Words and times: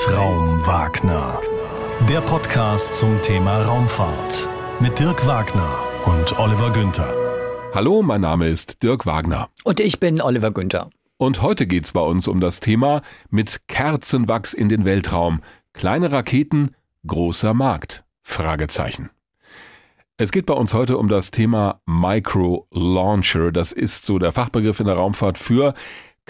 Weltraum 0.00 0.66
Wagner. 0.66 1.38
Der 2.08 2.22
Podcast 2.22 2.94
zum 2.98 3.20
Thema 3.20 3.60
Raumfahrt 3.60 4.48
mit 4.80 4.98
Dirk 4.98 5.26
Wagner 5.26 5.78
und 6.06 6.38
Oliver 6.38 6.72
Günther. 6.72 7.14
Hallo, 7.74 8.00
mein 8.00 8.22
Name 8.22 8.48
ist 8.48 8.82
Dirk 8.82 9.04
Wagner. 9.04 9.50
Und 9.62 9.78
ich 9.78 10.00
bin 10.00 10.22
Oliver 10.22 10.52
Günther. 10.52 10.88
Und 11.18 11.42
heute 11.42 11.66
geht's 11.66 11.92
bei 11.92 12.00
uns 12.00 12.28
um 12.28 12.40
das 12.40 12.60
Thema 12.60 13.02
mit 13.28 13.68
Kerzenwachs 13.68 14.54
in 14.54 14.70
den 14.70 14.86
Weltraum. 14.86 15.42
Kleine 15.74 16.10
Raketen, 16.10 16.74
großer 17.06 17.52
Markt? 17.52 18.02
Fragezeichen. 18.22 19.10
Es 20.16 20.32
geht 20.32 20.46
bei 20.46 20.54
uns 20.54 20.72
heute 20.72 20.96
um 20.96 21.08
das 21.08 21.30
Thema 21.30 21.82
Micro 21.84 22.66
Launcher. 22.70 23.52
Das 23.52 23.72
ist 23.72 24.06
so 24.06 24.18
der 24.18 24.32
Fachbegriff 24.32 24.80
in 24.80 24.86
der 24.86 24.96
Raumfahrt 24.96 25.36
für 25.36 25.74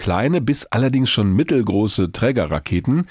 kleine 0.01 0.41
bis 0.41 0.65
allerdings 0.65 1.11
schon 1.11 1.31
mittelgroße 1.35 2.11
Trägerraketen, 2.11 3.05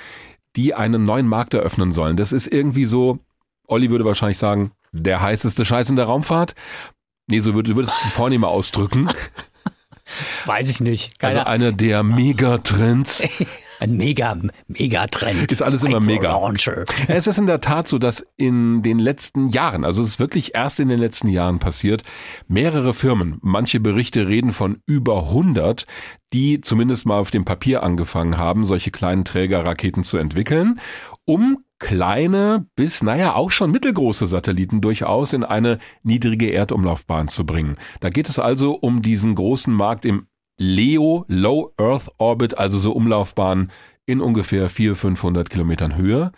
die 0.56 0.74
einen 0.74 1.04
neuen 1.04 1.26
Markt 1.26 1.54
eröffnen 1.54 1.92
sollen. 1.92 2.16
Das 2.16 2.32
ist 2.32 2.46
irgendwie 2.46 2.84
so, 2.84 3.18
Olli 3.66 3.90
würde 3.90 4.04
wahrscheinlich 4.04 4.38
sagen, 4.38 4.72
der 4.92 5.20
heißeste 5.20 5.64
Scheiß 5.64 5.90
in 5.90 5.96
der 5.96 6.06
Raumfahrt. 6.06 6.54
Nee, 7.28 7.40
so 7.40 7.54
würde, 7.54 7.76
würdest 7.76 8.02
du 8.02 8.08
es 8.08 8.12
vornehmer 8.12 8.48
ausdrücken. 8.48 9.08
Weiß 10.46 10.68
ich 10.68 10.80
nicht. 10.80 11.18
Keine 11.20 11.38
also 11.38 11.50
einer 11.50 11.72
der 11.72 12.02
Megatrends. 12.02 13.22
Ein 13.80 13.96
mega, 13.96 14.36
Megatrend. 14.68 15.50
Ist 15.50 15.62
alles 15.62 15.82
immer 15.84 16.00
mega. 16.00 16.32
Launcher. 16.32 16.84
Es 17.08 17.26
ist 17.26 17.38
in 17.38 17.46
der 17.46 17.62
Tat 17.62 17.88
so, 17.88 17.98
dass 17.98 18.26
in 18.36 18.82
den 18.82 18.98
letzten 18.98 19.48
Jahren, 19.48 19.86
also 19.86 20.02
es 20.02 20.08
ist 20.08 20.20
wirklich 20.20 20.54
erst 20.54 20.80
in 20.80 20.88
den 20.88 21.00
letzten 21.00 21.28
Jahren 21.28 21.58
passiert, 21.58 22.02
mehrere 22.46 22.92
Firmen, 22.92 23.38
manche 23.40 23.80
Berichte 23.80 24.28
reden 24.28 24.52
von 24.52 24.82
über 24.86 25.24
100, 25.28 25.86
die 26.34 26.60
zumindest 26.60 27.06
mal 27.06 27.18
auf 27.18 27.30
dem 27.30 27.46
Papier 27.46 27.82
angefangen 27.82 28.36
haben, 28.36 28.64
solche 28.64 28.90
kleinen 28.90 29.24
Trägerraketen 29.24 30.04
zu 30.04 30.18
entwickeln, 30.18 30.78
um 31.24 31.64
kleine 31.78 32.66
bis, 32.76 33.02
naja, 33.02 33.34
auch 33.34 33.50
schon 33.50 33.70
mittelgroße 33.70 34.26
Satelliten 34.26 34.82
durchaus 34.82 35.32
in 35.32 35.42
eine 35.42 35.78
niedrige 36.02 36.50
Erdumlaufbahn 36.50 37.28
zu 37.28 37.46
bringen. 37.46 37.76
Da 38.00 38.10
geht 38.10 38.28
es 38.28 38.38
also 38.38 38.74
um 38.74 39.00
diesen 39.00 39.34
großen 39.34 39.72
Markt 39.72 40.04
im 40.04 40.26
LEO, 40.60 41.24
Low 41.26 41.72
Earth 41.78 42.10
Orbit, 42.18 42.58
also 42.58 42.78
so 42.78 42.92
Umlaufbahnen 42.92 43.70
in 44.04 44.20
ungefähr 44.20 44.68
400, 44.68 44.98
500 44.98 45.50
Kilometern 45.50 45.96
Höhe. 45.96 46.32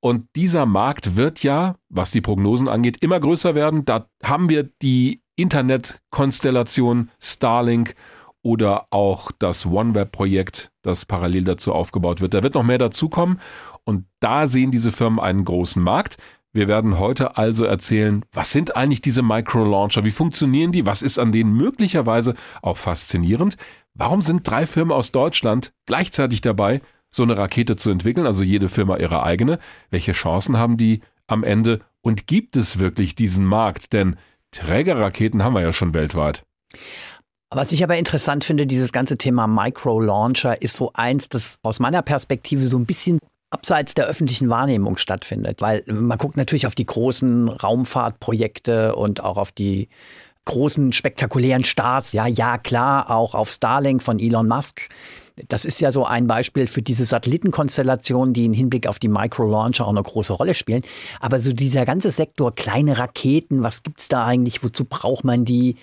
Und 0.00 0.26
dieser 0.34 0.66
Markt 0.66 1.14
wird 1.14 1.44
ja, 1.44 1.76
was 1.88 2.10
die 2.10 2.20
Prognosen 2.20 2.68
angeht, 2.68 2.98
immer 3.00 3.20
größer 3.20 3.54
werden. 3.54 3.84
Da 3.84 4.08
haben 4.24 4.48
wir 4.48 4.68
die 4.82 5.22
Internetkonstellation 5.36 7.10
Starlink 7.20 7.94
oder 8.42 8.88
auch 8.90 9.30
das 9.38 9.64
OneWeb-Projekt, 9.64 10.72
das 10.82 11.06
parallel 11.06 11.44
dazu 11.44 11.72
aufgebaut 11.72 12.20
wird. 12.20 12.34
Da 12.34 12.42
wird 12.42 12.54
noch 12.54 12.64
mehr 12.64 12.78
dazukommen 12.78 13.38
und 13.84 14.06
da 14.18 14.48
sehen 14.48 14.72
diese 14.72 14.90
Firmen 14.90 15.20
einen 15.20 15.44
großen 15.44 15.80
Markt. 15.80 16.16
Wir 16.54 16.68
werden 16.68 16.98
heute 16.98 17.38
also 17.38 17.64
erzählen, 17.64 18.24
was 18.30 18.52
sind 18.52 18.76
eigentlich 18.76 19.00
diese 19.00 19.22
Micro-Launcher, 19.22 20.04
wie 20.04 20.10
funktionieren 20.10 20.70
die, 20.70 20.84
was 20.84 21.00
ist 21.00 21.18
an 21.18 21.32
denen 21.32 21.54
möglicherweise 21.54 22.34
auch 22.60 22.76
faszinierend, 22.76 23.56
warum 23.94 24.20
sind 24.20 24.46
drei 24.48 24.66
Firmen 24.66 24.92
aus 24.92 25.12
Deutschland 25.12 25.72
gleichzeitig 25.86 26.42
dabei, 26.42 26.82
so 27.08 27.22
eine 27.22 27.38
Rakete 27.38 27.76
zu 27.76 27.90
entwickeln, 27.90 28.26
also 28.26 28.44
jede 28.44 28.68
Firma 28.68 28.98
ihre 28.98 29.22
eigene, 29.22 29.58
welche 29.90 30.12
Chancen 30.12 30.58
haben 30.58 30.76
die 30.76 31.00
am 31.26 31.42
Ende? 31.42 31.80
Und 32.02 32.26
gibt 32.26 32.56
es 32.56 32.78
wirklich 32.78 33.14
diesen 33.14 33.46
Markt, 33.46 33.94
denn 33.94 34.16
Trägerraketen 34.50 35.42
haben 35.42 35.54
wir 35.54 35.62
ja 35.62 35.72
schon 35.72 35.94
weltweit. 35.94 36.44
Was 37.50 37.72
ich 37.72 37.84
aber 37.84 37.96
interessant 37.96 38.44
finde, 38.44 38.66
dieses 38.66 38.92
ganze 38.92 39.16
Thema 39.18 39.46
Micro-Launcher 39.46 40.60
ist 40.60 40.74
so 40.74 40.90
eins, 40.94 41.28
das 41.28 41.58
aus 41.62 41.80
meiner 41.80 42.02
Perspektive 42.02 42.66
so 42.66 42.78
ein 42.78 42.86
bisschen 42.86 43.18
abseits 43.52 43.94
der 43.94 44.06
öffentlichen 44.06 44.48
Wahrnehmung 44.48 44.96
stattfindet. 44.96 45.60
Weil 45.60 45.82
man 45.86 46.18
guckt 46.18 46.36
natürlich 46.36 46.66
auf 46.66 46.74
die 46.74 46.86
großen 46.86 47.48
Raumfahrtprojekte 47.48 48.96
und 48.96 49.22
auch 49.22 49.36
auf 49.36 49.52
die 49.52 49.88
großen 50.44 50.92
spektakulären 50.92 51.64
Starts. 51.64 52.12
Ja, 52.12 52.26
ja, 52.26 52.58
klar, 52.58 53.10
auch 53.10 53.34
auf 53.34 53.50
Starlink 53.50 54.02
von 54.02 54.18
Elon 54.18 54.48
Musk. 54.48 54.88
Das 55.48 55.64
ist 55.64 55.80
ja 55.80 55.92
so 55.92 56.04
ein 56.04 56.26
Beispiel 56.26 56.66
für 56.66 56.82
diese 56.82 57.04
Satellitenkonstellationen, 57.04 58.34
die 58.34 58.44
im 58.44 58.52
Hinblick 58.52 58.86
auf 58.86 58.98
die 58.98 59.08
Micro-Launcher 59.08 59.86
auch 59.86 59.90
eine 59.90 60.02
große 60.02 60.32
Rolle 60.32 60.54
spielen. 60.54 60.82
Aber 61.20 61.40
so 61.40 61.52
dieser 61.52 61.86
ganze 61.86 62.10
Sektor, 62.10 62.54
kleine 62.54 62.98
Raketen, 62.98 63.62
was 63.62 63.82
gibt's 63.82 64.08
da 64.08 64.26
eigentlich? 64.26 64.62
Wozu 64.62 64.84
braucht 64.84 65.24
man 65.24 65.44
die? 65.44 65.76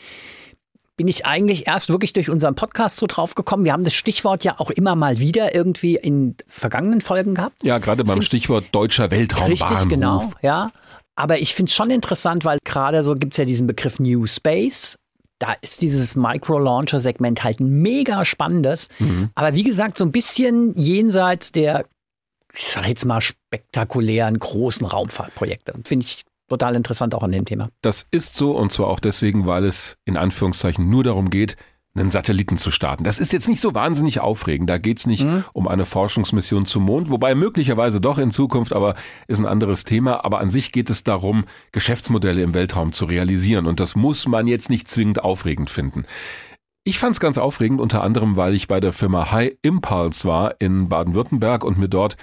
Bin 1.00 1.08
ich 1.08 1.26
eigentlich 1.26 1.66
erst 1.66 1.90
wirklich 1.92 2.12
durch 2.12 2.30
unseren 2.30 2.56
Podcast 2.56 2.98
so 2.98 3.08
drauf 3.08 3.34
gekommen. 3.34 3.64
Wir 3.64 3.72
haben 3.72 3.86
das 3.86 3.94
Stichwort 3.94 4.44
ja 4.44 4.60
auch 4.60 4.70
immer 4.70 4.96
mal 4.96 5.18
wieder 5.18 5.56
irgendwie 5.56 5.96
in 5.96 6.36
vergangenen 6.46 7.00
Folgen 7.00 7.36
gehabt. 7.36 7.64
Ja, 7.64 7.78
gerade 7.78 8.04
beim 8.04 8.22
Stichwort 8.22 8.66
deutscher 8.74 9.10
Weltraumbahnhof. 9.10 9.72
Richtig, 9.72 9.88
genau, 9.88 10.30
ja. 10.42 10.74
Aber 11.16 11.40
ich 11.40 11.56
finde 11.56 11.70
es 11.70 11.74
schon 11.74 11.90
interessant, 11.90 12.44
weil 12.44 12.60
gerade 12.66 13.06
so 13.06 13.16
gibt 13.16 13.34
es 13.34 13.38
ja 13.38 13.46
diesen 13.46 13.66
Begriff 13.66 14.02
New 14.02 14.28
Space. 14.28 15.00
Da 15.40 15.54
ist 15.62 15.82
dieses 15.82 16.18
Micro-Launcher-Segment 16.18 17.46
halt 17.46 17.62
ein 17.62 17.81
mega 17.81 18.26
spannendes. 18.26 18.90
Mhm. 19.00 19.30
Aber 19.36 19.54
wie 19.54 19.64
gesagt, 19.64 19.98
so 19.98 20.04
ein 20.04 20.12
bisschen 20.12 20.76
jenseits 20.76 21.54
der, 21.54 21.86
ich 22.54 22.66
sag 22.66 22.86
jetzt 22.90 23.06
mal, 23.06 23.22
spektakulären 23.22 24.38
großen 24.38 24.86
Raumfahrtprojekte. 24.86 25.76
Finde 25.86 26.06
ich 26.06 26.24
total 26.50 26.76
interessant 26.76 27.16
auch 27.16 27.24
an 27.24 27.32
dem 27.32 27.46
Thema. 27.46 27.70
Das 27.82 28.06
ist 28.12 28.36
so 28.36 28.52
und 28.52 28.72
zwar 28.72 28.88
auch 28.88 29.00
deswegen, 29.00 29.48
weil 29.48 29.66
es 29.66 29.98
in 30.06 30.18
Anführungszeichen 30.18 30.90
nur 30.90 31.04
darum 31.04 31.30
geht, 31.30 31.56
einen 31.96 32.12
Satelliten 32.12 32.58
zu 32.58 32.72
starten. 32.72 33.04
Das 33.04 33.20
ist 33.20 33.34
jetzt 33.34 33.50
nicht 33.50 33.62
so 33.62 33.74
wahnsinnig 33.74 34.20
aufregend. 34.20 34.70
Da 34.70 34.78
geht's 34.78 35.08
nicht 35.08 35.26
mhm. 35.26 35.44
um 35.54 35.68
eine 35.68 35.86
Forschungsmission 35.86 36.66
zum 36.66 36.84
Mond, 36.84 37.10
wobei 37.10 37.36
möglicherweise 37.36 38.00
doch 38.00 38.20
in 38.20 38.32
Zukunft, 38.32 38.74
aber 38.74 38.96
ist 39.28 39.40
ein 39.40 39.46
anderes 39.46 39.84
Thema. 39.84 40.24
Aber 40.24 40.40
an 40.40 40.52
sich 40.52 40.72
geht 40.72 40.90
es 40.90 41.04
darum, 41.04 41.46
Geschäftsmodelle 41.72 42.42
im 42.42 42.54
Weltraum 42.54 42.94
zu 42.94 43.06
realisieren. 43.06 43.66
Und 43.66 43.80
das 43.80 43.96
muss 43.96 44.28
man 44.28 44.48
jetzt 44.48 44.70
nicht 44.70 44.88
zwingend 44.88 45.24
aufregend 45.24 45.70
finden. 45.70 46.06
Ich 46.84 47.00
fand 47.00 47.14
es 47.14 47.20
ganz 47.20 47.38
aufregend, 47.38 47.81
unter 47.81 48.04
anderem, 48.04 48.38
weil 48.38 48.54
ich 48.54 48.68
bei 48.68 48.80
der 48.80 48.94
Firma 48.94 49.31
High 49.31 49.54
Impulse 49.62 50.28
war 50.28 50.56
in 50.60 50.90
Baden-Württemberg 50.90 51.64
und 51.64 51.78
mir 51.78 51.90
dort 51.90 52.18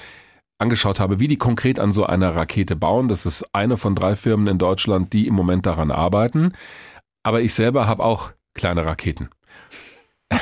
angeschaut 0.59 1.01
habe, 1.01 1.21
wie 1.21 1.29
die 1.29 1.37
konkret 1.37 1.79
an 1.79 1.93
so 1.93 2.07
einer 2.07 2.35
Rakete 2.35 2.77
bauen. 2.77 3.09
Das 3.09 3.27
ist 3.27 3.45
eine 3.53 3.77
von 3.77 3.95
drei 3.95 4.17
Firmen 4.17 4.47
in 4.47 4.59
Deutschland, 4.59 5.13
die 5.13 5.27
im 5.27 5.35
Moment 5.35 5.67
daran 5.67 5.91
arbeiten. 5.91 6.53
Aber 7.23 7.41
ich 7.41 7.55
selber 7.55 7.87
habe 7.87 8.05
auch 8.05 8.31
kleine 8.55 8.87
Raketen. 8.87 9.29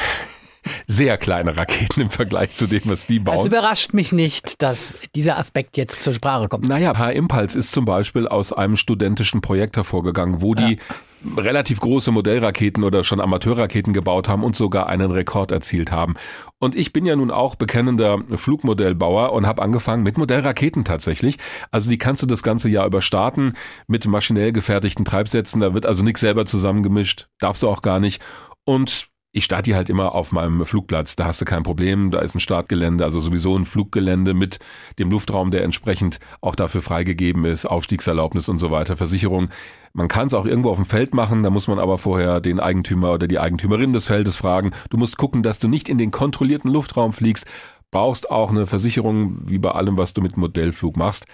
Sehr 0.86 1.18
kleine 1.18 1.56
Raketen 1.56 2.00
im 2.00 2.10
Vergleich 2.10 2.54
zu 2.54 2.66
dem, 2.66 2.82
was 2.84 3.06
die 3.06 3.18
bauen. 3.18 3.38
Es 3.38 3.44
überrascht 3.44 3.92
mich 3.92 4.12
nicht, 4.12 4.62
dass 4.62 4.98
dieser 5.14 5.36
Aspekt 5.36 5.76
jetzt 5.76 6.00
zur 6.00 6.14
Sprache 6.14 6.48
kommt. 6.48 6.66
Naja, 6.66 6.96
H-Impulse 6.96 7.58
ist 7.58 7.72
zum 7.72 7.84
Beispiel 7.84 8.26
aus 8.26 8.52
einem 8.52 8.76
studentischen 8.76 9.42
Projekt 9.42 9.76
hervorgegangen, 9.76 10.40
wo 10.40 10.54
die 10.54 10.74
ja. 10.74 10.94
Relativ 11.36 11.80
große 11.80 12.10
Modellraketen 12.12 12.84
oder 12.84 13.04
schon 13.04 13.20
Amateurraketen 13.20 13.92
gebaut 13.92 14.28
haben 14.28 14.44
und 14.44 14.56
sogar 14.56 14.88
einen 14.88 15.10
Rekord 15.10 15.50
erzielt 15.50 15.90
haben. 15.92 16.14
Und 16.58 16.76
ich 16.76 16.92
bin 16.92 17.06
ja 17.06 17.16
nun 17.16 17.30
auch 17.30 17.54
bekennender 17.56 18.18
Flugmodellbauer 18.34 19.32
und 19.32 19.46
habe 19.46 19.62
angefangen 19.62 20.02
mit 20.02 20.18
Modellraketen 20.18 20.84
tatsächlich. 20.84 21.38
Also 21.70 21.90
die 21.90 21.98
kannst 21.98 22.22
du 22.22 22.26
das 22.26 22.42
ganze 22.42 22.68
Jahr 22.68 22.86
über 22.86 23.02
starten 23.02 23.54
mit 23.86 24.06
maschinell 24.06 24.52
gefertigten 24.52 25.04
Treibsätzen. 25.04 25.60
Da 25.60 25.74
wird 25.74 25.86
also 25.86 26.02
nichts 26.02 26.20
selber 26.20 26.46
zusammengemischt, 26.46 27.28
darfst 27.38 27.62
du 27.62 27.68
auch 27.68 27.82
gar 27.82 28.00
nicht. 28.00 28.22
Und 28.64 29.08
ich 29.36 29.44
starte 29.44 29.64
die 29.64 29.74
halt 29.74 29.90
immer 29.90 30.14
auf 30.14 30.30
meinem 30.30 30.64
Flugplatz. 30.64 31.16
Da 31.16 31.24
hast 31.24 31.40
du 31.40 31.44
kein 31.44 31.64
Problem. 31.64 32.12
Da 32.12 32.20
ist 32.20 32.36
ein 32.36 32.40
Startgelände, 32.40 33.02
also 33.02 33.18
sowieso 33.18 33.56
ein 33.58 33.64
Fluggelände 33.64 34.32
mit 34.32 34.60
dem 35.00 35.10
Luftraum, 35.10 35.50
der 35.50 35.64
entsprechend 35.64 36.20
auch 36.40 36.54
dafür 36.54 36.82
freigegeben 36.82 37.44
ist, 37.44 37.66
Aufstiegserlaubnis 37.66 38.48
und 38.48 38.60
so 38.60 38.70
weiter, 38.70 38.96
Versicherung. 38.96 39.48
Man 39.92 40.06
kann 40.06 40.28
es 40.28 40.34
auch 40.34 40.46
irgendwo 40.46 40.70
auf 40.70 40.76
dem 40.76 40.84
Feld 40.84 41.14
machen, 41.14 41.42
da 41.42 41.50
muss 41.50 41.66
man 41.66 41.80
aber 41.80 41.98
vorher 41.98 42.40
den 42.40 42.60
Eigentümer 42.60 43.12
oder 43.12 43.26
die 43.26 43.40
Eigentümerin 43.40 43.92
des 43.92 44.06
Feldes 44.06 44.36
fragen. 44.36 44.70
Du 44.90 44.98
musst 44.98 45.18
gucken, 45.18 45.42
dass 45.42 45.58
du 45.58 45.66
nicht 45.66 45.88
in 45.88 45.98
den 45.98 46.12
kontrollierten 46.12 46.70
Luftraum 46.70 47.12
fliegst, 47.12 47.44
brauchst 47.90 48.30
auch 48.30 48.50
eine 48.50 48.68
Versicherung, 48.68 49.38
wie 49.48 49.58
bei 49.58 49.72
allem, 49.72 49.98
was 49.98 50.14
du 50.14 50.22
mit 50.22 50.36
Modellflug 50.36 50.96
machst. 50.96 51.26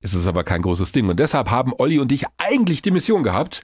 Es 0.00 0.14
ist 0.14 0.28
aber 0.28 0.44
kein 0.44 0.62
großes 0.62 0.92
Ding. 0.92 1.08
Und 1.08 1.18
deshalb 1.18 1.50
haben 1.50 1.72
Olli 1.78 1.98
und 1.98 2.12
ich 2.12 2.24
eigentlich 2.38 2.82
die 2.82 2.90
Mission 2.92 3.24
gehabt, 3.24 3.62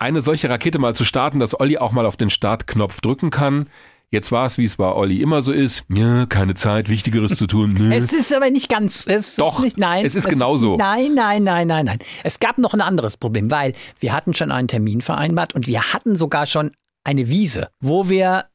eine 0.00 0.20
solche 0.20 0.48
Rakete 0.48 0.78
mal 0.78 0.94
zu 0.94 1.04
starten, 1.04 1.38
dass 1.38 1.58
Olli 1.58 1.78
auch 1.78 1.92
mal 1.92 2.06
auf 2.06 2.16
den 2.16 2.30
Startknopf 2.30 3.00
drücken 3.00 3.30
kann. 3.30 3.68
Jetzt 4.10 4.32
war 4.32 4.46
es, 4.46 4.58
wie 4.58 4.64
es 4.64 4.76
bei 4.76 4.90
Olli 4.92 5.20
immer 5.20 5.40
so 5.40 5.52
ist. 5.52 5.84
Ja, 5.88 6.26
keine 6.26 6.54
Zeit, 6.54 6.88
Wichtigeres 6.88 7.36
zu 7.36 7.46
tun. 7.46 7.76
Nee. 7.78 7.94
Es 7.94 8.12
ist 8.12 8.34
aber 8.34 8.50
nicht 8.50 8.68
ganz. 8.68 9.06
Es 9.06 9.36
Doch, 9.36 9.58
ist 9.58 9.62
nicht, 9.62 9.78
nein. 9.78 10.04
Es 10.04 10.16
ist 10.16 10.24
es 10.24 10.30
genauso. 10.30 10.72
Ist, 10.72 10.78
nein, 10.78 11.14
nein, 11.14 11.44
nein, 11.44 11.68
nein, 11.68 11.84
nein. 11.84 11.98
Es 12.24 12.40
gab 12.40 12.58
noch 12.58 12.74
ein 12.74 12.80
anderes 12.80 13.16
Problem, 13.16 13.52
weil 13.52 13.74
wir 14.00 14.12
hatten 14.12 14.34
schon 14.34 14.50
einen 14.50 14.66
Termin 14.66 15.00
vereinbart 15.00 15.54
und 15.54 15.68
wir 15.68 15.92
hatten 15.92 16.16
sogar 16.16 16.46
schon 16.46 16.72
eine 17.04 17.28
Wiese, 17.28 17.68
wo 17.78 18.08
wir 18.08 18.46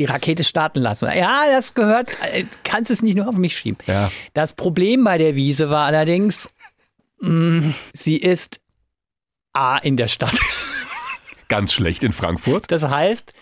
die 0.00 0.06
Rakete 0.06 0.42
starten 0.42 0.80
lassen. 0.80 1.08
Ja, 1.14 1.42
das 1.52 1.74
gehört, 1.74 2.10
äh, 2.32 2.44
kannst 2.64 2.90
es 2.90 3.02
nicht 3.02 3.16
nur 3.16 3.28
auf 3.28 3.36
mich 3.36 3.56
schieben. 3.56 3.78
Ja. 3.86 4.10
Das 4.32 4.54
Problem 4.54 5.04
bei 5.04 5.18
der 5.18 5.36
Wiese 5.36 5.70
war 5.70 5.86
allerdings, 5.86 6.48
mh, 7.20 7.30
mm, 7.30 7.74
sie 7.92 8.16
ist 8.16 8.60
A 9.52 9.76
in 9.76 9.96
der 9.96 10.08
Stadt. 10.08 10.38
Ganz 11.50 11.72
schlecht 11.72 12.04
in 12.04 12.12
Frankfurt. 12.12 12.70
Das 12.70 12.88
heißt, 12.88 13.34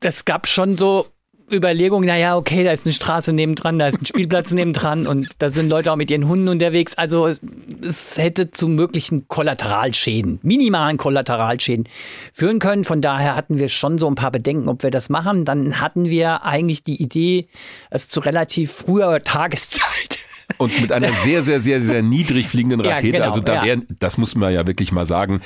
es 0.00 0.24
gab 0.24 0.48
schon 0.48 0.76
so 0.76 1.06
Überlegung, 1.50 2.04
naja, 2.04 2.36
okay, 2.36 2.64
da 2.64 2.72
ist 2.72 2.86
eine 2.86 2.92
Straße 2.92 3.32
nebendran, 3.32 3.78
da 3.78 3.86
ist 3.86 4.02
ein 4.02 4.06
Spielplatz 4.06 4.50
nebendran 4.52 5.06
und 5.06 5.28
da 5.38 5.48
sind 5.48 5.70
Leute 5.70 5.92
auch 5.92 5.96
mit 5.96 6.10
ihren 6.10 6.26
Hunden 6.26 6.48
unterwegs. 6.48 6.98
Also 6.98 7.28
es, 7.28 7.40
es 7.86 8.18
hätte 8.18 8.50
zu 8.50 8.66
möglichen 8.66 9.28
Kollateralschäden, 9.28 10.40
minimalen 10.42 10.96
Kollateralschäden 10.96 11.88
führen 12.32 12.58
können. 12.58 12.82
Von 12.82 13.00
daher 13.00 13.36
hatten 13.36 13.58
wir 13.58 13.68
schon 13.68 13.98
so 13.98 14.08
ein 14.08 14.16
paar 14.16 14.32
Bedenken, 14.32 14.68
ob 14.68 14.82
wir 14.82 14.90
das 14.90 15.08
machen. 15.08 15.44
Dann 15.44 15.80
hatten 15.80 16.10
wir 16.10 16.44
eigentlich 16.44 16.82
die 16.82 17.00
Idee, 17.00 17.46
es 17.90 18.08
zu 18.08 18.18
relativ 18.18 18.72
früher 18.72 19.22
Tageszeit 19.24 20.15
und 20.58 20.80
mit 20.80 20.92
einer 20.92 21.12
sehr, 21.12 21.42
sehr, 21.42 21.60
sehr, 21.60 21.80
sehr 21.80 22.02
niedrig 22.02 22.48
fliegenden 22.48 22.80
Rakete. 22.80 23.06
Ja, 23.06 23.12
genau, 23.12 23.26
also 23.26 23.40
da 23.40 23.64
wären, 23.64 23.86
das 23.98 24.16
muss 24.16 24.34
man 24.36 24.52
ja 24.52 24.66
wirklich 24.66 24.92
mal 24.92 25.06
sagen, 25.06 25.40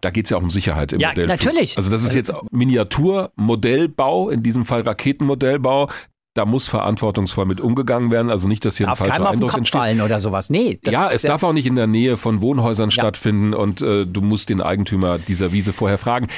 da 0.00 0.10
geht 0.10 0.24
es 0.24 0.30
ja 0.30 0.36
auch 0.36 0.42
um 0.42 0.50
Sicherheit 0.50 0.92
im 0.92 1.00
ja, 1.00 1.08
Modellflug. 1.08 1.38
natürlich. 1.38 1.76
Also 1.76 1.90
das 1.90 2.04
ist 2.04 2.14
jetzt 2.14 2.32
Miniaturmodellbau, 2.50 4.30
in 4.30 4.42
diesem 4.42 4.64
Fall 4.64 4.82
Raketenmodellbau. 4.82 5.88
Da 6.34 6.44
muss 6.44 6.68
verantwortungsvoll 6.68 7.44
mit 7.44 7.60
umgegangen 7.60 8.12
werden, 8.12 8.30
also 8.30 8.46
nicht, 8.46 8.64
dass 8.64 8.76
hier 8.76 8.86
darf 8.86 9.02
ein 9.02 9.08
falscher 9.08 9.30
Eindruck 9.30 9.56
entsteht. 9.56 9.80
fallen 9.80 10.00
oder 10.00 10.20
sowas. 10.20 10.48
Nee, 10.48 10.78
ja, 10.84 11.10
es 11.10 11.24
ja 11.24 11.30
darf 11.30 11.42
auch 11.42 11.52
nicht 11.52 11.66
in 11.66 11.74
der 11.74 11.88
Nähe 11.88 12.16
von 12.16 12.40
Wohnhäusern 12.40 12.90
ja. 12.90 12.92
stattfinden 12.92 13.52
und 13.52 13.82
äh, 13.82 14.06
du 14.06 14.20
musst 14.20 14.48
den 14.48 14.60
Eigentümer 14.60 15.18
dieser 15.18 15.52
Wiese 15.52 15.72
vorher 15.72 15.98
fragen. 15.98 16.28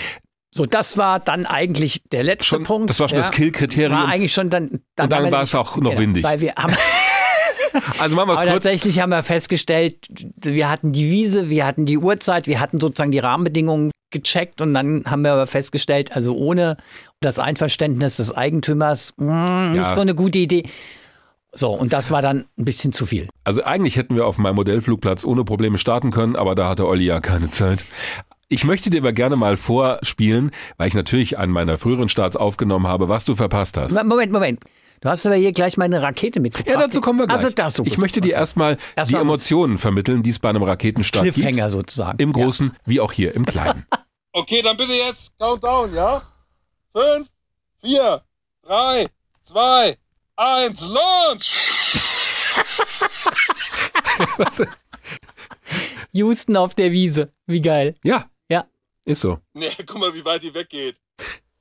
So, 0.55 0.65
das 0.65 0.97
war 0.97 1.20
dann 1.20 1.44
eigentlich 1.44 2.03
der 2.11 2.23
letzte 2.23 2.47
schon, 2.47 2.65
Punkt. 2.65 2.88
Das 2.88 3.00
war 3.00 3.08
schon 3.08 3.17
ja. 3.17 3.23
das 3.23 3.32
Kill-Kriterium. 3.32 3.93
War 3.99 4.08
eigentlich 4.08 4.32
schon 4.32 4.49
dann. 4.49 4.81
dann 4.97 5.05
und 5.05 5.11
dann 5.11 5.31
war 5.31 5.43
es 5.43 5.55
auch 5.55 5.76
noch 5.76 5.91
genau, 5.91 6.00
windig. 6.00 6.25
Weil 6.25 6.41
wir 6.41 6.55
haben 6.56 6.75
Also 7.98 8.16
machen 8.16 8.28
wir 8.28 8.34
es 8.34 8.40
kurz. 8.40 8.52
Tatsächlich 8.52 9.00
haben 9.00 9.10
wir 9.10 9.22
festgestellt, 9.22 10.08
wir 10.36 10.69
hatten 10.69 10.92
die 10.92 11.10
Wiese, 11.10 11.48
wir 11.50 11.66
hatten 11.66 11.86
die 11.86 11.98
Uhrzeit, 11.98 12.46
wir 12.46 12.60
hatten 12.60 12.78
sozusagen 12.78 13.12
die 13.12 13.19
Rahmenbedingungen 13.19 13.90
gecheckt 14.10 14.60
und 14.60 14.74
dann 14.74 15.04
haben 15.06 15.22
wir 15.22 15.32
aber 15.32 15.46
festgestellt, 15.46 16.14
also 16.14 16.36
ohne 16.36 16.76
das 17.20 17.38
Einverständnis 17.38 18.16
des 18.16 18.36
Eigentümers 18.36 19.14
mh, 19.16 19.69
hm, 19.69 19.76
ja. 19.76 19.82
ist 19.82 19.94
so 19.94 20.00
eine 20.00 20.14
gute 20.14 20.38
Idee. 20.38 20.64
So, 21.54 21.70
und 21.70 21.92
das 21.92 22.10
war 22.10 22.22
dann 22.22 22.46
ein 22.58 22.64
bisschen 22.64 22.92
zu 22.92 23.04
viel. 23.04 23.28
Also 23.44 23.62
eigentlich 23.62 23.96
hätten 23.96 24.16
wir 24.16 24.26
auf 24.26 24.38
meinem 24.38 24.54
Modellflugplatz 24.56 25.24
ohne 25.24 25.44
Probleme 25.44 25.76
starten 25.76 26.10
können, 26.10 26.36
aber 26.36 26.54
da 26.54 26.69
hatte 26.69 26.86
Olli 26.86 27.04
ja 27.04 27.20
keine 27.20 27.50
Zeit. 27.50 27.84
Ich 28.48 28.64
möchte 28.64 28.90
dir 28.90 29.00
aber 29.00 29.12
gerne 29.12 29.36
mal 29.36 29.56
vorspielen, 29.56 30.50
weil 30.76 30.88
ich 30.88 30.94
natürlich 30.94 31.38
einen 31.38 31.52
meiner 31.52 31.78
früheren 31.78 32.08
Starts 32.08 32.36
aufgenommen 32.36 32.86
habe, 32.86 33.08
was 33.08 33.24
du 33.24 33.34
verpasst 33.34 33.76
hast. 33.76 33.92
Moment, 33.92 34.32
Moment. 34.32 34.60
Du 35.02 35.08
hast 35.08 35.26
aber 35.26 35.34
hier 35.34 35.50
gleich 35.50 35.76
mal 35.76 35.87
eine 35.87 36.00
Rakete 36.00 36.38
mitgebracht. 36.38 36.72
Ja, 36.72 36.81
dazu 36.81 37.00
kommen 37.00 37.19
wir 37.19 37.26
gleich. 37.26 37.38
Also 37.38 37.50
das 37.50 37.75
so 37.75 37.84
Ich 37.84 37.99
möchte 37.99 38.20
dir 38.20 38.34
erstmal 38.34 38.78
erst 38.94 39.10
die 39.10 39.16
Emotionen 39.16 39.76
vermitteln, 39.76 40.22
die 40.22 40.31
es 40.31 40.38
bei 40.38 40.49
einem 40.49 40.62
Raketenstart 40.62 41.25
gibt. 41.25 41.34
Cliffhanger 41.34 41.64
gibt. 41.64 41.72
sozusagen. 41.72 42.19
Im 42.20 42.32
Großen 42.32 42.69
ja. 42.69 42.81
wie 42.84 43.00
auch 43.00 43.10
hier 43.10 43.34
im 43.34 43.44
Kleinen. 43.44 43.84
okay, 44.32 44.62
dann 44.62 44.76
bitte 44.76 44.93
jetzt 44.93 45.37
Countdown, 45.40 45.93
ja? 45.93 46.22
Fünf, 46.94 47.28
vier, 47.82 48.22
drei, 48.62 49.08
zwei, 49.43 49.96
eins, 50.37 50.87
Launch! 50.87 51.52
Houston 56.12 56.56
auf 56.56 56.75
der 56.75 56.93
Wiese. 56.93 57.32
Wie 57.46 57.60
geil. 57.60 57.96
Ja. 58.05 58.31
Ja. 58.48 58.66
Ist 59.05 59.22
so. 59.22 59.40
Nee, 59.52 59.66
guck 59.84 59.98
mal, 59.98 60.14
wie 60.14 60.25
weit 60.25 60.44
die 60.44 60.55
weggeht. 60.55 60.94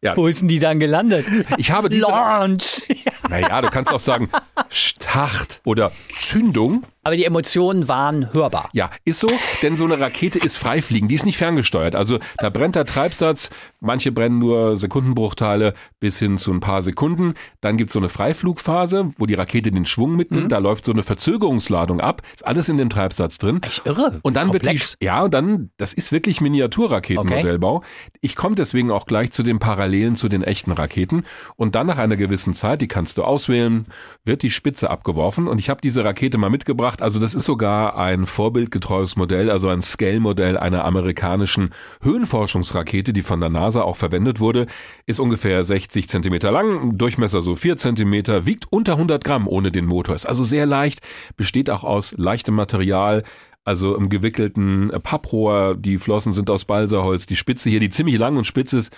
Ja. 0.03 0.15
Wo 0.17 0.27
ist 0.27 0.41
denn 0.41 0.47
die 0.47 0.59
dann 0.59 0.79
gelandet? 0.79 1.25
Ich 1.57 1.71
habe 1.71 1.89
diese. 1.89 2.01
Launch. 2.07 2.83
Naja, 3.31 3.61
du 3.61 3.69
kannst 3.69 3.93
auch 3.93 3.99
sagen 3.99 4.29
Start 4.69 5.61
oder 5.63 5.93
Zündung. 6.09 6.83
Aber 7.03 7.15
die 7.15 7.25
Emotionen 7.25 7.87
waren 7.87 8.31
hörbar. 8.31 8.69
Ja, 8.73 8.91
ist 9.05 9.19
so, 9.19 9.27
denn 9.63 9.75
so 9.75 9.85
eine 9.85 9.99
Rakete 9.99 10.37
ist 10.37 10.57
freifliegen, 10.57 11.09
die 11.09 11.15
ist 11.15 11.25
nicht 11.25 11.37
ferngesteuert. 11.37 11.95
Also 11.95 12.19
da 12.37 12.51
brennt 12.51 12.75
der 12.75 12.85
Treibsatz, 12.85 13.49
manche 13.79 14.11
brennen 14.11 14.37
nur 14.37 14.77
Sekundenbruchteile 14.77 15.73
bis 15.99 16.19
hin 16.19 16.37
zu 16.37 16.51
ein 16.51 16.59
paar 16.59 16.83
Sekunden. 16.83 17.33
Dann 17.59 17.77
gibt's 17.77 17.93
so 17.93 17.99
eine 17.99 18.09
Freiflugphase, 18.09 19.13
wo 19.17 19.25
die 19.25 19.33
Rakete 19.33 19.71
den 19.71 19.85
Schwung 19.85 20.15
mitnimmt, 20.15 20.45
mhm. 20.45 20.49
da 20.49 20.59
läuft 20.59 20.85
so 20.85 20.91
eine 20.91 21.01
Verzögerungsladung 21.01 22.01
ab, 22.01 22.21
ist 22.35 22.45
alles 22.45 22.69
in 22.69 22.77
dem 22.77 22.91
Treibsatz 22.91 23.39
drin. 23.39 23.63
Echt 23.63 23.83
irre. 23.87 24.19
Und 24.21 24.35
dann 24.35 24.49
Komplex. 24.49 24.91
wird 24.91 25.01
die, 25.01 25.05
ja, 25.05 25.23
und 25.23 25.33
dann, 25.33 25.71
das 25.77 25.93
ist 25.93 26.11
wirklich 26.11 26.39
Miniaturraketenmodellbau. 26.39 27.77
Okay. 27.77 27.87
Ich 28.21 28.35
komme 28.35 28.55
deswegen 28.55 28.91
auch 28.91 29.07
gleich 29.07 29.31
zu 29.31 29.41
den 29.41 29.57
Parallelen 29.57 30.15
zu 30.15 30.29
den 30.29 30.43
echten 30.43 30.71
Raketen. 30.71 31.23
Und 31.55 31.73
dann 31.73 31.87
nach 31.87 31.97
einer 31.97 32.15
gewissen 32.15 32.53
Zeit, 32.53 32.81
die 32.81 32.87
kannst 32.87 33.17
du 33.17 33.23
auswählen, 33.23 33.87
wird 34.23 34.43
die 34.43 34.51
Spitze 34.51 34.91
abgeworfen. 34.91 35.47
Und 35.47 35.57
ich 35.57 35.69
habe 35.69 35.81
diese 35.81 36.05
Rakete 36.05 36.37
mal 36.37 36.51
mitgebracht 36.51 36.90
gemacht. 36.91 37.01
Also 37.01 37.19
das 37.19 37.33
ist 37.33 37.45
sogar 37.45 37.97
ein 37.97 38.25
vorbildgetreues 38.25 39.15
Modell, 39.15 39.49
also 39.49 39.69
ein 39.69 39.81
Scale-Modell 39.81 40.57
einer 40.57 40.85
amerikanischen 40.85 41.69
Höhenforschungsrakete, 42.01 43.13
die 43.13 43.23
von 43.23 43.39
der 43.39 43.49
NASA 43.49 43.81
auch 43.81 43.95
verwendet 43.95 44.39
wurde. 44.39 44.67
Ist 45.05 45.19
ungefähr 45.19 45.63
60 45.63 46.09
Zentimeter 46.09 46.51
lang, 46.51 46.97
Durchmesser 46.97 47.41
so 47.41 47.55
4 47.55 47.77
Zentimeter, 47.77 48.45
wiegt 48.45 48.65
unter 48.69 48.93
100 48.93 49.23
Gramm 49.23 49.47
ohne 49.47 49.71
den 49.71 49.85
Motor. 49.85 50.15
Ist 50.15 50.25
also 50.25 50.43
sehr 50.43 50.65
leicht, 50.65 51.01
besteht 51.37 51.69
auch 51.69 51.83
aus 51.83 52.13
leichtem 52.17 52.55
Material, 52.55 53.23
also 53.63 53.95
im 53.95 54.09
gewickelten 54.09 54.91
Papprohr. 55.03 55.75
Die 55.75 55.97
Flossen 55.97 56.33
sind 56.33 56.49
aus 56.49 56.65
Balsaholz. 56.65 57.25
Die 57.27 57.35
Spitze 57.35 57.69
hier, 57.69 57.79
die 57.79 57.89
ziemlich 57.89 58.17
lang 58.17 58.37
und 58.37 58.45
spitz 58.45 58.73
ist, 58.73 58.91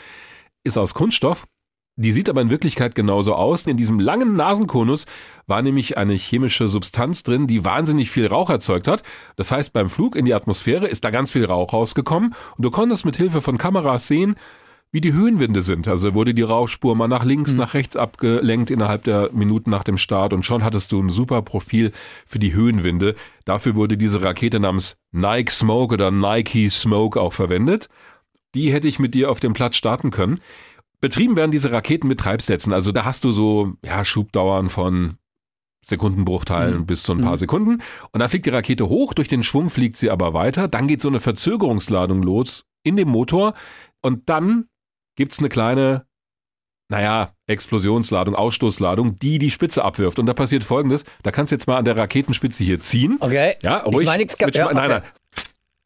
ist 0.64 0.78
aus 0.78 0.94
Kunststoff. 0.94 1.46
Die 1.96 2.12
sieht 2.12 2.28
aber 2.28 2.42
in 2.42 2.50
Wirklichkeit 2.50 2.96
genauso 2.96 3.36
aus. 3.36 3.68
In 3.68 3.78
diesem 3.78 4.00
langen 4.00 4.36
Nasenkonus 4.36 5.06
war 5.46 5.62
nämlich 5.62 5.96
eine 5.98 6.14
chemische 6.14 6.68
Substanz 6.68 7.22
drin, 7.22 7.46
die 7.46 7.64
wahnsinnig 7.64 8.10
viel 8.10 8.26
Rauch 8.26 8.50
erzeugt 8.50 8.88
hat. 8.88 9.04
Das 9.36 9.52
heißt, 9.52 9.74
beim 9.74 9.90
Flug 9.90 10.16
in 10.16 10.26
die 10.26 10.34
Atmosphäre 10.34 10.88
ist 10.88 11.04
da 11.04 11.12
ganz 11.12 11.32
viel 11.32 11.46
Rauch 11.46 11.72
rausgekommen 11.72 12.34
und 12.58 12.64
du 12.64 12.72
konntest 12.72 13.06
mit 13.06 13.16
Hilfe 13.16 13.42
von 13.42 13.60
Kameras 13.60 14.08
sehen, 14.08 14.36
wie 14.94 15.02
die 15.02 15.14
Höhenwinde 15.14 15.62
sind. 15.62 15.88
Also 15.88 16.16
wurde 16.16 16.34
die 16.34 16.42
Rauchspur 16.44 16.96
mal 16.96 17.08
nach 17.08 17.26
links, 17.26 17.52
mhm. 17.52 17.58
nach 17.58 17.74
rechts 17.76 17.96
abgelenkt 17.96 18.72
innerhalb 18.72 19.04
der 19.04 19.30
Minuten 19.32 19.70
nach 19.70 19.84
dem 19.84 19.98
Start 19.98 20.34
und 20.34 20.46
schon 20.46 20.64
hattest 20.64 20.92
du 20.92 21.02
ein 21.02 21.10
super 21.10 21.44
Profil 21.44 21.92
für 22.26 22.40
die 22.40 22.54
Höhenwinde. 22.54 23.16
Dafür 23.46 23.76
wurde 23.76 23.98
diese 23.98 24.24
Rakete 24.24 24.60
namens 24.60 24.96
Nike 25.12 25.52
Smoke 25.52 25.94
oder 25.94 26.10
Nike 26.10 26.70
Smoke 26.70 27.20
auch 27.22 27.34
verwendet. 27.34 27.88
Die 28.56 28.72
hätte 28.72 28.88
ich 28.88 29.00
mit 29.00 29.16
dir 29.16 29.32
auf 29.32 29.40
dem 29.40 29.54
Platz 29.54 29.76
starten 29.76 30.12
können. 30.12 30.40
Betrieben 31.04 31.36
werden 31.36 31.52
diese 31.52 31.70
Raketen 31.70 32.08
mit 32.08 32.22
Treibsätzen. 32.22 32.72
Also 32.72 32.94
da 32.94 33.04
hast 33.04 33.26
du 33.26 33.34
so 33.34 33.74
ja, 33.84 34.06
Schubdauern 34.06 34.70
von 34.70 35.18
Sekundenbruchteilen 35.84 36.78
mhm. 36.78 36.86
bis 36.86 37.04
zu 37.04 37.12
ein 37.12 37.20
paar 37.20 37.32
mhm. 37.32 37.38
Sekunden. 37.40 37.72
Und 38.12 38.22
dann 38.22 38.30
fliegt 38.30 38.46
die 38.46 38.52
Rakete 38.52 38.88
hoch, 38.88 39.14
durch 39.14 39.28
den 39.28 39.44
Schwung 39.44 39.70
fliegt 39.70 39.98
sie 39.98 40.10
aber 40.10 40.34
weiter. 40.34 40.70
Dann 40.70 40.88
geht 40.88 41.02
so 41.02 41.10
eine 41.10 41.20
Verzögerungsladung 41.20 42.24
los 42.24 42.68
in 42.84 42.96
dem 42.96 43.10
Motor. 43.10 43.54
Und 44.02 44.30
dann 44.30 44.70
gibt's 45.18 45.40
eine 45.40 45.50
kleine, 45.50 46.06
naja, 46.88 47.34
Explosionsladung, 47.48 48.34
Ausstoßladung, 48.34 49.20
die 49.20 49.40
die 49.40 49.52
Spitze 49.52 49.84
abwirft. 49.84 50.20
Und 50.20 50.26
da 50.28 50.34
passiert 50.34 50.64
Folgendes. 50.64 51.04
Da 51.22 51.32
kannst 51.32 51.52
du 51.52 51.58
jetzt 51.58 51.68
mal 51.68 51.76
an 51.76 51.84
der 51.84 51.98
Raketenspitze 51.98 52.64
hier 52.64 52.80
ziehen. 52.80 53.18
Okay. 53.20 53.58
Ja, 53.62 53.80
ruhig. 53.80 54.04
Ich 54.04 54.06
meine, 54.06 54.24
ja, 54.24 54.68
okay. 54.68 54.74
Nein, 54.74 54.90
nein. 54.90 55.04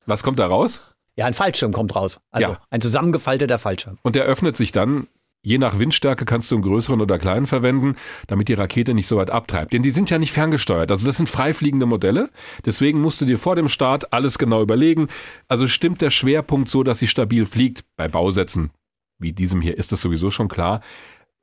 Was 0.05 0.21
kommt 0.21 0.37
da 0.37 0.45
raus? 0.45 0.79
Ja, 1.17 1.25
ein 1.25 1.33
Fallschirm 1.33 1.73
kommt 1.73 1.95
raus. 1.95 2.19
Also 2.29 2.51
ja. 2.51 2.61
ein 2.69 2.79
zusammengefalteter 2.79 3.57
Fallschirm. 3.57 3.97
Und 4.03 4.15
der 4.15 4.25
öffnet 4.25 4.55
sich 4.55 4.71
dann. 4.71 5.07
Je 5.43 5.57
nach 5.57 5.79
Windstärke 5.79 6.25
kannst 6.25 6.51
du 6.51 6.55
einen 6.55 6.63
größeren 6.63 6.99
oder 6.99 7.19
kleinen 7.19 7.47
verwenden, 7.47 7.95
damit 8.27 8.49
die 8.49 8.53
Rakete 8.53 8.93
nicht 8.93 9.07
so 9.07 9.17
weit 9.17 9.31
abtreibt. 9.31 9.71
Denn 9.71 9.83
die 9.83 9.91
sind 9.91 10.09
ja 10.09 10.17
nicht 10.17 10.33
ferngesteuert. 10.33 10.91
Also 10.91 11.05
das 11.05 11.17
sind 11.17 11.29
freifliegende 11.29 11.85
Modelle. 11.85 12.29
Deswegen 12.65 13.01
musst 13.01 13.21
du 13.21 13.25
dir 13.25 13.39
vor 13.39 13.55
dem 13.55 13.69
Start 13.69 14.11
alles 14.11 14.37
genau 14.37 14.61
überlegen. 14.61 15.07
Also 15.47 15.67
stimmt 15.67 16.01
der 16.01 16.11
Schwerpunkt 16.11 16.69
so, 16.69 16.83
dass 16.83 16.99
sie 16.99 17.07
stabil 17.07 17.45
fliegt. 17.45 17.85
Bei 17.95 18.07
Bausätzen 18.07 18.71
wie 19.19 19.33
diesem 19.33 19.61
hier 19.61 19.77
ist 19.77 19.91
das 19.91 20.01
sowieso 20.01 20.29
schon 20.29 20.47
klar 20.47 20.81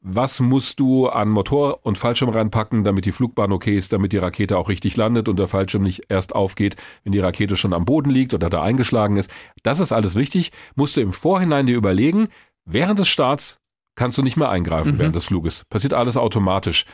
was 0.06 0.38
musst 0.40 0.80
du 0.80 1.08
an 1.08 1.30
Motor 1.30 1.80
und 1.82 1.96
Fallschirm 1.96 2.28
reinpacken, 2.28 2.84
damit 2.84 3.06
die 3.06 3.12
Flugbahn 3.12 3.52
okay 3.52 3.74
ist, 3.74 3.94
damit 3.94 4.12
die 4.12 4.18
Rakete 4.18 4.58
auch 4.58 4.68
richtig 4.68 4.98
landet 4.98 5.30
und 5.30 5.38
der 5.38 5.48
Fallschirm 5.48 5.82
nicht 5.82 6.04
erst 6.10 6.34
aufgeht, 6.34 6.76
wenn 7.02 7.12
die 7.12 7.20
Rakete 7.20 7.56
schon 7.56 7.72
am 7.72 7.86
Boden 7.86 8.10
liegt 8.10 8.34
oder 8.34 8.50
da 8.50 8.62
eingeschlagen 8.62 9.16
ist. 9.16 9.30
Das 9.62 9.80
ist 9.80 9.92
alles 9.92 10.14
wichtig. 10.14 10.52
Musst 10.76 10.98
du 10.98 11.00
im 11.00 11.14
Vorhinein 11.14 11.66
dir 11.66 11.76
überlegen, 11.76 12.28
während 12.66 12.98
des 12.98 13.08
Starts 13.08 13.60
kannst 13.94 14.18
du 14.18 14.22
nicht 14.22 14.36
mehr 14.36 14.50
eingreifen 14.50 14.94
mhm. 14.94 14.98
während 14.98 15.16
des 15.16 15.26
Fluges. 15.26 15.64
Passiert 15.70 15.94
alles 15.94 16.16
automatisch. 16.16 16.86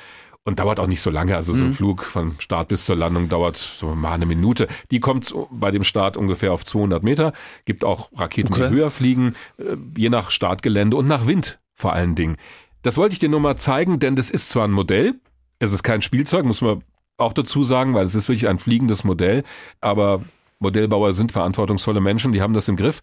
Und 0.42 0.58
dauert 0.58 0.80
auch 0.80 0.86
nicht 0.86 1.02
so 1.02 1.10
lange. 1.10 1.36
Also 1.36 1.52
so 1.52 1.60
ein 1.60 1.66
mhm. 1.66 1.72
Flug 1.74 2.02
von 2.02 2.34
Start 2.38 2.68
bis 2.68 2.86
zur 2.86 2.96
Landung 2.96 3.28
dauert 3.28 3.58
so 3.58 3.94
mal 3.94 4.12
eine 4.12 4.24
Minute. 4.24 4.68
Die 4.90 4.98
kommt 4.98 5.34
bei 5.50 5.70
dem 5.70 5.84
Start 5.84 6.16
ungefähr 6.16 6.54
auf 6.54 6.64
200 6.64 7.02
Meter. 7.02 7.34
Gibt 7.66 7.84
auch 7.84 8.10
Raketen, 8.16 8.54
okay. 8.54 8.68
die 8.68 8.74
höher 8.74 8.90
fliegen, 8.90 9.34
äh, 9.58 9.76
je 9.98 10.08
nach 10.08 10.30
Startgelände 10.30 10.96
und 10.96 11.06
nach 11.06 11.26
Wind 11.26 11.58
vor 11.74 11.92
allen 11.92 12.14
Dingen. 12.14 12.36
Das 12.82 12.96
wollte 12.96 13.12
ich 13.12 13.18
dir 13.18 13.28
nur 13.28 13.40
mal 13.40 13.56
zeigen, 13.56 13.98
denn 13.98 14.16
das 14.16 14.30
ist 14.30 14.48
zwar 14.48 14.66
ein 14.66 14.72
Modell, 14.72 15.20
es 15.58 15.72
ist 15.72 15.82
kein 15.82 16.02
Spielzeug, 16.02 16.44
muss 16.44 16.62
man 16.62 16.82
auch 17.18 17.32
dazu 17.32 17.64
sagen, 17.64 17.94
weil 17.94 18.06
es 18.06 18.14
ist 18.14 18.28
wirklich 18.28 18.48
ein 18.48 18.58
fliegendes 18.58 19.04
Modell, 19.04 19.44
aber 19.80 20.22
Modellbauer 20.58 21.12
sind 21.12 21.32
verantwortungsvolle 21.32 22.00
Menschen, 22.00 22.32
die 22.32 22.42
haben 22.42 22.54
das 22.54 22.68
im 22.68 22.76
Griff. 22.76 23.00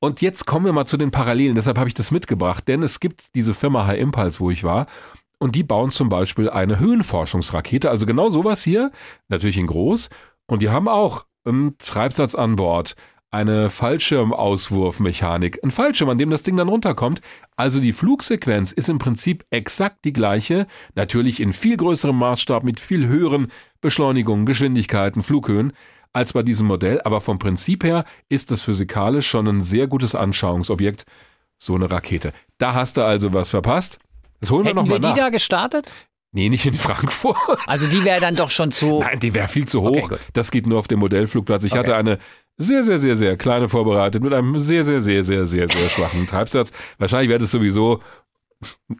Und 0.00 0.20
jetzt 0.20 0.46
kommen 0.46 0.66
wir 0.66 0.72
mal 0.72 0.86
zu 0.86 0.96
den 0.96 1.10
Parallelen, 1.10 1.54
deshalb 1.54 1.78
habe 1.78 1.88
ich 1.88 1.94
das 1.94 2.10
mitgebracht, 2.10 2.68
denn 2.68 2.82
es 2.82 3.00
gibt 3.00 3.34
diese 3.34 3.54
Firma 3.54 3.86
High 3.86 4.00
Impulse, 4.00 4.40
wo 4.40 4.50
ich 4.50 4.62
war, 4.62 4.86
und 5.38 5.54
die 5.54 5.62
bauen 5.62 5.90
zum 5.90 6.08
Beispiel 6.08 6.50
eine 6.50 6.78
Höhenforschungsrakete, 6.78 7.90
also 7.90 8.06
genau 8.06 8.30
sowas 8.30 8.62
hier, 8.62 8.90
natürlich 9.28 9.58
in 9.58 9.66
groß, 9.66 10.08
und 10.46 10.62
die 10.62 10.70
haben 10.70 10.88
auch 10.88 11.24
einen 11.44 11.78
Treibsatz 11.78 12.34
an 12.34 12.56
Bord, 12.56 12.94
eine 13.30 13.70
Fallschirmauswurfmechanik, 13.70 15.62
ein 15.62 15.70
Fallschirm, 15.70 16.08
an 16.08 16.18
dem 16.18 16.30
das 16.30 16.42
Ding 16.42 16.56
dann 16.56 16.68
runterkommt. 16.68 17.20
Also 17.56 17.80
die 17.80 17.92
Flugsequenz 17.92 18.72
ist 18.72 18.88
im 18.88 18.98
Prinzip 18.98 19.44
exakt 19.50 20.04
die 20.04 20.12
gleiche, 20.12 20.66
natürlich 20.94 21.40
in 21.40 21.52
viel 21.52 21.76
größerem 21.76 22.16
Maßstab 22.16 22.62
mit 22.62 22.80
viel 22.80 23.06
höheren 23.06 23.48
Beschleunigungen, 23.80 24.46
Geschwindigkeiten, 24.46 25.22
Flughöhen 25.22 25.72
als 26.16 26.32
bei 26.32 26.42
diesem 26.42 26.66
Modell, 26.66 27.00
aber 27.02 27.20
vom 27.20 27.38
Prinzip 27.38 27.84
her 27.84 28.04
ist 28.28 28.50
das 28.50 28.62
physikalisch 28.62 29.26
schon 29.28 29.46
ein 29.46 29.62
sehr 29.62 29.86
gutes 29.86 30.14
Anschauungsobjekt, 30.14 31.04
so 31.58 31.74
eine 31.74 31.90
Rakete. 31.90 32.32
Da 32.58 32.74
hast 32.74 32.96
du 32.96 33.02
also 33.04 33.32
was 33.32 33.50
verpasst. 33.50 33.98
Das 34.40 34.50
holen 34.50 34.64
Hätten 34.64 34.76
wir 34.76 34.82
nochmal 34.82 35.00
wir 35.02 35.08
nach. 35.08 35.14
die 35.14 35.20
da 35.20 35.28
gestartet? 35.30 35.86
Nee, 36.32 36.48
nicht 36.50 36.66
in 36.66 36.74
Frankfurt. 36.74 37.36
Also 37.66 37.86
die 37.88 38.04
wäre 38.04 38.20
dann 38.20 38.36
doch 38.36 38.50
schon 38.50 38.70
zu. 38.70 39.00
Nein, 39.00 39.20
die 39.20 39.32
wäre 39.32 39.48
viel 39.48 39.66
zu 39.66 39.82
Okay, 39.82 40.02
hoch. 40.02 40.08
gut. 40.10 40.18
das 40.34 40.50
geht 40.50 40.66
nur 40.66 40.78
auf 40.78 40.88
dem 40.88 40.98
Modellflugplatz. 40.98 41.64
Ich 41.64 41.72
Okay. 41.72 41.78
hatte 41.78 41.96
eine 41.96 42.18
sehr, 42.58 42.82
sehr, 42.84 42.98
sehr, 42.98 43.16
sehr 43.16 43.36
kleine 43.36 43.68
vorbereitet 43.68 44.22
mit 44.22 44.34
einem 44.34 44.58
sehr, 44.58 44.84
sehr, 44.84 45.00
sehr, 45.00 45.24
sehr, 45.24 45.46
sehr, 45.46 45.68
sehr 45.68 45.88
schwachen 45.88 46.26
Treibsatz. 46.28 46.72
Wahrscheinlich 46.98 47.28
wäre 47.30 47.38
das 47.40 47.50
sowieso 47.50 48.00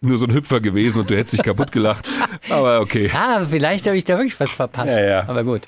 nur 0.02 0.18
so 0.18 0.26
ein 0.26 0.32
Hüpfer 0.34 0.60
gewesen 0.60 1.00
und 1.00 1.10
du 1.10 1.16
hättest 1.16 1.34
dich 1.34 1.42
kaputt 1.42 1.72
gelacht. 1.72 2.06
Aber 2.50 2.80
okay. 2.80 3.10
Ah, 3.14 3.44
vielleicht 3.44 3.86
habe 3.86 3.96
ich 3.96 4.04
da 4.04 4.14
wirklich 4.16 4.38
was 4.40 4.52
verpasst. 4.52 4.96
Ja, 4.96 5.02
ja. 5.04 5.24
Aber 5.28 5.44
gut. 5.44 5.62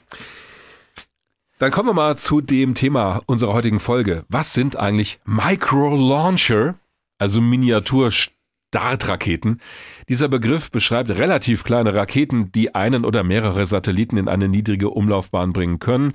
Dann 1.59 1.71
kommen 1.73 1.89
wir 1.89 1.95
mal 1.95 2.17
zu 2.17 2.41
dem 2.41 2.75
Thema 2.75 3.21
unserer 3.27 3.53
heutigen 3.53 3.81
Folge. 3.81 4.25
Was 4.29 4.53
sind 4.53 4.77
eigentlich 4.77 5.19
Micro-Launcher, 5.25 6.77
also 7.19 7.41
Miniatur-Startraketen? 7.41 9.61
Dieser 10.09 10.29
Begriff 10.29 10.71
beschreibt 10.71 11.11
relativ 11.11 11.65
kleine 11.65 11.95
Raketen, 11.95 12.53
die 12.53 12.77
einen 12.77 13.05
oder 13.05 13.25
mehrere 13.25 13.67
Satelliten 13.67 14.19
in 14.19 14.29
eine 14.29 14.47
niedrige 14.47 14.91
Umlaufbahn 14.91 15.53
bringen 15.53 15.81
können. 15.81 16.13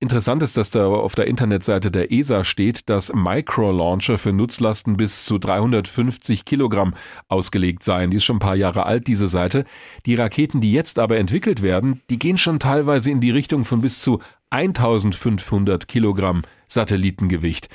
Interessant 0.00 0.44
ist, 0.44 0.56
dass 0.56 0.70
da 0.70 0.86
auf 0.86 1.16
der 1.16 1.26
Internetseite 1.26 1.90
der 1.90 2.12
ESA 2.12 2.44
steht, 2.44 2.88
dass 2.88 3.12
Micro-Launcher 3.12 4.16
für 4.16 4.32
Nutzlasten 4.32 4.96
bis 4.96 5.24
zu 5.24 5.38
350 5.38 6.44
Kilogramm 6.44 6.94
ausgelegt 7.26 7.82
seien. 7.82 8.10
Die 8.10 8.18
ist 8.18 8.24
schon 8.24 8.36
ein 8.36 8.40
paar 8.40 8.54
Jahre 8.54 8.86
alt, 8.86 9.08
diese 9.08 9.26
Seite. 9.26 9.64
Die 10.06 10.14
Raketen, 10.14 10.60
die 10.60 10.70
jetzt 10.72 11.00
aber 11.00 11.18
entwickelt 11.18 11.62
werden, 11.62 12.00
die 12.10 12.18
gehen 12.20 12.38
schon 12.38 12.60
teilweise 12.60 13.10
in 13.10 13.20
die 13.20 13.32
Richtung 13.32 13.64
von 13.64 13.80
bis 13.80 14.00
zu 14.00 14.20
1500 14.50 15.88
Kilogramm 15.88 16.42
Satellitengewicht. 16.68 17.68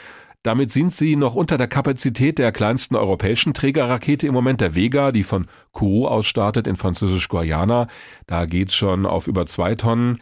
Damit 0.44 0.72
sind 0.72 0.94
sie 0.94 1.18
noch 1.18 1.36
unter 1.36 1.58
der 1.58 1.68
Kapazität 1.68 2.38
der 2.38 2.54
kleinsten 2.54 2.96
europäischen 2.96 3.54
Trägerrakete 3.54 4.28
im 4.28 4.34
Moment, 4.34 4.62
der 4.62 4.76
Vega, 4.76 5.12
die 5.12 5.24
von 5.24 5.48
Kourou 5.74 6.08
aus 6.08 6.26
startet 6.26 6.68
in 6.68 6.78
Französisch-Guayana. 6.78 7.88
Da 8.28 8.46
geht's 8.46 8.76
schon 8.76 9.06
auf 9.06 9.28
über 9.28 9.46
zwei 9.46 9.76
Tonnen. 9.76 10.20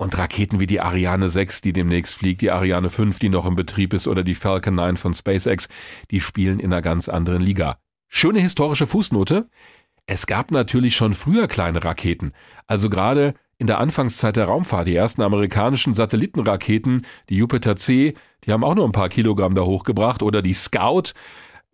Und 0.00 0.16
Raketen 0.16 0.60
wie 0.60 0.66
die 0.66 0.80
Ariane 0.80 1.28
6, 1.28 1.60
die 1.60 1.74
demnächst 1.74 2.14
fliegt, 2.14 2.40
die 2.40 2.50
Ariane 2.50 2.88
5, 2.88 3.18
die 3.18 3.28
noch 3.28 3.44
im 3.44 3.54
Betrieb 3.54 3.92
ist, 3.92 4.08
oder 4.08 4.22
die 4.22 4.34
Falcon 4.34 4.74
9 4.74 4.96
von 4.96 5.12
SpaceX, 5.12 5.68
die 6.10 6.20
spielen 6.20 6.58
in 6.58 6.72
einer 6.72 6.80
ganz 6.80 7.10
anderen 7.10 7.42
Liga. 7.42 7.76
Schöne 8.08 8.40
historische 8.40 8.86
Fußnote. 8.86 9.50
Es 10.06 10.26
gab 10.26 10.52
natürlich 10.52 10.96
schon 10.96 11.12
früher 11.12 11.48
kleine 11.48 11.84
Raketen. 11.84 12.32
Also 12.66 12.88
gerade 12.88 13.34
in 13.58 13.66
der 13.66 13.78
Anfangszeit 13.78 14.36
der 14.36 14.46
Raumfahrt, 14.46 14.86
die 14.86 14.96
ersten 14.96 15.20
amerikanischen 15.20 15.92
Satellitenraketen, 15.92 17.06
die 17.28 17.36
Jupiter 17.36 17.76
C, 17.76 18.14
die 18.44 18.52
haben 18.52 18.64
auch 18.64 18.76
nur 18.76 18.86
ein 18.86 18.92
paar 18.92 19.10
Kilogramm 19.10 19.54
da 19.54 19.64
hochgebracht, 19.64 20.22
oder 20.22 20.40
die 20.40 20.54
Scout, 20.54 21.12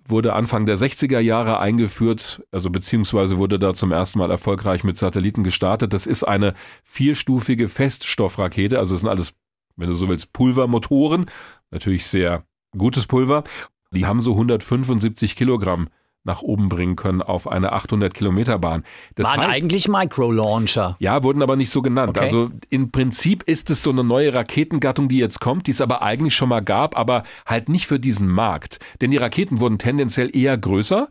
wurde 0.08 0.34
Anfang 0.34 0.66
der 0.66 0.78
60er 0.78 1.18
Jahre 1.18 1.60
eingeführt, 1.60 2.42
also 2.50 2.70
beziehungsweise 2.70 3.38
wurde 3.38 3.58
da 3.58 3.74
zum 3.74 3.92
ersten 3.92 4.18
Mal 4.18 4.30
erfolgreich 4.30 4.84
mit 4.84 4.96
Satelliten 4.96 5.44
gestartet. 5.44 5.92
Das 5.92 6.06
ist 6.06 6.24
eine 6.24 6.54
vierstufige 6.84 7.68
Feststoffrakete, 7.68 8.78
also 8.78 8.94
es 8.94 9.00
sind 9.00 9.10
alles, 9.10 9.34
wenn 9.76 9.88
du 9.88 9.94
so 9.94 10.08
willst, 10.08 10.32
Pulvermotoren, 10.32 11.26
natürlich 11.70 12.06
sehr 12.06 12.44
gutes 12.76 13.06
Pulver. 13.06 13.44
Die 13.92 14.06
haben 14.06 14.20
so 14.20 14.32
175 14.32 15.36
Kilogramm 15.36 15.88
nach 16.26 16.42
oben 16.42 16.68
bringen 16.68 16.96
können 16.96 17.22
auf 17.22 17.48
eine 17.48 17.72
800 17.72 18.12
Kilometer 18.12 18.58
Bahn. 18.58 18.84
Das 19.14 19.26
Waren 19.26 19.40
heißt, 19.40 19.50
eigentlich 19.50 19.88
Micro-Launcher. 19.88 20.96
ja, 20.98 21.22
wurden 21.22 21.42
aber 21.42 21.56
nicht 21.56 21.70
so 21.70 21.82
genannt. 21.82 22.10
Okay. 22.10 22.26
Also 22.26 22.50
im 22.68 22.90
Prinzip 22.90 23.44
ist 23.44 23.70
es 23.70 23.82
so 23.82 23.90
eine 23.90 24.04
neue 24.04 24.34
Raketengattung, 24.34 25.08
die 25.08 25.18
jetzt 25.18 25.40
kommt, 25.40 25.66
die 25.66 25.70
es 25.70 25.80
aber 25.80 26.02
eigentlich 26.02 26.34
schon 26.34 26.48
mal 26.48 26.60
gab, 26.60 26.98
aber 26.98 27.22
halt 27.46 27.68
nicht 27.68 27.86
für 27.86 28.00
diesen 28.00 28.28
Markt. 28.28 28.78
Denn 29.00 29.10
die 29.10 29.16
Raketen 29.16 29.60
wurden 29.60 29.78
tendenziell 29.78 30.34
eher 30.36 30.58
größer, 30.58 31.08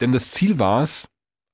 denn 0.00 0.12
das 0.12 0.30
Ziel 0.30 0.58
war 0.58 0.82
es, 0.82 1.08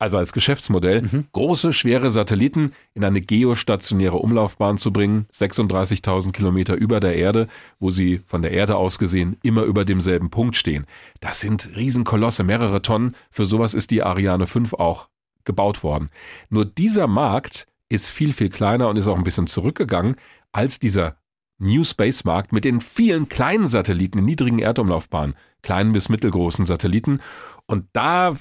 also 0.05 0.19
als 0.19 0.33
Geschäftsmodell, 0.33 1.03
Mhm. 1.03 1.25
große, 1.33 1.73
schwere 1.73 2.11
Satelliten 2.11 2.73
in 2.95 3.05
eine 3.05 3.21
geostationäre 3.21 4.17
Umlaufbahn 4.17 4.79
zu 4.79 4.93
bringen, 4.93 5.27
36.000 5.33 6.33
Kilometer 6.33 6.75
über 6.75 7.01
der 7.01 7.17
Erde, 7.17 7.49
wo 7.81 7.91
sie 7.91 8.21
von 8.27 8.43
der 8.43 8.53
Erde 8.53 8.77
aus 8.77 8.99
gesehen 8.99 9.37
immer 9.43 9.63
über 9.63 9.85
demselben 9.85 10.31
Punkt 10.31 10.57
stehen. 10.57 10.87
Das 11.21 11.41
sind 11.41 11.71
Riesenkolosse, 11.75 12.45
mehrere 12.45 12.83
Tonnen. 12.83 13.17
Für 13.31 13.47
sowas 13.47 13.75
ist 13.75 13.91
die 13.91 14.03
Ariane 14.03 14.47
5 14.47 14.75
auch 14.75 15.09
gebaut 15.45 15.83
worden. 15.83 16.11
Nur 16.51 16.65
dieser 16.65 17.07
Markt 17.07 17.67
ist 17.89 18.09
viel, 18.09 18.33
viel 18.33 18.51
kleiner 18.51 18.89
und 18.89 18.97
ist 18.97 19.09
auch 19.09 19.17
ein 19.17 19.25
bisschen 19.25 19.47
zurückgegangen 19.47 20.17
als 20.53 20.79
dieser 20.79 21.17
New 21.59 21.85
Space 21.85 22.25
Markt 22.25 22.53
mit 22.53 22.65
den 22.65 22.81
vielen 22.81 23.29
kleinen 23.29 23.67
Satelliten 23.67 24.19
in 24.19 24.25
niedrigen 24.25 24.59
Erdumlaufbahnen, 24.59 25.35
kleinen 25.63 25.93
bis 25.93 26.09
mittelgroßen 26.09 26.67
Satelliten. 26.67 27.21
Und 27.67 27.87
da 27.93 28.35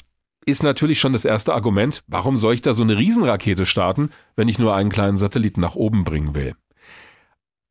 ist 0.46 0.64
natürlich 0.64 1.00
schon 1.00 1.14
das 1.14 1.26
erste 1.26 1.54
Argument, 1.54 2.04
warum 2.08 2.38
soll 2.38 2.54
ich 2.54 2.62
da 2.62 2.74
so 2.74 2.84
eine 2.84 2.98
Riesenrakete 2.98 3.66
starten, 3.66 4.10
wenn 4.36 4.50
ich 4.50 4.60
nur 4.60 4.76
einen 4.76 4.90
kleinen 4.90 5.18
Satelliten 5.18 5.62
nach 5.62 5.76
oben 5.76 6.04
bringen 6.04 6.36
will? 6.36 6.54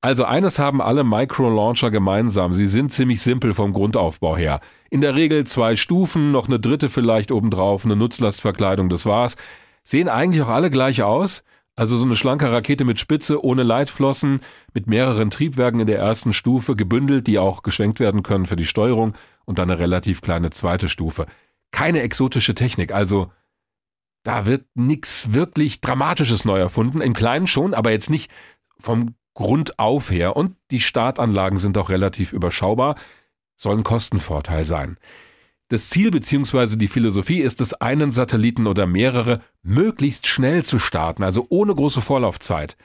Also 0.05 0.25
eines 0.25 0.59
haben 0.59 0.83
alle 0.83 1.05
Micro-Launcher 1.05 1.93
gemeinsam. 1.93 2.55
Sie 2.55 2.67
sind 2.67 2.93
ziemlich 2.93 3.23
simpel 3.23 3.55
vom 3.55 3.73
Grundaufbau 3.73 4.37
her. 4.37 4.61
In 4.91 5.01
der 5.01 5.15
Regel 5.15 5.45
zwei 5.47 5.77
Stufen, 5.77 6.33
noch 6.33 6.49
eine 6.49 6.59
dritte 6.59 6.91
vielleicht 6.91 7.31
obendrauf, 7.31 7.85
eine 7.85 7.95
Nutzlastverkleidung, 7.95 8.89
das 8.89 9.07
war's. 9.07 9.37
Sehen 9.85 10.09
eigentlich 10.09 10.43
auch 10.43 10.49
alle 10.49 10.71
gleich 10.71 11.05
aus. 11.05 11.45
Also 11.77 11.97
so 11.97 12.05
eine 12.05 12.17
schlanke 12.17 12.51
Rakete 12.51 12.85
mit 12.85 12.99
Spitze, 12.99 13.45
ohne 13.45 13.63
Leitflossen, 13.63 14.41
mit 14.75 14.89
mehreren 14.89 15.31
Triebwerken 15.31 15.81
in 15.81 15.87
der 15.87 15.99
ersten 15.99 16.33
Stufe, 16.33 16.75
gebündelt, 16.75 17.29
die 17.29 17.39
auch 17.39 17.63
geschwenkt 17.63 18.01
werden 18.01 18.25
können 18.25 18.47
für 18.47 18.57
die 18.57 18.67
Steuerung 18.67 19.15
und 19.45 19.59
dann 19.59 19.71
eine 19.71 19.79
relativ 19.79 20.21
kleine 20.21 20.51
zweite 20.51 20.89
Stufe. 20.89 21.27
Keine 21.73 22.03
exotische 22.03 22.55
Technik, 22.55 22.93
also 22.93 23.33
da 24.23 24.47
wird 24.47 24.67
nichts 24.75 25.33
wirklich 25.33 25.81
Dramatisches 25.81 26.45
neu 26.45 26.59
erfunden. 26.59 27.01
Im 27.01 27.13
Kleinen 27.13 27.47
schon, 27.47 27.75
aber 27.75 27.91
jetzt 27.91 28.11
nicht 28.11 28.31
vom 28.79 29.17
Grund 29.35 29.79
auf 29.79 30.11
her. 30.11 30.37
Und 30.37 30.57
die 30.71 30.81
Startanlagen 30.81 31.59
sind 31.59 31.77
auch 31.77 31.91
relativ 31.91 32.33
überschaubar, 32.33 32.97
soll 33.57 33.79
ein 33.79 33.85
Kostenvorteil 33.85 34.65
sein. 34.65 34.97
Das 35.69 35.89
Ziel 35.89 36.11
bzw. 36.11 36.77
die 36.77 36.89
Philosophie 36.89 37.41
ist 37.41 37.61
es, 37.61 37.73
einen 37.73 38.11
Satelliten 38.11 38.67
oder 38.67 38.87
mehrere 38.87 39.41
möglichst 39.63 40.27
schnell 40.27 40.65
zu 40.65 40.79
starten, 40.79 41.23
also 41.23 41.47
ohne 41.49 41.75
große 41.75 42.03
Vorlaufzeit, 42.03 42.77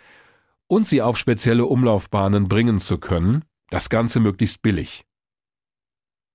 und 0.67 0.87
sie 0.87 1.01
auf 1.01 1.17
spezielle 1.17 1.65
Umlaufbahnen 1.65 2.47
bringen 2.47 2.79
zu 2.79 2.97
können, 2.97 3.43
das 3.69 3.89
Ganze 3.89 4.21
möglichst 4.21 4.61
billig. 4.61 5.05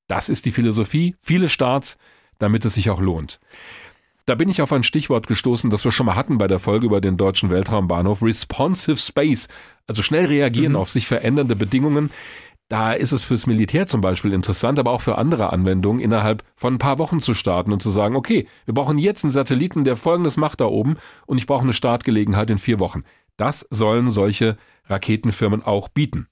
Das 0.09 0.29
ist 0.29 0.45
die 0.45 0.53
Philosophie, 0.53 1.17
viele 1.21 1.49
Starts, 1.49 1.97
damit 2.39 2.65
es 2.65 2.75
sich 2.75 2.91
auch 2.91 3.01
lohnt. 3.01 3.41
Da 4.25 4.37
bin 4.37 4.49
ich 4.49 4.63
auf 4.63 4.73
ein 4.73 4.85
Stichwort 4.85 5.27
gestoßen, 5.27 5.69
das 5.69 5.85
wir 5.85 5.91
schon 5.91 6.07
mal 6.07 6.15
hatten 6.15 6.39
bei 6.39 6.47
der 6.47 6.61
Folge 6.61 6.87
über 6.87 7.01
den 7.01 7.17
deutschen 7.17 7.51
Weltraumbahnhof, 7.51 8.23
Responsive 8.23 8.99
Space, 8.99 9.49
also 9.89 10.03
schnell 10.03 10.27
reagieren 10.27 10.77
auf 10.77 10.91
sich 10.91 11.09
verändernde 11.09 11.57
Bedingungen. 11.57 12.11
Da 12.69 12.93
ist 12.93 13.13
es 13.13 13.25
fürs 13.25 13.47
Militär 13.47 13.87
zum 13.87 14.01
Beispiel 14.01 14.33
interessant, 14.33 14.79
aber 14.79 14.93
auch 14.93 15.01
für 15.01 15.19
andere 15.19 15.53
Anwendungen 15.53 16.01
innerhalb 16.01 16.45
von 16.55 16.75
ein 16.75 16.79
paar 16.79 16.99
Wochen 16.99 17.21
zu 17.21 17.35
starten 17.35 17.73
und 17.73 17.83
zu 17.83 17.91
sagen, 17.91 18.15
okay, 18.17 18.47
wir 18.65 18.75
brauchen 18.75 18.97
jetzt 18.97 19.25
einen 19.25 19.33
Satelliten, 19.33 19.85
der 19.85 19.97
Folgendes 19.97 20.37
macht 20.37 20.61
da 20.61 20.67
oben 20.67 20.97
und 21.27 21.39
ich 21.39 21.47
brauche 21.47 21.65
eine 21.65 21.73
Startgelegenheit 21.73 22.49
in 22.49 22.59
vier 22.59 22.79
Wochen. 22.79 23.03
Das 23.37 23.67
sollen 23.71 24.11
solche 24.11 24.57
Raketenfirmen 24.87 25.63
auch 25.63 25.89
bieten. 25.89 26.29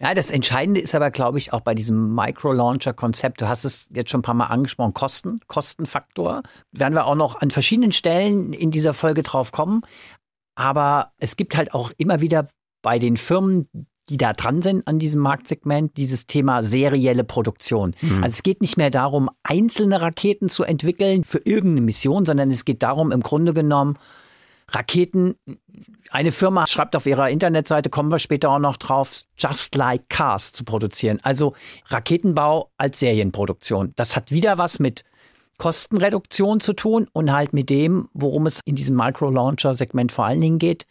Ja, 0.00 0.14
das 0.14 0.30
Entscheidende 0.30 0.80
ist 0.80 0.94
aber, 0.94 1.10
glaube 1.10 1.38
ich, 1.38 1.52
auch 1.52 1.60
bei 1.60 1.74
diesem 1.74 2.14
Micro-Launcher-Konzept, 2.14 3.40
du 3.40 3.48
hast 3.48 3.64
es 3.64 3.88
jetzt 3.92 4.10
schon 4.10 4.20
ein 4.20 4.22
paar 4.22 4.34
Mal 4.34 4.46
angesprochen, 4.46 4.94
Kosten, 4.94 5.40
Kostenfaktor. 5.48 6.42
Werden 6.70 6.94
wir 6.94 7.06
auch 7.06 7.16
noch 7.16 7.40
an 7.40 7.50
verschiedenen 7.50 7.90
Stellen 7.90 8.52
in 8.52 8.70
dieser 8.70 8.94
Folge 8.94 9.24
drauf 9.24 9.50
kommen. 9.50 9.82
Aber 10.54 11.12
es 11.18 11.36
gibt 11.36 11.56
halt 11.56 11.74
auch 11.74 11.90
immer 11.98 12.20
wieder 12.20 12.48
bei 12.82 13.00
den 13.00 13.16
Firmen, 13.16 13.66
die 14.08 14.16
da 14.16 14.32
dran 14.32 14.62
sind 14.62 14.86
an 14.86 14.98
diesem 14.98 15.20
Marktsegment, 15.20 15.96
dieses 15.96 16.26
Thema 16.26 16.62
serielle 16.62 17.24
Produktion. 17.24 17.94
Also 18.22 18.36
es 18.36 18.42
geht 18.42 18.60
nicht 18.62 18.76
mehr 18.76 18.90
darum, 18.90 19.28
einzelne 19.42 20.00
Raketen 20.00 20.48
zu 20.48 20.64
entwickeln 20.64 21.24
für 21.24 21.38
irgendeine 21.44 21.82
Mission, 21.82 22.24
sondern 22.24 22.50
es 22.50 22.64
geht 22.64 22.82
darum, 22.82 23.12
im 23.12 23.20
Grunde 23.20 23.52
genommen, 23.52 23.98
Raketen, 24.70 25.36
eine 26.10 26.32
Firma 26.32 26.66
schreibt 26.66 26.94
auf 26.96 27.06
ihrer 27.06 27.30
Internetseite, 27.30 27.90
kommen 27.90 28.10
wir 28.10 28.18
später 28.18 28.50
auch 28.50 28.58
noch 28.58 28.76
drauf, 28.76 29.22
Just 29.36 29.74
Like 29.74 30.08
Cars 30.08 30.52
zu 30.52 30.64
produzieren. 30.64 31.18
Also 31.22 31.54
Raketenbau 31.86 32.70
als 32.76 32.98
Serienproduktion. 33.00 33.92
Das 33.96 34.16
hat 34.16 34.30
wieder 34.30 34.58
was 34.58 34.78
mit 34.78 35.04
Kostenreduktion 35.58 36.60
zu 36.60 36.72
tun 36.72 37.08
und 37.12 37.32
halt 37.32 37.52
mit 37.52 37.68
dem, 37.68 38.08
worum 38.12 38.46
es 38.46 38.60
in 38.64 38.76
diesem 38.76 38.96
Micro-Launcher-Segment 38.96 40.12
vor 40.12 40.26
allen 40.26 40.40
Dingen 40.40 40.58
geht, 40.58 40.86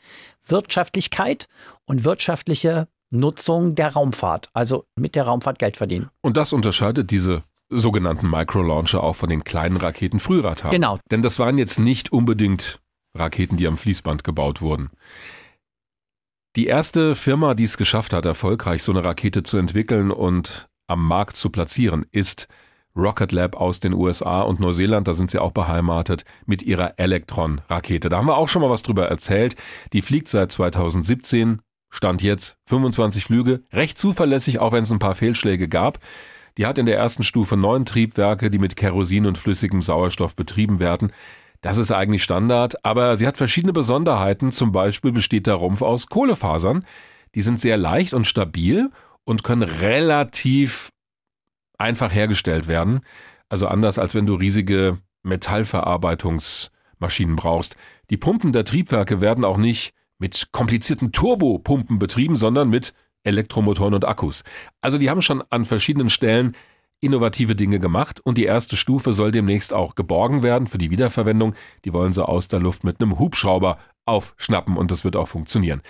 Wirtschaftlichkeit 0.45 1.47
und 1.85 2.03
wirtschaftliche 2.03 2.87
Nutzung 3.09 3.75
der 3.75 3.93
Raumfahrt, 3.93 4.49
also 4.53 4.83
mit 4.95 5.15
der 5.15 5.23
Raumfahrt 5.23 5.59
Geld 5.59 5.77
verdienen. 5.77 6.09
Und 6.21 6.35
das 6.35 6.51
unterscheidet 6.51 7.11
diese 7.11 7.43
sogenannten 7.69 8.29
Microlauncher 8.29 9.03
auch 9.03 9.15
von 9.15 9.29
den 9.29 9.43
kleinen 9.43 9.77
Raketen 9.77 10.19
Frühradar. 10.19 10.71
Genau. 10.71 10.99
Denn 11.11 11.21
das 11.21 11.39
waren 11.39 11.57
jetzt 11.57 11.79
nicht 11.79 12.11
unbedingt 12.11 12.79
Raketen, 13.15 13.57
die 13.57 13.67
am 13.67 13.77
Fließband 13.77 14.23
gebaut 14.23 14.61
wurden. 14.61 14.89
Die 16.55 16.67
erste 16.67 17.15
Firma, 17.15 17.53
die 17.53 17.65
es 17.65 17.77
geschafft 17.77 18.13
hat, 18.13 18.25
erfolgreich 18.25 18.81
so 18.81 18.91
eine 18.91 19.03
Rakete 19.03 19.43
zu 19.43 19.57
entwickeln 19.57 20.11
und 20.11 20.67
am 20.87 21.05
Markt 21.05 21.35
zu 21.35 21.49
platzieren, 21.49 22.05
ist 22.11 22.47
Rocket 22.95 23.31
Lab 23.31 23.55
aus 23.55 23.79
den 23.79 23.93
USA 23.93 24.41
und 24.41 24.59
Neuseeland, 24.59 25.07
da 25.07 25.13
sind 25.13 25.29
sie 25.29 25.39
auch 25.39 25.51
beheimatet, 25.51 26.25
mit 26.45 26.63
ihrer 26.63 26.97
Electron-Rakete. 26.97 28.09
Da 28.09 28.17
haben 28.17 28.27
wir 28.27 28.37
auch 28.37 28.47
schon 28.47 28.63
mal 28.63 28.71
was 28.71 28.81
drüber 28.81 29.07
erzählt. 29.07 29.55
Die 29.93 30.01
fliegt 30.01 30.27
seit 30.27 30.51
2017, 30.51 31.61
stand 31.89 32.23
jetzt 32.23 32.57
25 32.65 33.23
Flüge, 33.23 33.61
recht 33.71 33.99
zuverlässig, 33.99 34.59
auch 34.59 34.71
wenn 34.71 34.83
es 34.83 34.91
ein 34.91 34.99
paar 34.99 35.15
Fehlschläge 35.15 35.67
gab. 35.67 35.99
Die 36.57 36.65
hat 36.65 36.79
in 36.79 36.87
der 36.87 36.97
ersten 36.97 37.21
Stufe 37.21 37.55
neun 37.55 37.85
Triebwerke, 37.85 38.49
die 38.49 38.57
mit 38.57 38.75
Kerosin 38.75 39.27
und 39.27 39.37
flüssigem 39.37 39.83
Sauerstoff 39.83 40.35
betrieben 40.35 40.79
werden. 40.79 41.11
Das 41.61 41.77
ist 41.77 41.91
eigentlich 41.91 42.23
Standard, 42.23 42.83
aber 42.85 43.17
sie 43.17 43.27
hat 43.27 43.37
verschiedene 43.37 43.73
Besonderheiten. 43.73 44.51
Zum 44.51 44.71
Beispiel 44.71 45.11
besteht 45.11 45.47
der 45.47 45.55
Rumpf 45.55 45.81
aus 45.81 46.07
Kohlefasern. 46.07 46.85
Die 47.35 47.41
sind 47.41 47.59
sehr 47.59 47.75
leicht 47.77 48.13
und 48.13 48.25
stabil 48.25 48.89
und 49.23 49.43
können 49.43 49.63
relativ 49.63 50.91
einfach 51.77 52.13
hergestellt 52.13 52.67
werden. 52.67 53.01
Also 53.49 53.67
anders 53.67 53.99
als 53.99 54.15
wenn 54.15 54.25
du 54.25 54.35
riesige 54.35 54.99
Metallverarbeitungsmaschinen 55.23 57.35
brauchst. 57.35 57.75
Die 58.09 58.15
Pumpen 58.17 58.53
der 58.53 58.65
Triebwerke 58.65 59.21
werden 59.21 59.45
auch 59.45 59.57
nicht 59.57 59.93
mit 60.19 60.51
komplizierten 60.51 61.11
Turbopumpen 61.11 61.99
betrieben, 61.99 62.35
sondern 62.35 62.69
mit 62.69 62.95
Elektromotoren 63.23 63.93
und 63.93 64.05
Akkus. 64.05 64.43
Also 64.81 64.97
die 64.97 65.09
haben 65.09 65.21
schon 65.21 65.43
an 65.49 65.65
verschiedenen 65.65 66.09
Stellen 66.09 66.55
innovative 66.99 67.55
Dinge 67.55 67.79
gemacht 67.79 68.19
und 68.19 68.37
die 68.37 68.45
erste 68.45 68.75
Stufe 68.75 69.13
soll 69.13 69.31
demnächst 69.31 69.73
auch 69.73 69.95
geborgen 69.95 70.43
werden 70.43 70.67
für 70.67 70.77
die 70.77 70.89
Wiederverwendung. 70.89 71.53
Die 71.85 71.93
wollen 71.93 72.13
sie 72.13 72.27
aus 72.27 72.47
der 72.47 72.59
Luft 72.59 72.83
mit 72.83 73.01
einem 73.01 73.19
Hubschrauber 73.19 73.77
aufschnappen 74.05 74.77
und 74.77 74.91
das 74.91 75.03
wird 75.03 75.15
auch 75.15 75.27
funktionieren. 75.27 75.81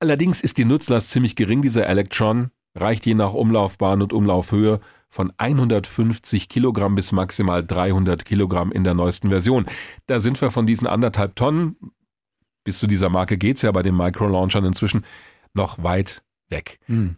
Allerdings 0.00 0.42
ist 0.42 0.58
die 0.58 0.64
Nutzlast 0.64 1.10
ziemlich 1.10 1.34
gering, 1.34 1.62
dieser 1.62 1.86
Electron, 1.86 2.50
reicht 2.74 3.06
je 3.06 3.14
nach 3.14 3.34
Umlaufbahn 3.34 4.02
und 4.02 4.12
Umlaufhöhe 4.12 4.80
von 5.08 5.32
150 5.36 6.48
Kilogramm 6.48 6.94
bis 6.94 7.12
maximal 7.12 7.64
300 7.64 8.24
Kilogramm 8.24 8.72
in 8.72 8.84
der 8.84 8.94
neuesten 8.94 9.28
Version. 9.30 9.66
Da 10.06 10.20
sind 10.20 10.40
wir 10.40 10.50
von 10.50 10.66
diesen 10.66 10.86
anderthalb 10.86 11.36
Tonnen, 11.36 11.76
bis 12.64 12.78
zu 12.78 12.86
dieser 12.86 13.10
Marke 13.10 13.38
geht's 13.38 13.62
ja 13.62 13.70
bei 13.70 13.82
den 13.82 13.96
Microlaunchern 13.96 14.64
inzwischen, 14.64 15.04
noch 15.52 15.82
weit 15.82 16.24
weg. 16.48 16.80
Hm. 16.86 17.16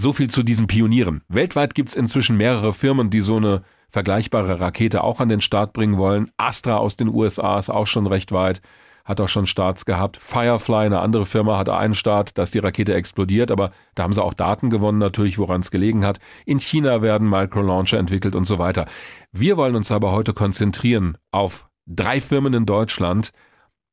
So 0.00 0.12
viel 0.12 0.30
zu 0.30 0.44
diesen 0.44 0.68
Pionieren. 0.68 1.22
Weltweit 1.28 1.74
gibt's 1.74 1.96
inzwischen 1.96 2.36
mehrere 2.36 2.72
Firmen, 2.72 3.10
die 3.10 3.20
so 3.20 3.36
eine 3.36 3.62
vergleichbare 3.88 4.60
Rakete 4.60 5.02
auch 5.02 5.18
an 5.18 5.28
den 5.28 5.40
Start 5.40 5.72
bringen 5.72 5.98
wollen. 5.98 6.30
Astra 6.36 6.76
aus 6.76 6.96
den 6.96 7.08
USA 7.08 7.58
ist 7.58 7.68
auch 7.68 7.88
schon 7.88 8.06
recht 8.06 8.30
weit, 8.30 8.60
hat 9.04 9.20
auch 9.20 9.28
schon 9.28 9.48
Starts 9.48 9.86
gehabt. 9.86 10.16
Firefly, 10.16 10.86
eine 10.86 11.00
andere 11.00 11.26
Firma, 11.26 11.58
hatte 11.58 11.76
einen 11.76 11.96
Start, 11.96 12.38
dass 12.38 12.52
die 12.52 12.60
Rakete 12.60 12.94
explodiert, 12.94 13.50
aber 13.50 13.72
da 13.96 14.04
haben 14.04 14.12
sie 14.12 14.22
auch 14.22 14.34
Daten 14.34 14.70
gewonnen 14.70 14.98
natürlich, 14.98 15.36
woran 15.36 15.62
es 15.62 15.72
gelegen 15.72 16.06
hat. 16.06 16.20
In 16.46 16.60
China 16.60 17.02
werden 17.02 17.28
Microlauncher 17.28 17.98
entwickelt 17.98 18.36
und 18.36 18.44
so 18.44 18.60
weiter. 18.60 18.86
Wir 19.32 19.56
wollen 19.56 19.74
uns 19.74 19.90
aber 19.90 20.12
heute 20.12 20.32
konzentrieren 20.32 21.18
auf 21.32 21.68
drei 21.86 22.20
Firmen 22.20 22.54
in 22.54 22.66
Deutschland, 22.66 23.32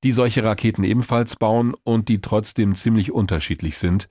die 0.03 0.11
solche 0.11 0.43
Raketen 0.43 0.83
ebenfalls 0.83 1.35
bauen 1.35 1.73
und 1.83 2.09
die 2.09 2.21
trotzdem 2.21 2.75
ziemlich 2.75 3.11
unterschiedlich 3.11 3.79
sind. 3.79 4.07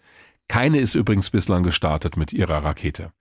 Keine 0.48 0.78
ist 0.78 0.94
übrigens 0.94 1.30
bislang 1.30 1.62
gestartet 1.62 2.16
mit 2.16 2.32
ihrer 2.32 2.64
Rakete. 2.64 3.12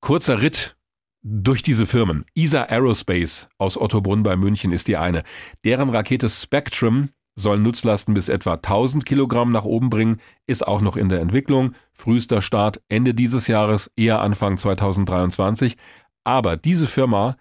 Kurzer 0.00 0.42
Ritt 0.42 0.76
durch 1.22 1.62
diese 1.62 1.86
Firmen. 1.86 2.24
ESA 2.34 2.64
Aerospace 2.64 3.48
aus 3.58 3.76
Ottobrunn 3.76 4.22
bei 4.22 4.36
München 4.36 4.72
ist 4.72 4.88
die 4.88 4.96
eine. 4.96 5.22
Deren 5.64 5.90
Rakete 5.90 6.28
Spectrum 6.28 7.10
soll 7.34 7.58
Nutzlasten 7.58 8.14
bis 8.14 8.28
etwa 8.28 8.54
1000 8.54 9.06
Kilogramm 9.06 9.50
nach 9.50 9.64
oben 9.64 9.90
bringen, 9.90 10.20
ist 10.46 10.66
auch 10.66 10.80
noch 10.80 10.96
in 10.96 11.08
der 11.08 11.20
Entwicklung. 11.20 11.74
Frühester 11.92 12.42
Start 12.42 12.80
Ende 12.88 13.14
dieses 13.14 13.46
Jahres, 13.46 13.90
eher 13.96 14.20
Anfang 14.20 14.56
2023. 14.56 15.76
Aber 16.24 16.56
diese 16.56 16.86
Firma 16.86 17.36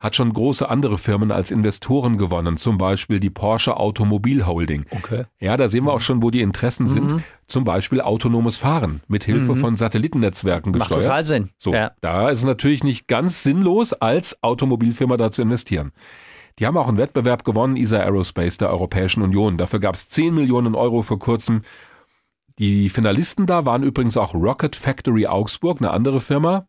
hat 0.00 0.16
schon 0.16 0.32
große 0.32 0.68
andere 0.68 0.96
Firmen 0.96 1.30
als 1.30 1.50
Investoren 1.50 2.16
gewonnen, 2.16 2.56
zum 2.56 2.78
Beispiel 2.78 3.20
die 3.20 3.28
Porsche 3.28 3.76
Automobil 3.76 4.46
Holding. 4.46 4.86
Okay. 4.90 5.24
Ja, 5.38 5.58
da 5.58 5.68
sehen 5.68 5.84
wir 5.84 5.92
auch 5.92 6.00
schon, 6.00 6.22
wo 6.22 6.30
die 6.30 6.40
Interessen 6.40 6.84
mhm. 6.84 6.88
sind. 6.88 7.22
Zum 7.46 7.64
Beispiel 7.64 8.00
autonomes 8.00 8.56
Fahren 8.56 9.02
mit 9.08 9.24
Hilfe 9.24 9.54
mhm. 9.54 9.60
von 9.60 9.76
Satellitennetzwerken 9.76 10.72
gesteuert. 10.72 10.90
Macht 10.90 11.02
total 11.04 11.24
Sinn. 11.26 11.50
So, 11.58 11.74
ja. 11.74 11.92
da 12.00 12.30
ist 12.30 12.38
es 12.38 12.44
natürlich 12.44 12.82
nicht 12.82 13.08
ganz 13.08 13.42
sinnlos, 13.42 13.92
als 13.92 14.42
Automobilfirma 14.42 15.18
da 15.18 15.30
zu 15.30 15.42
investieren. 15.42 15.92
Die 16.58 16.66
haben 16.66 16.78
auch 16.78 16.88
einen 16.88 16.98
Wettbewerb 16.98 17.44
gewonnen, 17.44 17.76
ESA 17.76 17.98
Aerospace 17.98 18.56
der 18.56 18.70
Europäischen 18.70 19.22
Union. 19.22 19.58
Dafür 19.58 19.80
gab 19.80 19.94
es 19.94 20.08
10 20.08 20.34
Millionen 20.34 20.74
Euro 20.74 21.02
vor 21.02 21.18
kurzem. 21.18 21.62
Die 22.58 22.88
Finalisten 22.88 23.46
da 23.46 23.66
waren 23.66 23.82
übrigens 23.82 24.16
auch 24.16 24.34
Rocket 24.34 24.76
Factory 24.76 25.26
Augsburg, 25.26 25.80
eine 25.80 25.90
andere 25.90 26.20
Firma, 26.20 26.66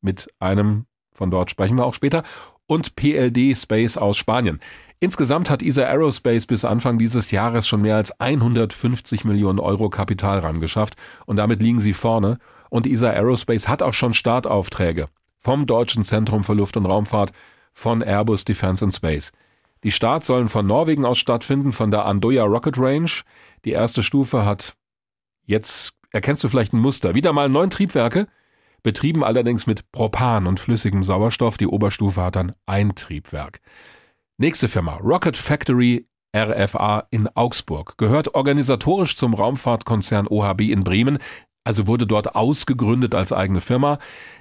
mit 0.00 0.28
einem, 0.40 0.86
von 1.12 1.30
dort 1.30 1.50
sprechen 1.50 1.76
wir 1.76 1.84
auch 1.84 1.94
später, 1.94 2.22
und 2.66 2.96
PLD 2.96 3.56
Space 3.56 3.96
aus 3.96 4.16
Spanien. 4.16 4.60
Insgesamt 5.00 5.50
hat 5.50 5.62
ESA 5.62 5.82
Aerospace 5.82 6.46
bis 6.46 6.64
Anfang 6.64 6.98
dieses 6.98 7.30
Jahres 7.32 7.66
schon 7.66 7.82
mehr 7.82 7.96
als 7.96 8.20
150 8.20 9.24
Millionen 9.24 9.58
Euro 9.58 9.90
Kapital 9.90 10.38
rangeschafft 10.38 10.94
und 11.26 11.36
damit 11.36 11.60
liegen 11.60 11.80
sie 11.80 11.92
vorne. 11.92 12.38
Und 12.70 12.86
ESA 12.86 13.10
Aerospace 13.10 13.68
hat 13.68 13.82
auch 13.82 13.94
schon 13.94 14.14
Startaufträge 14.14 15.08
vom 15.42 15.66
Deutschen 15.66 16.04
Zentrum 16.04 16.44
für 16.44 16.54
Luft- 16.54 16.76
und 16.76 16.86
Raumfahrt, 16.86 17.32
von 17.72 18.02
Airbus 18.02 18.44
Defence 18.44 18.82
and 18.82 18.94
Space. 18.94 19.32
Die 19.82 19.90
Starts 19.90 20.28
sollen 20.28 20.48
von 20.48 20.66
Norwegen 20.66 21.04
aus 21.04 21.18
stattfinden, 21.18 21.72
von 21.72 21.90
der 21.90 22.04
Andoya 22.04 22.44
Rocket 22.44 22.78
Range. 22.78 23.10
Die 23.64 23.72
erste 23.72 24.02
Stufe 24.02 24.44
hat 24.44 24.76
jetzt 25.44 25.94
erkennst 26.12 26.44
du 26.44 26.48
vielleicht 26.48 26.72
ein 26.72 26.78
Muster. 26.78 27.14
Wieder 27.14 27.32
mal 27.32 27.48
neun 27.48 27.70
Triebwerke, 27.70 28.28
betrieben 28.82 29.24
allerdings 29.24 29.66
mit 29.66 29.90
Propan 29.92 30.46
und 30.46 30.60
flüssigem 30.60 31.02
Sauerstoff. 31.02 31.56
Die 31.56 31.66
Oberstufe 31.66 32.22
hat 32.22 32.36
dann 32.36 32.52
ein 32.66 32.94
Triebwerk. 32.94 33.60
Nächste 34.38 34.68
Firma, 34.68 34.96
Rocket 34.96 35.36
Factory 35.36 36.06
RFA 36.34 37.06
in 37.10 37.28
Augsburg, 37.34 37.98
gehört 37.98 38.34
organisatorisch 38.34 39.16
zum 39.16 39.34
Raumfahrtkonzern 39.34 40.26
OHB 40.26 40.62
in 40.62 40.82
Bremen, 40.82 41.18
also 41.64 41.86
wurde 41.86 42.06
dort 42.06 42.34
ausgegründet 42.34 43.14
als 43.14 43.32
eigene 43.32 43.60
Firma. 43.60 43.98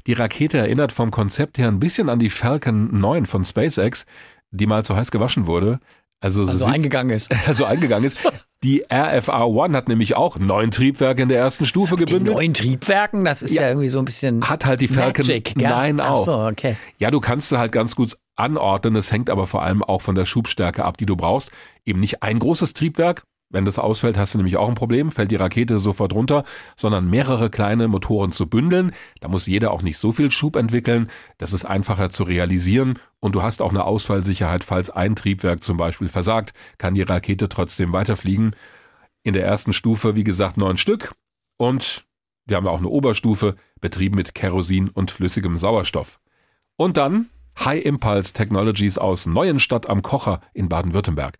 Die 0.08 0.13
Rakete 0.13 0.58
erinnert 0.58 0.91
vom 0.91 1.12
Konzept 1.12 1.58
her 1.58 1.67
ein 1.67 1.80
bisschen 1.80 2.10
an 2.10 2.19
die 2.19 2.30
Falcon 2.30 2.99
9 2.99 3.25
von 3.25 3.43
SpaceX, 3.43 4.06
die 4.51 4.65
mal 4.65 4.84
zu 4.84 4.95
heiß 4.95 5.12
gewaschen 5.12 5.45
wurde. 5.45 5.80
Also, 6.19 6.41
also 6.47 6.65
eingegangen 6.65 7.15
ist. 7.15 7.32
Also 7.47 7.65
eingegangen 7.65 8.06
ist. 8.06 8.17
Die 8.63 8.84
RFA 8.93 9.43
One 9.45 9.76
hat 9.76 9.88
nämlich 9.88 10.15
auch 10.15 10.38
neun 10.38 10.69
Triebwerke 10.69 11.24
in 11.24 11.30
der 11.30 11.39
ersten 11.39 11.65
Stufe 11.65 11.95
gebündelt. 11.95 12.38
Neun 12.38 12.54
Triebwerken? 12.54 13.26
Das 13.26 13.41
ist 13.41 13.56
ja, 13.56 13.63
ja, 13.63 13.69
irgendwie 13.69 13.89
so 13.89 13.97
ein 13.97 14.06
bisschen. 14.06 14.47
Hat 14.47 14.65
halt 14.65 14.82
die 14.82 14.88
Falcon 14.88 15.26
Magic, 15.26 15.56
9 15.56 16.00
auch. 16.00 16.12
Ach 16.12 16.15
so, 16.15 16.36
okay. 16.38 16.76
Ja, 17.00 17.10
du 17.10 17.19
kannst 17.19 17.50
sie 17.50 17.58
halt 17.58 17.71
ganz 17.71 17.95
gut 17.95 18.17
anordnen. 18.36 18.95
Es 18.95 19.12
hängt 19.12 19.32
aber 19.32 19.47
vor 19.47 19.63
allem 19.63 19.82
auch 19.82 20.04
von 20.04 20.13
der 20.13 20.26
Schubstärke 20.26 20.86
ab, 20.86 20.97
die 20.97 21.08
du 21.08 21.15
brauchst. 21.15 21.52
Eben 21.86 22.00
nicht 22.00 22.21
ein 22.21 22.38
großes 22.38 22.74
Triebwerk, 22.74 23.24
wenn 23.52 23.66
das 23.66 23.80
ausfällt, 23.80 24.18
hast 24.18 24.34
du 24.34 24.38
nämlich 24.38 24.58
auch 24.58 24.70
ein 24.70 24.76
Problem, 24.76 25.12
fällt 25.12 25.32
die 25.32 25.36
Rakete 25.36 25.78
sofort 25.78 26.14
runter, 26.14 26.44
sondern 26.76 27.10
mehrere 27.10 27.50
kleine 27.50 27.88
Motoren 27.88 28.32
zu 28.32 28.48
bündeln. 28.48 28.94
Da 29.20 29.28
muss 29.28 29.46
jeder 29.46 29.72
auch 29.72 29.82
nicht 29.82 29.98
so 29.98 30.12
viel 30.12 30.32
Schub 30.32 30.56
entwickeln. 30.56 31.10
Das 31.38 31.54
ist 31.54 31.66
einfacher 31.66 32.10
zu 32.10 32.24
realisieren 32.24 32.98
und 33.20 33.36
du 33.36 33.44
hast 33.44 33.62
auch 33.62 33.72
eine 33.72 33.84
Ausfallsicherheit, 33.84 34.64
falls 34.64 34.90
ein 34.90 35.16
Triebwerk 35.16 35.64
zum 35.64 35.78
Beispiel 35.78 36.08
versagt, 36.08 36.54
kann 36.78 36.96
die 36.96 37.04
Rakete 37.04 37.50
trotzdem 37.50 37.94
weiterfliegen. 37.94 38.56
In 39.24 39.34
der 39.34 39.46
ersten 39.46 39.74
Stufe, 39.74 40.16
wie 40.16 40.24
gesagt, 40.24 40.58
neun 40.58 40.78
Stück 40.78 41.14
und 41.58 42.06
wir 42.46 42.58
haben 42.58 42.68
auch 42.68 42.80
eine 42.80 42.90
Oberstufe, 42.90 43.56
betrieben 43.80 44.16
mit 44.16 44.34
Kerosin 44.34 44.90
und 44.90 45.12
flüssigem 45.12 45.56
Sauerstoff. 45.56 46.20
Und 46.76 46.98
dann 46.98 47.30
High 47.60 47.86
Impulse 47.86 48.34
Technologies 48.34 48.98
aus 48.98 49.26
Neuenstadt 49.26 49.88
am 49.88 50.02
Kocher 50.02 50.42
in 50.54 50.70
Baden-Württemberg 50.70 51.38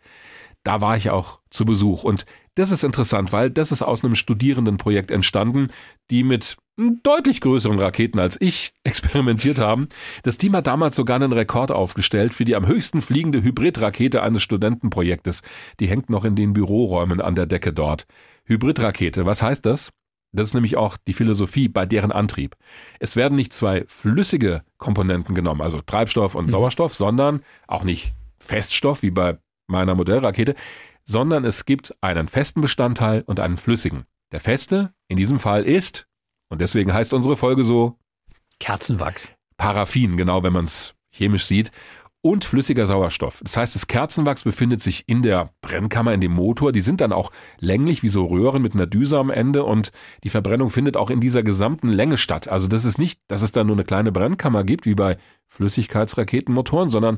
da 0.64 0.82
war 0.82 0.98
ich 0.98 1.10
auch 1.10 1.40
zu 1.50 1.66
Besuch. 1.66 2.04
Und 2.04 2.26
das 2.56 2.72
ist 2.72 2.84
interessant, 2.84 3.32
weil 3.32 3.50
das 3.50 3.72
ist 3.72 3.82
aus 3.82 4.04
einem 4.04 4.16
Studierendenprojekt 4.16 5.12
entstanden, 5.12 5.70
die 6.10 6.24
mit 6.24 6.58
deutlich 7.04 7.42
größeren 7.42 7.80
Raketen 7.80 8.20
als 8.20 8.38
ich 8.40 8.74
experimentiert 8.84 9.60
haben. 9.60 9.88
Das 10.24 10.38
Team 10.38 10.56
hat 10.56 10.68
damals 10.68 10.96
sogar 10.96 11.16
einen 11.16 11.32
Rekord 11.32 11.72
aufgestellt 11.72 12.34
für 12.34 12.46
die 12.46 12.56
am 12.56 12.68
höchsten 12.68 13.02
fliegende 13.02 13.44
Hybridrakete 13.44 14.22
eines 14.22 14.44
Studentenprojektes. 14.44 15.42
Die 15.80 15.88
hängt 15.88 16.10
noch 16.10 16.26
in 16.26 16.36
den 16.36 16.54
Büroräumen 16.54 17.22
an 17.22 17.36
der 17.36 17.46
Decke 17.46 17.74
dort. 17.74 18.06
Hybridrakete, 18.46 19.26
was 19.26 19.42
heißt 19.42 19.66
das? 19.66 19.92
Das 20.34 20.48
ist 20.50 20.54
nämlich 20.54 20.78
auch 20.78 20.98
die 20.98 21.14
Philosophie 21.14 21.68
bei 21.68 21.86
deren 21.86 22.12
Antrieb. 22.12 22.56
Es 23.00 23.18
werden 23.18 23.36
nicht 23.36 23.52
zwei 23.52 23.84
flüssige 23.88 24.64
Komponenten 24.78 25.36
genommen, 25.36 25.62
also 25.62 25.82
Treibstoff 25.82 26.36
und 26.36 26.46
mhm. 26.46 26.52
Sauerstoff, 26.52 26.96
sondern 26.96 27.42
auch 27.68 27.84
nicht 27.84 28.14
Feststoff 28.40 29.04
wie 29.04 29.12
bei 29.12 29.38
meiner 29.72 29.96
Modellrakete, 29.96 30.56
sondern 31.04 31.46
es 31.46 31.66
gibt 31.66 31.96
einen 32.02 32.28
festen 32.28 32.62
Bestandteil 32.62 33.24
und 33.26 33.40
einen 33.40 33.58
flüssigen. 33.58 34.06
Der 34.32 34.40
feste 34.40 34.94
in 35.08 35.18
diesem 35.18 35.40
Fall 35.40 35.64
ist, 35.64 36.08
und 36.50 36.62
deswegen 36.62 36.94
heißt 36.94 37.14
unsere 37.14 37.38
Folge 37.38 37.64
so, 37.64 37.98
Kerzenwachs. 38.60 39.32
Paraffin, 39.58 40.18
genau 40.18 40.44
wenn 40.44 40.54
man 40.54 40.66
es 40.66 40.96
chemisch 41.12 41.46
sieht 41.46 41.72
und 42.22 42.46
flüssiger 42.46 42.86
Sauerstoff. 42.86 43.42
Das 43.44 43.58
heißt, 43.58 43.76
das 43.76 43.88
Kerzenwachs 43.88 44.44
befindet 44.44 44.82
sich 44.82 45.04
in 45.08 45.24
der 45.24 45.54
Brennkammer, 45.62 46.14
in 46.14 46.22
dem 46.22 46.34
Motor. 46.34 46.72
Die 46.72 46.82
sind 46.82 47.02
dann 47.02 47.12
auch 47.12 47.32
länglich 47.60 48.04
wie 48.04 48.08
so 48.10 48.26
Röhren 48.26 48.62
mit 48.62 48.76
einer 48.76 48.86
Düse 48.86 49.18
am 49.18 49.32
Ende 49.32 49.64
und 49.64 49.92
die 50.24 50.30
Verbrennung 50.30 50.70
findet 50.70 50.98
auch 50.98 51.10
in 51.10 51.20
dieser 51.20 51.42
gesamten 51.42 51.90
Länge 51.90 52.18
statt. 52.18 52.48
Also 52.48 52.68
das 52.68 52.86
ist 52.86 53.00
nicht, 53.00 53.20
dass 53.28 53.42
es 53.42 53.52
da 53.52 53.64
nur 53.64 53.76
eine 53.76 53.86
kleine 53.86 54.12
Brennkammer 54.12 54.64
gibt, 54.64 54.86
wie 54.86 54.96
bei 54.96 55.18
Flüssigkeitsraketenmotoren, 55.48 56.90
sondern 56.90 57.18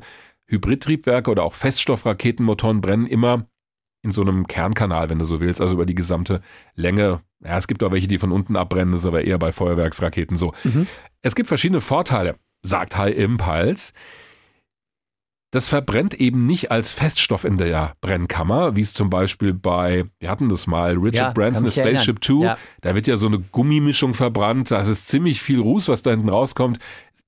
Hybridtriebwerke 0.54 1.30
oder 1.30 1.44
auch 1.44 1.54
Feststoffraketenmotoren 1.54 2.82
brennen 2.82 3.08
immer 3.08 3.48
in 4.04 4.12
so 4.12 4.22
einem 4.22 4.48
Kernkanal, 4.48 5.10
wenn 5.10 5.20
du 5.20 5.26
so 5.26 5.40
willst, 5.40 5.62
also 5.62 5.74
über 5.74 5.86
die 5.86 5.96
gesamte 5.96 6.42
Länge. 6.76 7.22
Ja, 7.44 7.58
es 7.58 7.68
gibt 7.68 7.84
auch 7.84 7.92
welche, 7.92 8.08
die 8.08 8.20
von 8.20 8.32
unten 8.32 8.56
abbrennen, 8.56 8.92
das 8.92 9.02
ist 9.02 9.08
aber 9.08 9.24
eher 9.24 9.40
bei 9.40 9.52
Feuerwerksraketen 9.52 10.38
so. 10.38 10.54
Mhm. 10.64 10.88
Es 11.22 11.36
gibt 11.36 11.48
verschiedene 11.48 11.82
Vorteile, 11.82 12.36
sagt 12.62 12.98
High 12.98 13.16
Impulse. 13.16 13.94
Das 15.52 15.68
verbrennt 15.68 16.16
eben 16.16 16.48
nicht 16.48 16.72
als 16.72 16.92
Feststoff 16.92 17.44
in 17.44 17.58
der 17.58 17.94
Brennkammer, 18.02 18.76
wie 18.76 18.82
es 18.82 18.94
zum 18.94 19.12
Beispiel 19.12 19.54
bei, 19.54 20.06
wir 20.20 20.30
hatten 20.30 20.50
das 20.50 20.66
mal, 20.66 20.98
Richard 20.98 21.16
ja, 21.16 21.32
Branson, 21.32 21.70
Spaceship 21.70 22.24
2, 22.24 22.44
ja. 22.44 22.58
da 22.82 22.96
wird 22.96 23.06
ja 23.06 23.18
so 23.18 23.28
eine 23.28 23.40
Gummimischung 23.40 24.16
verbrannt, 24.16 24.72
da 24.72 24.82
ist 24.82 25.08
ziemlich 25.08 25.42
viel 25.44 25.60
Ruß, 25.60 25.90
was 25.90 26.02
da 26.02 26.10
hinten 26.10 26.30
rauskommt. 26.30 26.80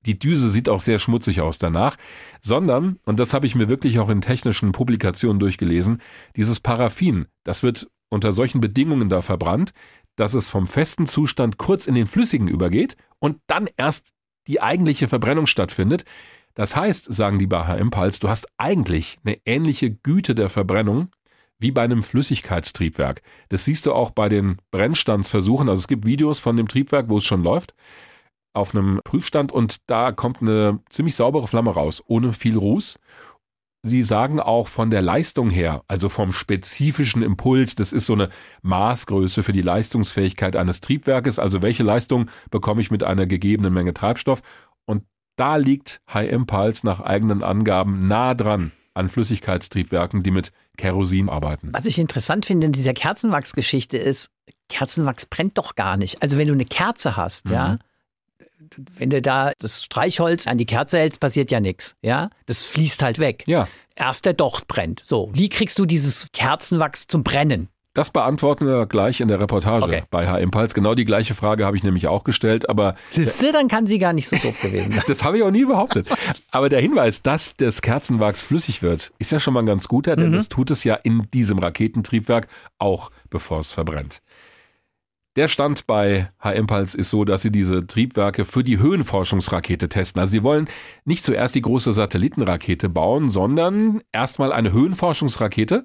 Die 0.06 0.20
Düse 0.20 0.50
sieht 0.50 0.70
auch 0.70 0.80
sehr 0.80 1.00
schmutzig 1.00 1.42
aus 1.42 1.58
danach, 1.58 1.98
sondern, 2.42 3.00
und 3.06 3.20
das 3.20 3.34
habe 3.34 3.48
ich 3.48 3.56
mir 3.56 3.70
wirklich 3.70 4.00
auch 4.00 4.10
in 4.10 4.22
technischen 4.22 4.72
Publikationen 4.72 5.40
durchgelesen, 5.40 6.02
dieses 6.36 6.60
Paraffin, 6.60 7.26
das 7.44 7.64
wird 7.64 7.88
unter 8.10 8.32
solchen 8.32 8.62
Bedingungen 8.62 9.10
da 9.10 9.22
verbrannt, 9.22 9.74
dass 10.16 10.34
es 10.34 10.48
vom 10.50 10.68
festen 10.68 11.08
Zustand 11.08 11.58
kurz 11.58 11.88
in 11.88 11.96
den 11.96 12.08
flüssigen 12.08 12.48
übergeht 12.48 12.96
und 13.20 13.40
dann 13.48 13.68
erst 13.78 14.14
die 14.48 14.62
eigentliche 14.62 15.08
Verbrennung 15.08 15.48
stattfindet. 15.48 16.06
Das 16.54 16.76
heißt, 16.76 17.12
sagen 17.12 17.40
die 17.40 17.48
bei 17.48 17.66
HM-Pals, 17.66 18.20
du 18.20 18.30
hast 18.30 18.48
eigentlich 18.58 19.18
eine 19.26 19.40
ähnliche 19.46 19.92
Güte 19.92 20.36
der 20.36 20.50
Verbrennung 20.50 21.10
wie 21.60 21.72
bei 21.72 21.84
einem 21.84 22.04
Flüssigkeitstriebwerk. 22.04 23.22
Das 23.50 23.66
siehst 23.66 23.86
du 23.86 23.94
auch 23.94 24.12
bei 24.12 24.30
den 24.30 24.58
Brennstandsversuchen. 24.72 25.70
Also 25.70 25.82
es 25.82 25.88
gibt 25.88 26.06
Videos 26.06 26.40
von 26.40 26.58
dem 26.58 26.68
Triebwerk, 26.68 27.10
wo 27.10 27.18
es 27.18 27.26
schon 27.26 27.44
läuft, 27.44 27.74
auf 28.56 28.74
einem 28.74 29.00
Prüfstand 29.04 29.52
und 29.52 29.78
da 29.88 30.12
kommt 30.12 30.42
eine 30.42 30.80
ziemlich 30.90 31.16
saubere 31.16 31.48
Flamme 31.48 31.72
raus, 31.72 32.04
ohne 32.08 32.34
viel 32.34 32.58
Ruß. 32.58 33.00
Sie 33.84 34.02
sagen 34.02 34.40
auch 34.40 34.68
von 34.68 34.90
der 34.90 35.04
Leistung 35.04 35.52
her, 35.52 35.84
also 35.88 36.10
vom 36.10 36.34
spezifischen 36.34 37.22
Impuls, 37.22 37.76
das 37.76 37.94
ist 37.94 38.08
so 38.08 38.14
eine 38.14 38.30
Maßgröße 38.64 39.44
für 39.44 39.54
die 39.54 39.62
Leistungsfähigkeit 39.62 40.56
eines 40.56 40.82
Triebwerkes, 40.82 41.38
also 41.38 41.62
welche 41.62 41.84
Leistung 41.84 42.30
bekomme 42.50 42.82
ich 42.82 42.90
mit 42.90 43.04
einer 43.04 43.28
gegebenen 43.28 43.74
Menge 43.74 43.94
Treibstoff. 43.94 44.42
Und 44.86 45.04
da 45.36 45.58
liegt 45.58 46.02
High 46.12 46.32
Impulse 46.32 46.84
nach 46.84 47.00
eigenen 47.00 47.44
Angaben 47.44 48.00
nah 48.08 48.34
dran 48.34 48.72
an 48.96 49.10
Flüssigkeitstriebwerken, 49.10 50.24
die 50.24 50.32
mit 50.32 50.52
Kerosin 50.78 51.30
arbeiten. 51.30 51.70
Was 51.74 51.86
ich 51.86 52.00
interessant 52.00 52.46
finde 52.46 52.66
in 52.66 52.72
dieser 52.72 52.94
Kerzenwachsgeschichte 52.94 53.98
ist, 53.98 54.32
Kerzenwachs 54.70 55.26
brennt 55.26 55.58
doch 55.58 55.76
gar 55.76 55.98
nicht. 55.98 56.24
Also 56.24 56.38
wenn 56.38 56.48
du 56.48 56.54
eine 56.54 56.66
Kerze 56.66 57.16
hast, 57.16 57.46
mhm. 57.46 57.54
ja, 57.54 57.80
wenn 58.98 59.10
du 59.10 59.22
da 59.22 59.54
das 59.60 59.84
Streichholz 59.84 60.48
an 60.48 60.58
die 60.58 60.66
Kerze 60.66 61.00
hältst, 61.00 61.20
passiert 61.20 61.52
ja 61.52 61.60
nichts. 61.60 61.96
Ja, 62.02 62.30
das 62.46 62.64
fließt 62.64 63.02
halt 63.02 63.20
weg. 63.20 63.44
Ja. 63.48 63.68
Erst 63.96 64.26
der 64.26 64.34
Docht 64.34 64.68
brennt. 64.68 65.02
So, 65.04 65.30
wie 65.34 65.50
kriegst 65.50 65.80
du 65.80 65.86
dieses 65.86 66.28
Kerzenwachs 66.34 67.08
zum 67.08 67.24
Brennen? 67.24 67.70
Das 67.96 68.12
beantworten 68.12 68.68
wir 68.68 68.88
gleich 68.88 69.22
in 69.22 69.30
der 69.30 69.40
Reportage 69.40 69.86
okay. 69.86 70.04
bei 70.12 70.28
H-Impuls. 70.28 70.74
Genau 70.74 70.96
die 70.96 71.06
gleiche 71.06 71.34
Frage 71.34 71.66
habe 71.66 71.78
ich 71.78 71.84
nämlich 71.84 72.10
auch 72.10 72.26
gestellt, 72.26 72.68
aber. 72.68 72.96
Siehst 73.12 73.42
du, 73.42 73.54
dann 73.54 73.70
kann 73.70 73.88
sie 73.88 74.00
gar 74.00 74.12
nicht 74.12 74.28
so 74.28 74.36
doof 74.36 74.62
gewesen 74.62 74.92
sein. 74.92 75.04
das 75.08 75.24
habe 75.24 75.38
ich 75.38 75.44
auch 75.44 75.52
nie 75.52 75.64
behauptet. 75.64 76.10
Aber 76.52 76.68
der 76.68 76.82
Hinweis, 76.82 77.22
dass 77.22 77.56
das 77.56 77.82
Kerzenwachs 77.82 78.44
flüssig 78.44 78.82
wird, 78.82 79.14
ist 79.18 79.32
ja 79.32 79.40
schon 79.40 79.54
mal 79.54 79.62
ein 79.62 79.66
ganz 79.66 79.88
guter, 79.88 80.18
denn 80.18 80.32
mhm. 80.32 80.34
das 80.34 80.50
tut 80.50 80.72
es 80.72 80.84
ja 80.84 80.96
in 80.96 81.30
diesem 81.34 81.58
Raketentriebwerk 81.58 82.50
auch, 82.80 83.12
bevor 83.30 83.62
es 83.62 83.72
verbrennt. 83.72 84.20
Der 85.36 85.50
Stand 85.50 85.86
bei 85.86 86.30
H-Impulse 86.40 86.98
ist 86.98 87.10
so, 87.10 87.26
dass 87.26 87.42
sie 87.42 87.52
diese 87.52 87.86
Triebwerke 87.86 88.46
für 88.46 88.64
die 88.64 88.80
Höhenforschungsrakete 88.80 89.90
testen. 89.90 90.22
Also 90.22 90.32
sie 90.32 90.44
wollen 90.44 90.68
nicht 91.04 91.26
zuerst 91.26 91.56
die 91.56 91.62
große 91.62 91.92
Satellitenrakete 91.92 92.88
bauen, 92.88 93.30
sondern 93.30 94.02
erstmal 94.14 94.54
eine 94.54 94.72
Höhenforschungsrakete 94.72 95.84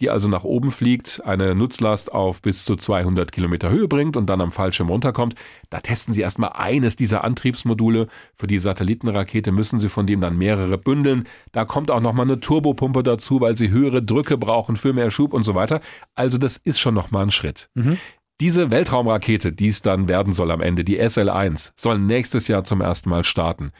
die 0.00 0.10
also 0.10 0.28
nach 0.28 0.44
oben 0.44 0.70
fliegt, 0.70 1.22
eine 1.24 1.54
Nutzlast 1.54 2.12
auf 2.12 2.40
bis 2.40 2.64
zu 2.64 2.76
200 2.76 3.32
Kilometer 3.32 3.70
Höhe 3.70 3.88
bringt 3.88 4.16
und 4.16 4.26
dann 4.26 4.40
am 4.40 4.52
Fallschirm 4.52 4.88
runterkommt. 4.88 5.34
Da 5.70 5.80
testen 5.80 6.14
sie 6.14 6.20
erstmal 6.20 6.52
eines 6.54 6.94
dieser 6.94 7.24
Antriebsmodule. 7.24 8.06
Für 8.34 8.46
die 8.46 8.58
Satellitenrakete 8.58 9.50
müssen 9.50 9.78
sie 9.78 9.88
von 9.88 10.06
dem 10.06 10.20
dann 10.20 10.38
mehrere 10.38 10.78
bündeln. 10.78 11.24
Da 11.52 11.64
kommt 11.64 11.90
auch 11.90 12.00
nochmal 12.00 12.26
eine 12.26 12.38
Turbopumpe 12.38 13.02
dazu, 13.02 13.40
weil 13.40 13.56
sie 13.56 13.70
höhere 13.70 14.02
Drücke 14.02 14.38
brauchen 14.38 14.76
für 14.76 14.92
mehr 14.92 15.10
Schub 15.10 15.32
und 15.32 15.42
so 15.42 15.54
weiter. 15.54 15.80
Also 16.14 16.38
das 16.38 16.58
ist 16.58 16.78
schon 16.78 16.94
nochmal 16.94 17.24
ein 17.24 17.30
Schritt. 17.32 17.68
Mhm. 17.74 17.98
Diese 18.40 18.70
Weltraumrakete, 18.70 19.52
die 19.52 19.66
es 19.68 19.82
dann 19.82 20.08
werden 20.08 20.32
soll 20.32 20.50
am 20.52 20.60
Ende, 20.60 20.84
die 20.84 21.00
SL1, 21.00 21.72
soll 21.74 21.98
nächstes 21.98 22.46
Jahr 22.46 22.62
zum 22.62 22.80
ersten 22.80 23.10
Mal 23.10 23.24
starten. 23.24 23.72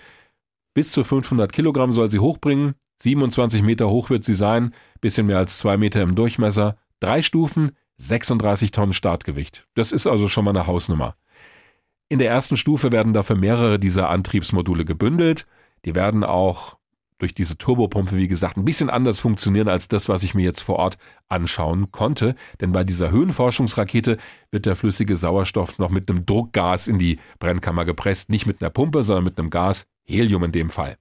Bis 0.75 0.91
zu 0.91 1.05
500 1.05 1.53
Kilogramm 1.53 1.93
soll 1.93 2.11
sie 2.11 2.19
hochbringen, 2.19 2.75
27 3.03 3.63
Meter 3.63 3.89
hoch 3.89 4.11
wird 4.11 4.25
sie 4.25 4.35
sein, 4.35 4.75
bisschen 5.01 5.27
mehr 5.27 5.39
als 5.39 5.59
zwei 5.59 5.77
Meter 5.77 6.03
im 6.03 6.17
Durchmesser, 6.17 6.77
drei 6.99 7.23
Stufen, 7.23 7.73
36 7.99 8.73
Tonnen 8.73 8.93
Startgewicht. 8.93 9.67
Das 9.75 9.93
ist 9.93 10.07
also 10.07 10.29
schon 10.29 10.45
mal 10.45 10.51
eine 10.51 10.67
Hausnummer. 10.67 11.17
In 12.09 12.19
der 12.19 12.31
ersten 12.31 12.57
Stufe 12.57 12.91
werden 12.91 13.13
dafür 13.13 13.37
mehrere 13.37 13.79
dieser 13.79 14.09
Antriebsmodule 14.09 14.85
gebündelt. 14.85 15.47
Die 15.85 15.95
werden 15.95 16.25
auch 16.25 16.78
durch 17.19 17.35
diese 17.35 17.59
Turbopumpe, 17.59 18.17
wie 18.17 18.29
gesagt, 18.29 18.57
ein 18.57 18.65
bisschen 18.65 18.91
anders 18.91 19.19
funktionieren 19.19 19.69
als 19.69 19.89
das, 19.89 20.09
was 20.09 20.23
ich 20.23 20.35
mir 20.35 20.43
jetzt 20.45 20.63
vor 20.63 20.77
Ort 20.77 20.99
anschauen 21.29 21.91
konnte. 21.91 22.35
Denn 22.61 22.73
bei 22.73 22.85
dieser 22.85 23.11
Höhenforschungsrakete 23.11 24.17
wird 24.51 24.67
der 24.67 24.77
flüssige 24.77 25.17
Sauerstoff 25.17 25.79
noch 25.79 25.91
mit 25.91 26.09
einem 26.09 26.27
Druckgas 26.27 26.89
in 26.89 26.99
die 26.99 27.19
Brennkammer 27.39 27.85
gepresst. 27.85 28.31
Nicht 28.31 28.47
mit 28.47 28.63
einer 28.63 28.71
Pumpe, 28.71 29.03
sondern 29.03 29.25
mit 29.25 29.39
einem 29.39 29.51
Gas, 29.51 29.87
Helium 30.05 30.45
in 30.45 30.53
dem 30.53 30.71
Fall. 30.71 30.97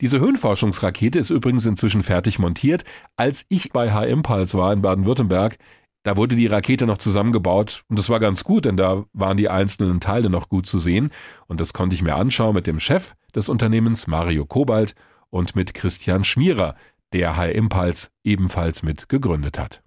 Diese 0.00 0.18
Höhenforschungsrakete 0.18 1.18
ist 1.18 1.30
übrigens 1.30 1.66
inzwischen 1.66 2.02
fertig 2.02 2.38
montiert. 2.38 2.84
Als 3.16 3.44
ich 3.48 3.70
bei 3.72 3.92
H-Impulse 3.92 4.58
war 4.58 4.72
in 4.72 4.82
Baden-Württemberg, 4.82 5.58
da 6.02 6.16
wurde 6.16 6.34
die 6.34 6.48
Rakete 6.48 6.86
noch 6.86 6.98
zusammengebaut 6.98 7.84
und 7.88 7.98
das 7.98 8.10
war 8.10 8.18
ganz 8.18 8.42
gut, 8.42 8.64
denn 8.64 8.76
da 8.76 9.04
waren 9.12 9.36
die 9.36 9.48
einzelnen 9.48 10.00
Teile 10.00 10.30
noch 10.30 10.48
gut 10.48 10.66
zu 10.66 10.80
sehen 10.80 11.12
und 11.46 11.60
das 11.60 11.72
konnte 11.72 11.94
ich 11.94 12.02
mir 12.02 12.16
anschauen 12.16 12.54
mit 12.54 12.66
dem 12.66 12.80
Chef 12.80 13.14
des 13.36 13.48
Unternehmens 13.48 14.08
Mario 14.08 14.44
Kobalt 14.44 14.96
und 15.32 15.56
mit 15.56 15.74
Christian 15.74 16.22
Schmierer, 16.22 16.76
der 17.12 17.36
High 17.36 17.54
Impulse 17.54 18.08
ebenfalls 18.22 18.82
mit 18.82 19.08
gegründet 19.08 19.58
hat. 19.58 19.82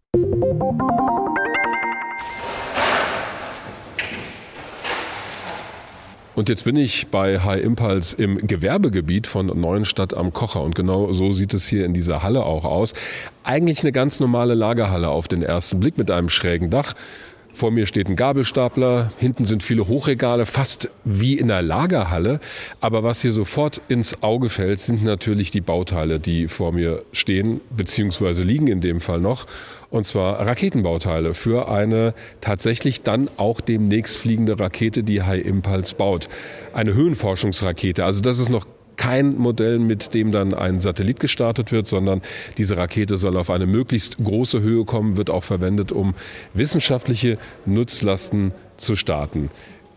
Und 6.36 6.50
jetzt 6.50 6.66
bin 6.66 6.76
ich 6.76 7.08
bei 7.08 7.40
High 7.40 7.64
Impulse 7.64 8.18
im 8.18 8.38
Gewerbegebiet 8.40 9.26
von 9.26 9.46
Neuenstadt 9.46 10.14
am 10.14 10.34
Kocher. 10.34 10.62
Und 10.64 10.76
genau 10.76 11.14
so 11.14 11.32
sieht 11.32 11.54
es 11.54 11.70
hier 11.70 11.86
in 11.86 11.94
dieser 11.94 12.24
Halle 12.24 12.44
auch 12.44 12.66
aus. 12.66 12.94
Eigentlich 13.44 13.82
eine 13.82 13.94
ganz 13.94 14.20
normale 14.20 14.54
Lagerhalle 14.54 15.08
auf 15.08 15.30
den 15.30 15.42
ersten 15.42 15.80
Blick 15.80 15.98
mit 15.98 16.12
einem 16.12 16.28
schrägen 16.28 16.70
Dach. 16.70 16.94
Vor 17.56 17.72
mir 17.72 17.86
steht 17.86 18.10
ein 18.10 18.18
Gabelstapler, 18.18 19.14
hinten 19.18 19.46
sind 19.46 19.64
viele 19.64 19.88
Hochregale, 19.88 20.46
fast 20.46 20.92
wie 21.06 21.40
in 21.40 21.50
einer 21.50 21.62
Lagerhalle. 21.62 22.42
Aber 22.82 23.02
was 23.04 23.22
hier 23.22 23.32
sofort 23.32 23.80
ins 23.88 24.22
Auge 24.22 24.50
fällt, 24.50 24.82
sind 24.82 25.06
natürlich 25.06 25.52
die 25.52 25.62
Bauteile, 25.62 26.20
die 26.20 26.50
vor 26.50 26.74
mir 26.74 27.04
stehen, 27.14 27.62
beziehungsweise 27.70 28.44
liegen 28.44 28.68
in 28.68 28.82
dem 28.82 29.00
Fall 29.00 29.22
noch. 29.22 29.46
Und 29.90 30.06
zwar 30.06 30.46
Raketenbauteile 30.46 31.34
für 31.34 31.70
eine 31.70 32.14
tatsächlich 32.42 33.04
dann 33.04 33.30
auch 33.38 33.62
demnächst 33.62 34.18
fliegende 34.18 34.60
Rakete, 34.60 35.04
die 35.04 35.24
High 35.24 35.46
Impulse 35.46 35.96
baut. 35.96 36.28
Eine 36.74 36.94
Höhenforschungsrakete. 36.94 38.04
Also 38.04 38.20
das 38.20 38.40
ist 38.40 38.50
noch 38.50 38.68
kein 38.98 39.38
Modell, 39.38 39.80
mit 39.80 40.14
dem 40.14 40.32
dann 40.32 40.54
ein 40.54 40.80
Satellit 40.80 41.20
gestartet 41.20 41.72
wird, 41.72 41.88
sondern 41.88 42.22
diese 42.58 42.78
Rakete 42.78 43.18
soll 43.18 43.38
auf 43.38 43.50
eine 43.50 43.66
möglichst 43.66 44.18
große 44.18 44.62
Höhe 44.62 44.86
kommen, 44.86 45.18
wird 45.18 45.30
auch 45.30 45.44
verwendet, 45.44 45.92
um 45.92 46.16
wissenschaftliche 46.54 47.38
Nutzlasten 47.66 48.52
zu 48.78 48.96
starten. 48.96 49.50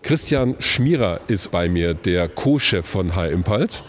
Christian 0.03 0.55
Schmierer 0.59 1.21
ist 1.29 1.51
bei 1.51 1.69
mir, 1.69 1.95
der 1.95 2.29
Co-Chef 2.29 2.87
von 2.87 3.17
High 3.17 3.33
Impulse. 3.33 3.83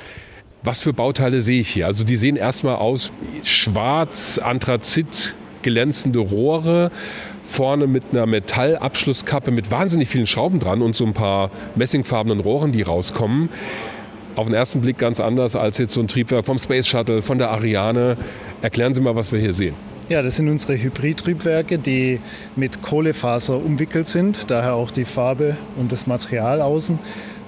Was 0.63 0.83
für 0.83 0.91
Bauteile 0.91 1.41
sehe 1.41 1.61
ich 1.61 1.69
hier? 1.69 1.85
Also 1.85 2.03
die 2.03 2.17
sehen 2.17 2.35
erstmal 2.35 2.75
aus 2.75 3.11
schwarz, 3.43 4.39
Anthrazit, 4.39 5.35
glänzende 5.61 6.19
Rohre, 6.19 6.91
vorne 7.43 7.87
mit 7.87 8.03
einer 8.11 8.25
Metallabschlusskappe 8.25 9.51
mit 9.51 9.71
wahnsinnig 9.71 10.09
vielen 10.09 10.27
Schrauben 10.27 10.59
dran 10.59 10.81
und 10.81 10.95
so 10.95 11.05
ein 11.05 11.13
paar 11.13 11.51
messingfarbenen 11.75 12.39
Rohren, 12.41 12.71
die 12.71 12.81
rauskommen 12.81 13.49
auf 14.39 14.47
den 14.47 14.55
ersten 14.55 14.79
Blick 14.79 14.97
ganz 14.97 15.19
anders 15.19 15.57
als 15.57 15.77
jetzt 15.79 15.93
so 15.93 15.99
ein 15.99 16.07
Triebwerk 16.07 16.45
vom 16.45 16.57
Space 16.57 16.87
Shuttle, 16.87 17.21
von 17.21 17.37
der 17.37 17.51
Ariane. 17.51 18.15
Erklären 18.61 18.93
Sie 18.93 19.01
mal, 19.01 19.15
was 19.15 19.33
wir 19.33 19.39
hier 19.39 19.53
sehen. 19.53 19.75
Ja, 20.07 20.21
das 20.21 20.37
sind 20.37 20.47
unsere 20.47 20.81
Hybridtriebwerke, 20.81 21.77
die 21.77 22.21
mit 22.55 22.81
Kohlefaser 22.81 23.57
umwickelt 23.57 24.07
sind, 24.07 24.49
daher 24.49 24.75
auch 24.75 24.91
die 24.91 25.03
Farbe 25.03 25.57
und 25.77 25.91
das 25.91 26.07
Material 26.07 26.61
außen. 26.61 26.97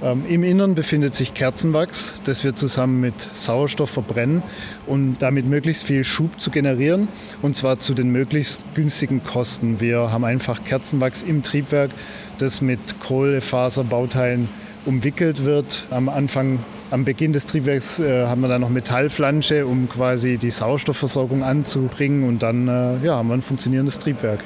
Ähm, 0.04 0.26
Im 0.28 0.44
Innern 0.44 0.76
befindet 0.76 1.16
sich 1.16 1.34
Kerzenwachs, 1.34 2.16
das 2.26 2.44
wir 2.44 2.56
zusammen 2.56 3.00
mit 3.00 3.14
Sauerstoff 3.34 3.90
verbrennen 3.90 4.44
um 4.86 5.16
damit 5.18 5.46
möglichst 5.46 5.84
viel 5.84 6.04
Schub 6.04 6.42
zu 6.42 6.52
generieren 6.52 7.08
und 7.42 7.56
zwar 7.56 7.80
zu 7.80 7.94
den 7.94 8.12
möglichst 8.12 8.66
günstigen 8.76 9.24
Kosten. 9.24 9.80
Wir 9.80 10.12
haben 10.12 10.26
einfach 10.26 10.64
Kerzenwachs 10.66 11.24
im 11.24 11.42
Triebwerk, 11.42 11.92
das 12.38 12.60
mit 12.60 13.00
Kohlefaserbauteilen 13.00 14.50
umwickelt 14.86 15.46
wird. 15.46 15.86
Am 15.92 16.10
Anfang 16.10 16.60
am 16.92 17.06
Beginn 17.06 17.34
des 17.34 17.46
Triebwerks 17.46 18.00
äh, 18.00 18.26
haben 18.28 18.42
wir 18.42 18.50
dann 18.50 18.62
noch 18.62 18.70
Metallflansche, 18.70 19.66
um 19.66 19.90
quasi 19.90 20.38
die 20.38 20.52
Sauerstoffversorgung 20.52 21.44
anzubringen 21.44 22.28
und 22.28 22.44
dann 22.44 22.68
äh, 22.68 23.04
ja, 23.06 23.16
haben 23.16 23.30
wir 23.30 23.36
ein 23.36 23.42
funktionierendes 23.42 23.98
Triebwerk. 23.98 24.42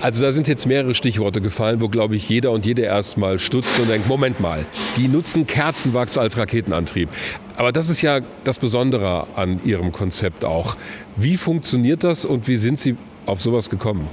Also 0.00 0.20
da 0.20 0.32
sind 0.32 0.48
jetzt 0.48 0.66
mehrere 0.66 0.96
Stichworte 0.96 1.40
gefallen, 1.40 1.80
wo, 1.80 1.88
glaube 1.88 2.16
ich, 2.16 2.28
jeder 2.28 2.50
und 2.50 2.66
jede 2.66 2.82
erstmal 2.82 3.38
stutzt 3.38 3.78
und 3.78 3.88
denkt, 3.88 4.08
Moment 4.08 4.40
mal, 4.40 4.66
die 4.96 5.06
nutzen 5.06 5.46
Kerzenwachs 5.46 6.18
als 6.18 6.38
Raketenantrieb. 6.38 7.08
Aber 7.56 7.70
das 7.70 7.88
ist 7.88 8.02
ja 8.02 8.20
das 8.42 8.58
Besondere 8.58 9.28
an 9.36 9.60
Ihrem 9.64 9.92
Konzept 9.92 10.44
auch. 10.44 10.76
Wie 11.16 11.36
funktioniert 11.36 12.02
das 12.02 12.24
und 12.24 12.48
wie 12.48 12.56
sind 12.56 12.80
Sie 12.80 12.96
auf 13.26 13.40
sowas 13.40 13.70
gekommen? 13.70 14.08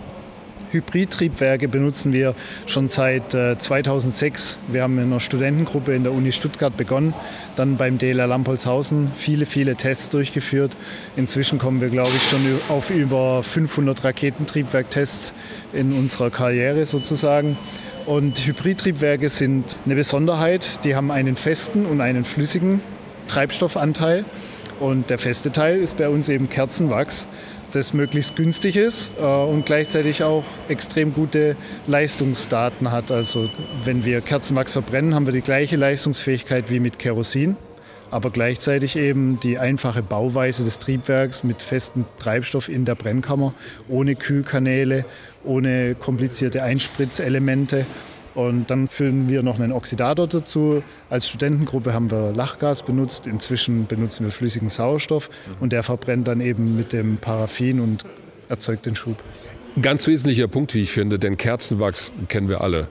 Hybridtriebwerke 0.71 1.67
benutzen 1.67 2.13
wir 2.13 2.35
schon 2.65 2.87
seit 2.87 3.31
2006. 3.31 4.53
Äh, 4.69 4.73
wir 4.73 4.83
haben 4.83 4.97
in 4.97 5.05
einer 5.05 5.19
Studentengruppe 5.19 5.93
in 5.93 6.03
der 6.03 6.13
Uni 6.13 6.31
Stuttgart 6.31 6.75
begonnen, 6.75 7.13
dann 7.55 7.77
beim 7.77 7.97
DLR 7.97 8.27
Lampolzhausen 8.27 9.11
viele, 9.15 9.45
viele 9.45 9.75
Tests 9.75 10.09
durchgeführt. 10.09 10.75
Inzwischen 11.15 11.59
kommen 11.59 11.81
wir, 11.81 11.89
glaube 11.89 12.11
ich, 12.15 12.23
schon 12.23 12.41
auf 12.69 12.89
über 12.89 13.43
500 13.43 14.03
Raketentriebwerktests 14.03 15.33
in 15.73 15.93
unserer 15.93 16.29
Karriere 16.29 16.85
sozusagen. 16.85 17.57
Und 18.05 18.45
Hybridtriebwerke 18.45 19.29
sind 19.29 19.77
eine 19.85 19.95
Besonderheit. 19.95 20.83
Die 20.83 20.95
haben 20.95 21.11
einen 21.11 21.35
festen 21.35 21.85
und 21.85 22.01
einen 22.01 22.25
flüssigen 22.25 22.81
Treibstoffanteil. 23.27 24.25
Und 24.79 25.09
der 25.09 25.19
feste 25.19 25.51
Teil 25.51 25.79
ist 25.79 25.97
bei 25.97 26.07
uns 26.09 26.29
eben 26.29 26.49
Kerzenwachs 26.49 27.27
das 27.71 27.93
möglichst 27.93 28.35
günstig 28.35 28.75
ist 28.75 29.11
äh, 29.19 29.23
und 29.23 29.65
gleichzeitig 29.65 30.23
auch 30.23 30.43
extrem 30.67 31.13
gute 31.13 31.55
Leistungsdaten 31.87 32.91
hat. 32.91 33.11
Also 33.11 33.49
wenn 33.85 34.05
wir 34.05 34.21
Kerzenwachs 34.21 34.73
verbrennen, 34.73 35.15
haben 35.15 35.25
wir 35.25 35.33
die 35.33 35.41
gleiche 35.41 35.75
Leistungsfähigkeit 35.75 36.69
wie 36.69 36.79
mit 36.79 36.99
Kerosin, 36.99 37.57
aber 38.11 38.31
gleichzeitig 38.31 38.95
eben 38.95 39.39
die 39.39 39.57
einfache 39.57 40.01
Bauweise 40.01 40.63
des 40.63 40.79
Triebwerks 40.79 41.43
mit 41.43 41.61
festem 41.61 42.05
Treibstoff 42.17 42.69
in 42.69 42.85
der 42.85 42.95
Brennkammer, 42.95 43.53
ohne 43.87 44.15
Kühlkanäle, 44.15 45.05
ohne 45.43 45.95
komplizierte 45.95 46.63
Einspritzelemente. 46.63 47.85
Und 48.35 48.69
dann 48.69 48.87
füllen 48.87 49.29
wir 49.29 49.43
noch 49.43 49.59
einen 49.59 49.71
Oxidator 49.71 50.27
dazu. 50.27 50.83
Als 51.09 51.27
Studentengruppe 51.27 51.93
haben 51.93 52.11
wir 52.11 52.31
Lachgas 52.31 52.83
benutzt. 52.83 53.27
Inzwischen 53.27 53.87
benutzen 53.87 54.25
wir 54.25 54.31
flüssigen 54.31 54.69
Sauerstoff 54.69 55.29
und 55.59 55.73
der 55.73 55.83
verbrennt 55.83 56.27
dann 56.27 56.41
eben 56.41 56.77
mit 56.77 56.93
dem 56.93 57.17
Paraffin 57.17 57.79
und 57.79 58.05
erzeugt 58.47 58.85
den 58.85 58.95
Schub. 58.95 59.23
Ganz 59.81 60.07
wesentlicher 60.07 60.47
Punkt, 60.47 60.73
wie 60.73 60.81
ich 60.81 60.91
finde, 60.91 61.19
denn 61.19 61.37
Kerzenwachs 61.37 62.11
kennen 62.27 62.49
wir 62.49 62.61
alle. 62.61 62.87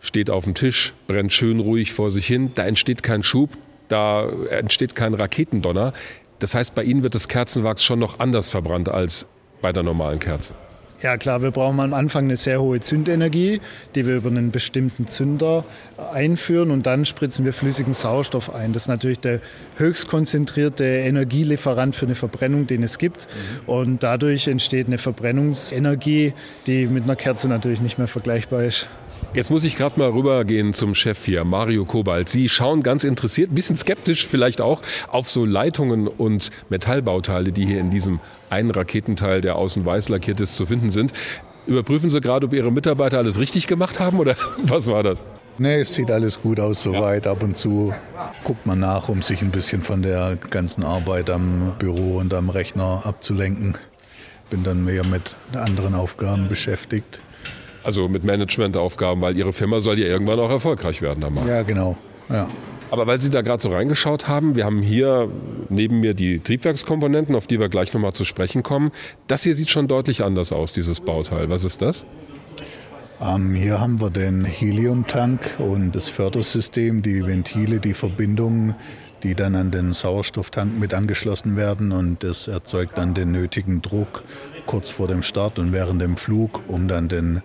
Steht 0.00 0.30
auf 0.30 0.44
dem 0.44 0.54
Tisch, 0.54 0.94
brennt 1.06 1.32
schön 1.32 1.60
ruhig 1.60 1.92
vor 1.92 2.10
sich 2.10 2.26
hin, 2.26 2.52
da 2.54 2.64
entsteht 2.66 3.02
kein 3.02 3.22
Schub, 3.22 3.50
da 3.88 4.28
entsteht 4.50 4.94
kein 4.94 5.14
Raketendonner. 5.14 5.92
Das 6.38 6.54
heißt, 6.54 6.74
bei 6.74 6.84
Ihnen 6.84 7.02
wird 7.02 7.14
das 7.14 7.28
Kerzenwachs 7.28 7.84
schon 7.84 7.98
noch 7.98 8.20
anders 8.20 8.48
verbrannt 8.48 8.88
als 8.88 9.26
bei 9.60 9.72
der 9.72 9.82
normalen 9.82 10.18
Kerze. 10.18 10.54
Ja 11.00 11.16
klar, 11.16 11.42
wir 11.42 11.52
brauchen 11.52 11.78
am 11.78 11.94
Anfang 11.94 12.24
eine 12.24 12.36
sehr 12.36 12.60
hohe 12.60 12.80
Zündenergie, 12.80 13.60
die 13.94 14.06
wir 14.06 14.16
über 14.16 14.30
einen 14.30 14.50
bestimmten 14.50 15.06
Zünder 15.06 15.64
einführen 16.12 16.72
und 16.72 16.86
dann 16.86 17.04
spritzen 17.04 17.44
wir 17.44 17.52
flüssigen 17.52 17.94
Sauerstoff 17.94 18.52
ein. 18.52 18.72
Das 18.72 18.82
ist 18.82 18.88
natürlich 18.88 19.20
der 19.20 19.40
höchst 19.76 20.08
konzentrierte 20.08 20.84
Energielieferant 20.84 21.94
für 21.94 22.06
eine 22.06 22.16
Verbrennung, 22.16 22.66
den 22.66 22.82
es 22.82 22.98
gibt. 22.98 23.28
Mhm. 23.28 23.68
Und 23.72 24.02
dadurch 24.02 24.48
entsteht 24.48 24.88
eine 24.88 24.98
Verbrennungsenergie, 24.98 26.32
die 26.66 26.88
mit 26.88 27.04
einer 27.04 27.16
Kerze 27.16 27.48
natürlich 27.48 27.80
nicht 27.80 27.98
mehr 27.98 28.08
vergleichbar 28.08 28.64
ist. 28.64 28.88
Jetzt 29.34 29.50
muss 29.50 29.64
ich 29.64 29.76
gerade 29.76 30.00
mal 30.00 30.08
rübergehen 30.08 30.72
zum 30.72 30.94
Chef 30.94 31.22
hier, 31.22 31.44
Mario 31.44 31.84
Kobalt. 31.84 32.30
Sie 32.30 32.48
schauen 32.48 32.82
ganz 32.82 33.04
interessiert, 33.04 33.52
ein 33.52 33.54
bisschen 33.54 33.76
skeptisch 33.76 34.26
vielleicht 34.26 34.62
auch, 34.62 34.80
auf 35.08 35.28
so 35.28 35.44
Leitungen 35.44 36.08
und 36.08 36.50
Metallbauteile, 36.70 37.52
die 37.52 37.66
hier 37.66 37.78
in 37.78 37.90
diesem 37.90 38.20
einen 38.48 38.70
Raketenteil, 38.70 39.42
der 39.42 39.56
außen 39.56 39.84
weiß 39.84 40.08
lackiert 40.08 40.40
ist, 40.40 40.56
zu 40.56 40.64
finden 40.64 40.88
sind. 40.88 41.12
Überprüfen 41.66 42.08
Sie 42.08 42.22
gerade, 42.22 42.46
ob 42.46 42.54
Ihre 42.54 42.72
Mitarbeiter 42.72 43.18
alles 43.18 43.38
richtig 43.38 43.66
gemacht 43.66 44.00
haben 44.00 44.18
oder 44.18 44.34
was 44.62 44.86
war 44.86 45.02
das? 45.02 45.22
Nee, 45.58 45.82
es 45.82 45.92
sieht 45.92 46.10
alles 46.10 46.40
gut 46.40 46.58
aus 46.58 46.82
soweit. 46.82 47.26
Ja. 47.26 47.32
Ab 47.32 47.42
und 47.42 47.54
zu 47.54 47.92
guckt 48.44 48.64
man 48.64 48.80
nach, 48.80 49.10
um 49.10 49.20
sich 49.20 49.42
ein 49.42 49.50
bisschen 49.50 49.82
von 49.82 50.00
der 50.00 50.38
ganzen 50.48 50.84
Arbeit 50.84 51.28
am 51.28 51.74
Büro 51.78 52.16
und 52.16 52.32
am 52.32 52.48
Rechner 52.48 53.02
abzulenken. 53.04 53.76
Bin 54.48 54.64
dann 54.64 54.86
mehr 54.86 55.04
mit 55.04 55.34
anderen 55.52 55.94
Aufgaben 55.94 56.48
beschäftigt. 56.48 57.20
Also 57.88 58.06
mit 58.06 58.22
Managementaufgaben, 58.22 59.22
weil 59.22 59.34
Ihre 59.38 59.54
Firma 59.54 59.80
soll 59.80 59.98
ja 59.98 60.04
irgendwann 60.04 60.38
auch 60.40 60.50
erfolgreich 60.50 61.00
werden. 61.00 61.24
Am 61.24 61.48
Ja, 61.48 61.62
genau. 61.62 61.96
Ja. 62.28 62.46
Aber 62.90 63.06
weil 63.06 63.18
Sie 63.18 63.30
da 63.30 63.40
gerade 63.40 63.62
so 63.62 63.70
reingeschaut 63.70 64.28
haben, 64.28 64.56
wir 64.56 64.66
haben 64.66 64.82
hier 64.82 65.30
neben 65.70 66.00
mir 66.00 66.12
die 66.12 66.40
Triebwerkskomponenten, 66.40 67.34
auf 67.34 67.46
die 67.46 67.58
wir 67.58 67.70
gleich 67.70 67.94
nochmal 67.94 68.12
zu 68.12 68.26
sprechen 68.26 68.62
kommen. 68.62 68.92
Das 69.26 69.42
hier 69.42 69.54
sieht 69.54 69.70
schon 69.70 69.88
deutlich 69.88 70.22
anders 70.22 70.52
aus, 70.52 70.74
dieses 70.74 71.00
Bauteil. 71.00 71.48
Was 71.48 71.64
ist 71.64 71.80
das? 71.80 72.04
Ähm, 73.22 73.54
hier 73.54 73.80
haben 73.80 74.02
wir 74.02 74.10
den 74.10 74.44
Heliumtank 74.44 75.56
und 75.56 75.92
das 75.92 76.08
Fördersystem, 76.08 77.00
die 77.00 77.24
Ventile, 77.24 77.80
die 77.80 77.94
Verbindungen, 77.94 78.74
die 79.22 79.34
dann 79.34 79.54
an 79.54 79.70
den 79.70 79.94
Sauerstofftank 79.94 80.78
mit 80.78 80.92
angeschlossen 80.92 81.56
werden 81.56 81.92
und 81.92 82.22
das 82.22 82.48
erzeugt 82.48 82.98
dann 82.98 83.14
den 83.14 83.32
nötigen 83.32 83.80
Druck 83.80 84.24
kurz 84.66 84.90
vor 84.90 85.08
dem 85.08 85.22
Start 85.22 85.58
und 85.58 85.72
während 85.72 86.02
dem 86.02 86.18
Flug, 86.18 86.60
um 86.68 86.88
dann 86.88 87.08
den 87.08 87.40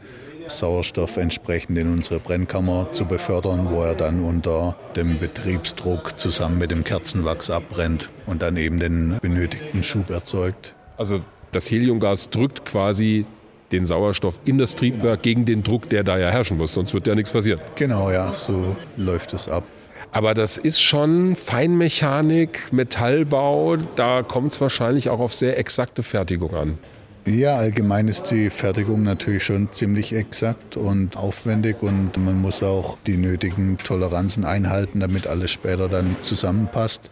Sauerstoff 0.48 1.18
entsprechend 1.18 1.78
in 1.78 1.92
unsere 1.92 2.20
Brennkammer 2.20 2.92
zu 2.92 3.06
befördern, 3.06 3.68
wo 3.70 3.82
er 3.82 3.96
dann 3.96 4.24
unter 4.24 4.76
dem 4.96 5.20
Betriebsdruck 5.20 6.20
zusammen 6.20 6.58
mit 6.58 6.72
dem 6.72 6.84
Kerzenwachs 6.84 7.50
abbrennt 7.50 8.10
und 8.26 8.42
dann 8.42 8.58
eben 8.58 8.80
den 8.80 9.18
benötigten 9.22 9.84
Schub 9.84 10.10
erzeugt. 10.10 10.76
Also 10.98 11.22
das 11.52 11.70
Heliumgas 11.70 12.30
drückt 12.30 12.66
quasi 12.66 13.26
den 13.72 13.86
Sauerstoff 13.86 14.40
in 14.46 14.58
das 14.58 14.76
Triebwerk 14.76 15.24
gegen 15.24 15.46
den 15.46 15.64
Druck, 15.64 15.90
der 15.90 16.04
da 16.04 16.18
ja 16.18 16.30
herrschen 16.30 16.58
muss, 16.58 16.74
sonst 16.74 16.94
wird 16.94 17.08
ja 17.08 17.16
nichts 17.16 17.32
passieren. 17.32 17.60
Genau, 17.76 18.12
ja, 18.12 18.34
so 18.34 18.76
läuft 18.98 19.34
es 19.34 19.50
ab. 19.50 19.64
Aber 20.12 20.36
das 20.36 20.58
ist 20.58 20.80
schon 20.80 21.36
Feinmechanik, 21.36 22.72
Metallbau, 22.72 23.78
da 23.96 24.22
kommt 24.22 24.52
es 24.52 24.62
wahrscheinlich 24.62 25.10
auch 25.10 25.20
auf 25.20 25.34
sehr 25.34 25.58
exakte 25.58 26.04
Fertigung 26.04 26.54
an. 26.54 26.78
Ja, 27.26 27.56
allgemein 27.56 28.10
ist 28.10 28.32
die 28.32 28.50
Fertigung 28.50 29.04
natürlich 29.04 29.46
schon 29.46 29.72
ziemlich 29.72 30.14
exakt 30.14 30.76
und 30.76 31.16
aufwendig 31.16 31.82
und 31.82 32.18
man 32.18 32.42
muss 32.42 32.62
auch 32.62 32.98
die 33.08 33.16
nötigen 33.16 33.78
Toleranzen 33.78 34.44
einhalten, 34.44 35.00
damit 35.00 35.28
alles 35.28 35.52
später 35.52 35.88
dann 35.88 36.18
zusammenpasst. 36.20 37.10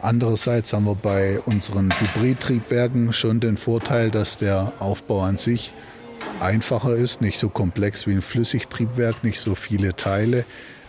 Andererseits 0.00 0.72
haben 0.72 0.86
wir 0.86 0.94
bei 0.94 1.40
unseren 1.40 1.90
Hybridtriebwerken 1.90 3.12
schon 3.12 3.40
den 3.40 3.58
Vorteil, 3.58 4.10
dass 4.10 4.38
der 4.38 4.72
Aufbau 4.78 5.20
an 5.24 5.36
sich 5.36 5.74
einfacher 6.40 6.94
ist, 6.94 7.20
nicht 7.20 7.38
so 7.38 7.50
komplex 7.50 8.06
wie 8.06 8.12
ein 8.12 8.22
Flüssigtriebwerk, 8.22 9.22
nicht 9.24 9.40
so 9.40 9.54
viele 9.54 9.94
Teile 9.94 10.46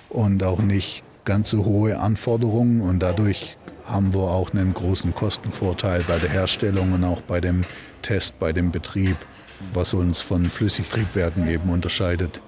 und 0.07 0.43
auch 0.43 0.59
nicht 0.59 1.03
ganz 1.25 1.49
so 1.49 1.65
hohe 1.65 1.99
Anforderungen 1.99 2.79
und 2.79 2.99
dadurch 2.99 3.57
haben 3.85 4.13
wir 4.13 4.21
auch 4.21 4.53
einen 4.53 4.73
großen 4.73 5.13
Kostenvorteil 5.13 6.03
bei 6.07 6.17
der 6.17 6.29
Herstellung 6.29 6.93
und 6.93 7.03
auch 7.03 7.21
bei 7.21 7.41
dem 7.41 7.63
Test, 8.01 8.39
bei 8.39 8.53
dem 8.53 8.71
Betrieb, 8.71 9.17
was 9.73 9.93
uns 9.93 10.21
von 10.21 10.45
Flüssigtriebwerken 10.45 11.47
eben 11.49 11.69
unterscheidet. 11.69 12.41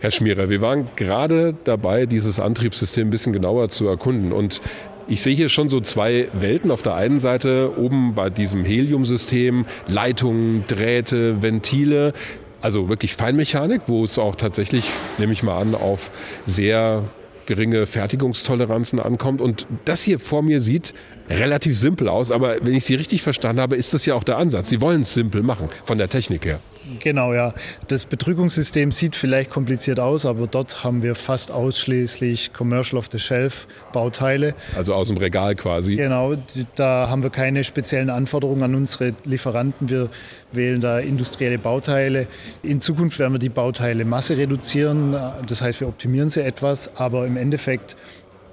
Herr 0.00 0.10
Schmierer, 0.10 0.50
wir 0.50 0.60
waren 0.60 0.88
gerade 0.96 1.54
dabei, 1.64 2.06
dieses 2.06 2.38
Antriebssystem 2.38 3.08
ein 3.08 3.10
bisschen 3.10 3.32
genauer 3.32 3.70
zu 3.70 3.88
erkunden. 3.88 4.30
Und 4.32 4.60
ich 5.08 5.22
sehe 5.22 5.34
hier 5.34 5.48
schon 5.48 5.68
so 5.68 5.80
zwei 5.80 6.28
Welten. 6.34 6.70
Auf 6.70 6.82
der 6.82 6.94
einen 6.94 7.18
Seite 7.18 7.72
oben 7.78 8.14
bei 8.14 8.28
diesem 8.28 8.64
Heliumsystem 8.64 9.64
Leitungen, 9.86 10.64
Drähte, 10.66 11.42
Ventile. 11.42 12.12
Also 12.60 12.88
wirklich 12.88 13.14
Feinmechanik, 13.14 13.82
wo 13.86 14.04
es 14.04 14.18
auch 14.18 14.34
tatsächlich, 14.34 14.90
nehme 15.18 15.32
ich 15.32 15.42
mal 15.42 15.58
an, 15.58 15.74
auf 15.74 16.10
sehr 16.44 17.04
geringe 17.46 17.86
Fertigungstoleranzen 17.86 19.00
ankommt. 19.00 19.40
Und 19.40 19.66
das 19.84 20.02
hier 20.02 20.18
vor 20.18 20.42
mir 20.42 20.60
sieht 20.60 20.94
relativ 21.28 21.76
simpel 21.78 22.08
aus, 22.08 22.30
aber 22.30 22.56
wenn 22.62 22.74
ich 22.74 22.84
Sie 22.84 22.94
richtig 22.94 23.22
verstanden 23.22 23.60
habe, 23.60 23.76
ist 23.76 23.94
das 23.94 24.06
ja 24.06 24.14
auch 24.14 24.24
der 24.24 24.38
Ansatz. 24.38 24.68
Sie 24.68 24.80
wollen 24.80 25.02
es 25.02 25.14
simpel 25.14 25.42
machen, 25.42 25.68
von 25.84 25.98
der 25.98 26.08
Technik 26.08 26.44
her. 26.44 26.60
Genau, 27.00 27.34
ja. 27.34 27.52
Das 27.88 28.06
Bedrückungssystem 28.06 28.92
sieht 28.92 29.16
vielleicht 29.16 29.50
kompliziert 29.50 30.00
aus, 30.00 30.26
aber 30.26 30.46
dort 30.46 30.84
haben 30.84 31.02
wir 31.02 31.14
fast 31.14 31.50
ausschließlich 31.50 32.52
Commercial 32.52 32.98
of 32.98 33.08
the 33.10 33.18
Shelf 33.18 33.66
Bauteile. 33.92 34.54
Also 34.76 34.94
aus 34.94 35.08
dem 35.08 35.16
Regal 35.16 35.54
quasi. 35.54 35.96
Genau, 35.96 36.34
da 36.74 37.08
haben 37.08 37.22
wir 37.22 37.30
keine 37.30 37.64
speziellen 37.64 38.10
Anforderungen 38.10 38.62
an 38.62 38.74
unsere 38.74 39.14
Lieferanten. 39.24 39.88
Wir 39.88 40.10
wählen 40.52 40.80
da 40.80 40.98
industrielle 40.98 41.58
Bauteile. 41.58 42.26
In 42.62 42.80
Zukunft 42.80 43.18
werden 43.18 43.34
wir 43.34 43.38
die 43.38 43.48
Bauteile 43.48 44.04
Masse 44.04 44.36
reduzieren. 44.36 45.16
Das 45.46 45.60
heißt, 45.60 45.80
wir 45.80 45.88
optimieren 45.88 46.30
sie 46.30 46.42
etwas, 46.42 46.96
aber 46.96 47.26
im 47.26 47.36
Endeffekt 47.36 47.96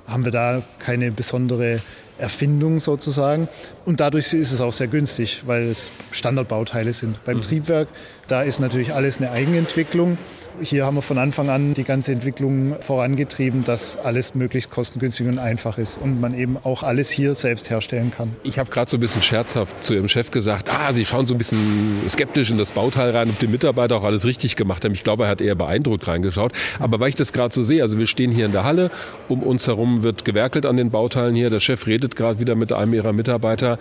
haben 0.08 0.26
wir 0.26 0.32
da 0.32 0.64
keine 0.80 1.12
besondere 1.12 1.80
Erfindung 2.18 2.80
sozusagen. 2.80 3.48
Und 3.86 4.00
dadurch 4.00 4.34
ist 4.34 4.52
es 4.52 4.62
auch 4.62 4.74
sehr 4.74 4.88
günstig, 4.88 5.42
weil 5.46 5.64
es 5.64 5.90
Standardbauteile 6.12 6.94
sind. 6.94 7.24
Beim 7.26 7.38
mhm. 7.38 7.42
Triebwerk, 7.42 7.88
da 8.28 8.42
ist 8.42 8.60
natürlich 8.60 8.94
alles 8.94 9.20
eine 9.20 9.32
Eigenentwicklung. 9.32 10.18
Hier 10.62 10.86
haben 10.86 10.96
wir 10.96 11.02
von 11.02 11.18
Anfang 11.18 11.50
an 11.50 11.74
die 11.74 11.84
ganze 11.84 12.12
Entwicklung 12.12 12.76
vorangetrieben, 12.80 13.64
dass 13.64 13.98
alles 13.98 14.36
möglichst 14.36 14.70
kostengünstig 14.70 15.28
und 15.28 15.40
einfach 15.40 15.80
ist 15.80 15.98
und 15.98 16.22
man 16.22 16.38
eben 16.38 16.58
auch 16.64 16.84
alles 16.84 17.10
hier 17.10 17.34
selbst 17.34 17.72
herstellen 17.72 18.12
kann. 18.16 18.36
Ich 18.44 18.60
habe 18.60 18.70
gerade 18.70 18.90
so 18.90 18.98
ein 18.98 19.00
bisschen 19.00 19.24
scherzhaft 19.24 19.84
zu 19.84 19.96
Ihrem 19.96 20.08
Chef 20.08 20.30
gesagt, 20.30 20.70
ah, 20.72 20.94
Sie 20.94 21.06
schauen 21.06 21.26
so 21.26 21.34
ein 21.34 21.40
bisschen 21.40 22.04
skeptisch 22.08 22.52
in 22.52 22.60
das 22.60 22.72
Bauteil 22.72 23.12
rein, 23.12 23.30
ob 23.30 23.40
die 23.40 23.48
Mitarbeiter 23.48 23.98
auch 23.98 24.04
alles 24.04 24.26
richtig 24.26 24.56
gemacht 24.56 24.86
haben. 24.86 24.94
Ich 24.94 25.04
glaube, 25.04 25.24
er 25.24 25.30
hat 25.30 25.42
eher 25.42 25.56
beeindruckt 25.56 26.08
reingeschaut. 26.08 26.52
Aber 26.80 27.00
weil 27.00 27.10
ich 27.10 27.16
das 27.16 27.34
gerade 27.34 27.54
so 27.54 27.64
sehe, 27.64 27.82
also 27.82 27.98
wir 27.98 28.08
stehen 28.08 28.32
hier 28.32 28.46
in 28.46 28.52
der 28.52 28.64
Halle, 28.64 28.92
um 29.30 29.42
uns 29.42 29.66
herum 29.66 30.04
wird 30.04 30.24
gewerkelt 30.24 30.68
an 30.68 30.78
den 30.78 30.92
Bauteilen 30.92 31.34
hier. 31.34 31.50
Der 31.50 31.60
Chef 31.60 31.88
redet 31.88 32.16
gerade 32.16 32.40
wieder 32.40 32.54
mit 32.54 32.72
einem 32.72 32.94
Ihrer 32.94 33.12
Mitarbeiter. 33.12 33.80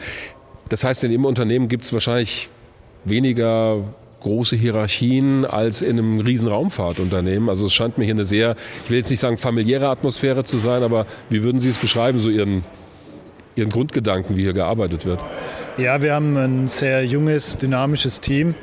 Das 0.71 0.85
heißt, 0.85 1.05
in 1.05 1.13
Ihrem 1.13 1.27
Unternehmen 1.27 1.69
gibt 1.69 1.85
es 1.85 1.93
wahrscheinlich 1.93 2.49
weniger 3.05 3.85
große 4.23 4.57
Hierarchien 4.57 5.45
als 5.45 5.83
in 5.83 5.99
einem 5.99 6.21
riesen 6.21 6.49
Raumfahrtunternehmen. 6.49 7.49
Also 7.49 7.67
es 7.67 7.73
scheint 7.73 7.99
mir 7.99 8.05
hier 8.05 8.15
eine 8.15 8.25
sehr, 8.25 8.57
ich 8.85 8.91
will 8.91 8.99
jetzt 8.99 9.11
nicht 9.11 9.21
sagen 9.21 9.37
familiäre 9.37 9.89
Atmosphäre 9.89 10.45
zu 10.45 10.59
sein, 10.59 10.83
aber 10.83 11.07
wie 11.29 11.43
würden 11.43 11.61
Sie 11.61 11.69
es 11.69 11.79
beschreiben, 11.79 12.19
so 12.19 12.31
Ihren, 12.31 12.65
Ihren 13.57 13.71
Grundgedanken, 13.71 14.37
wie 14.37 14.43
hier 14.43 14.53
gearbeitet 14.53 15.05
wird? 15.05 15.21
Ja, 15.79 16.03
wir 16.03 16.15
haben 16.15 16.37
ein 16.37 16.69
sehr 16.69 17.05
junges, 17.05 17.57
dynamisches 17.59 18.21
Team. 18.21 18.55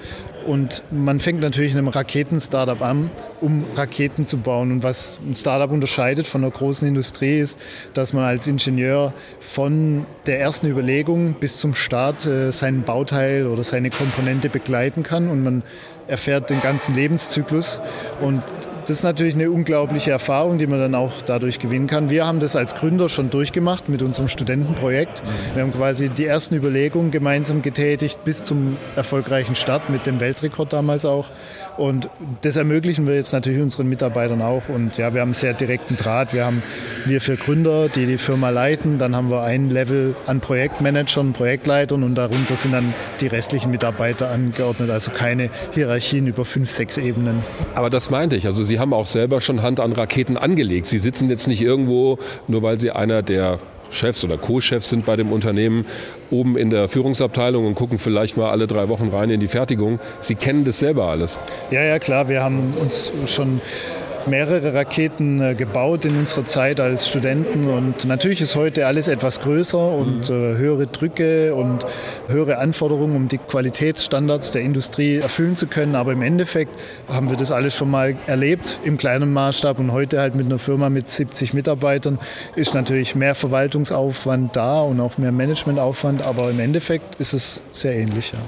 Und 0.49 0.81
man 0.89 1.19
fängt 1.19 1.41
natürlich 1.41 1.73
in 1.73 1.77
einem 1.77 1.89
Raketen-Startup 1.89 2.81
an, 2.81 3.12
um 3.39 3.65
Raketen 3.75 4.25
zu 4.25 4.38
bauen. 4.38 4.71
Und 4.71 4.81
was 4.81 5.19
ein 5.23 5.35
Startup 5.35 5.69
unterscheidet 5.69 6.25
von 6.25 6.43
einer 6.43 6.49
großen 6.49 6.88
Industrie 6.88 7.38
ist, 7.38 7.59
dass 7.93 8.13
man 8.13 8.23
als 8.23 8.47
Ingenieur 8.47 9.13
von 9.39 10.07
der 10.25 10.39
ersten 10.39 10.65
Überlegung 10.65 11.35
bis 11.39 11.57
zum 11.57 11.75
Start 11.75 12.25
äh, 12.25 12.51
seinen 12.51 12.81
Bauteil 12.81 13.45
oder 13.45 13.63
seine 13.63 13.91
Komponente 13.91 14.49
begleiten 14.49 15.03
kann. 15.03 15.29
Und 15.29 15.43
man 15.43 15.62
erfährt 16.07 16.49
den 16.49 16.62
ganzen 16.62 16.95
Lebenszyklus. 16.95 17.79
Und 18.19 18.41
das 18.89 18.97
ist 18.97 19.04
natürlich 19.04 19.36
eine 19.36 19.52
unglaubliche 19.52 20.10
Erfahrung, 20.10 20.58
die 20.58 20.65
man 20.65 20.80
dann 20.80 20.95
auch 20.95 21.21
dadurch 21.23 21.60
gewinnen 21.60 21.86
kann. 21.86 22.10
Wir 22.10 22.25
haben 22.25 22.39
das 22.39 22.56
als 22.56 22.73
Gründer 22.73 23.08
schon 23.08 23.30
durchgemacht 23.30 23.88
mit 23.88 24.02
unserem 24.02 24.28
Studentenprojekt. 24.28 25.21
Wir 25.54 25.62
haben 25.62 25.71
quasi 25.71 26.10
die 26.10 26.25
ersten 26.25 26.56
Überlegungen 26.56 27.12
gemeinsam 27.12 27.62
getätigt 27.62 28.23
bis 28.23 28.43
zum 28.43 28.78
erfolgreichen 28.95 29.54
Start 29.54 29.91
mit 29.91 30.08
dem 30.08 30.19
Weltrekord 30.19 30.73
damals 30.73 31.06
auch. 31.06 31.30
Und 31.79 32.09
das 32.41 32.57
ermöglichen 32.57 33.07
wir 33.07 33.15
jetzt 33.15 33.31
natürlich 33.31 33.61
unseren 33.61 33.87
Mitarbeitern 33.87 34.41
auch. 34.41 34.63
Und 34.67 34.97
ja, 34.97 35.13
wir 35.13 35.21
haben 35.21 35.33
sehr 35.33 35.53
direkten 35.53 35.95
Draht. 35.95 36.33
Wir 36.33 36.43
haben 36.43 36.61
wir 37.05 37.21
für 37.21 37.37
Gründer, 37.37 37.87
die 37.87 38.05
die 38.05 38.17
Firma 38.17 38.49
leiten. 38.49 38.97
Dann 38.97 39.15
haben 39.15 39.31
wir 39.31 39.43
ein 39.43 39.69
Level 39.69 40.13
an 40.27 40.41
Projektmanagern, 40.41 41.31
Projektleitern 41.31 42.03
und 42.03 42.15
darunter 42.15 42.57
sind 42.57 42.73
dann 42.73 42.93
die 43.21 43.27
restlichen 43.27 43.71
Mitarbeiter 43.71 44.29
angeordnet. 44.29 44.89
Also 44.89 45.11
keine 45.11 45.51
Hierarchien 45.73 46.27
über 46.27 46.43
fünf, 46.43 46.69
sechs 46.69 46.97
Ebenen. 46.97 47.43
Aber 47.75 47.89
das 47.89 48.09
meinte 48.09 48.35
ich. 48.35 48.45
Also 48.45 48.61
Sie 48.61 48.77
haben 48.77 48.93
auch 48.93 49.05
selber 49.05 49.39
schon 49.39 49.61
Hand 49.61 49.79
an 49.79 49.93
Raketen 49.93 50.35
angelegt. 50.35 50.85
Sie 50.87 50.99
sitzen 50.99 51.29
jetzt 51.29 51.47
nicht 51.47 51.61
irgendwo, 51.61 52.19
nur 52.49 52.61
weil 52.61 52.77
Sie 52.77 52.91
einer 52.91 53.21
der 53.21 53.57
Chefs 53.91 54.23
oder 54.23 54.38
Co-Chefs 54.38 54.89
sind 54.89 55.06
bei 55.06 55.15
dem 55.15 55.32
Unternehmen 55.32 55.86
oben 56.32 56.58
in 56.58 56.69
der 56.69 56.88
Führungsabteilung 56.88 57.65
und 57.65 57.75
gucken 57.75 57.99
vielleicht 57.99 58.38
mal 58.38 58.52
alle 58.52 58.67
drei 58.67 58.89
Wochen 58.89 59.10
rein 59.10 59.30
in 59.30 59.39
die 59.39 59.47
Fertigung. 59.47 59.99
Sie 60.19 60.36
kennen 60.36 60.65
das 60.65 60.80
selber 60.80 61.06
alles. 61.06 61.39
Ja, 61.71 61.84
ja, 61.84 61.99
klar. 61.99 62.30
Wir 62.30 62.43
haben 62.43 62.71
uns 62.80 63.12
schon 63.25 63.62
mehrere 64.27 64.73
Raketen 64.73 65.41
äh, 65.41 65.55
gebaut 65.55 66.05
in 66.05 66.17
unserer 66.17 66.45
Zeit 66.45 66.79
als 66.79 67.08
Studenten 67.08 67.69
und 67.69 68.05
natürlich 68.05 68.41
ist 68.41 68.55
heute 68.55 68.88
alles 68.88 69.08
etwas 69.08 69.39
größer 69.41 69.91
und 69.91 70.29
mhm. 70.29 70.36
äh, 70.36 70.58
höhere 70.58 70.88
Drücke 70.88 71.55
und 71.55 71.86
höhere 72.27 72.58
Anforderungen, 72.58 73.15
um 73.15 73.27
die 73.27 73.38
Qualitätsstandards 73.38 74.51
der 74.51 74.62
Industrie 74.62 75.17
erfüllen 75.17 75.55
zu 75.55 75.67
können. 75.67 75.95
Aber 75.95 76.13
im 76.13 76.21
Endeffekt 76.21 76.79
haben 77.08 77.29
wir 77.29 77.38
das 77.38 77.51
alles 77.51 77.75
schon 77.75 77.91
mal 77.91 78.15
erlebt 78.27 78.79
im 78.84 78.97
kleinen 78.97 79.34
Maßstab 79.34 79.79
und 79.79 79.91
heute 79.91 80.19
halt 80.19 80.36
mit 80.36 80.45
einer 80.45 80.60
Firma 80.60 80.89
mit 80.89 81.10
70 81.10 81.53
Mitarbeitern 81.53 82.19
ist 82.55 82.73
natürlich 82.73 83.15
mehr 83.15 83.36
Verwaltungsaufwand 83.36 84.55
da 84.55 84.82
und 84.82 84.99
auch 84.99 85.17
mehr 85.17 85.32
Managementaufwand, 85.32 86.21
aber 86.21 86.49
im 86.49 86.60
Endeffekt 86.60 87.15
ist 87.15 87.34
es 87.34 87.62
sehr 87.71 87.95
ähnlich. 87.95 88.32
Ja. 88.34 88.39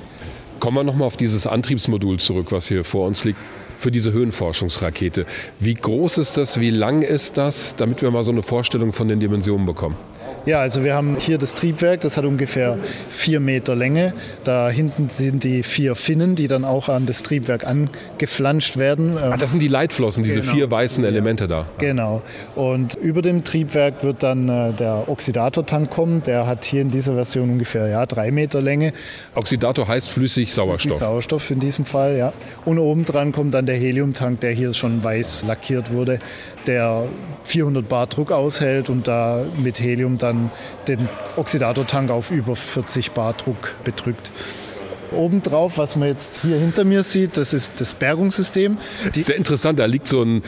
Kommen 0.59 0.77
wir 0.77 0.83
nochmal 0.83 1.07
auf 1.07 1.17
dieses 1.17 1.47
Antriebsmodul 1.47 2.19
zurück, 2.19 2.51
was 2.51 2.67
hier 2.67 2.83
vor 2.83 3.07
uns 3.07 3.23
liegt 3.23 3.39
für 3.81 3.91
diese 3.91 4.13
Höhenforschungsrakete. 4.13 5.25
Wie 5.59 5.73
groß 5.73 6.19
ist 6.19 6.37
das? 6.37 6.59
Wie 6.59 6.69
lang 6.69 7.01
ist 7.01 7.37
das? 7.37 7.75
Damit 7.75 8.01
wir 8.01 8.11
mal 8.11 8.23
so 8.23 8.31
eine 8.31 8.43
Vorstellung 8.43 8.93
von 8.93 9.07
den 9.07 9.19
Dimensionen 9.19 9.65
bekommen. 9.65 9.97
Ja, 10.45 10.59
also 10.59 10.83
wir 10.83 10.95
haben 10.95 11.17
hier 11.19 11.37
das 11.37 11.53
Triebwerk, 11.53 12.01
das 12.01 12.17
hat 12.17 12.25
ungefähr 12.25 12.79
vier 13.09 13.39
Meter 13.39 13.75
Länge. 13.75 14.13
Da 14.43 14.69
hinten 14.69 15.09
sind 15.09 15.43
die 15.43 15.61
vier 15.61 15.95
Finnen, 15.95 16.35
die 16.35 16.47
dann 16.47 16.65
auch 16.65 16.89
an 16.89 17.05
das 17.05 17.21
Triebwerk 17.21 17.65
angeflanscht 17.65 18.77
werden. 18.77 19.17
Ach, 19.21 19.37
das 19.37 19.51
sind 19.51 19.61
die 19.61 19.67
Leitflossen, 19.67 20.23
diese 20.23 20.41
genau. 20.41 20.53
vier 20.53 20.71
weißen 20.71 21.03
Elemente 21.03 21.47
da. 21.47 21.67
Genau. 21.77 22.23
Und 22.55 22.95
über 22.95 23.21
dem 23.21 23.43
Triebwerk 23.43 24.03
wird 24.03 24.23
dann 24.23 24.49
äh, 24.49 24.73
der 24.73 25.07
Oxidatortank 25.07 25.91
kommen. 25.91 26.23
Der 26.23 26.47
hat 26.47 26.65
hier 26.65 26.81
in 26.81 26.89
dieser 26.89 27.13
Version 27.13 27.49
ungefähr 27.51 27.87
ja, 27.87 28.05
drei 28.07 28.31
Meter 28.31 28.61
Länge. 28.61 28.93
Oxidator 29.35 29.87
heißt 29.87 30.09
flüssig 30.09 30.51
Sauerstoff. 30.51 30.81
Flüssig 30.81 31.07
Sauerstoff 31.07 31.51
in 31.51 31.59
diesem 31.59 31.85
Fall, 31.85 32.17
ja. 32.17 32.33
Und 32.65 32.79
obendran 32.79 33.31
kommt 33.31 33.53
dann 33.53 33.67
der 33.67 33.75
Heliumtank, 33.75 34.39
der 34.39 34.51
hier 34.51 34.73
schon 34.73 35.03
weiß 35.03 35.43
lackiert 35.47 35.91
wurde, 35.91 36.19
der 36.67 37.07
400 37.43 37.87
Bar 37.87 38.07
Druck 38.07 38.31
aushält 38.31 38.89
und 38.89 39.07
da 39.07 39.43
mit 39.61 39.79
Helium 39.79 40.17
dann 40.17 40.51
den 40.87 41.09
Oxidatortank 41.35 42.09
auf 42.09 42.31
über 42.31 42.55
40 42.55 43.11
Bar 43.11 43.33
Druck 43.33 43.75
bedrückt. 43.83 44.31
Obendrauf, 45.11 45.77
was 45.77 45.95
man 45.97 46.07
jetzt 46.07 46.39
hier 46.41 46.57
hinter 46.57 46.85
mir 46.85 47.03
sieht, 47.03 47.35
das 47.35 47.53
ist 47.53 47.81
das 47.81 47.93
Bergungssystem. 47.93 48.77
Die 49.13 49.23
Sehr 49.23 49.35
interessant, 49.35 49.77
da 49.79 49.85
liegt 49.85 50.07
so 50.07 50.23
ein 50.23 50.41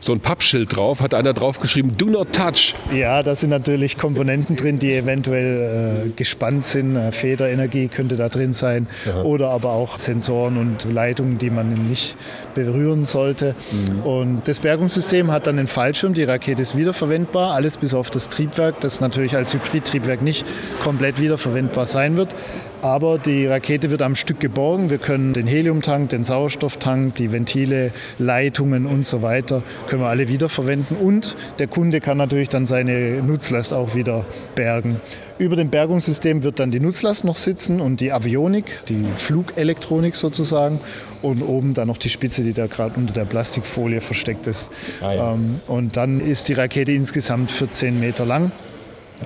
so 0.00 0.12
ein 0.12 0.20
Pappschild 0.20 0.76
drauf, 0.76 1.02
hat 1.02 1.14
einer 1.14 1.32
draufgeschrieben, 1.32 1.96
do 1.96 2.06
not 2.06 2.32
touch. 2.32 2.74
Ja, 2.94 3.22
da 3.22 3.34
sind 3.34 3.50
natürlich 3.50 3.98
Komponenten 3.98 4.56
drin, 4.56 4.78
die 4.78 4.94
eventuell 4.94 6.06
äh, 6.06 6.10
gespannt 6.16 6.64
sind. 6.64 6.96
Äh, 6.96 7.12
Federenergie 7.12 7.88
könnte 7.88 8.16
da 8.16 8.28
drin 8.28 8.52
sein 8.52 8.88
Aha. 9.08 9.22
oder 9.22 9.50
aber 9.50 9.70
auch 9.72 9.98
Sensoren 9.98 10.56
und 10.56 10.90
Leitungen, 10.90 11.38
die 11.38 11.50
man 11.50 11.86
nicht 11.86 12.16
berühren 12.54 13.04
sollte. 13.04 13.54
Mhm. 13.70 14.00
Und 14.00 14.48
das 14.48 14.60
Bergungssystem 14.60 15.30
hat 15.30 15.46
dann 15.46 15.58
einen 15.58 15.68
Fallschirm, 15.68 16.14
die 16.14 16.24
Rakete 16.24 16.62
ist 16.62 16.76
wiederverwendbar, 16.76 17.52
alles 17.52 17.76
bis 17.76 17.94
auf 17.94 18.10
das 18.10 18.28
Triebwerk, 18.28 18.80
das 18.80 19.00
natürlich 19.00 19.36
als 19.36 19.54
Hybridtriebwerk 19.54 20.22
nicht 20.22 20.46
komplett 20.82 21.20
wiederverwendbar 21.20 21.86
sein 21.86 22.16
wird. 22.16 22.34
Aber 22.82 23.18
die 23.18 23.46
Rakete 23.46 23.90
wird 23.90 24.00
am 24.00 24.16
Stück 24.16 24.40
geborgen. 24.40 24.88
Wir 24.88 24.96
können 24.96 25.34
den 25.34 25.46
Heliumtank, 25.46 26.08
den 26.08 26.24
Sauerstofftank, 26.24 27.14
die 27.14 27.30
Ventile, 27.30 27.92
Leitungen 28.18 28.86
und 28.86 29.04
so 29.04 29.20
weiter, 29.20 29.62
können 29.90 30.02
wir 30.02 30.08
alle 30.08 30.28
wiederverwenden. 30.28 30.96
Und 30.96 31.36
der 31.58 31.66
Kunde 31.66 32.00
kann 32.00 32.16
natürlich 32.16 32.48
dann 32.48 32.64
seine 32.64 33.22
Nutzlast 33.22 33.72
auch 33.72 33.94
wieder 33.96 34.24
bergen. 34.54 35.00
Über 35.38 35.56
dem 35.56 35.68
Bergungssystem 35.68 36.44
wird 36.44 36.60
dann 36.60 36.70
die 36.70 36.78
Nutzlast 36.78 37.24
noch 37.24 37.34
sitzen 37.34 37.80
und 37.80 38.00
die 38.00 38.12
Avionik, 38.12 38.66
die 38.88 39.04
Flugelektronik 39.16 40.14
sozusagen. 40.14 40.78
Und 41.22 41.42
oben 41.42 41.74
dann 41.74 41.88
noch 41.88 41.98
die 41.98 42.08
Spitze, 42.08 42.44
die 42.44 42.52
da 42.52 42.66
gerade 42.68 42.94
unter 42.96 43.12
der 43.12 43.24
Plastikfolie 43.24 44.00
versteckt 44.00 44.46
ist. 44.46 44.70
Ah, 45.02 45.12
ja. 45.12 45.32
Ähm, 45.32 45.60
und 45.66 45.96
dann 45.96 46.20
ist 46.20 46.48
die 46.48 46.52
Rakete 46.54 46.92
insgesamt 46.92 47.50
14 47.50 47.98
Meter 47.98 48.24
lang 48.24 48.52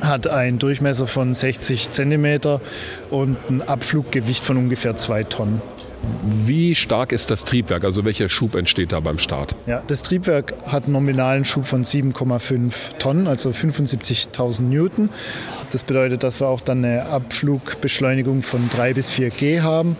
hat 0.01 0.27
einen 0.27 0.59
Durchmesser 0.59 1.07
von 1.07 1.35
60 1.35 1.93
cm 1.93 2.59
und 3.11 3.37
ein 3.49 3.63
Abfluggewicht 3.63 4.45
von 4.45 4.57
ungefähr 4.57 4.97
zwei 4.97 5.23
Tonnen. 5.23 5.63
Wie 6.23 6.75
stark 6.75 7.13
ist 7.13 7.31
das 7.31 7.45
Triebwerk? 7.45 7.85
Also 7.85 8.05
welcher 8.05 8.29
Schub 8.29 8.55
entsteht 8.55 8.93
da 8.93 9.01
beim 9.01 9.19
Start? 9.19 9.55
Ja, 9.67 9.83
das 9.87 10.03
Triebwerk 10.03 10.55
hat 10.67 10.85
einen 10.85 10.93
nominalen 10.93 11.45
Schub 11.45 11.65
von 11.65 11.85
7,5 11.85 12.99
Tonnen, 12.99 13.27
also 13.27 13.51
75.000 13.51 14.63
Newton. 14.63 15.11
Das 15.71 15.83
bedeutet, 15.83 16.23
dass 16.23 16.41
wir 16.41 16.49
auch 16.49 16.61
dann 16.61 16.85
eine 16.85 17.07
Abflugbeschleunigung 17.07 18.43
von 18.43 18.71
3 18.71 18.95
bis 18.95 19.11
4 19.11 19.31
G 19.31 19.61
haben. 19.61 19.97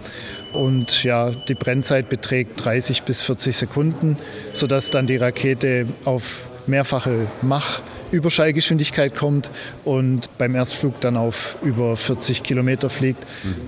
Und 0.53 1.03
ja, 1.03 1.31
die 1.31 1.55
Brennzeit 1.55 2.09
beträgt 2.09 2.65
30 2.65 3.03
bis 3.03 3.21
40 3.21 3.57
Sekunden, 3.57 4.17
sodass 4.53 4.91
dann 4.91 5.07
die 5.07 5.17
Rakete 5.17 5.87
auf 6.05 6.47
mehrfache 6.67 7.27
Mach 7.43 7.81
Überschallgeschwindigkeit 8.11 9.15
kommt 9.15 9.51
und 9.85 10.29
beim 10.39 10.55
Erstflug 10.55 11.01
dann 11.01 11.17
auf 11.17 11.57
über 11.63 11.97
40 11.97 12.43
Kilometer 12.43 12.91
fliegt. 12.91 13.25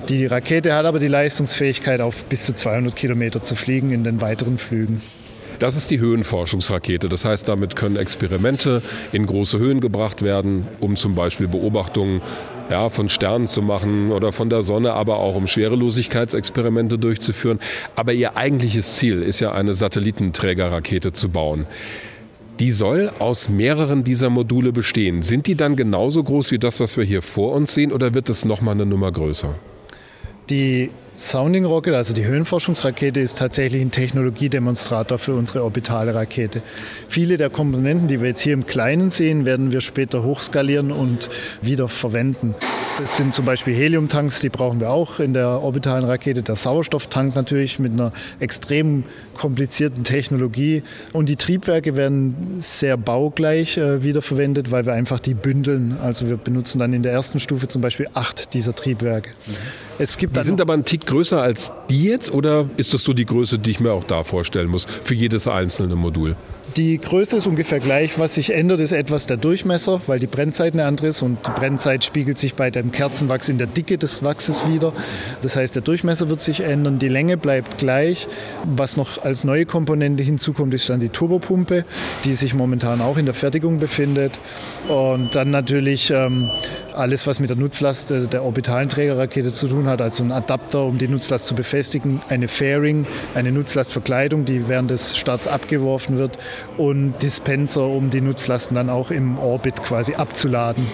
Die 0.09 0.27
Rakete 0.27 0.75
hat 0.75 0.87
aber 0.87 0.99
die 0.99 1.09
Leistungsfähigkeit, 1.09 2.01
auf 2.01 2.25
bis 2.25 2.45
zu 2.45 2.55
200 2.55 2.95
Kilometer 2.95 3.43
zu 3.43 3.55
fliegen 3.55 3.93
in 3.93 4.05
den 4.05 4.21
weiteren 4.21 4.59
Flügen. 4.59 5.03
Das 5.59 5.77
ist 5.77 5.91
die 5.91 6.01
Höhenforschungsrakete. 6.01 7.09
Das 7.09 7.25
heißt, 7.25 7.49
damit 7.49 7.77
können 7.77 7.97
Experimente 7.97 8.83
in 9.13 9.27
große 9.27 9.59
Höhen 9.59 9.81
gebracht 9.81 10.23
werden, 10.23 10.67
um 10.81 10.97
zum 10.97 11.15
Beispiel 11.15 11.49
Beobachtungen 11.49 12.21
ja, 12.71 12.89
von 12.89 13.09
Sternen 13.09 13.47
zu 13.47 13.63
machen 13.63 14.13
oder 14.13 14.33
von 14.33 14.51
der 14.51 14.63
Sonne, 14.63 14.93
aber 14.93 15.19
auch 15.19 15.35
um 15.35 15.47
Schwerelosigkeitsexperimente 15.47 16.99
durchzuführen. 16.99 17.61
Aber 17.95 18.13
ihr 18.13 18.37
eigentliches 18.37 18.97
Ziel 18.97 19.23
ist 19.23 19.41
ja 19.41 19.53
eine 19.53 19.73
Satellitenträgerrakete 19.73 21.13
zu 21.13 21.31
bauen. 21.31 21.67
Die 22.59 22.71
soll 22.71 23.13
aus 23.19 23.49
mehreren 23.49 24.03
dieser 24.03 24.31
Module 24.31 24.73
bestehen. 24.73 25.23
Sind 25.23 25.47
die 25.47 25.57
dann 25.57 25.77
genauso 25.77 26.23
groß 26.23 26.53
wie 26.53 26.59
das, 26.59 26.81
was 26.81 26.97
wir 26.97 27.05
hier 27.05 27.21
vor 27.21 27.53
uns 27.53 27.75
sehen, 27.75 27.93
oder 27.93 28.15
wird 28.15 28.31
es 28.31 28.45
nochmal 28.45 28.75
eine 28.75 28.87
Nummer 28.87 29.13
größer? 29.13 29.55
Die 30.49 30.91
Sounding 31.17 31.65
Rocket, 31.65 31.95
also 31.95 32.13
die 32.13 32.27
Höhenforschungsrakete, 32.27 33.21
ist 33.21 33.39
tatsächlich 33.39 33.81
ein 33.81 33.91
Technologiedemonstrator 33.91 35.19
für 35.19 35.33
unsere 35.33 35.65
orbitale 35.65 36.15
Rakete. 36.15 36.61
Viele 37.09 37.39
der 37.39 37.49
Komponenten, 37.49 38.07
die 38.07 38.21
wir 38.21 38.29
jetzt 38.29 38.43
hier 38.43 38.53
im 38.53 38.67
Kleinen 38.67 39.09
sehen, 39.09 39.47
werden 39.47 39.73
wir 39.73 39.81
später 39.81 40.23
hochskalieren 40.23 40.93
und 40.93 41.31
wieder 41.63 41.89
verwenden. 41.89 42.55
Das 42.99 43.17
sind 43.17 43.33
zum 43.33 43.47
Beispiel 43.47 43.75
Heliumtanks, 43.75 44.41
die 44.41 44.51
brauchen 44.51 44.79
wir 44.79 44.91
auch 44.91 45.19
in 45.19 45.33
der 45.33 45.63
orbitalen 45.63 46.05
Rakete. 46.05 46.43
Der 46.43 46.57
Sauerstofftank 46.57 47.35
natürlich 47.35 47.79
mit 47.79 47.93
einer 47.93 48.13
extrem 48.39 49.05
komplizierten 49.37 50.05
Technologie. 50.05 50.83
Und 51.13 51.29
die 51.29 51.37
Triebwerke 51.37 51.97
werden 51.97 52.57
sehr 52.61 52.97
baugleich 52.97 53.79
äh, 53.79 54.03
wiederverwendet, 54.03 54.71
weil 54.71 54.85
wir 54.85 54.93
einfach 54.93 55.21
die 55.21 55.35
bündeln. 55.35 55.97
Also 56.03 56.29
wir 56.29 56.37
benutzen 56.37 56.79
dann 56.79 56.93
in 56.93 57.03
der 57.03 57.13
ersten 57.13 57.39
Stufe 57.39 57.69
zum 57.69 57.81
Beispiel 57.83 58.09
acht 58.15 58.55
dieser 58.55 58.75
Triebwerke. 58.75 59.31
Mhm. 59.47 59.53
Es 59.99 60.19
gibt 60.19 60.37
die 60.37 60.43
sind 60.43 60.61
aber 60.61 60.75
ein 60.75 60.85
Tick 60.85 61.06
größer 61.07 61.41
als 61.41 61.73
die 61.89 62.05
jetzt 62.05 62.33
oder 62.33 62.69
ist 62.77 62.95
das 62.95 63.03
so 63.03 63.13
die 63.13 63.27
Größe, 63.27 63.59
die 63.59 63.71
ich 63.71 63.81
mir 63.81 63.93
auch 63.93 64.05
da 64.05 64.25
vorstellen 64.25 64.69
muss, 64.69 64.85
für 64.85 65.15
jedes 65.15 65.49
einzelne 65.49 65.97
Modul? 65.97 66.37
Die 66.77 66.99
Größe 66.99 67.39
ist 67.39 67.47
ungefähr 67.47 67.81
gleich. 67.81 68.19
Was 68.19 68.35
sich 68.35 68.53
ändert, 68.53 68.81
ist 68.81 68.93
etwas 68.93 69.25
der 69.25 69.39
Durchmesser, 69.39 70.03
weil 70.07 70.19
die 70.19 70.27
Brennzeit 70.27 70.75
eine 70.75 70.85
andere 70.85 71.07
ist 71.07 71.23
und 71.23 71.39
die 71.47 71.51
Brennzeit 71.53 72.05
spiegelt 72.05 72.39
sich 72.39 72.53
bei 72.53 72.71
dem 72.71 72.93
Kerzenwachs 72.93 73.49
in 73.49 73.57
der 73.57 73.67
Dicke 73.67 73.97
des 73.97 74.23
Wachses 74.23 74.69
wieder. 74.69 74.93
Das 75.41 75.57
heißt, 75.57 75.75
der 75.75 75.81
Durchmesser 75.81 76.29
wird 76.29 76.43
sich 76.43 76.61
ändern, 76.61 76.99
die 76.99 77.09
Länge 77.09 77.39
bleibt 77.39 77.79
gleich. 77.79 78.29
Was 78.65 78.99
noch 78.99 79.25
als 79.25 79.43
neue 79.43 79.65
Komponente 79.65 80.23
hinzukommt, 80.23 80.75
ist 80.75 80.91
dann 80.91 81.01
die 81.01 81.09
Turbopumpe, 81.09 81.87
die 82.25 82.35
sich 82.35 82.53
momentan 82.53 83.01
auch 83.01 83.17
in 83.17 83.25
der 83.25 83.35
Fertigung 83.35 83.79
befindet. 83.79 84.39
Und 84.87 85.35
dann 85.35 85.51
natürlich 85.51 86.11
ähm, 86.11 86.51
alles, 86.93 87.27
was 87.27 87.41
mit 87.41 87.49
der 87.49 87.57
Nutzlast 87.57 88.11
der 88.11 88.45
orbitalen 88.45 88.91
Trägerrakete 88.91 89.51
zu 89.51 89.69
tun 89.69 89.87
hat, 89.87 90.03
also 90.03 90.23
ein 90.25 90.33
Adapter, 90.33 90.85
um 90.85 90.99
die 90.99 91.09
Nutzlast 91.09 91.47
zu 91.47 91.55
befestigen, 91.55 92.21
eine 92.29 92.49
Fairing, 92.49 93.07
eine 93.35 93.51
Nutzlastverkleidung, 93.51 94.45
die 94.45 94.69
während 94.69 94.91
des 94.91 95.17
Starts 95.17 95.47
abgeworfen 95.47 96.19
wird 96.19 96.39
und 96.77 97.23
Dispenser, 97.23 97.87
um 97.87 98.11
die 98.11 98.21
Nutzlasten 98.21 98.75
dann 98.75 98.91
auch 98.91 99.11
im 99.11 99.39
Orbit 99.39 99.83
quasi 99.83 100.15
abzuladen. 100.15 100.87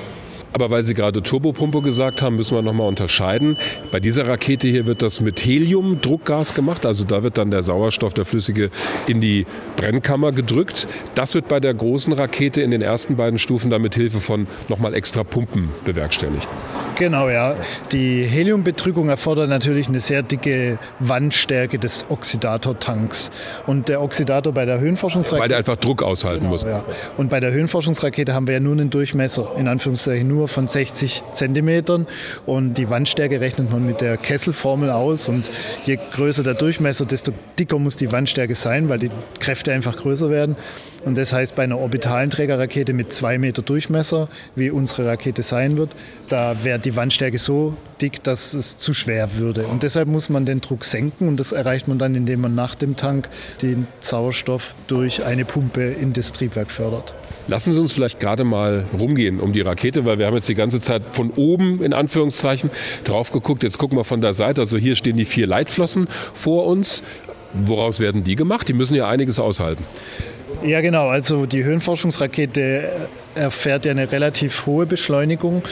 Aber 0.53 0.71
weil 0.71 0.83
Sie 0.83 0.95
gerade 0.95 1.23
Turbopumpe 1.23 1.81
gesagt 1.83 2.23
haben, 2.23 2.37
müssen 2.37 2.57
wir 2.57 2.63
nochmal 2.63 2.89
unterscheiden. 2.89 3.57
Bei 3.91 4.01
dieser 4.01 4.29
Rakete 4.29 4.69
hier 4.69 4.87
wird 4.87 5.03
das 5.03 5.21
mit 5.21 5.45
Helium-Druckgas 5.45 6.55
gemacht. 6.55 6.85
Also 6.85 7.05
da 7.05 7.23
wird 7.23 7.39
dann 7.39 7.51
der 7.51 7.63
Sauerstoff, 7.63 8.15
der 8.15 8.25
flüssige, 8.25 8.71
in 9.07 9.21
die 9.21 9.47
Brennkammer 9.77 10.33
gedrückt. 10.33 10.87
Das 11.15 11.35
wird 11.35 11.49
bei 11.49 11.61
der 11.61 11.75
großen 11.75 12.13
Rakete 12.13 12.61
in 12.61 12.71
den 12.71 12.83
ersten 12.83 13.17
beiden 13.17 13.39
Stufen 13.39 13.71
dann 13.71 13.83
mit 13.83 13.95
Hilfe 13.95 14.21
von 14.21 14.47
nochmal 14.69 14.95
extra 14.95 15.25
Pumpen 15.25 15.71
bewerkstelligt. 15.85 16.49
Genau, 16.97 17.29
ja. 17.31 17.57
Die 17.91 18.23
Heliumbetrügung 18.23 19.09
erfordert 19.09 19.49
natürlich 19.49 19.89
eine 19.89 20.01
sehr 20.01 20.23
dicke 20.23 20.79
Wandstärke 20.99 21.79
des 21.79 22.07
Oxidatortanks. 22.11 23.31
Und 23.67 23.89
der 23.89 24.03
Oxidator 24.03 24.53
bei 24.53 24.67
der 24.67 24.79
Höhenforschungsrakete... 24.79 25.43
Weil 25.43 25.49
der 25.49 25.59
einfach 25.59 25.79
Druck 25.79 26.03
aushalten 26.03 26.41
genau, 26.41 26.53
muss. 26.53 26.63
Ja. 26.63 26.85
Und 27.17 27.31
bei 27.31 27.41
der 27.41 27.53
Höhenforschungsrakete 27.53 28.35
haben 28.35 28.47
wir 28.47 28.55
ja 28.55 28.61
nur 28.61 28.73
einen 28.73 28.91
Durchmesser, 28.91 29.53
in 29.57 29.69
Anführungszeichen 29.69 30.29
nur 30.29 30.41
von 30.49 30.68
60 30.68 31.22
Zentimetern. 31.32 32.07
Und 32.47 32.74
die 32.74 32.90
Wandstärke 32.90 33.40
rechnet 33.40 33.70
man 33.70 33.86
mit 33.86 34.01
der 34.01 34.16
Kesselformel 34.16 34.90
aus. 34.90 35.28
Und 35.28 35.51
je 35.84 35.99
größer 36.12 36.43
der 36.43 36.55
Durchmesser, 36.55 37.05
desto 37.05 37.32
dicker 37.59 37.78
muss 37.78 37.97
die 37.97 38.12
Wandstärke 38.12 38.55
sein, 38.55 38.88
weil 38.88 38.99
die 38.99 39.11
Kräfte 39.38 39.72
einfach 39.72 39.97
größer 39.97 40.30
werden. 40.30 40.57
Und 41.05 41.18
das 41.18 41.32
heißt, 41.32 41.57
bei 41.57 41.64
einer 41.64 41.78
orbitalen 41.78 42.30
Trägerrakete 42.30 42.93
mit 42.93 43.12
zwei 43.12 43.38
Meter 43.38 43.62
Durchmesser, 43.62 44.28
wie 44.55 44.70
unsere 44.70 45.07
Rakete 45.07 45.43
sein 45.43 45.76
wird, 45.76 45.90
da 46.28 46.62
wäre 46.62 46.78
die 46.78 46.95
Wandstärke 46.95 47.38
so 47.38 47.76
dick, 48.01 48.22
dass 48.22 48.55
es 48.55 48.76
zu 48.76 48.95
schwer 48.95 49.36
würde. 49.36 49.66
Und 49.66 49.82
deshalb 49.82 50.09
muss 50.09 50.28
man 50.28 50.47
den 50.47 50.61
Druck 50.61 50.84
senken 50.84 51.28
und 51.28 51.38
das 51.38 51.53
erreicht 51.53 51.88
man 51.88 51.99
dann, 51.99 52.14
indem 52.14 52.40
man 52.43 52.55
nach 52.55 52.74
dem 52.74 52.97
Tank 52.97 53.28
den 53.62 53.86
Sauerstoff 54.01 54.74
durch 54.86 55.24
eine 55.24 55.45
Pumpe 55.45 55.82
in 55.82 56.12
das 56.12 56.32
Triebwerk 56.32 56.70
fördert. 56.70 57.14
Lassen 57.49 57.72
Sie 57.72 57.80
uns 57.80 57.93
vielleicht 57.93 58.20
gerade 58.20 58.45
mal 58.45 58.86
rumgehen 58.99 59.40
um 59.40 59.53
die 59.53 59.61
Rakete, 59.61 60.05
weil 60.05 60.18
wir 60.18 60.26
haben 60.26 60.34
jetzt 60.34 60.49
die 60.49 60.55
ganze 60.55 60.80
Zeit 60.80 61.03
von 61.12 61.30
oben 61.30 61.82
in 61.82 61.93
Anführungszeichen 61.93 62.70
drauf 63.05 63.32
geguckt. 63.32 63.62
Jetzt 63.62 63.78
gucken 63.78 63.99
wir 63.99 64.05
von 64.05 64.20
der 64.20 64.34
Seite. 64.34 64.61
Also 64.61 64.78
hier 64.78 64.97
stehen 64.97 65.16
die 65.16 65.24
vier 65.24 65.47
Leitflossen 65.47 66.09
vor 66.32 66.66
uns. 66.66 67.03
Woraus 67.53 68.01
werden 68.01 68.24
die 68.24 68.36
gemacht? 68.36 68.68
Die 68.68 68.72
müssen 68.72 68.95
ja 68.95 69.09
einiges 69.09 69.38
aushalten. 69.38 69.84
Ja, 70.64 70.80
genau. 70.80 71.09
Also 71.09 71.47
die 71.47 71.64
Höhenforschungsrakete 71.64 72.88
erfährt 73.35 73.85
ja 73.85 73.91
eine 73.91 74.11
relativ 74.12 74.66
hohe 74.66 74.87
Beschleunigung 74.87 75.62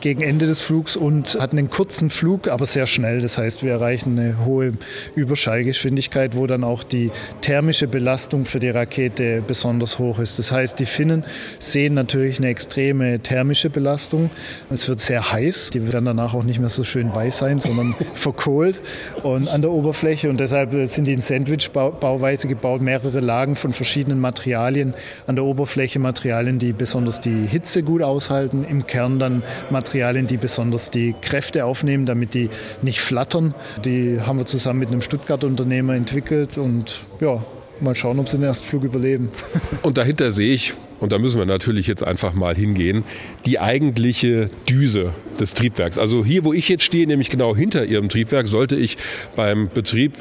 gegen 0.00 0.22
Ende 0.22 0.46
des 0.46 0.62
Flugs 0.62 0.96
und 0.96 1.38
hat 1.40 1.52
einen 1.52 1.70
kurzen 1.70 2.10
Flug, 2.10 2.48
aber 2.48 2.66
sehr 2.66 2.86
schnell. 2.86 3.20
Das 3.20 3.38
heißt, 3.38 3.62
wir 3.62 3.72
erreichen 3.72 4.18
eine 4.18 4.44
hohe 4.44 4.72
Überschallgeschwindigkeit, 5.14 6.36
wo 6.36 6.46
dann 6.46 6.64
auch 6.64 6.82
die 6.82 7.10
thermische 7.40 7.88
Belastung 7.88 8.44
für 8.44 8.58
die 8.58 8.70
Rakete 8.70 9.42
besonders 9.46 9.98
hoch 9.98 10.18
ist. 10.18 10.38
Das 10.38 10.52
heißt, 10.52 10.78
die 10.78 10.86
Finnen 10.86 11.24
sehen 11.58 11.94
natürlich 11.94 12.38
eine 12.38 12.48
extreme 12.48 13.20
thermische 13.20 13.70
Belastung. 13.70 14.30
Es 14.70 14.88
wird 14.88 15.00
sehr 15.00 15.32
heiß. 15.32 15.70
Die 15.70 15.92
werden 15.92 16.04
danach 16.04 16.34
auch 16.34 16.44
nicht 16.44 16.60
mehr 16.60 16.68
so 16.68 16.84
schön 16.84 17.14
weiß 17.14 17.38
sein, 17.38 17.60
sondern 17.60 17.94
verkohlt 18.14 18.80
und 19.22 19.48
an 19.48 19.62
der 19.62 19.70
Oberfläche. 19.70 20.30
Und 20.30 20.38
deshalb 20.40 20.72
sind 20.88 21.06
die 21.06 21.12
in 21.12 21.20
Sandwich-Bauweise 21.20 22.48
gebaut, 22.48 22.80
mehrere 22.80 23.20
Lagen 23.20 23.56
von 23.56 23.72
verschiedenen 23.72 24.20
Materialien 24.20 24.94
an 25.26 25.34
der 25.34 25.44
Oberfläche, 25.44 25.98
Materialien, 25.98 26.58
die 26.58 26.72
besonders 26.72 27.07
besonders 27.08 27.20
die 27.20 27.46
Hitze 27.46 27.82
gut 27.82 28.02
aushalten, 28.02 28.64
im 28.68 28.86
Kern 28.86 29.18
dann 29.18 29.42
Materialien, 29.70 30.26
die 30.26 30.36
besonders 30.36 30.90
die 30.90 31.14
Kräfte 31.22 31.64
aufnehmen, 31.64 32.04
damit 32.04 32.34
die 32.34 32.50
nicht 32.82 33.00
flattern. 33.00 33.54
Die 33.84 34.20
haben 34.20 34.38
wir 34.38 34.44
zusammen 34.46 34.80
mit 34.80 34.88
einem 34.88 35.00
Stuttgarter 35.00 35.46
Unternehmer 35.46 35.94
entwickelt 35.94 36.58
und 36.58 37.00
ja, 37.20 37.42
mal 37.80 37.94
schauen, 37.94 38.18
ob 38.18 38.28
sie 38.28 38.36
den 38.36 38.44
Erstflug 38.44 38.84
überleben. 38.84 39.30
Und 39.82 39.96
dahinter 39.98 40.32
sehe 40.32 40.52
ich, 40.52 40.74
und 40.98 41.12
da 41.12 41.18
müssen 41.18 41.38
wir 41.38 41.46
natürlich 41.46 41.86
jetzt 41.86 42.02
einfach 42.02 42.34
mal 42.34 42.56
hingehen, 42.56 43.04
die 43.46 43.60
eigentliche 43.60 44.50
Düse 44.68 45.12
des 45.38 45.54
Triebwerks. 45.54 45.96
Also 45.96 46.24
hier, 46.24 46.44
wo 46.44 46.52
ich 46.52 46.68
jetzt 46.68 46.82
stehe, 46.82 47.06
nämlich 47.06 47.30
genau 47.30 47.54
hinter 47.54 47.84
Ihrem 47.84 48.08
Triebwerk, 48.08 48.48
sollte 48.48 48.74
ich 48.74 48.98
beim 49.36 49.70
Betrieb 49.72 50.14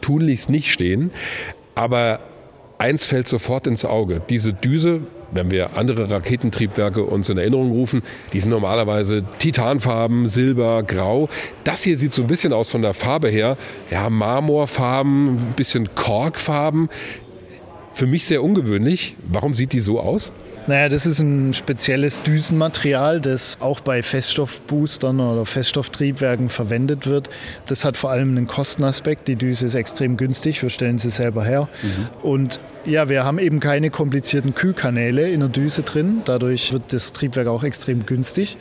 tunlichst 0.00 0.50
nicht 0.50 0.72
stehen. 0.72 1.12
Aber 1.76 2.18
eins 2.78 3.04
fällt 3.04 3.28
sofort 3.28 3.68
ins 3.68 3.84
Auge. 3.84 4.20
Diese 4.28 4.52
Düse 4.52 5.02
wenn 5.32 5.50
wir 5.50 5.76
andere 5.76 6.10
Raketentriebwerke 6.10 7.04
uns 7.04 7.28
in 7.28 7.38
Erinnerung 7.38 7.70
rufen, 7.70 8.02
die 8.32 8.40
sind 8.40 8.50
normalerweise 8.50 9.22
Titanfarben, 9.38 10.26
Silber, 10.26 10.82
Grau. 10.82 11.28
Das 11.64 11.82
hier 11.82 11.96
sieht 11.96 12.14
so 12.14 12.22
ein 12.22 12.28
bisschen 12.28 12.52
aus 12.52 12.70
von 12.70 12.82
der 12.82 12.94
Farbe 12.94 13.28
her, 13.28 13.56
ja, 13.90 14.10
Marmorfarben, 14.10 15.28
ein 15.28 15.54
bisschen 15.56 15.94
Korkfarben. 15.94 16.88
Für 17.92 18.06
mich 18.06 18.24
sehr 18.24 18.42
ungewöhnlich. 18.42 19.16
Warum 19.26 19.54
sieht 19.54 19.72
die 19.72 19.80
so 19.80 20.00
aus? 20.00 20.32
Naja, 20.70 20.88
das 20.88 21.04
ist 21.04 21.18
ein 21.18 21.52
spezielles 21.52 22.22
Düsenmaterial, 22.22 23.20
das 23.20 23.56
auch 23.58 23.80
bei 23.80 24.04
Feststoffboostern 24.04 25.18
oder 25.18 25.44
Feststofftriebwerken 25.44 26.48
verwendet 26.48 27.08
wird. 27.08 27.28
Das 27.66 27.84
hat 27.84 27.96
vor 27.96 28.12
allem 28.12 28.36
einen 28.36 28.46
Kostenaspekt. 28.46 29.26
Die 29.26 29.34
Düse 29.34 29.66
ist 29.66 29.74
extrem 29.74 30.16
günstig, 30.16 30.62
wir 30.62 30.70
stellen 30.70 30.98
sie 30.98 31.10
selber 31.10 31.44
her. 31.44 31.68
Mhm. 31.82 32.08
Und 32.22 32.60
ja, 32.84 33.08
wir 33.08 33.24
haben 33.24 33.40
eben 33.40 33.58
keine 33.58 33.90
komplizierten 33.90 34.54
Kühlkanäle 34.54 35.28
in 35.28 35.40
der 35.40 35.48
Düse 35.48 35.82
drin. 35.82 36.22
Dadurch 36.24 36.72
wird 36.72 36.92
das 36.92 37.12
Triebwerk 37.12 37.48
auch 37.48 37.64
extrem 37.64 38.06
günstig. 38.06 38.56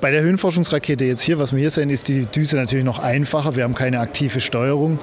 Bei 0.00 0.10
der 0.10 0.22
Höhenforschungsrakete 0.22 1.04
jetzt 1.04 1.20
hier, 1.20 1.38
was 1.38 1.52
wir 1.52 1.60
hier 1.60 1.70
sehen, 1.70 1.90
ist 1.90 2.08
die 2.08 2.24
Düse 2.24 2.56
natürlich 2.56 2.86
noch 2.86 3.00
einfacher. 3.00 3.54
Wir 3.54 3.64
haben 3.64 3.74
keine 3.74 4.00
aktive 4.00 4.40
Steuerung. 4.40 4.98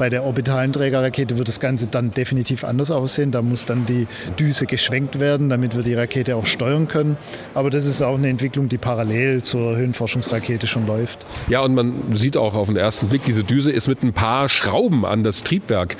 Bei 0.00 0.08
der 0.08 0.24
orbitalen 0.24 0.72
Trägerrakete 0.72 1.36
wird 1.36 1.48
das 1.48 1.60
Ganze 1.60 1.86
dann 1.86 2.14
definitiv 2.14 2.64
anders 2.64 2.90
aussehen. 2.90 3.32
Da 3.32 3.42
muss 3.42 3.66
dann 3.66 3.84
die 3.84 4.06
Düse 4.38 4.64
geschwenkt 4.64 5.20
werden, 5.20 5.50
damit 5.50 5.76
wir 5.76 5.82
die 5.82 5.92
Rakete 5.92 6.36
auch 6.36 6.46
steuern 6.46 6.88
können. 6.88 7.18
Aber 7.52 7.68
das 7.68 7.84
ist 7.84 8.00
auch 8.00 8.16
eine 8.16 8.30
Entwicklung, 8.30 8.70
die 8.70 8.78
parallel 8.78 9.42
zur 9.42 9.76
Höhenforschungsrakete 9.76 10.66
schon 10.66 10.86
läuft. 10.86 11.26
Ja, 11.50 11.60
und 11.60 11.74
man 11.74 12.14
sieht 12.14 12.38
auch 12.38 12.54
auf 12.54 12.68
den 12.68 12.78
ersten 12.78 13.08
Blick, 13.08 13.26
diese 13.26 13.44
Düse 13.44 13.72
ist 13.72 13.88
mit 13.88 14.02
ein 14.02 14.14
paar 14.14 14.48
Schrauben 14.48 15.04
an 15.04 15.22
das 15.22 15.42
Triebwerk 15.42 15.98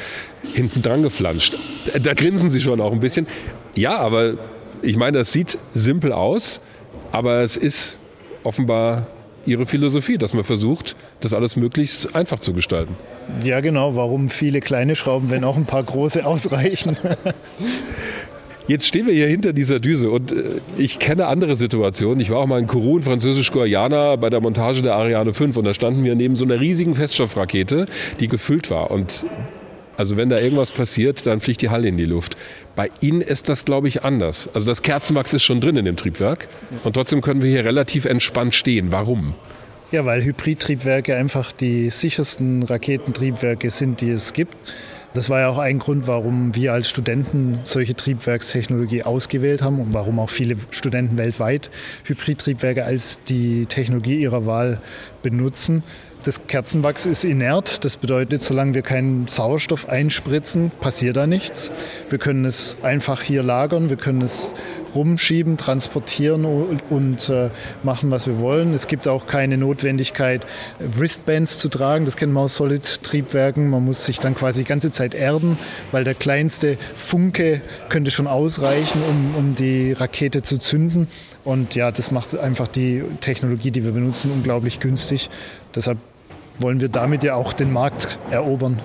hinten 0.54 0.80
dran 0.80 1.02
geflanscht. 1.02 1.58
Da 2.02 2.14
grinsen 2.14 2.48
Sie 2.48 2.62
schon 2.62 2.80
auch 2.80 2.92
ein 2.92 3.00
bisschen. 3.00 3.26
Ja, 3.74 3.98
aber 3.98 4.32
Ich 4.80 4.96
meine, 4.96 5.18
das 5.18 5.30
sieht 5.30 5.58
simpel 5.74 6.14
aus, 6.14 6.62
aber 7.12 7.42
es 7.42 7.58
ist 7.58 7.98
offenbar 8.44 9.08
Ihre 9.44 9.66
Philosophie, 9.66 10.16
dass 10.16 10.32
man 10.32 10.44
versucht, 10.44 10.96
das 11.20 11.34
alles 11.34 11.56
möglichst 11.56 12.14
einfach 12.14 12.38
zu 12.38 12.54
gestalten. 12.54 12.96
Ja, 13.44 13.60
genau. 13.60 13.96
Warum 13.96 14.30
viele 14.30 14.60
kleine 14.60 14.96
Schrauben, 14.96 15.30
wenn 15.30 15.44
auch 15.44 15.56
ein 15.56 15.66
paar 15.66 15.82
große 15.82 16.24
ausreichen? 16.24 16.96
Jetzt 18.70 18.86
stehen 18.86 19.06
wir 19.06 19.14
hier 19.14 19.26
hinter 19.26 19.52
dieser 19.52 19.80
Düse 19.80 20.10
und 20.10 20.30
äh, 20.30 20.60
ich 20.78 21.00
kenne 21.00 21.26
andere 21.26 21.56
Situationen. 21.56 22.20
Ich 22.20 22.30
war 22.30 22.38
auch 22.38 22.46
mal 22.46 22.60
in 22.60 22.68
Korun, 22.68 23.02
französisch-Guayana, 23.02 24.14
bei 24.14 24.30
der 24.30 24.40
Montage 24.40 24.82
der 24.82 24.94
Ariane 24.94 25.34
5 25.34 25.56
und 25.56 25.64
da 25.64 25.74
standen 25.74 26.04
wir 26.04 26.14
neben 26.14 26.36
so 26.36 26.44
einer 26.44 26.60
riesigen 26.60 26.94
Feststoffrakete, 26.94 27.86
die 28.20 28.28
gefüllt 28.28 28.70
war. 28.70 28.92
Und 28.92 29.26
also 29.96 30.16
wenn 30.16 30.28
da 30.28 30.38
irgendwas 30.38 30.70
passiert, 30.70 31.26
dann 31.26 31.40
fliegt 31.40 31.62
die 31.62 31.70
Halle 31.70 31.88
in 31.88 31.96
die 31.96 32.04
Luft. 32.04 32.36
Bei 32.76 32.90
Ihnen 33.00 33.22
ist 33.22 33.48
das, 33.48 33.64
glaube 33.64 33.88
ich, 33.88 34.04
anders. 34.04 34.48
Also 34.54 34.66
das 34.66 34.82
Kerzenwachs 34.82 35.34
ist 35.34 35.42
schon 35.42 35.60
drin 35.60 35.76
in 35.76 35.84
dem 35.84 35.96
Triebwerk 35.96 36.46
und 36.84 36.94
trotzdem 36.94 37.22
können 37.22 37.42
wir 37.42 37.50
hier 37.50 37.64
relativ 37.64 38.04
entspannt 38.04 38.54
stehen. 38.54 38.92
Warum? 38.92 39.34
Ja, 39.92 40.04
weil 40.04 40.22
Hybridtriebwerke 40.22 41.16
einfach 41.16 41.50
die 41.50 41.90
sichersten 41.90 42.62
Raketentriebwerke 42.62 43.70
sind, 43.70 44.00
die 44.00 44.10
es 44.10 44.32
gibt. 44.32 44.56
Das 45.14 45.28
war 45.28 45.40
ja 45.40 45.48
auch 45.48 45.58
ein 45.58 45.80
Grund, 45.80 46.06
warum 46.06 46.54
wir 46.54 46.72
als 46.72 46.88
Studenten 46.88 47.58
solche 47.64 47.96
Triebwerkstechnologie 47.96 49.02
ausgewählt 49.02 49.62
haben 49.62 49.80
und 49.80 49.92
warum 49.92 50.20
auch 50.20 50.30
viele 50.30 50.54
Studenten 50.70 51.18
weltweit 51.18 51.70
Hybridtriebwerke 52.04 52.84
als 52.84 53.18
die 53.24 53.66
Technologie 53.66 54.20
ihrer 54.20 54.46
Wahl 54.46 54.80
benutzen. 55.22 55.82
Das 56.22 56.46
Kerzenwachs 56.46 57.06
ist 57.06 57.24
inert. 57.24 57.82
Das 57.82 57.96
bedeutet, 57.96 58.42
solange 58.42 58.74
wir 58.74 58.82
keinen 58.82 59.26
Sauerstoff 59.26 59.88
einspritzen, 59.88 60.70
passiert 60.78 61.16
da 61.16 61.26
nichts. 61.26 61.72
Wir 62.10 62.18
können 62.18 62.44
es 62.44 62.76
einfach 62.82 63.22
hier 63.22 63.42
lagern. 63.42 63.88
Wir 63.88 63.96
können 63.96 64.20
es 64.20 64.54
rumschieben, 64.94 65.56
transportieren 65.56 66.44
und, 66.90 67.28
äh, 67.30 67.48
machen, 67.82 68.10
was 68.10 68.26
wir 68.26 68.38
wollen. 68.38 68.74
Es 68.74 68.86
gibt 68.86 69.08
auch 69.08 69.26
keine 69.26 69.56
Notwendigkeit, 69.56 70.46
Wristbands 70.78 71.58
zu 71.58 71.68
tragen. 71.68 72.04
Das 72.04 72.16
kennen 72.16 72.32
wir 72.34 72.40
aus 72.40 72.56
Solid-Triebwerken. 72.56 73.70
Man 73.70 73.84
muss 73.84 74.04
sich 74.04 74.18
dann 74.18 74.34
quasi 74.34 74.64
die 74.64 74.68
ganze 74.68 74.90
Zeit 74.90 75.14
erden, 75.14 75.58
weil 75.90 76.04
der 76.04 76.14
kleinste 76.14 76.76
Funke 76.96 77.62
könnte 77.88 78.10
schon 78.10 78.26
ausreichen, 78.26 79.00
um, 79.08 79.34
um 79.36 79.54
die 79.54 79.92
Rakete 79.92 80.42
zu 80.42 80.58
zünden. 80.58 81.08
Und 81.44 81.74
ja, 81.74 81.90
das 81.90 82.10
macht 82.10 82.38
einfach 82.38 82.68
die 82.68 83.02
Technologie, 83.20 83.70
die 83.70 83.84
wir 83.84 83.92
benutzen, 83.92 84.30
unglaublich 84.30 84.80
günstig. 84.80 85.30
Deshalb 85.74 85.98
wollen 86.60 86.80
wir 86.80 86.88
damit 86.88 87.24
ja 87.24 87.34
auch 87.34 87.52
den 87.52 87.72
Markt 87.72 88.18
erobern. 88.30 88.80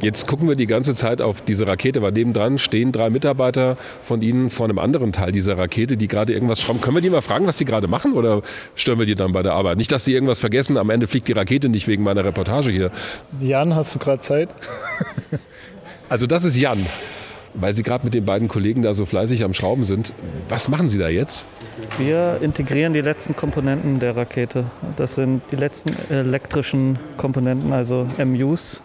Jetzt 0.00 0.26
gucken 0.26 0.46
wir 0.46 0.56
die 0.56 0.66
ganze 0.66 0.94
Zeit 0.94 1.22
auf 1.22 1.40
diese 1.40 1.66
Rakete, 1.66 2.02
weil 2.02 2.12
nebendran 2.12 2.58
stehen 2.58 2.92
drei 2.92 3.08
Mitarbeiter 3.08 3.78
von 4.02 4.20
Ihnen 4.20 4.50
vor 4.50 4.66
einem 4.66 4.78
anderen 4.78 5.10
Teil 5.12 5.32
dieser 5.32 5.56
Rakete, 5.56 5.96
die 5.96 6.06
gerade 6.06 6.34
irgendwas 6.34 6.60
schrauben. 6.60 6.82
Können 6.82 6.96
wir 6.96 7.00
die 7.00 7.08
mal 7.08 7.22
fragen, 7.22 7.46
was 7.46 7.56
die 7.56 7.64
gerade 7.64 7.88
machen 7.88 8.12
oder 8.12 8.42
stören 8.74 8.98
wir 8.98 9.06
die 9.06 9.14
dann 9.14 9.32
bei 9.32 9.42
der 9.42 9.54
Arbeit? 9.54 9.78
Nicht, 9.78 9.90
dass 9.92 10.04
sie 10.04 10.12
irgendwas 10.12 10.38
vergessen, 10.38 10.76
am 10.76 10.90
Ende 10.90 11.06
fliegt 11.06 11.28
die 11.28 11.32
Rakete 11.32 11.70
nicht 11.70 11.88
wegen 11.88 12.02
meiner 12.02 12.24
Reportage 12.24 12.70
hier. 12.70 12.90
Jan, 13.40 13.74
hast 13.74 13.94
du 13.94 13.98
gerade 13.98 14.20
Zeit? 14.20 14.50
also 16.10 16.26
das 16.26 16.44
ist 16.44 16.56
Jan, 16.56 16.84
weil 17.54 17.74
Sie 17.74 17.82
gerade 17.82 18.04
mit 18.04 18.12
den 18.12 18.26
beiden 18.26 18.48
Kollegen 18.48 18.82
da 18.82 18.92
so 18.92 19.06
fleißig 19.06 19.44
am 19.44 19.54
Schrauben 19.54 19.84
sind. 19.84 20.12
Was 20.50 20.68
machen 20.68 20.90
Sie 20.90 20.98
da 20.98 21.08
jetzt? 21.08 21.46
Wir 21.98 22.38
integrieren 22.42 22.92
die 22.92 23.00
letzten 23.00 23.34
Komponenten 23.34 24.00
der 24.00 24.16
Rakete. 24.16 24.64
Das 24.96 25.14
sind 25.14 25.42
die 25.50 25.56
letzten 25.56 26.12
elektrischen 26.12 26.98
Komponenten, 27.16 27.72
also 27.72 28.06
MUs 28.22 28.80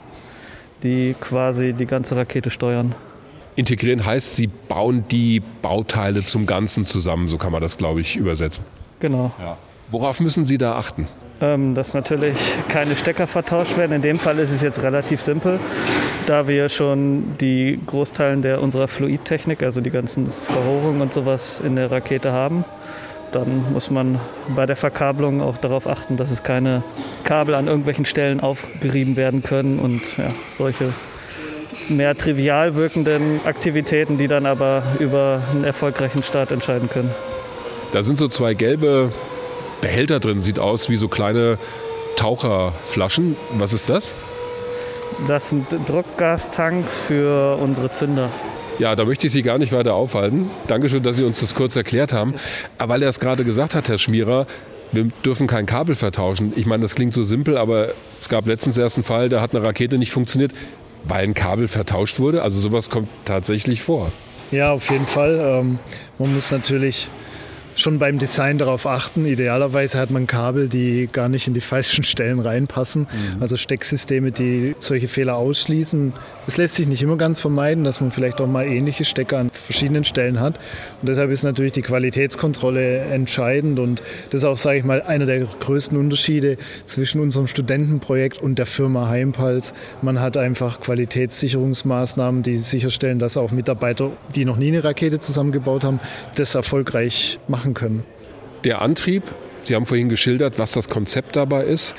die 0.83 1.15
quasi 1.19 1.73
die 1.73 1.85
ganze 1.85 2.15
Rakete 2.15 2.49
steuern. 2.49 2.95
Integrieren 3.55 4.05
heißt, 4.05 4.37
Sie 4.37 4.47
bauen 4.47 5.03
die 5.09 5.41
Bauteile 5.61 6.23
zum 6.23 6.45
Ganzen 6.45 6.85
zusammen, 6.85 7.27
so 7.27 7.37
kann 7.37 7.51
man 7.51 7.61
das, 7.61 7.77
glaube 7.77 8.01
ich, 8.01 8.15
übersetzen. 8.15 8.65
Genau. 8.99 9.31
Ja. 9.39 9.57
Worauf 9.89 10.19
müssen 10.19 10.45
Sie 10.45 10.57
da 10.57 10.75
achten? 10.75 11.07
Ähm, 11.41 11.75
dass 11.75 11.93
natürlich 11.93 12.37
keine 12.69 12.95
Stecker 12.95 13.27
vertauscht 13.27 13.75
werden. 13.75 13.93
In 13.93 14.01
dem 14.01 14.19
Fall 14.19 14.39
ist 14.39 14.51
es 14.51 14.61
jetzt 14.61 14.81
relativ 14.83 15.21
simpel, 15.21 15.59
da 16.27 16.47
wir 16.47 16.69
schon 16.69 17.37
die 17.39 17.79
Großteilen 17.87 18.41
der 18.41 18.61
unserer 18.61 18.87
Fluidtechnik, 18.87 19.63
also 19.63 19.81
die 19.81 19.89
ganzen 19.89 20.31
Verrohrungen 20.47 21.01
und 21.01 21.13
sowas 21.13 21.59
in 21.63 21.75
der 21.75 21.91
Rakete 21.91 22.31
haben 22.31 22.63
dann 23.31 23.71
muss 23.73 23.89
man 23.89 24.19
bei 24.55 24.65
der 24.65 24.75
Verkabelung 24.75 25.41
auch 25.41 25.57
darauf 25.57 25.87
achten, 25.87 26.17
dass 26.17 26.31
es 26.31 26.43
keine 26.43 26.83
Kabel 27.23 27.55
an 27.55 27.67
irgendwelchen 27.67 28.05
Stellen 28.05 28.39
aufgerieben 28.39 29.15
werden 29.15 29.43
können 29.43 29.79
und 29.79 30.17
ja, 30.17 30.27
solche 30.49 30.93
mehr 31.89 32.17
trivial 32.17 32.75
wirkenden 32.75 33.41
Aktivitäten, 33.45 34.17
die 34.17 34.27
dann 34.27 34.45
aber 34.45 34.83
über 34.99 35.41
einen 35.51 35.63
erfolgreichen 35.63 36.23
Start 36.23 36.51
entscheiden 36.51 36.89
können. 36.89 37.11
Da 37.91 38.03
sind 38.03 38.17
so 38.17 38.27
zwei 38.27 38.53
gelbe 38.53 39.11
Behälter 39.81 40.19
drin, 40.19 40.39
sieht 40.39 40.59
aus 40.59 40.89
wie 40.89 40.95
so 40.95 41.07
kleine 41.07 41.57
Taucherflaschen. 42.15 43.35
Was 43.57 43.73
ist 43.73 43.89
das? 43.89 44.13
Das 45.27 45.49
sind 45.49 45.67
Druckgastanks 45.87 46.97
für 46.99 47.57
unsere 47.57 47.91
Zünder. 47.91 48.29
Ja, 48.79 48.95
da 48.95 49.05
möchte 49.05 49.27
ich 49.27 49.33
Sie 49.33 49.43
gar 49.43 49.57
nicht 49.57 49.71
weiter 49.71 49.93
aufhalten. 49.93 50.49
Dankeschön, 50.67 51.03
dass 51.03 51.17
Sie 51.17 51.23
uns 51.23 51.39
das 51.39 51.53
kurz 51.55 51.75
erklärt 51.75 52.13
haben. 52.13 52.33
Aber 52.77 52.93
weil 52.93 53.03
er 53.03 53.09
es 53.09 53.19
gerade 53.19 53.43
gesagt 53.43 53.75
hat, 53.75 53.89
Herr 53.89 53.97
Schmierer, 53.97 54.47
wir 54.91 55.05
dürfen 55.23 55.47
kein 55.47 55.65
Kabel 55.65 55.95
vertauschen. 55.95 56.53
Ich 56.55 56.65
meine, 56.65 56.81
das 56.81 56.95
klingt 56.95 57.13
so 57.13 57.23
simpel, 57.23 57.57
aber 57.57 57.89
es 58.19 58.27
gab 58.27 58.47
letztens 58.47 58.77
erst 58.77 58.97
einen 58.97 59.03
Fall, 59.03 59.29
da 59.29 59.41
hat 59.41 59.55
eine 59.55 59.63
Rakete 59.63 59.97
nicht 59.97 60.11
funktioniert, 60.11 60.51
weil 61.03 61.23
ein 61.23 61.33
Kabel 61.33 61.67
vertauscht 61.67 62.19
wurde. 62.19 62.41
Also 62.41 62.59
sowas 62.61 62.89
kommt 62.89 63.07
tatsächlich 63.25 63.81
vor. 63.81 64.11
Ja, 64.51 64.73
auf 64.73 64.89
jeden 64.89 65.07
Fall. 65.07 65.39
Ähm, 65.41 65.79
man 66.19 66.33
muss 66.33 66.51
natürlich 66.51 67.07
schon 67.81 67.99
beim 67.99 68.19
Design 68.19 68.57
darauf 68.57 68.85
achten. 68.85 69.25
Idealerweise 69.25 69.99
hat 69.99 70.11
man 70.11 70.27
Kabel, 70.27 70.69
die 70.69 71.09
gar 71.11 71.29
nicht 71.29 71.47
in 71.47 71.53
die 71.53 71.61
falschen 71.71 72.03
Stellen 72.03 72.39
reinpassen. 72.39 73.01
Mhm. 73.01 73.41
Also 73.41 73.57
Stecksysteme, 73.57 74.31
die 74.31 74.75
solche 74.79 75.07
Fehler 75.07 75.35
ausschließen. 75.35 76.13
Es 76.47 76.57
lässt 76.57 76.75
sich 76.75 76.87
nicht 76.87 77.01
immer 77.01 77.17
ganz 77.17 77.39
vermeiden, 77.39 77.83
dass 77.83 78.01
man 78.01 78.11
vielleicht 78.11 78.39
auch 78.41 78.47
mal 78.47 78.65
ähnliche 78.65 79.05
Stecker 79.05 79.39
an 79.39 79.49
verschiedenen 79.51 80.03
Stellen 80.03 80.39
hat. 80.39 80.59
Und 81.01 81.09
deshalb 81.09 81.31
ist 81.31 81.43
natürlich 81.43 81.71
die 81.71 81.81
Qualitätskontrolle 81.81 82.99
entscheidend. 82.99 83.79
Und 83.79 84.01
das 84.29 84.41
ist 84.41 84.45
auch, 84.45 84.57
sage 84.57 84.79
ich 84.79 84.83
mal, 84.83 85.01
einer 85.01 85.25
der 85.25 85.41
größten 85.41 85.97
Unterschiede 85.97 86.57
zwischen 86.85 87.19
unserem 87.21 87.47
Studentenprojekt 87.47 88.41
und 88.41 88.59
der 88.59 88.65
Firma 88.65 89.09
Heimpals. 89.09 89.73
Man 90.01 90.21
hat 90.21 90.37
einfach 90.37 90.79
Qualitätssicherungsmaßnahmen, 90.79 92.43
die 92.43 92.57
sicherstellen, 92.57 93.19
dass 93.19 93.37
auch 93.37 93.51
Mitarbeiter, 93.51 94.11
die 94.35 94.45
noch 94.45 94.57
nie 94.57 94.69
eine 94.69 94.83
Rakete 94.83 95.19
zusammengebaut 95.19 95.83
haben, 95.83 95.99
das 96.35 96.55
erfolgreich 96.55 97.39
machen 97.47 97.70
machen 97.71 97.73
können. 97.73 98.03
Der 98.63 98.81
Antrieb, 98.81 99.23
Sie 99.63 99.75
haben 99.75 99.85
vorhin 99.85 100.09
geschildert, 100.09 100.59
was 100.59 100.71
das 100.71 100.89
Konzept 100.89 101.35
dabei 101.35 101.63
ist. 101.63 101.95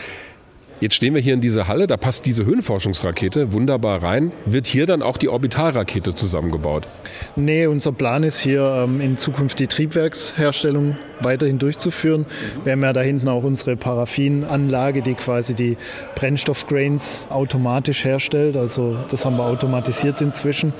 Jetzt 0.81 0.97
stehen 0.97 1.15
wir 1.15 1.21
hier 1.21 1.35
in 1.35 1.41
dieser 1.41 1.69
Halle, 1.69 1.87
da 1.87 1.97
passt 1.97 2.27
diese 2.27 2.45
Höhenforschungsrakete 2.45 3.53
wunderbar 3.53 4.03
rein. 4.03 4.33
Wird 4.47 4.67
hier 4.67 4.85
dann 4.85 5.01
auch 5.01 5.17
die 5.17 5.29
Orbitalrakete 5.29 6.13
zusammengebaut? 6.13 6.89
Nee, 7.37 7.67
unser 7.67 7.93
Plan 7.93 8.25
ist 8.25 8.41
hier 8.41 8.83
ähm, 8.83 9.01
in 9.01 9.17
Zukunft 9.17 9.61
die 9.61 9.69
Triebwerksherstellung 9.69 10.97
weiterhin 11.21 11.61
durchzuführen. 11.61 12.27
Wir 12.65 12.73
haben 12.73 12.83
ja 12.83 12.93
da 12.93 13.01
hinten 13.01 13.29
auch 13.29 13.45
unsere 13.45 13.77
Paraffinanlage, 13.77 15.03
die 15.03 15.15
quasi 15.15 15.55
die 15.55 15.77
Brennstoffgrains 16.17 17.27
automatisch 17.31 18.05
herstellt. 18.05 18.57
Also 18.57 18.97
das 19.09 19.25
haben 19.25 19.37
wir 19.37 19.45
automatisiert 19.45 20.21
inzwischen. 20.21 20.73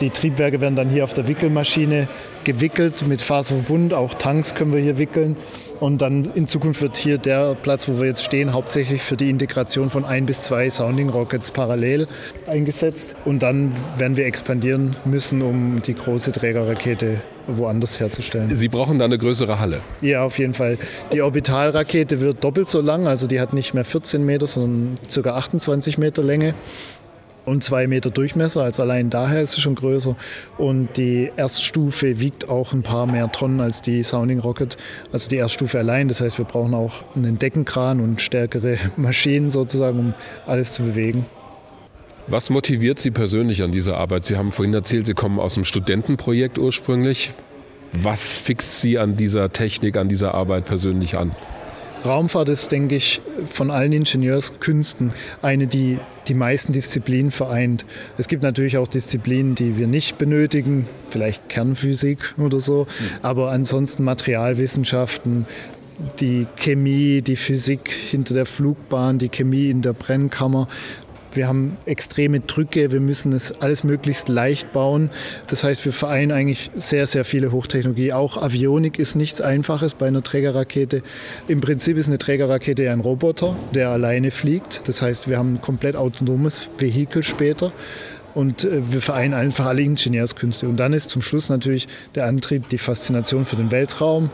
Die 0.00 0.10
Triebwerke 0.10 0.60
werden 0.60 0.76
dann 0.76 0.90
hier 0.90 1.04
auf 1.04 1.14
der 1.14 1.26
Wickelmaschine 1.28 2.08
gewickelt 2.44 3.06
mit 3.06 3.22
Faserverbund. 3.22 3.94
Auch 3.94 4.14
Tanks 4.14 4.54
können 4.54 4.72
wir 4.72 4.80
hier 4.80 4.98
wickeln. 4.98 5.36
Und 5.80 6.00
dann 6.00 6.30
in 6.34 6.46
Zukunft 6.46 6.80
wird 6.82 6.96
hier 6.96 7.18
der 7.18 7.54
Platz, 7.54 7.88
wo 7.88 7.98
wir 7.98 8.06
jetzt 8.06 8.24
stehen, 8.24 8.52
hauptsächlich 8.52 9.02
für 9.02 9.16
die 9.16 9.30
Integration 9.30 9.90
von 9.90 10.04
ein 10.04 10.26
bis 10.26 10.42
zwei 10.42 10.70
Sounding 10.70 11.10
Rockets 11.10 11.50
parallel 11.50 12.06
eingesetzt. 12.46 13.14
Und 13.24 13.42
dann 13.42 13.72
werden 13.96 14.16
wir 14.16 14.26
expandieren 14.26 14.96
müssen, 15.04 15.42
um 15.42 15.82
die 15.82 15.94
große 15.94 16.32
Trägerrakete 16.32 17.20
woanders 17.46 18.00
herzustellen. 18.00 18.54
Sie 18.54 18.68
brauchen 18.68 18.98
dann 18.98 19.10
eine 19.10 19.18
größere 19.18 19.60
Halle? 19.60 19.80
Ja, 20.00 20.24
auf 20.24 20.38
jeden 20.38 20.54
Fall. 20.54 20.78
Die 21.12 21.22
Orbitalrakete 21.22 22.20
wird 22.20 22.42
doppelt 22.42 22.68
so 22.68 22.80
lang, 22.80 23.06
also 23.06 23.26
die 23.26 23.40
hat 23.40 23.52
nicht 23.52 23.74
mehr 23.74 23.84
14 23.84 24.24
Meter, 24.24 24.46
sondern 24.46 24.96
ca. 25.12 25.30
28 25.36 25.98
Meter 25.98 26.22
Länge 26.22 26.54
und 27.46 27.64
zwei 27.64 27.86
Meter 27.86 28.10
Durchmesser, 28.10 28.62
also 28.62 28.82
allein 28.82 29.08
daher 29.08 29.40
ist 29.40 29.52
sie 29.52 29.60
schon 29.60 29.76
größer. 29.76 30.16
Und 30.58 30.96
die 30.96 31.30
Erststufe 31.36 32.20
wiegt 32.20 32.48
auch 32.48 32.72
ein 32.72 32.82
paar 32.82 33.06
mehr 33.06 33.30
Tonnen 33.32 33.60
als 33.60 33.80
die 33.80 34.02
Sounding 34.02 34.40
Rocket, 34.40 34.76
also 35.12 35.28
die 35.28 35.36
Erststufe 35.36 35.78
allein. 35.78 36.08
Das 36.08 36.20
heißt, 36.20 36.36
wir 36.38 36.44
brauchen 36.44 36.74
auch 36.74 36.92
einen 37.14 37.38
Deckenkran 37.38 38.00
und 38.00 38.20
stärkere 38.20 38.76
Maschinen 38.96 39.50
sozusagen, 39.50 39.98
um 39.98 40.14
alles 40.46 40.74
zu 40.74 40.82
bewegen. 40.82 41.24
Was 42.26 42.50
motiviert 42.50 42.98
Sie 42.98 43.12
persönlich 43.12 43.62
an 43.62 43.70
dieser 43.70 43.96
Arbeit? 43.96 44.26
Sie 44.26 44.36
haben 44.36 44.50
vorhin 44.50 44.74
erzählt, 44.74 45.06
Sie 45.06 45.14
kommen 45.14 45.38
aus 45.38 45.56
einem 45.56 45.64
Studentenprojekt 45.64 46.58
ursprünglich. 46.58 47.32
Was 47.92 48.36
fixt 48.36 48.80
Sie 48.80 48.98
an 48.98 49.16
dieser 49.16 49.52
Technik, 49.52 49.96
an 49.96 50.08
dieser 50.08 50.34
Arbeit 50.34 50.64
persönlich 50.64 51.16
an? 51.16 51.30
Raumfahrt 52.04 52.48
ist, 52.48 52.72
denke 52.72 52.96
ich, 52.96 53.22
von 53.48 53.70
allen 53.70 53.92
Ingenieurskünsten 53.92 55.12
eine, 55.40 55.68
die 55.68 55.98
die 56.28 56.34
meisten 56.34 56.72
Disziplinen 56.72 57.30
vereint. 57.30 57.84
Es 58.18 58.28
gibt 58.28 58.42
natürlich 58.42 58.78
auch 58.78 58.88
Disziplinen, 58.88 59.54
die 59.54 59.78
wir 59.78 59.86
nicht 59.86 60.18
benötigen, 60.18 60.86
vielleicht 61.08 61.48
Kernphysik 61.48 62.34
oder 62.38 62.60
so, 62.60 62.86
mhm. 62.88 63.04
aber 63.22 63.50
ansonsten 63.50 64.04
Materialwissenschaften, 64.04 65.46
die 66.20 66.46
Chemie, 66.56 67.22
die 67.22 67.36
Physik 67.36 67.90
hinter 67.90 68.34
der 68.34 68.46
Flugbahn, 68.46 69.18
die 69.18 69.30
Chemie 69.30 69.70
in 69.70 69.82
der 69.82 69.94
Brennkammer 69.94 70.68
wir 71.36 71.48
haben 71.48 71.76
extreme 71.86 72.40
Drücke, 72.40 72.92
wir 72.92 73.00
müssen 73.00 73.32
es 73.32 73.60
alles 73.60 73.84
möglichst 73.84 74.28
leicht 74.28 74.72
bauen. 74.72 75.10
Das 75.46 75.64
heißt, 75.64 75.84
wir 75.84 75.92
vereinen 75.92 76.32
eigentlich 76.32 76.70
sehr, 76.76 77.06
sehr 77.06 77.24
viele 77.24 77.52
Hochtechnologie. 77.52 78.12
Auch 78.12 78.42
Avionik 78.42 78.98
ist 78.98 79.14
nichts 79.14 79.40
Einfaches 79.40 79.94
bei 79.94 80.06
einer 80.06 80.22
Trägerrakete. 80.22 81.02
Im 81.48 81.60
Prinzip 81.60 81.96
ist 81.96 82.08
eine 82.08 82.18
Trägerrakete 82.18 82.90
ein 82.90 83.00
Roboter, 83.00 83.56
der 83.74 83.90
alleine 83.90 84.30
fliegt. 84.30 84.82
Das 84.86 85.02
heißt, 85.02 85.28
wir 85.28 85.38
haben 85.38 85.54
ein 85.54 85.60
komplett 85.60 85.96
autonomes 85.96 86.70
Vehikel 86.78 87.22
später 87.22 87.72
und 88.34 88.64
äh, 88.64 88.92
wir 88.92 89.00
vereinen 89.00 89.34
einfach 89.34 89.66
alle 89.66 89.82
Ingenieurskünste. 89.82 90.68
Und 90.68 90.76
dann 90.76 90.92
ist 90.92 91.10
zum 91.10 91.22
Schluss 91.22 91.48
natürlich 91.48 91.88
der 92.14 92.26
Antrieb, 92.26 92.68
die 92.68 92.78
Faszination 92.78 93.44
für 93.44 93.56
den 93.56 93.70
Weltraum, 93.70 94.30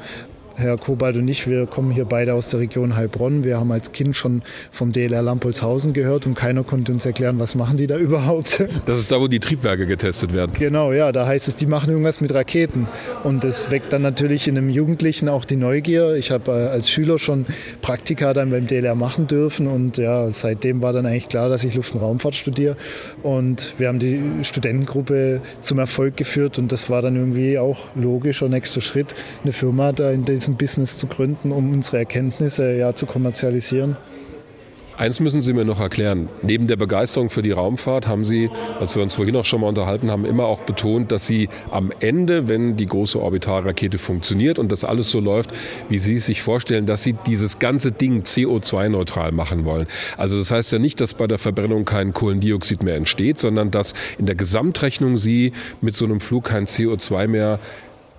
Herr 0.56 0.76
Kobalt 0.76 1.16
und 1.16 1.28
ich, 1.28 1.48
wir 1.48 1.66
kommen 1.66 1.90
hier 1.90 2.04
beide 2.04 2.34
aus 2.34 2.50
der 2.50 2.60
Region 2.60 2.96
Heilbronn. 2.96 3.44
Wir 3.44 3.58
haben 3.58 3.72
als 3.72 3.92
Kind 3.92 4.16
schon 4.16 4.42
vom 4.70 4.92
DLR 4.92 5.22
Lampolzhausen 5.22 5.92
gehört 5.92 6.26
und 6.26 6.34
keiner 6.34 6.62
konnte 6.62 6.92
uns 6.92 7.06
erklären, 7.06 7.38
was 7.38 7.54
machen 7.54 7.76
die 7.76 7.86
da 7.86 7.96
überhaupt. 7.98 8.64
Das 8.86 8.98
ist 8.98 9.10
da, 9.12 9.20
wo 9.20 9.28
die 9.28 9.40
Triebwerke 9.40 9.86
getestet 9.86 10.32
werden. 10.32 10.52
Genau, 10.58 10.92
ja, 10.92 11.12
da 11.12 11.26
heißt 11.26 11.48
es, 11.48 11.56
die 11.56 11.66
machen 11.66 11.90
irgendwas 11.90 12.20
mit 12.20 12.34
Raketen. 12.34 12.86
Und 13.24 13.44
das 13.44 13.70
weckt 13.70 13.92
dann 13.92 14.02
natürlich 14.02 14.48
in 14.48 14.56
einem 14.58 14.68
Jugendlichen 14.68 15.28
auch 15.28 15.44
die 15.44 15.56
Neugier. 15.56 16.14
Ich 16.14 16.30
habe 16.30 16.50
äh, 16.52 16.68
als 16.68 16.90
Schüler 16.90 17.18
schon 17.18 17.46
Praktika 17.80 18.34
dann 18.34 18.50
beim 18.50 18.66
DLR 18.66 18.94
machen 18.94 19.26
dürfen 19.26 19.66
und 19.66 19.98
ja, 19.98 20.30
seitdem 20.30 20.82
war 20.82 20.92
dann 20.92 21.06
eigentlich 21.06 21.28
klar, 21.28 21.48
dass 21.48 21.64
ich 21.64 21.74
Luft- 21.74 21.94
und 21.94 22.00
Raumfahrt 22.00 22.34
studiere. 22.34 22.76
Und 23.22 23.74
wir 23.78 23.88
haben 23.88 23.98
die 23.98 24.20
Studentengruppe 24.42 25.40
zum 25.60 25.78
Erfolg 25.78 26.16
geführt 26.16 26.58
und 26.58 26.72
das 26.72 26.90
war 26.90 27.02
dann 27.02 27.16
irgendwie 27.16 27.58
auch 27.58 27.78
logischer 27.94 28.48
nächster 28.48 28.80
Schritt, 28.80 29.14
eine 29.42 29.52
Firma 29.52 29.92
da 29.92 30.10
in 30.10 30.24
diesem 30.24 30.51
Business 30.56 30.98
zu 30.98 31.06
gründen, 31.06 31.52
um 31.52 31.72
unsere 31.72 31.98
Erkenntnisse 31.98 32.76
ja 32.76 32.94
zu 32.94 33.06
kommerzialisieren. 33.06 33.96
Eins 35.02 35.20
müssen 35.20 35.40
Sie 35.40 35.54
mir 35.54 35.64
noch 35.64 35.80
erklären. 35.80 36.28
Neben 36.42 36.68
der 36.68 36.76
Begeisterung 36.76 37.30
für 37.30 37.40
die 37.40 37.50
Raumfahrt 37.50 38.06
haben 38.06 38.24
Sie, 38.24 38.50
als 38.78 38.94
wir 38.94 39.02
uns 39.02 39.14
vorhin 39.14 39.34
auch 39.36 39.44
schon 39.44 39.62
mal 39.62 39.68
unterhalten 39.68 40.10
haben, 40.10 40.26
immer 40.26 40.44
auch 40.44 40.60
betont, 40.60 41.10
dass 41.10 41.26
Sie 41.26 41.48
am 41.70 41.90
Ende, 42.00 42.46
wenn 42.48 42.76
die 42.76 42.86
große 42.86 43.20
Orbitalrakete 43.20 43.96
funktioniert 43.96 44.58
und 44.58 44.70
das 44.70 44.84
alles 44.84 45.10
so 45.10 45.18
läuft, 45.18 45.50
wie 45.88 45.98
Sie 45.98 46.14
es 46.14 46.26
sich 46.26 46.42
vorstellen, 46.42 46.84
dass 46.84 47.02
Sie 47.02 47.14
dieses 47.26 47.58
ganze 47.58 47.90
Ding 47.90 48.22
CO2-neutral 48.22 49.32
machen 49.32 49.64
wollen. 49.64 49.86
Also 50.18 50.38
das 50.38 50.50
heißt 50.50 50.72
ja 50.72 50.78
nicht, 50.78 51.00
dass 51.00 51.14
bei 51.14 51.26
der 51.26 51.38
Verbrennung 51.38 51.86
kein 51.86 52.12
Kohlendioxid 52.12 52.82
mehr 52.82 52.96
entsteht, 52.96 53.40
sondern 53.40 53.70
dass 53.70 53.94
in 54.18 54.26
der 54.26 54.36
Gesamtrechnung 54.36 55.16
Sie 55.16 55.52
mit 55.80 55.96
so 55.96 56.04
einem 56.04 56.20
Flug 56.20 56.44
kein 56.44 56.66
CO2 56.66 57.28
mehr 57.28 57.58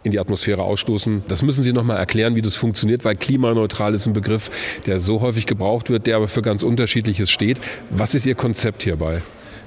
in 0.03 0.11
die 0.11 0.19
Atmosphäre 0.19 0.63
ausstoßen. 0.63 1.23
Das 1.27 1.41
müssen 1.41 1.63
Sie 1.63 1.73
noch 1.73 1.83
mal 1.83 1.97
erklären, 1.97 2.35
wie 2.35 2.41
das 2.41 2.55
funktioniert, 2.55 3.05
weil 3.05 3.15
klimaneutral 3.15 3.93
ist 3.93 4.05
ein 4.05 4.13
Begriff, 4.13 4.49
der 4.85 4.99
so 4.99 5.21
häufig 5.21 5.45
gebraucht 5.45 5.89
wird, 5.89 6.07
der 6.07 6.17
aber 6.17 6.27
für 6.27 6.41
ganz 6.41 6.63
unterschiedliches 6.63 7.31
steht. 7.31 7.59
Was 7.89 8.15
ist 8.15 8.25
Ihr 8.25 8.35
Konzept 8.35 8.83
hierbei? 8.83 9.21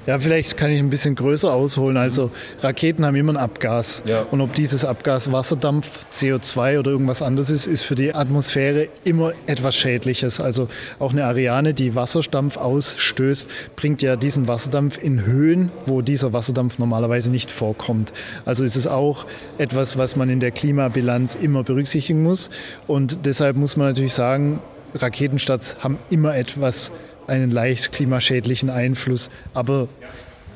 Ja, 0.07 0.17
vielleicht 0.19 0.55
kann 0.55 0.71
ich 0.71 0.79
ein 0.79 0.89
bisschen 0.89 1.15
größer 1.15 1.53
ausholen. 1.53 1.97
Also 1.97 2.31
Raketen 2.61 3.05
haben 3.05 3.15
immer 3.17 3.33
ein 3.33 3.37
Abgas. 3.37 4.01
Ja. 4.05 4.21
Und 4.31 4.39
ob 4.39 4.53
dieses 4.53 4.85
Abgas 4.85 5.33
Wasserdampf, 5.33 6.05
CO2 6.13 6.79
oder 6.79 6.91
irgendwas 6.91 7.21
anderes 7.21 7.51
ist, 7.51 7.67
ist 7.67 7.83
für 7.83 7.95
die 7.95 8.15
Atmosphäre 8.15 8.87
immer 9.03 9.33
etwas 9.47 9.75
Schädliches. 9.75 10.39
Also 10.39 10.69
auch 10.99 11.11
eine 11.11 11.25
Ariane, 11.25 11.73
die 11.73 11.93
Wasserdampf 11.93 12.55
ausstößt, 12.55 13.49
bringt 13.75 14.01
ja 14.01 14.15
diesen 14.15 14.47
Wasserdampf 14.47 14.97
in 14.97 15.25
Höhen, 15.25 15.73
wo 15.85 16.01
dieser 16.01 16.31
Wasserdampf 16.31 16.79
normalerweise 16.79 17.29
nicht 17.29 17.51
vorkommt. 17.51 18.13
Also 18.45 18.63
ist 18.63 18.77
es 18.77 18.87
auch 18.87 19.25
etwas, 19.57 19.97
was 19.97 20.15
man 20.15 20.29
in 20.29 20.39
der 20.39 20.51
Klimabilanz 20.51 21.35
immer 21.35 21.63
berücksichtigen 21.63 22.23
muss. 22.23 22.49
Und 22.87 23.25
deshalb 23.25 23.57
muss 23.57 23.75
man 23.75 23.87
natürlich 23.87 24.13
sagen, 24.13 24.61
Raketenstarts 24.95 25.83
haben 25.83 25.97
immer 26.09 26.33
etwas 26.33 26.93
einen 27.27 27.51
leicht 27.51 27.91
klimaschädlichen 27.91 28.69
Einfluss. 28.69 29.29
Aber 29.53 29.87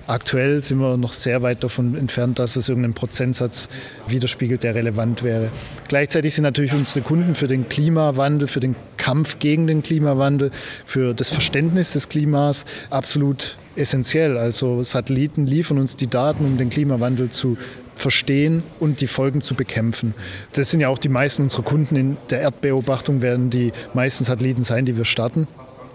aktuell 0.07 0.61
sind 0.61 0.79
wir 0.79 0.97
noch 0.97 1.13
sehr 1.13 1.41
weit 1.41 1.63
davon 1.63 1.95
entfernt, 1.95 2.39
dass 2.39 2.55
es 2.55 2.69
irgendeinen 2.69 2.93
Prozentsatz 2.93 3.69
widerspiegelt, 4.07 4.63
der 4.63 4.75
relevant 4.75 5.23
wäre. 5.23 5.49
Gleichzeitig 5.87 6.33
sind 6.33 6.43
natürlich 6.43 6.73
unsere 6.73 7.01
Kunden 7.01 7.35
für 7.35 7.47
den 7.47 7.69
Klimawandel, 7.69 8.47
für 8.47 8.59
den 8.59 8.75
Kampf 8.97 9.39
gegen 9.39 9.67
den 9.67 9.83
Klimawandel, 9.83 10.51
für 10.85 11.13
das 11.13 11.29
Verständnis 11.29 11.93
des 11.93 12.09
Klimas 12.09 12.65
absolut 12.89 13.55
essentiell. 13.75 14.37
Also 14.37 14.83
Satelliten 14.83 15.45
liefern 15.45 15.77
uns 15.77 15.95
die 15.95 16.07
Daten, 16.07 16.45
um 16.45 16.57
den 16.57 16.69
Klimawandel 16.69 17.29
zu 17.29 17.57
verstehen 17.95 18.63
und 18.79 18.99
die 18.99 19.07
Folgen 19.07 19.41
zu 19.41 19.53
bekämpfen. 19.53 20.13
Das 20.53 20.71
sind 20.71 20.79
ja 20.79 20.89
auch 20.89 20.97
die 20.97 21.09
meisten 21.09 21.43
unserer 21.43 21.63
Kunden 21.63 21.95
in 21.95 22.17
der 22.29 22.41
Erdbeobachtung, 22.41 23.21
werden 23.21 23.49
die 23.49 23.71
meisten 23.93 24.23
Satelliten 24.23 24.63
sein, 24.63 24.85
die 24.85 24.97
wir 24.97 25.05
starten. 25.05 25.47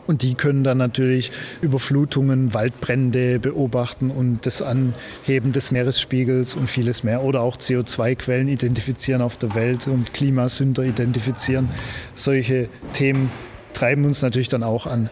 Und 0.06 0.22
die 0.22 0.34
können 0.34 0.64
dann 0.64 0.78
natürlich 0.78 1.32
Überflutungen, 1.62 2.54
Waldbrände 2.54 3.38
beobachten 3.38 4.10
und 4.10 4.46
das 4.46 4.62
Anheben 4.62 5.52
des 5.52 5.70
Meeresspiegels 5.70 6.54
und 6.54 6.68
vieles 6.68 7.02
mehr. 7.02 7.22
Oder 7.22 7.40
auch 7.40 7.56
CO2-Quellen 7.56 8.48
identifizieren 8.48 9.22
auf 9.22 9.36
der 9.36 9.54
Welt 9.54 9.88
und 9.88 10.12
Klimasünder 10.14 10.84
identifizieren. 10.84 11.68
Solche 12.14 12.68
Themen 12.92 13.30
treiben 13.72 14.04
uns 14.04 14.22
natürlich 14.22 14.48
dann 14.48 14.62
auch 14.62 14.86
an. 14.86 15.10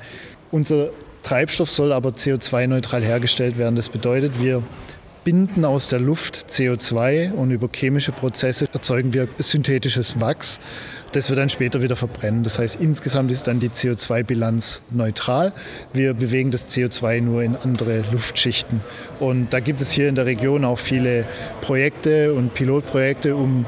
Unser 0.50 0.90
Treibstoff 1.22 1.70
soll 1.70 1.92
aber 1.92 2.10
CO2-neutral 2.10 3.02
hergestellt 3.02 3.58
werden. 3.58 3.76
Das 3.76 3.88
bedeutet, 3.88 4.40
wir 4.40 4.62
binden 5.24 5.64
aus 5.64 5.88
der 5.88 5.98
Luft 5.98 6.46
CO2 6.50 7.32
und 7.32 7.50
über 7.50 7.68
chemische 7.74 8.12
Prozesse 8.12 8.68
erzeugen 8.72 9.14
wir 9.14 9.26
synthetisches 9.38 10.20
Wachs 10.20 10.60
das 11.14 11.28
wir 11.28 11.36
dann 11.36 11.48
später 11.48 11.82
wieder 11.82 11.96
verbrennen. 11.96 12.44
Das 12.44 12.58
heißt, 12.58 12.76
insgesamt 12.76 13.30
ist 13.30 13.46
dann 13.46 13.60
die 13.60 13.68
CO2-Bilanz 13.68 14.82
neutral. 14.90 15.52
Wir 15.92 16.14
bewegen 16.14 16.50
das 16.50 16.68
CO2 16.68 17.20
nur 17.20 17.42
in 17.42 17.56
andere 17.56 18.04
Luftschichten. 18.12 18.80
Und 19.20 19.52
da 19.52 19.60
gibt 19.60 19.80
es 19.80 19.92
hier 19.92 20.08
in 20.08 20.14
der 20.14 20.26
Region 20.26 20.64
auch 20.64 20.78
viele 20.78 21.26
Projekte 21.60 22.34
und 22.34 22.54
Pilotprojekte, 22.54 23.36
um 23.36 23.66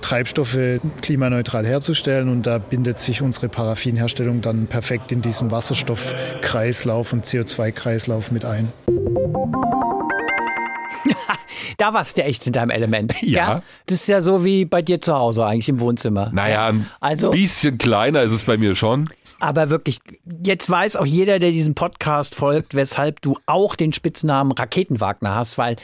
Treibstoffe 0.00 0.80
klimaneutral 1.02 1.66
herzustellen 1.66 2.28
und 2.28 2.46
da 2.46 2.58
bindet 2.58 3.00
sich 3.00 3.20
unsere 3.20 3.48
Paraffinherstellung 3.48 4.40
dann 4.40 4.66
perfekt 4.66 5.12
in 5.12 5.20
diesen 5.20 5.50
Wasserstoffkreislauf 5.50 7.12
und 7.12 7.24
CO2-Kreislauf 7.24 8.32
mit 8.32 8.44
ein. 8.44 8.72
Da 11.78 11.94
warst 11.94 12.18
du 12.18 12.24
echt 12.24 12.46
in 12.46 12.52
deinem 12.52 12.70
Element. 12.70 13.14
Ja. 13.22 13.54
ja. 13.54 13.62
Das 13.86 14.02
ist 14.02 14.08
ja 14.08 14.20
so 14.20 14.44
wie 14.44 14.64
bei 14.64 14.82
dir 14.82 15.00
zu 15.00 15.14
Hause 15.14 15.46
eigentlich 15.46 15.68
im 15.68 15.80
Wohnzimmer. 15.80 16.30
Naja, 16.32 16.68
ein 16.68 16.88
also, 17.00 17.30
bisschen 17.30 17.78
kleiner 17.78 18.22
ist 18.22 18.32
es 18.32 18.44
bei 18.44 18.56
mir 18.56 18.74
schon. 18.74 19.08
Aber 19.40 19.70
wirklich, 19.70 20.00
jetzt 20.44 20.68
weiß 20.68 20.96
auch 20.96 21.06
jeder, 21.06 21.38
der 21.38 21.52
diesem 21.52 21.74
Podcast 21.74 22.34
folgt, 22.34 22.74
weshalb 22.74 23.22
du 23.22 23.36
auch 23.46 23.76
den 23.76 23.92
Spitznamen 23.92 24.52
Raketenwagner 24.52 25.34
hast, 25.34 25.58
weil 25.58 25.76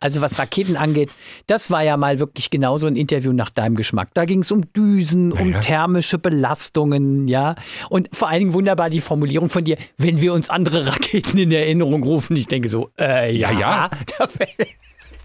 also 0.00 0.22
was 0.22 0.38
Raketen 0.38 0.76
angeht, 0.76 1.10
das 1.46 1.70
war 1.70 1.84
ja 1.84 1.98
mal 1.98 2.18
wirklich 2.18 2.48
genauso 2.48 2.86
ein 2.86 2.96
Interview 2.96 3.32
nach 3.32 3.50
deinem 3.50 3.76
Geschmack. 3.76 4.08
Da 4.14 4.24
ging 4.24 4.40
es 4.40 4.50
um 4.50 4.72
Düsen, 4.72 5.30
um 5.30 5.60
thermische 5.60 6.18
Belastungen, 6.18 7.28
ja. 7.28 7.54
Und 7.90 8.08
vor 8.12 8.28
allen 8.28 8.40
Dingen 8.40 8.54
wunderbar 8.54 8.88
die 8.88 9.02
Formulierung 9.02 9.50
von 9.50 9.62
dir, 9.62 9.76
wenn 9.98 10.20
wir 10.22 10.32
uns 10.32 10.48
andere 10.48 10.86
Raketen 10.86 11.38
in 11.38 11.52
Erinnerung 11.52 12.02
rufen. 12.02 12.34
Ich 12.34 12.46
denke 12.46 12.70
so, 12.70 12.90
äh, 12.98 13.34
ja, 13.36 13.50
ja. 13.50 13.90
ja. 14.18 14.28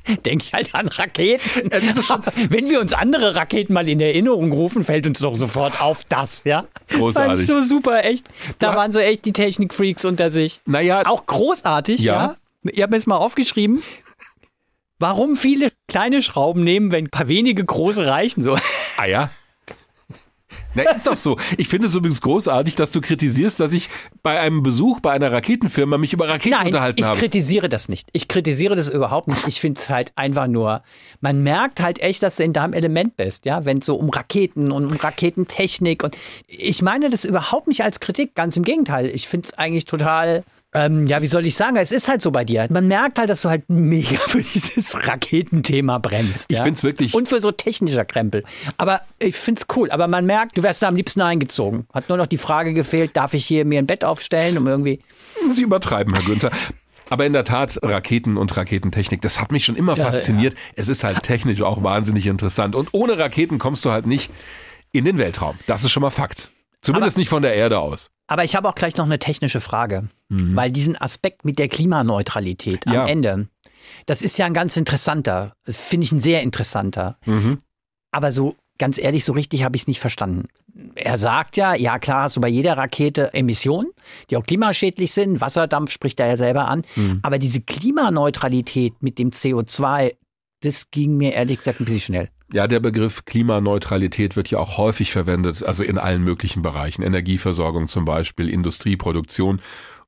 denke 0.25 0.45
ich 0.45 0.53
halt 0.53 0.73
an 0.75 0.87
Raketen. 0.87 1.69
Ja, 1.75 2.21
wenn 2.49 2.69
wir 2.69 2.79
uns 2.79 2.93
andere 2.93 3.35
Raketen 3.35 3.73
mal 3.73 3.87
in 3.87 3.99
Erinnerung 3.99 4.51
rufen, 4.51 4.83
fällt 4.83 5.07
uns 5.07 5.19
doch 5.19 5.35
sofort 5.35 5.81
auf 5.81 6.03
das, 6.05 6.43
ja? 6.43 6.65
Großartig. 6.89 7.37
Das 7.37 7.47
so 7.47 7.61
super, 7.61 8.05
echt. 8.05 8.25
Da 8.59 8.71
ja. 8.71 8.77
waren 8.77 8.91
so 8.91 8.99
echt 8.99 9.25
die 9.25 9.33
Technikfreaks 9.33 10.05
unter 10.05 10.29
sich. 10.29 10.59
Naja. 10.65 11.03
Auch 11.05 11.25
großartig, 11.25 12.01
ja. 12.01 12.13
ja? 12.13 12.37
Ich 12.71 12.81
habe 12.81 12.91
mir 12.91 12.97
jetzt 12.97 13.07
mal 13.07 13.17
aufgeschrieben, 13.17 13.83
warum 14.99 15.35
viele 15.35 15.69
kleine 15.87 16.21
Schrauben 16.21 16.63
nehmen, 16.63 16.91
wenn 16.91 17.05
ein 17.05 17.09
paar 17.09 17.27
wenige 17.27 17.63
große 17.63 18.05
reichen. 18.05 18.43
So. 18.43 18.57
Ah 18.97 19.05
ja? 19.05 19.29
Na, 20.75 20.83
ist 20.91 21.07
doch 21.07 21.17
so. 21.17 21.37
Ich 21.57 21.67
finde 21.67 21.87
es 21.87 21.95
übrigens 21.95 22.21
großartig, 22.21 22.75
dass 22.75 22.91
du 22.91 23.01
kritisierst, 23.01 23.59
dass 23.59 23.73
ich 23.73 23.89
bei 24.23 24.39
einem 24.39 24.61
Besuch 24.63 24.99
bei 24.99 25.11
einer 25.11 25.31
Raketenfirma 25.31 25.97
mich 25.97 26.13
über 26.13 26.27
Raketen 26.27 26.57
Nein, 26.57 26.67
unterhalten 26.67 26.99
ich 26.99 27.05
habe. 27.05 27.15
Ich 27.15 27.21
kritisiere 27.21 27.69
das 27.69 27.89
nicht. 27.89 28.09
Ich 28.11 28.27
kritisiere 28.27 28.75
das 28.75 28.89
überhaupt 28.89 29.27
nicht. 29.27 29.47
Ich 29.47 29.59
finde 29.59 29.79
es 29.79 29.89
halt 29.89 30.11
einfach 30.15 30.47
nur, 30.47 30.83
man 31.21 31.41
merkt 31.43 31.81
halt 31.81 31.99
echt, 31.99 32.23
dass 32.23 32.35
du 32.35 32.43
in 32.43 32.53
deinem 32.53 32.73
Element 32.73 33.17
bist, 33.17 33.45
ja, 33.45 33.65
wenn 33.65 33.79
es 33.79 33.85
so 33.85 33.95
um 33.95 34.09
Raketen 34.09 34.71
und 34.71 34.85
um 34.85 34.93
Raketentechnik 34.93 36.03
und 36.03 36.17
ich 36.47 36.81
meine 36.81 37.09
das 37.09 37.25
überhaupt 37.25 37.67
nicht 37.67 37.83
als 37.83 37.99
Kritik, 37.99 38.35
ganz 38.35 38.57
im 38.57 38.63
Gegenteil. 38.63 39.07
Ich 39.07 39.27
finde 39.27 39.47
es 39.47 39.53
eigentlich 39.53 39.85
total 39.85 40.43
Ähm, 40.75 41.07
ja, 41.07 41.21
wie 41.21 41.27
soll 41.27 41.45
ich 41.45 41.55
sagen? 41.55 41.77
Es 41.77 41.93
ist 41.93 42.09
halt 42.09 42.21
so 42.21 42.31
bei 42.31 42.43
dir. 42.43 42.67
Man 42.69 42.89
merkt 42.89 43.17
halt, 43.17 43.29
dass 43.29 43.41
du 43.43 43.49
halt 43.49 43.63
mega 43.69 44.17
für 44.27 44.41
dieses 44.41 44.93
Raketenthema 45.07 45.99
brennst. 45.99 46.51
Ich 46.51 46.57
ja? 46.57 46.63
find's 46.63 46.83
wirklich. 46.83 47.13
Und 47.13 47.29
für 47.29 47.39
so 47.39 47.51
technischer 47.51 48.03
Krempel. 48.03 48.43
Aber 48.77 49.01
ich 49.17 49.35
find's 49.35 49.67
cool. 49.75 49.89
Aber 49.89 50.09
man 50.09 50.25
merkt, 50.25 50.57
du 50.57 50.63
wärst 50.63 50.83
da 50.83 50.89
am 50.89 50.97
liebsten 50.97 51.21
eingezogen. 51.21 51.87
Hat 51.93 52.09
nur 52.09 52.17
noch 52.17 52.27
die 52.27 52.37
Frage 52.37 52.73
gefehlt, 52.73 53.15
darf 53.15 53.33
ich 53.33 53.45
hier 53.45 53.63
mir 53.63 53.79
ein 53.79 53.87
Bett 53.87 54.03
aufstellen, 54.03 54.57
um 54.57 54.67
irgendwie. 54.67 54.99
Sie 55.49 55.63
übertreiben, 55.63 56.13
Herr 56.13 56.23
Günther. 56.23 56.51
Aber 57.09 57.25
in 57.25 57.33
der 57.33 57.45
Tat, 57.45 57.79
Raketen 57.81 58.35
und 58.35 58.57
Raketentechnik, 58.57 59.21
das 59.21 59.39
hat 59.39 59.51
mich 59.51 59.63
schon 59.63 59.75
immer 59.75 59.95
Ja, 59.95 60.05
fasziniert. 60.05 60.55
Es 60.75 60.89
ist 60.89 61.03
halt 61.03 61.23
technisch 61.23 61.61
auch 61.61 61.83
wahnsinnig 61.83 62.27
interessant. 62.27 62.75
Und 62.75 62.89
ohne 62.91 63.17
Raketen 63.17 63.59
kommst 63.59 63.85
du 63.85 63.91
halt 63.91 64.07
nicht 64.07 64.29
in 64.91 65.05
den 65.05 65.17
Weltraum. 65.17 65.57
Das 65.67 65.83
ist 65.83 65.91
schon 65.91 66.01
mal 66.01 66.09
Fakt. 66.09 66.49
Zumindest 66.81 67.17
nicht 67.17 67.29
von 67.29 67.43
der 67.43 67.55
Erde 67.55 67.79
aus. 67.79 68.09
Aber 68.27 68.43
ich 68.43 68.55
habe 68.55 68.67
auch 68.67 68.75
gleich 68.75 68.97
noch 68.97 69.05
eine 69.05 69.19
technische 69.19 69.61
Frage. 69.61 70.09
Weil 70.29 70.71
diesen 70.71 70.99
Aspekt 70.99 71.45
mit 71.45 71.59
der 71.59 71.67
Klimaneutralität 71.67 72.87
am 72.87 72.93
Ja. 72.93 73.07
Ende, 73.07 73.47
das 74.07 74.23
ist 74.23 74.37
ja 74.39 74.47
ein 74.47 74.55
ganz 74.55 74.75
interessanter, 74.75 75.55
finde 75.67 76.05
ich 76.05 76.11
ein 76.11 76.19
sehr 76.19 76.41
interessanter. 76.41 77.17
Mhm. 77.25 77.59
Aber 78.11 78.31
so 78.31 78.55
ganz 78.79 78.97
ehrlich, 78.97 79.23
so 79.23 79.33
richtig 79.33 79.63
habe 79.63 79.75
ich 79.75 79.83
es 79.83 79.87
nicht 79.87 79.99
verstanden. 79.99 80.47
Er 80.95 81.17
sagt 81.17 81.57
ja, 81.57 81.75
ja 81.75 81.99
klar 81.99 82.23
hast 82.23 82.35
du 82.35 82.41
bei 82.41 82.47
jeder 82.47 82.75
Rakete 82.77 83.33
Emissionen, 83.33 83.91
die 84.29 84.37
auch 84.37 84.43
klimaschädlich 84.43 85.11
sind. 85.13 85.39
Wasserdampf 85.41 85.91
spricht 85.91 86.19
er 86.19 86.27
ja 86.27 86.37
selber 86.37 86.67
an. 86.67 86.83
Mhm. 86.95 87.19
Aber 87.21 87.37
diese 87.37 87.61
Klimaneutralität 87.61 89.01
mit 89.01 89.19
dem 89.19 89.29
CO2, 89.29 90.15
das 90.61 90.89
ging 90.89 91.15
mir 91.17 91.33
ehrlich 91.33 91.59
gesagt 91.59 91.79
ein 91.79 91.85
bisschen 91.85 92.01
schnell. 92.01 92.29
Ja, 92.53 92.67
der 92.67 92.79
Begriff 92.79 93.25
Klimaneutralität 93.25 94.35
wird 94.35 94.51
ja 94.51 94.59
auch 94.59 94.77
häufig 94.77 95.11
verwendet, 95.11 95.63
also 95.63 95.83
in 95.83 95.97
allen 95.97 96.23
möglichen 96.23 96.61
Bereichen. 96.61 97.01
Energieversorgung 97.01 97.87
zum 97.87 98.05
Beispiel, 98.05 98.49
Industrieproduktion. 98.49 99.61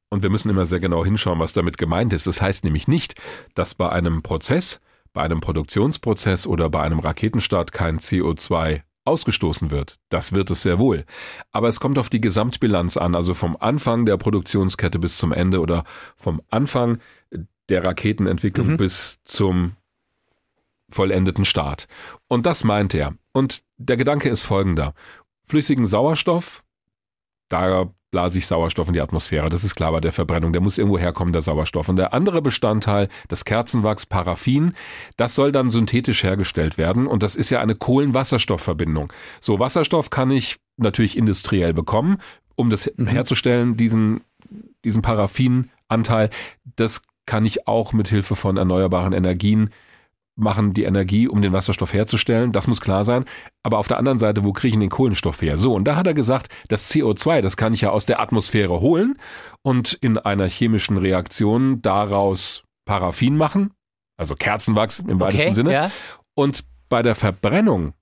Und 0.09 0.23
wir 0.23 0.29
müssen 0.29 0.49
immer 0.49 0.65
sehr 0.65 0.79
genau 0.79 1.03
hinschauen, 1.03 1.39
was 1.39 1.53
damit 1.53 1.77
gemeint 1.77 2.13
ist. 2.13 2.27
Das 2.27 2.41
heißt 2.41 2.63
nämlich 2.63 2.87
nicht, 2.87 3.15
dass 3.55 3.75
bei 3.75 3.89
einem 3.89 4.21
Prozess, 4.21 4.79
bei 5.13 5.23
einem 5.23 5.41
Produktionsprozess 5.41 6.47
oder 6.47 6.69
bei 6.69 6.81
einem 6.81 6.99
Raketenstart 6.99 7.71
kein 7.71 7.99
CO2 7.99 8.83
ausgestoßen 9.03 9.71
wird. 9.71 9.97
Das 10.09 10.33
wird 10.33 10.51
es 10.51 10.61
sehr 10.61 10.79
wohl. 10.79 11.05
Aber 11.51 11.67
es 11.69 11.79
kommt 11.79 11.97
auf 11.97 12.09
die 12.09 12.21
Gesamtbilanz 12.21 12.97
an, 12.97 13.15
also 13.15 13.33
vom 13.33 13.57
Anfang 13.59 14.05
der 14.05 14.17
Produktionskette 14.17 14.99
bis 14.99 15.17
zum 15.17 15.31
Ende 15.31 15.59
oder 15.59 15.85
vom 16.17 16.41
Anfang 16.49 16.99
der 17.69 17.83
Raketenentwicklung 17.83 18.77
bis 18.77 19.19
zum 19.23 19.73
vollendeten 20.89 21.45
Start. 21.45 21.87
Und 22.27 22.45
das 22.45 22.63
meint 22.63 22.93
er. 22.93 23.15
Und 23.31 23.63
der 23.77 23.97
Gedanke 23.97 24.29
ist 24.29 24.43
folgender. 24.43 24.93
Flüssigen 25.43 25.85
Sauerstoff, 25.85 26.63
da 27.49 27.89
blase 28.11 28.39
ich 28.39 28.47
Sauerstoff 28.47 28.87
in 28.87 28.93
die 28.93 29.01
Atmosphäre. 29.01 29.49
Das 29.49 29.63
ist 29.63 29.75
klar 29.75 29.91
bei 29.91 29.99
der 29.99 30.13
Verbrennung. 30.13 30.53
Der 30.53 30.61
muss 30.61 30.77
irgendwo 30.77 30.97
herkommen, 30.97 31.33
der 31.33 31.41
Sauerstoff. 31.41 31.89
Und 31.89 31.97
der 31.97 32.13
andere 32.13 32.41
Bestandteil, 32.41 33.09
das 33.27 33.45
Kerzenwachs, 33.45 34.05
Paraffin, 34.05 34.73
das 35.17 35.35
soll 35.35 35.51
dann 35.51 35.69
synthetisch 35.69 36.23
hergestellt 36.23 36.77
werden. 36.77 37.05
Und 37.05 37.23
das 37.23 37.35
ist 37.35 37.49
ja 37.49 37.59
eine 37.59 37.75
Kohlenwasserstoffverbindung. 37.75 39.11
So, 39.39 39.59
Wasserstoff 39.59 40.09
kann 40.09 40.31
ich 40.31 40.57
natürlich 40.77 41.17
industriell 41.17 41.73
bekommen. 41.73 42.17
Um 42.55 42.69
das 42.69 42.91
herzustellen, 42.97 43.77
diesen, 43.77 44.21
diesen 44.83 45.01
Paraffinanteil, 45.01 46.29
das 46.75 47.01
kann 47.25 47.45
ich 47.45 47.67
auch 47.67 47.93
mit 47.93 48.07
Hilfe 48.07 48.35
von 48.35 48.57
erneuerbaren 48.57 49.13
Energien 49.13 49.69
machen 50.37 50.73
die 50.73 50.83
Energie, 50.83 51.27
um 51.27 51.41
den 51.41 51.51
Wasserstoff 51.51 51.93
herzustellen. 51.93 52.51
Das 52.51 52.67
muss 52.67 52.79
klar 52.79 53.03
sein. 53.03 53.25
Aber 53.63 53.79
auf 53.79 53.87
der 53.87 53.97
anderen 53.97 54.19
Seite, 54.19 54.45
wo 54.45 54.53
kriege 54.53 54.75
ich 54.75 54.79
den 54.79 54.89
Kohlenstoff 54.89 55.41
her? 55.41 55.57
So, 55.57 55.73
und 55.73 55.85
da 55.85 55.95
hat 55.95 56.07
er 56.07 56.13
gesagt, 56.13 56.53
das 56.69 56.91
CO2, 56.91 57.41
das 57.41 57.57
kann 57.57 57.73
ich 57.73 57.81
ja 57.81 57.89
aus 57.89 58.05
der 58.05 58.21
Atmosphäre 58.21 58.79
holen 58.79 59.17
und 59.63 59.93
in 59.93 60.17
einer 60.17 60.47
chemischen 60.47 60.97
Reaktion 60.97 61.81
daraus 61.81 62.63
Paraffin 62.85 63.35
machen, 63.35 63.71
also 64.17 64.35
Kerzenwachs 64.35 64.99
im 64.99 65.19
weitesten 65.19 65.55
Sinne. 65.55 65.73
ja. 65.73 65.91
Und 66.35 66.63
bei 66.89 67.01
der 67.01 67.15
Verbrennung, 67.15 67.93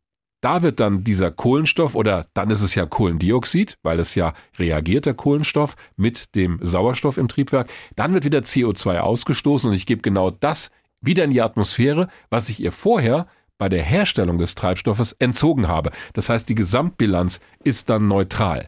da 0.41 0.61
wird 0.61 0.79
dann 0.79 1.03
dieser 1.03 1.31
Kohlenstoff 1.31 1.95
oder 1.95 2.27
dann 2.33 2.51
ist 2.51 2.61
es 2.61 2.75
ja 2.75 2.85
Kohlendioxid, 2.85 3.77
weil 3.81 3.99
es 3.99 4.13
ja 4.13 4.33
reagiert, 4.59 5.05
der 5.05 5.15
Kohlenstoff, 5.15 5.75
mit 5.95 6.35
dem 6.35 6.59
Sauerstoff 6.61 7.17
im 7.17 7.27
Triebwerk. 7.27 7.69
Dann 7.95 8.13
wird 8.13 8.25
wieder 8.25 8.39
CO2 8.39 8.99
ausgestoßen 8.99 9.69
und 9.69 9.75
ich 9.75 9.85
gebe 9.85 10.01
genau 10.01 10.29
das 10.29 10.69
wieder 11.05 11.23
in 11.23 11.31
die 11.31 11.41
Atmosphäre, 11.41 12.07
was 12.29 12.49
ich 12.49 12.61
ihr 12.61 12.71
vorher 12.71 13.27
bei 13.57 13.69
der 13.69 13.83
Herstellung 13.83 14.37
des 14.37 14.55
Treibstoffes 14.55 15.13
entzogen 15.13 15.67
habe. 15.67 15.91
Das 16.13 16.29
heißt, 16.29 16.49
die 16.49 16.55
Gesamtbilanz 16.55 17.39
ist 17.63 17.89
dann 17.89 18.07
neutral. 18.07 18.67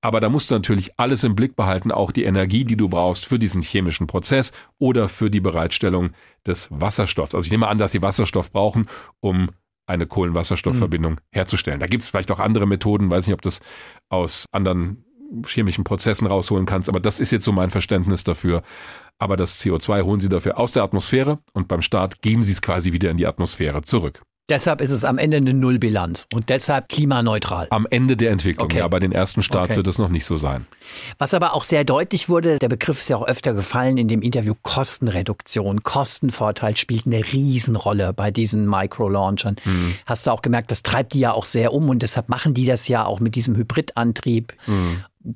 Aber 0.00 0.20
da 0.20 0.28
musst 0.28 0.50
du 0.50 0.54
natürlich 0.54 0.92
alles 0.96 1.24
im 1.24 1.34
Blick 1.34 1.56
behalten, 1.56 1.90
auch 1.90 2.12
die 2.12 2.22
Energie, 2.22 2.64
die 2.64 2.76
du 2.76 2.88
brauchst 2.88 3.26
für 3.26 3.38
diesen 3.38 3.62
chemischen 3.62 4.06
Prozess 4.06 4.52
oder 4.78 5.08
für 5.08 5.28
die 5.28 5.40
Bereitstellung 5.40 6.10
des 6.46 6.68
Wasserstoffs. 6.70 7.34
Also 7.34 7.44
ich 7.44 7.50
nehme 7.50 7.66
an, 7.66 7.78
dass 7.78 7.92
sie 7.92 8.02
Wasserstoff 8.02 8.52
brauchen, 8.52 8.86
um 9.20 9.50
eine 9.86 10.06
Kohlenwasserstoffverbindung 10.06 11.20
herzustellen. 11.32 11.80
Da 11.80 11.86
gibt 11.86 12.02
es 12.04 12.08
vielleicht 12.08 12.30
auch 12.30 12.38
andere 12.38 12.66
Methoden, 12.66 13.10
weiß 13.10 13.26
nicht, 13.26 13.34
ob 13.34 13.42
das 13.42 13.60
aus 14.08 14.44
anderen 14.52 15.04
chemischen 15.46 15.84
Prozessen 15.84 16.26
rausholen 16.26 16.66
kannst, 16.66 16.88
aber 16.88 17.00
das 17.00 17.20
ist 17.20 17.32
jetzt 17.32 17.44
so 17.44 17.52
mein 17.52 17.70
Verständnis 17.70 18.22
dafür. 18.22 18.62
Aber 19.18 19.36
das 19.36 19.58
CO2 19.60 20.02
holen 20.04 20.20
sie 20.20 20.28
dafür 20.28 20.58
aus 20.58 20.72
der 20.72 20.82
Atmosphäre 20.84 21.38
und 21.52 21.68
beim 21.68 21.82
Start 21.82 22.22
geben 22.22 22.42
sie 22.42 22.52
es 22.52 22.62
quasi 22.62 22.92
wieder 22.92 23.10
in 23.10 23.16
die 23.16 23.26
Atmosphäre 23.26 23.82
zurück. 23.82 24.22
Deshalb 24.50 24.80
ist 24.80 24.92
es 24.92 25.04
am 25.04 25.18
Ende 25.18 25.36
eine 25.36 25.52
Nullbilanz 25.52 26.26
und 26.32 26.48
deshalb 26.48 26.88
klimaneutral. 26.88 27.66
Am 27.68 27.86
Ende 27.90 28.16
der 28.16 28.30
Entwicklung, 28.30 28.64
Okay. 28.64 28.78
ja, 28.78 28.88
bei 28.88 28.98
den 28.98 29.12
ersten 29.12 29.42
Starts 29.42 29.72
Okay. 29.72 29.76
wird 29.76 29.88
es 29.88 29.98
noch 29.98 30.08
nicht 30.08 30.24
so 30.24 30.38
sein. 30.38 30.66
Was 31.18 31.34
aber 31.34 31.52
auch 31.52 31.64
sehr 31.64 31.84
deutlich 31.84 32.30
wurde, 32.30 32.58
der 32.58 32.70
Begriff 32.70 32.98
ist 32.98 33.10
ja 33.10 33.16
auch 33.18 33.26
öfter 33.28 33.52
gefallen 33.52 33.98
in 33.98 34.08
dem 34.08 34.22
Interview, 34.22 34.54
Kostenreduktion, 34.62 35.82
Kostenvorteil 35.82 36.78
spielt 36.78 37.04
eine 37.06 37.18
Riesenrolle 37.30 38.14
bei 38.14 38.30
diesen 38.30 38.66
Micro-Launchern. 38.66 39.56
Hast 40.06 40.26
du 40.26 40.30
auch 40.30 40.40
gemerkt, 40.40 40.70
das 40.70 40.82
treibt 40.82 41.12
die 41.12 41.20
ja 41.20 41.32
auch 41.34 41.44
sehr 41.44 41.74
um 41.74 41.90
und 41.90 42.00
deshalb 42.02 42.30
machen 42.30 42.54
die 42.54 42.64
das 42.64 42.88
ja 42.88 43.04
auch 43.04 43.20
mit 43.20 43.34
diesem 43.34 43.54
Hybridantrieb. 43.54 44.54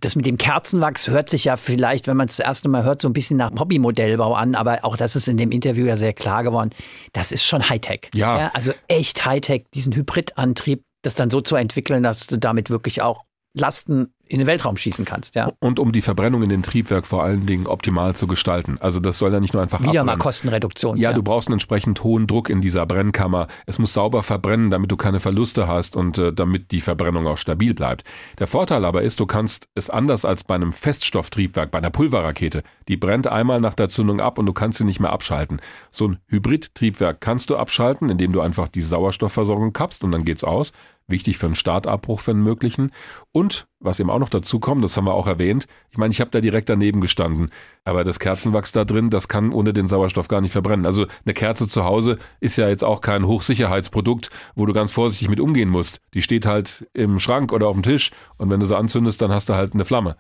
Das 0.00 0.16
mit 0.16 0.24
dem 0.24 0.38
Kerzenwachs 0.38 1.08
hört 1.08 1.28
sich 1.28 1.44
ja 1.44 1.56
vielleicht, 1.56 2.06
wenn 2.06 2.16
man 2.16 2.28
es 2.28 2.36
das 2.36 2.46
erste 2.46 2.68
Mal 2.68 2.82
hört, 2.82 3.02
so 3.02 3.08
ein 3.08 3.12
bisschen 3.12 3.36
nach 3.36 3.50
Hobbymodellbau 3.58 4.34
an, 4.34 4.54
aber 4.54 4.84
auch 4.84 4.96
das 4.96 5.16
ist 5.16 5.28
in 5.28 5.36
dem 5.36 5.50
Interview 5.50 5.84
ja 5.84 5.96
sehr 5.96 6.14
klar 6.14 6.42
geworden. 6.42 6.70
Das 7.12 7.30
ist 7.30 7.44
schon 7.44 7.68
Hightech. 7.68 8.10
Ja. 8.14 8.50
also 8.54 8.72
echt 8.88 9.26
Hightech, 9.26 9.66
diesen 9.74 9.94
Hybridantrieb, 9.94 10.82
das 11.02 11.14
dann 11.14 11.28
so 11.28 11.42
zu 11.42 11.56
entwickeln, 11.56 12.02
dass 12.02 12.26
du 12.26 12.38
damit 12.38 12.70
wirklich 12.70 13.02
auch 13.02 13.24
Lasten 13.54 14.14
in 14.32 14.38
den 14.38 14.46
Weltraum 14.46 14.78
schießen 14.78 15.04
kannst, 15.04 15.34
ja. 15.34 15.52
Und 15.60 15.78
um 15.78 15.92
die 15.92 16.00
Verbrennung 16.00 16.42
in 16.42 16.48
den 16.48 16.62
Triebwerk 16.62 17.06
vor 17.06 17.22
allen 17.22 17.44
Dingen 17.44 17.66
optimal 17.66 18.16
zu 18.16 18.26
gestalten. 18.26 18.78
Also 18.80 18.98
das 18.98 19.18
soll 19.18 19.30
ja 19.30 19.40
nicht 19.40 19.52
nur 19.52 19.62
einfach 19.62 19.80
Wieder 19.80 19.92
mal 19.92 20.00
abbrennen. 20.00 20.18
Kostenreduktion. 20.20 20.96
Ja, 20.96 21.12
du 21.12 21.22
brauchst 21.22 21.48
einen 21.48 21.54
entsprechend 21.54 22.02
hohen 22.02 22.26
Druck 22.26 22.48
in 22.48 22.62
dieser 22.62 22.86
Brennkammer. 22.86 23.46
Es 23.66 23.78
muss 23.78 23.92
sauber 23.92 24.22
verbrennen, 24.22 24.70
damit 24.70 24.90
du 24.90 24.96
keine 24.96 25.20
Verluste 25.20 25.68
hast 25.68 25.96
und 25.96 26.16
äh, 26.16 26.32
damit 26.32 26.72
die 26.72 26.80
Verbrennung 26.80 27.26
auch 27.26 27.36
stabil 27.36 27.74
bleibt. 27.74 28.04
Der 28.38 28.46
Vorteil 28.46 28.86
aber 28.86 29.02
ist, 29.02 29.20
du 29.20 29.26
kannst 29.26 29.68
es 29.74 29.90
anders 29.90 30.24
als 30.24 30.44
bei 30.44 30.54
einem 30.54 30.72
Feststofftriebwerk, 30.72 31.70
bei 31.70 31.78
einer 31.78 31.90
Pulverrakete. 31.90 32.62
Die 32.88 32.96
brennt 32.96 33.26
einmal 33.26 33.60
nach 33.60 33.74
der 33.74 33.90
Zündung 33.90 34.22
ab 34.22 34.38
und 34.38 34.46
du 34.46 34.54
kannst 34.54 34.78
sie 34.78 34.84
nicht 34.84 34.98
mehr 34.98 35.12
abschalten. 35.12 35.60
So 35.90 36.08
ein 36.08 36.18
Hybridtriebwerk 36.28 37.20
kannst 37.20 37.50
du 37.50 37.58
abschalten, 37.58 38.08
indem 38.08 38.32
du 38.32 38.40
einfach 38.40 38.68
die 38.68 38.80
Sauerstoffversorgung 38.80 39.74
kappst 39.74 40.02
und 40.04 40.12
dann 40.12 40.24
geht's 40.24 40.42
aus. 40.42 40.72
Wichtig 41.08 41.38
für 41.38 41.46
einen 41.46 41.54
Startabbruch, 41.54 42.20
für 42.20 42.30
einen 42.30 42.42
möglichen. 42.42 42.92
Und 43.32 43.66
was 43.80 44.00
eben 44.00 44.10
auch 44.10 44.18
noch 44.18 44.30
dazu 44.30 44.60
kommt, 44.60 44.84
das 44.84 44.96
haben 44.96 45.04
wir 45.04 45.14
auch 45.14 45.26
erwähnt, 45.26 45.66
ich 45.90 45.98
meine, 45.98 46.12
ich 46.12 46.20
habe 46.20 46.30
da 46.30 46.40
direkt 46.40 46.68
daneben 46.68 47.00
gestanden, 47.00 47.50
aber 47.84 48.04
das 48.04 48.18
Kerzenwachs 48.18 48.72
da 48.72 48.84
drin, 48.84 49.10
das 49.10 49.28
kann 49.28 49.52
ohne 49.52 49.72
den 49.72 49.88
Sauerstoff 49.88 50.28
gar 50.28 50.40
nicht 50.40 50.52
verbrennen. 50.52 50.86
Also 50.86 51.06
eine 51.24 51.34
Kerze 51.34 51.68
zu 51.68 51.84
Hause 51.84 52.18
ist 52.40 52.56
ja 52.56 52.68
jetzt 52.68 52.84
auch 52.84 53.00
kein 53.00 53.26
Hochsicherheitsprodukt, 53.26 54.30
wo 54.54 54.66
du 54.66 54.72
ganz 54.72 54.92
vorsichtig 54.92 55.28
mit 55.28 55.40
umgehen 55.40 55.68
musst. 55.68 56.00
Die 56.14 56.22
steht 56.22 56.46
halt 56.46 56.88
im 56.94 57.18
Schrank 57.18 57.52
oder 57.52 57.66
auf 57.66 57.74
dem 57.74 57.82
Tisch 57.82 58.10
und 58.38 58.50
wenn 58.50 58.60
du 58.60 58.66
sie 58.66 58.76
anzündest, 58.76 59.20
dann 59.20 59.32
hast 59.32 59.48
du 59.48 59.54
halt 59.54 59.74
eine 59.74 59.84
Flamme. 59.84 60.16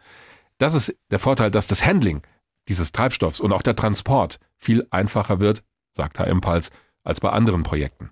Das 0.58 0.74
ist 0.74 0.96
der 1.10 1.18
Vorteil, 1.18 1.50
dass 1.50 1.66
das 1.66 1.86
Handling 1.86 2.22
dieses 2.68 2.92
Treibstoffs 2.92 3.40
und 3.40 3.52
auch 3.52 3.62
der 3.62 3.76
Transport 3.76 4.38
viel 4.56 4.86
einfacher 4.90 5.40
wird, 5.40 5.64
sagt 5.92 6.18
Herr 6.18 6.26
Impals, 6.26 6.70
als 7.04 7.20
bei 7.20 7.30
anderen 7.30 7.62
Projekten. 7.62 8.10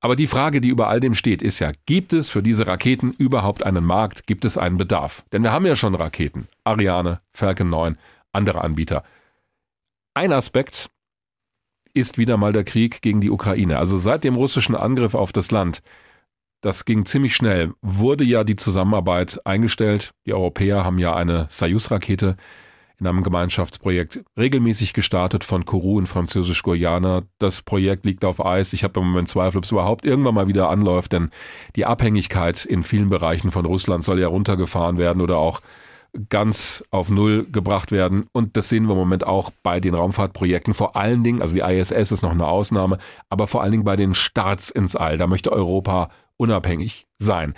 Aber 0.00 0.16
die 0.16 0.26
Frage, 0.26 0.62
die 0.62 0.70
über 0.70 0.88
all 0.88 1.00
dem 1.00 1.14
steht, 1.14 1.42
ist 1.42 1.58
ja, 1.58 1.72
gibt 1.84 2.14
es 2.14 2.30
für 2.30 2.42
diese 2.42 2.66
Raketen 2.66 3.12
überhaupt 3.12 3.64
einen 3.64 3.84
Markt? 3.84 4.26
Gibt 4.26 4.46
es 4.46 4.56
einen 4.56 4.78
Bedarf? 4.78 5.24
Denn 5.32 5.42
wir 5.42 5.52
haben 5.52 5.66
ja 5.66 5.76
schon 5.76 5.94
Raketen. 5.94 6.48
Ariane, 6.64 7.20
Falcon 7.32 7.68
9, 7.68 7.98
andere 8.32 8.62
Anbieter. 8.62 9.04
Ein 10.14 10.32
Aspekt 10.32 10.88
ist 11.92 12.16
wieder 12.16 12.36
mal 12.36 12.52
der 12.52 12.64
Krieg 12.64 13.02
gegen 13.02 13.20
die 13.20 13.30
Ukraine. 13.30 13.78
Also 13.78 13.98
seit 13.98 14.24
dem 14.24 14.36
russischen 14.36 14.74
Angriff 14.74 15.14
auf 15.14 15.32
das 15.32 15.50
Land, 15.50 15.82
das 16.62 16.84
ging 16.84 17.04
ziemlich 17.04 17.34
schnell, 17.34 17.72
wurde 17.82 18.24
ja 18.24 18.44
die 18.44 18.56
Zusammenarbeit 18.56 19.40
eingestellt. 19.44 20.12
Die 20.26 20.32
Europäer 20.32 20.84
haben 20.84 20.98
ja 20.98 21.14
eine 21.14 21.46
Soyuz-Rakete 21.50 22.36
in 23.00 23.06
einem 23.06 23.22
Gemeinschaftsprojekt 23.22 24.22
regelmäßig 24.38 24.92
gestartet 24.92 25.42
von 25.42 25.64
Kourou 25.64 25.98
in 25.98 26.06
Französisch-Guyana. 26.06 27.22
Das 27.38 27.62
Projekt 27.62 28.04
liegt 28.04 28.24
auf 28.24 28.44
Eis. 28.44 28.72
Ich 28.74 28.84
habe 28.84 29.00
im 29.00 29.06
Moment 29.06 29.28
Zweifel, 29.28 29.58
ob 29.58 29.64
es 29.64 29.72
überhaupt 29.72 30.04
irgendwann 30.04 30.34
mal 30.34 30.48
wieder 30.48 30.68
anläuft, 30.68 31.12
denn 31.12 31.30
die 31.76 31.86
Abhängigkeit 31.86 32.64
in 32.64 32.82
vielen 32.82 33.08
Bereichen 33.08 33.50
von 33.50 33.64
Russland 33.64 34.04
soll 34.04 34.20
ja 34.20 34.28
runtergefahren 34.28 34.98
werden 34.98 35.22
oder 35.22 35.38
auch 35.38 35.60
ganz 36.28 36.84
auf 36.90 37.10
Null 37.10 37.46
gebracht 37.50 37.92
werden. 37.92 38.26
Und 38.32 38.56
das 38.56 38.68
sehen 38.68 38.84
wir 38.84 38.92
im 38.92 38.98
Moment 38.98 39.26
auch 39.26 39.50
bei 39.62 39.80
den 39.80 39.94
Raumfahrtprojekten. 39.94 40.74
Vor 40.74 40.96
allen 40.96 41.24
Dingen, 41.24 41.40
also 41.40 41.54
die 41.54 41.60
ISS 41.60 42.12
ist 42.12 42.22
noch 42.22 42.32
eine 42.32 42.46
Ausnahme, 42.46 42.98
aber 43.28 43.46
vor 43.46 43.62
allen 43.62 43.72
Dingen 43.72 43.84
bei 43.84 43.96
den 43.96 44.14
Starts 44.14 44.70
ins 44.70 44.96
All. 44.96 45.18
Da 45.18 45.26
möchte 45.26 45.52
Europa 45.52 46.10
unabhängig 46.36 47.06
sein. 47.18 47.54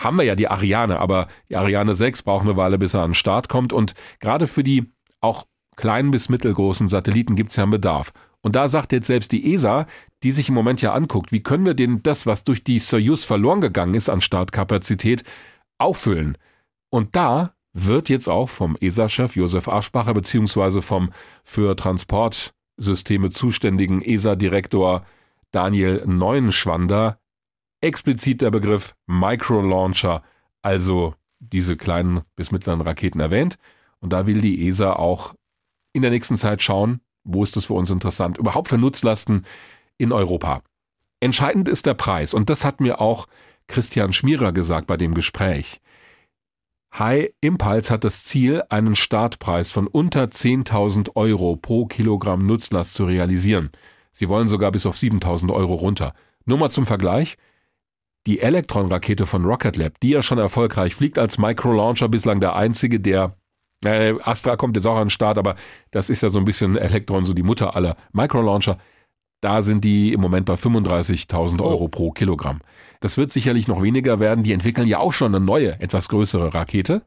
Haben 0.00 0.16
wir 0.16 0.24
ja 0.24 0.34
die 0.34 0.48
Ariane, 0.48 0.98
aber 0.98 1.28
die 1.50 1.56
Ariane 1.56 1.94
6 1.94 2.22
braucht 2.22 2.46
eine 2.46 2.56
Weile, 2.56 2.78
bis 2.78 2.94
er 2.94 3.02
an 3.02 3.10
den 3.10 3.14
Start 3.14 3.50
kommt. 3.50 3.72
Und 3.72 3.94
gerade 4.18 4.46
für 4.46 4.64
die 4.64 4.92
auch 5.20 5.46
kleinen 5.76 6.10
bis 6.10 6.30
mittelgroßen 6.30 6.88
Satelliten 6.88 7.36
gibt 7.36 7.50
es 7.50 7.56
ja 7.56 7.64
einen 7.64 7.72
Bedarf. 7.72 8.12
Und 8.40 8.56
da 8.56 8.68
sagt 8.68 8.92
jetzt 8.92 9.08
selbst 9.08 9.30
die 9.32 9.52
ESA, 9.52 9.86
die 10.22 10.30
sich 10.32 10.48
im 10.48 10.54
Moment 10.54 10.80
ja 10.80 10.94
anguckt, 10.94 11.32
wie 11.32 11.42
können 11.42 11.66
wir 11.66 11.74
denn 11.74 12.02
das, 12.02 12.24
was 12.24 12.44
durch 12.44 12.64
die 12.64 12.78
Soyuz 12.78 13.24
verloren 13.24 13.60
gegangen 13.60 13.92
ist 13.92 14.08
an 14.08 14.22
Startkapazität, 14.22 15.22
auffüllen. 15.76 16.38
Und 16.88 17.14
da 17.14 17.52
wird 17.74 18.08
jetzt 18.08 18.28
auch 18.28 18.48
vom 18.48 18.76
ESA-Chef 18.80 19.36
Josef 19.36 19.68
Aschbacher 19.68 20.14
beziehungsweise 20.14 20.80
vom 20.80 21.10
für 21.44 21.76
Transportsysteme 21.76 23.28
zuständigen 23.28 24.00
ESA-Direktor 24.00 25.04
Daniel 25.52 26.02
Neuenschwander 26.06 27.18
explizit 27.80 28.42
der 28.42 28.50
Begriff 28.50 28.94
Microlauncher, 29.06 30.22
also 30.62 31.14
diese 31.38 31.76
kleinen 31.76 32.20
bis 32.36 32.50
mittleren 32.50 32.80
Raketen 32.80 33.20
erwähnt. 33.20 33.56
Und 34.00 34.12
da 34.12 34.26
will 34.26 34.40
die 34.40 34.66
ESA 34.66 34.94
auch 34.94 35.34
in 35.92 36.02
der 36.02 36.10
nächsten 36.10 36.36
Zeit 36.36 36.62
schauen, 36.62 37.00
wo 37.24 37.42
ist 37.42 37.56
das 37.56 37.66
für 37.66 37.74
uns 37.74 37.90
interessant, 37.90 38.38
überhaupt 38.38 38.68
für 38.68 38.78
Nutzlasten 38.78 39.44
in 39.98 40.12
Europa. 40.12 40.62
Entscheidend 41.20 41.68
ist 41.68 41.86
der 41.86 41.94
Preis 41.94 42.32
und 42.32 42.48
das 42.48 42.64
hat 42.64 42.80
mir 42.80 43.00
auch 43.00 43.26
Christian 43.66 44.12
Schmierer 44.12 44.52
gesagt 44.52 44.86
bei 44.86 44.96
dem 44.96 45.14
Gespräch. 45.14 45.80
High 46.98 47.30
Impulse 47.40 47.92
hat 47.92 48.04
das 48.04 48.24
Ziel, 48.24 48.64
einen 48.68 48.96
Startpreis 48.96 49.70
von 49.70 49.86
unter 49.86 50.24
10.000 50.24 51.14
Euro 51.14 51.56
pro 51.56 51.86
Kilogramm 51.86 52.46
Nutzlast 52.46 52.94
zu 52.94 53.04
realisieren. 53.04 53.70
Sie 54.12 54.28
wollen 54.28 54.48
sogar 54.48 54.72
bis 54.72 54.86
auf 54.86 54.96
7.000 54.96 55.52
Euro 55.52 55.74
runter. 55.74 56.14
Nur 56.46 56.58
mal 56.58 56.70
zum 56.70 56.86
Vergleich. 56.86 57.36
Die 58.26 58.40
Elektron-Rakete 58.40 59.26
von 59.26 59.44
Rocket 59.44 59.76
Lab, 59.76 60.00
die 60.00 60.10
ja 60.10 60.22
schon 60.22 60.38
erfolgreich 60.38 60.94
fliegt 60.94 61.18
als 61.18 61.38
Microlauncher, 61.38 62.08
bislang 62.08 62.40
der 62.40 62.54
einzige, 62.54 63.00
der 63.00 63.36
äh, 63.84 64.14
Astra 64.22 64.56
kommt 64.56 64.76
jetzt 64.76 64.86
auch 64.86 64.96
an 64.96 65.04
den 65.04 65.10
Start, 65.10 65.38
aber 65.38 65.56
das 65.90 66.10
ist 66.10 66.22
ja 66.22 66.28
so 66.28 66.38
ein 66.38 66.44
bisschen 66.44 66.76
Elektron, 66.76 67.24
so 67.24 67.32
die 67.32 67.42
Mutter 67.42 67.74
aller 67.74 67.96
Microlauncher. 68.12 68.78
Da 69.40 69.62
sind 69.62 69.84
die 69.84 70.12
im 70.12 70.20
Moment 70.20 70.44
bei 70.44 70.54
35.000 70.54 71.62
Euro 71.62 71.88
pro 71.88 72.10
Kilogramm. 72.10 72.60
Das 73.00 73.16
wird 73.16 73.32
sicherlich 73.32 73.68
noch 73.68 73.80
weniger 73.80 74.18
werden. 74.20 74.44
Die 74.44 74.52
entwickeln 74.52 74.86
ja 74.86 74.98
auch 74.98 75.14
schon 75.14 75.34
eine 75.34 75.42
neue, 75.42 75.80
etwas 75.80 76.10
größere 76.10 76.52
Rakete. 76.52 77.02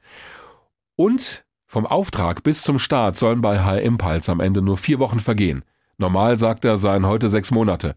Und 0.96 1.46
vom 1.68 1.86
Auftrag 1.86 2.42
bis 2.42 2.64
zum 2.64 2.80
Start 2.80 3.18
sollen 3.18 3.42
bei 3.42 3.64
High 3.64 3.86
Impulse 3.86 4.32
am 4.32 4.40
Ende 4.40 4.64
nur 4.64 4.78
vier 4.78 4.98
Wochen 4.98 5.20
vergehen. 5.20 5.64
Normal 6.00 6.40
sagt 6.40 6.66
er, 6.66 6.78
seien 6.78 7.06
heute 7.06 7.30
sechs 7.30 7.52
Monate. 7.52 7.96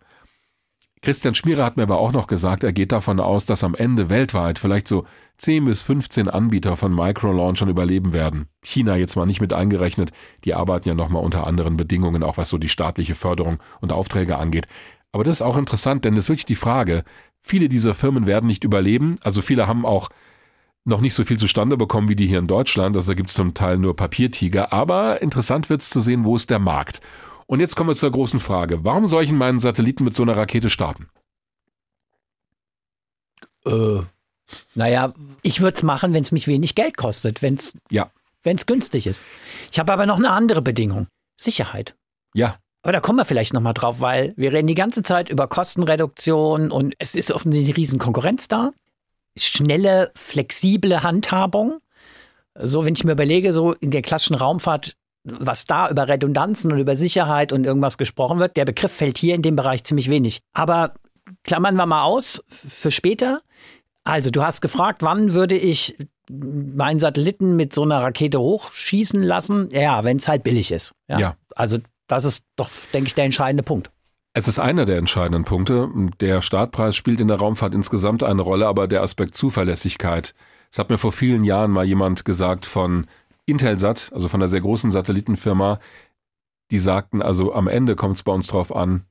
Christian 1.03 1.35
Schmierer 1.35 1.65
hat 1.65 1.77
mir 1.77 1.85
aber 1.85 1.99
auch 1.99 2.13
noch 2.13 2.27
gesagt, 2.27 2.65
er 2.65 2.73
geht 2.73 2.91
davon 2.91 3.21
aus, 3.21 3.45
dass 3.45 3.63
am 3.63 3.75
Ende 3.75 4.09
weltweit 4.09 4.59
vielleicht 4.59 4.89
so 4.89 5.05
10 5.39 5.67
bis 5.67 5.83
15 5.83 6.29
Anbieter 6.29 6.77
von 6.77 6.95
Microlaunchern 6.95 7.69
überleben 7.69 8.13
werden. 8.13 8.49
China 8.63 8.97
jetzt 8.97 9.17
mal 9.17 9.27
nicht 9.27 9.41
mit 9.41 9.53
eingerechnet, 9.53 10.11
die 10.45 10.55
arbeiten 10.55 10.89
ja 10.89 10.95
nochmal 10.95 11.23
unter 11.23 11.47
anderen 11.47 11.77
Bedingungen, 11.77 12.23
auch 12.23 12.39
was 12.39 12.49
so 12.49 12.59
die 12.59 12.71
staatliche 12.71 13.15
Förderung 13.15 13.59
und 13.81 13.93
Aufträge 13.93 14.39
angeht. 14.39 14.67
Aber 15.13 15.25
das 15.25 15.37
ist 15.37 15.43
auch 15.43 15.59
interessant, 15.59 16.05
denn 16.05 16.15
es 16.15 16.25
ist 16.25 16.29
wirklich 16.29 16.47
die 16.47 16.57
Frage, 16.57 17.05
viele 17.41 17.69
dieser 17.69 17.95
Firmen 17.95 18.27
werden 18.27 18.47
nicht 18.47 18.65
überleben, 18.65 19.17
also 19.23 19.43
viele 19.43 19.67
haben 19.67 19.87
auch 19.87 20.09
noch 20.85 21.01
nicht 21.01 21.15
so 21.15 21.25
viel 21.25 21.39
zustande 21.39 21.77
bekommen 21.77 22.09
wie 22.09 22.17
die 22.17 22.27
hier 22.27 22.39
in 22.39 22.47
Deutschland, 22.47 22.97
also 22.97 23.11
da 23.11 23.15
gibt 23.15 23.29
es 23.29 23.35
zum 23.35 23.55
Teil 23.55 23.77
nur 23.79 23.97
Papiertiger, 23.97 24.73
aber 24.73 25.21
interessant 25.21 25.69
wird 25.69 25.83
es 25.83 25.91
zu 25.91 26.01
sehen, 26.01 26.25
wo 26.25 26.37
ist 26.37 26.49
der 26.51 26.59
Markt. 26.59 27.01
Und 27.47 27.61
jetzt 27.61 27.77
kommen 27.77 27.91
wir 27.91 27.95
zur 27.95 28.11
großen 28.11 28.41
Frage. 28.41 28.85
Warum 28.85 29.07
soll 29.07 29.25
ich 29.25 29.31
in 29.31 29.39
meinen 29.39 29.61
Satelliten 29.61 30.05
mit 30.05 30.15
so 30.17 30.23
einer 30.23 30.37
Rakete 30.37 30.69
starten? 30.69 31.09
Äh, 33.65 34.01
naja, 34.75 35.13
ich 35.43 35.61
würde 35.61 35.77
es 35.77 35.83
machen, 35.83 36.13
wenn 36.13 36.23
es 36.23 36.33
mich 36.33 36.47
wenig 36.49 36.75
Geld 36.75 36.97
kostet, 36.97 37.43
wenn 37.43 37.55
es 37.55 37.77
ja. 37.91 38.11
Wenn's 38.47 38.67
günstig 38.67 39.09
ist. 39.09 39.25
Ich 39.73 39.81
habe 39.81 39.93
aber 39.93 40.07
noch 40.07 40.19
eine 40.19 40.31
andere 40.31 40.63
Bedingung. 40.63 41.09
Sicherheit. 41.37 41.97
Ja. 42.33 42.57
Aber 42.83 42.93
da 42.93 43.01
kommen 43.01 43.19
wir 43.19 43.25
vielleicht 43.25 43.53
nochmal 43.53 43.75
drauf, 43.75 44.01
weil 44.01 44.35
wir 44.37 44.53
reden 44.53 44.69
die 44.69 44.77
ganze 44.77 45.03
Zeit 45.03 45.29
über 45.29 45.49
Kostenreduktion 45.49 46.71
und 46.71 46.95
es 47.01 47.17
ist 47.17 47.33
offensichtlich 47.33 47.75
eine 47.75 47.77
riesen 47.77 47.99
Konkurrenz 47.99 48.47
da. 48.47 48.71
Schnelle, 49.37 50.13
flexible 50.15 51.03
Handhabung. 51.03 51.81
So, 52.55 52.85
wenn 52.85 52.95
ich 52.95 53.03
mir 53.03 53.13
überlege, 53.13 53.53
so 53.53 53.73
in 53.73 53.91
der 53.91 54.03
klassischen 54.03 54.37
Raumfahrt 54.37 54.95
was 55.27 55.65
da 55.67 55.91
über 55.91 56.09
Redundanzen 56.09 56.73
und 56.73 56.79
über 56.79 56.97
Sicherheit 56.97 57.53
und 57.53 57.65
irgendwas 57.65 57.99
gesprochen 57.99 58.39
wird, 58.39 58.57
der 58.57 58.65
Begriff 58.65 58.93
fällt 58.93 59.19
hier 59.19 59.35
in 59.35 59.43
dem 59.43 59.57
Bereich 59.57 59.85
ziemlich 59.85 60.09
wenig. 60.09 60.41
Aber 60.53 60.95
klammern 61.43 61.77
wir 61.77 61.87
mal 61.87 62.03
aus 62.03 62.43
für 62.49 62.91
später. 62.91 63.43
Also, 64.05 64.31
du 64.31 64.43
hast 64.43 64.61
gefragt, 64.61 65.03
wann 65.03 65.35
würde 65.35 65.57
ich 65.57 65.97
meinen 66.31 66.99
Satelliten 66.99 67.57
mit 67.57 67.73
so 67.73 67.83
einer 67.83 68.01
Rakete 68.01 68.39
hochschießen 68.39 69.23
lassen? 69.23 69.69
Ja, 69.73 70.05
wenn 70.05 70.19
es 70.19 70.29
halt 70.29 70.45
billig 70.45 70.71
ist. 70.71 70.95
Ja? 71.09 71.19
ja. 71.19 71.37
Also, 71.55 71.79
das 72.07 72.25
ist 72.25 72.47
doch, 72.55 72.71
denke 72.93 73.09
ich, 73.09 73.15
der 73.15 73.25
entscheidende 73.25 73.65
Punkt. 73.65 73.91
Es 74.33 74.49
ist 74.49 74.59
einer 74.59 74.85
der 74.85 74.99
entscheidenden 74.99 75.45
Punkte. 75.45 75.89
Der 76.21 76.43
Startpreis 76.43 76.95
spielt 76.95 77.21
in 77.21 77.29
der 77.29 77.39
Raumfahrt 77.39 77.75
insgesamt 77.75 78.23
eine 78.23 78.43
Rolle, 78.43 78.67
aber 78.67 78.87
der 78.87 79.03
Aspekt 79.03 79.35
Zuverlässigkeit. 79.35 80.35
Es 80.71 80.79
hat 80.79 80.91
mir 80.91 80.99
vor 80.99 81.13
vielen 81.13 81.43
Jahren 81.43 81.71
mal 81.71 81.87
jemand 81.87 82.25
gesagt 82.25 82.67
von 82.67 83.07
Intelsat, 83.47 84.11
also 84.13 84.29
von 84.29 84.41
einer 84.41 84.49
sehr 84.49 84.61
großen 84.61 84.93
Satellitenfirma, 84.93 85.79
die 86.71 86.79
sagten, 86.79 87.23
also 87.23 87.55
am 87.55 87.69
Ende 87.69 87.97
kommt 87.97 88.17
es 88.17 88.23
bei 88.23 88.33
uns 88.33 88.49
drauf 88.49 88.75
an, 88.75 89.05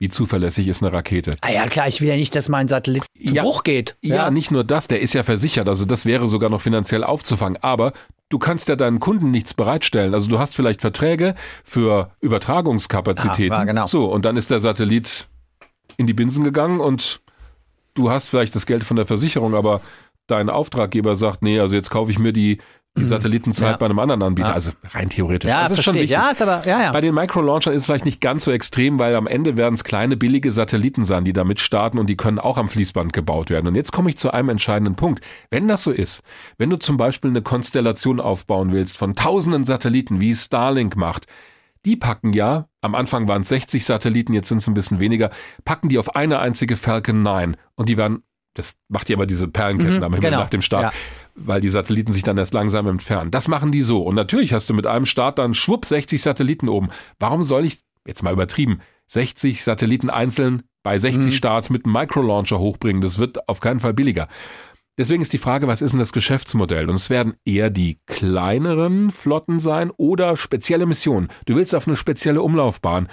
wie 0.00 0.08
zuverlässig 0.08 0.68
ist 0.68 0.82
eine 0.82 0.92
Rakete. 0.92 1.32
Ah 1.40 1.50
ja, 1.50 1.66
klar, 1.66 1.88
ich 1.88 2.00
will 2.00 2.08
ja 2.08 2.16
nicht, 2.16 2.34
dass 2.34 2.48
mein 2.48 2.68
Satellit 2.68 3.02
zu 3.04 3.34
ja, 3.34 3.42
Bruch 3.42 3.64
geht. 3.64 3.96
Ja. 4.00 4.16
ja, 4.16 4.30
nicht 4.30 4.50
nur 4.50 4.62
das, 4.62 4.86
der 4.86 5.00
ist 5.00 5.14
ja 5.14 5.22
versichert, 5.22 5.68
also 5.68 5.84
das 5.84 6.06
wäre 6.06 6.28
sogar 6.28 6.50
noch 6.50 6.60
finanziell 6.60 7.02
aufzufangen, 7.02 7.58
aber 7.62 7.92
du 8.28 8.38
kannst 8.38 8.68
ja 8.68 8.76
deinen 8.76 9.00
Kunden 9.00 9.30
nichts 9.30 9.54
bereitstellen. 9.54 10.14
Also 10.14 10.28
du 10.28 10.38
hast 10.38 10.54
vielleicht 10.54 10.80
Verträge 10.80 11.34
für 11.64 12.10
Übertragungskapazitäten. 12.20 13.56
Ah, 13.56 13.64
genau. 13.64 13.86
So, 13.86 14.12
und 14.12 14.24
dann 14.24 14.36
ist 14.36 14.50
der 14.50 14.60
Satellit 14.60 15.28
in 15.96 16.06
die 16.06 16.14
Binsen 16.14 16.44
gegangen 16.44 16.80
und 16.80 17.20
du 17.94 18.10
hast 18.10 18.28
vielleicht 18.28 18.54
das 18.54 18.66
Geld 18.66 18.84
von 18.84 18.96
der 18.96 19.06
Versicherung, 19.06 19.54
aber 19.54 19.80
dein 20.28 20.50
Auftraggeber 20.50 21.16
sagt, 21.16 21.42
nee, 21.42 21.58
also 21.58 21.74
jetzt 21.74 21.90
kaufe 21.90 22.10
ich 22.10 22.18
mir 22.18 22.32
die 22.32 22.58
die 22.98 23.04
mhm. 23.04 23.08
Satellitenzeit 23.08 23.72
ja. 23.72 23.76
bei 23.76 23.86
einem 23.86 23.98
anderen 23.98 24.22
Anbieter. 24.22 24.48
Ja. 24.48 24.54
Also 24.54 24.72
rein 24.90 25.08
theoretisch. 25.08 25.48
Ja, 25.48 25.68
das 25.68 25.78
ist 25.78 25.84
schon 25.84 25.94
wichtig. 25.94 26.10
Ja, 26.10 26.30
ist 26.30 26.42
aber, 26.42 26.66
ja, 26.66 26.82
ja. 26.82 26.92
Bei 26.92 27.00
den 27.00 27.14
Microlaunchern 27.14 27.74
ist 27.74 27.80
es 27.80 27.86
vielleicht 27.86 28.04
nicht 28.04 28.20
ganz 28.20 28.44
so 28.44 28.50
extrem, 28.50 28.98
weil 28.98 29.14
am 29.14 29.26
Ende 29.26 29.56
werden 29.56 29.74
es 29.74 29.84
kleine, 29.84 30.16
billige 30.16 30.52
Satelliten 30.52 31.04
sein, 31.04 31.24
die 31.24 31.32
damit 31.32 31.60
starten 31.60 31.98
und 31.98 32.08
die 32.08 32.16
können 32.16 32.38
auch 32.38 32.58
am 32.58 32.68
Fließband 32.68 33.12
gebaut 33.12 33.50
werden. 33.50 33.66
Und 33.66 33.74
jetzt 33.74 33.92
komme 33.92 34.10
ich 34.10 34.18
zu 34.18 34.30
einem 34.32 34.50
entscheidenden 34.50 34.96
Punkt. 34.96 35.24
Wenn 35.50 35.68
das 35.68 35.82
so 35.82 35.90
ist, 35.90 36.22
wenn 36.58 36.70
du 36.70 36.76
zum 36.76 36.96
Beispiel 36.96 37.30
eine 37.30 37.42
Konstellation 37.42 38.20
aufbauen 38.20 38.72
willst 38.72 38.98
von 38.98 39.14
tausenden 39.14 39.64
Satelliten, 39.64 40.20
wie 40.20 40.34
Starlink 40.34 40.96
macht, 40.96 41.26
die 41.84 41.96
packen 41.96 42.32
ja, 42.32 42.66
am 42.80 42.94
Anfang 42.94 43.28
waren 43.28 43.42
es 43.42 43.48
60 43.48 43.84
Satelliten, 43.84 44.32
jetzt 44.32 44.48
sind 44.48 44.58
es 44.58 44.66
ein 44.66 44.74
bisschen 44.74 45.00
weniger, 45.00 45.30
packen 45.64 45.88
die 45.88 45.98
auf 45.98 46.16
eine 46.16 46.38
einzige 46.38 46.76
Falcon 46.76 47.22
9 47.22 47.56
und 47.76 47.88
die 47.88 47.96
werden 47.96 48.22
das 48.58 48.76
macht 48.88 49.08
ja 49.08 49.16
aber 49.16 49.26
diese 49.26 49.46
Perlenketten 49.46 49.98
mhm, 49.98 50.02
am 50.02 50.14
Himmel 50.14 50.30
genau. 50.30 50.42
nach 50.42 50.50
dem 50.50 50.62
Start, 50.62 50.82
ja. 50.82 50.92
Weil 51.38 51.60
die 51.60 51.68
Satelliten 51.68 52.12
sich 52.12 52.22
dann 52.22 52.38
erst 52.38 52.54
langsam 52.54 52.86
entfernen. 52.86 53.30
Das 53.30 53.48
machen 53.48 53.72
die 53.72 53.82
so. 53.82 54.02
Und 54.02 54.14
natürlich 54.14 54.52
hast 54.52 54.68
du 54.68 54.74
mit 54.74 54.86
einem 54.86 55.06
Start 55.06 55.38
dann 55.38 55.54
schwupp 55.54 55.84
60 55.84 56.20
Satelliten 56.20 56.68
oben. 56.68 56.88
Warum 57.18 57.42
soll 57.42 57.64
ich, 57.64 57.78
jetzt 58.06 58.22
mal 58.22 58.32
übertrieben, 58.32 58.80
60 59.06 59.62
Satelliten 59.62 60.10
einzeln 60.10 60.62
bei 60.82 60.98
60 60.98 61.26
mhm. 61.26 61.32
Starts 61.32 61.70
mit 61.70 61.84
einem 61.84 61.94
Microlauncher 61.94 62.58
hochbringen? 62.58 63.02
Das 63.02 63.18
wird 63.18 63.48
auf 63.48 63.60
keinen 63.60 63.80
Fall 63.80 63.94
billiger. 63.94 64.28
Deswegen 64.98 65.22
ist 65.22 65.32
die 65.32 65.38
Frage, 65.38 65.68
was 65.68 65.80
ist 65.80 65.92
denn 65.92 66.00
das 66.00 66.12
Geschäftsmodell? 66.12 66.90
Und 66.90 66.96
es 66.96 67.08
werden 67.08 67.34
eher 67.44 67.70
die 67.70 68.00
kleineren 68.06 69.12
Flotten 69.12 69.60
sein 69.60 69.92
oder 69.96 70.36
spezielle 70.36 70.86
Missionen. 70.86 71.28
Du 71.46 71.54
willst 71.54 71.72
auf 71.74 71.86
eine 71.86 71.94
spezielle 71.96 72.42
Umlaufbahn 72.42 73.06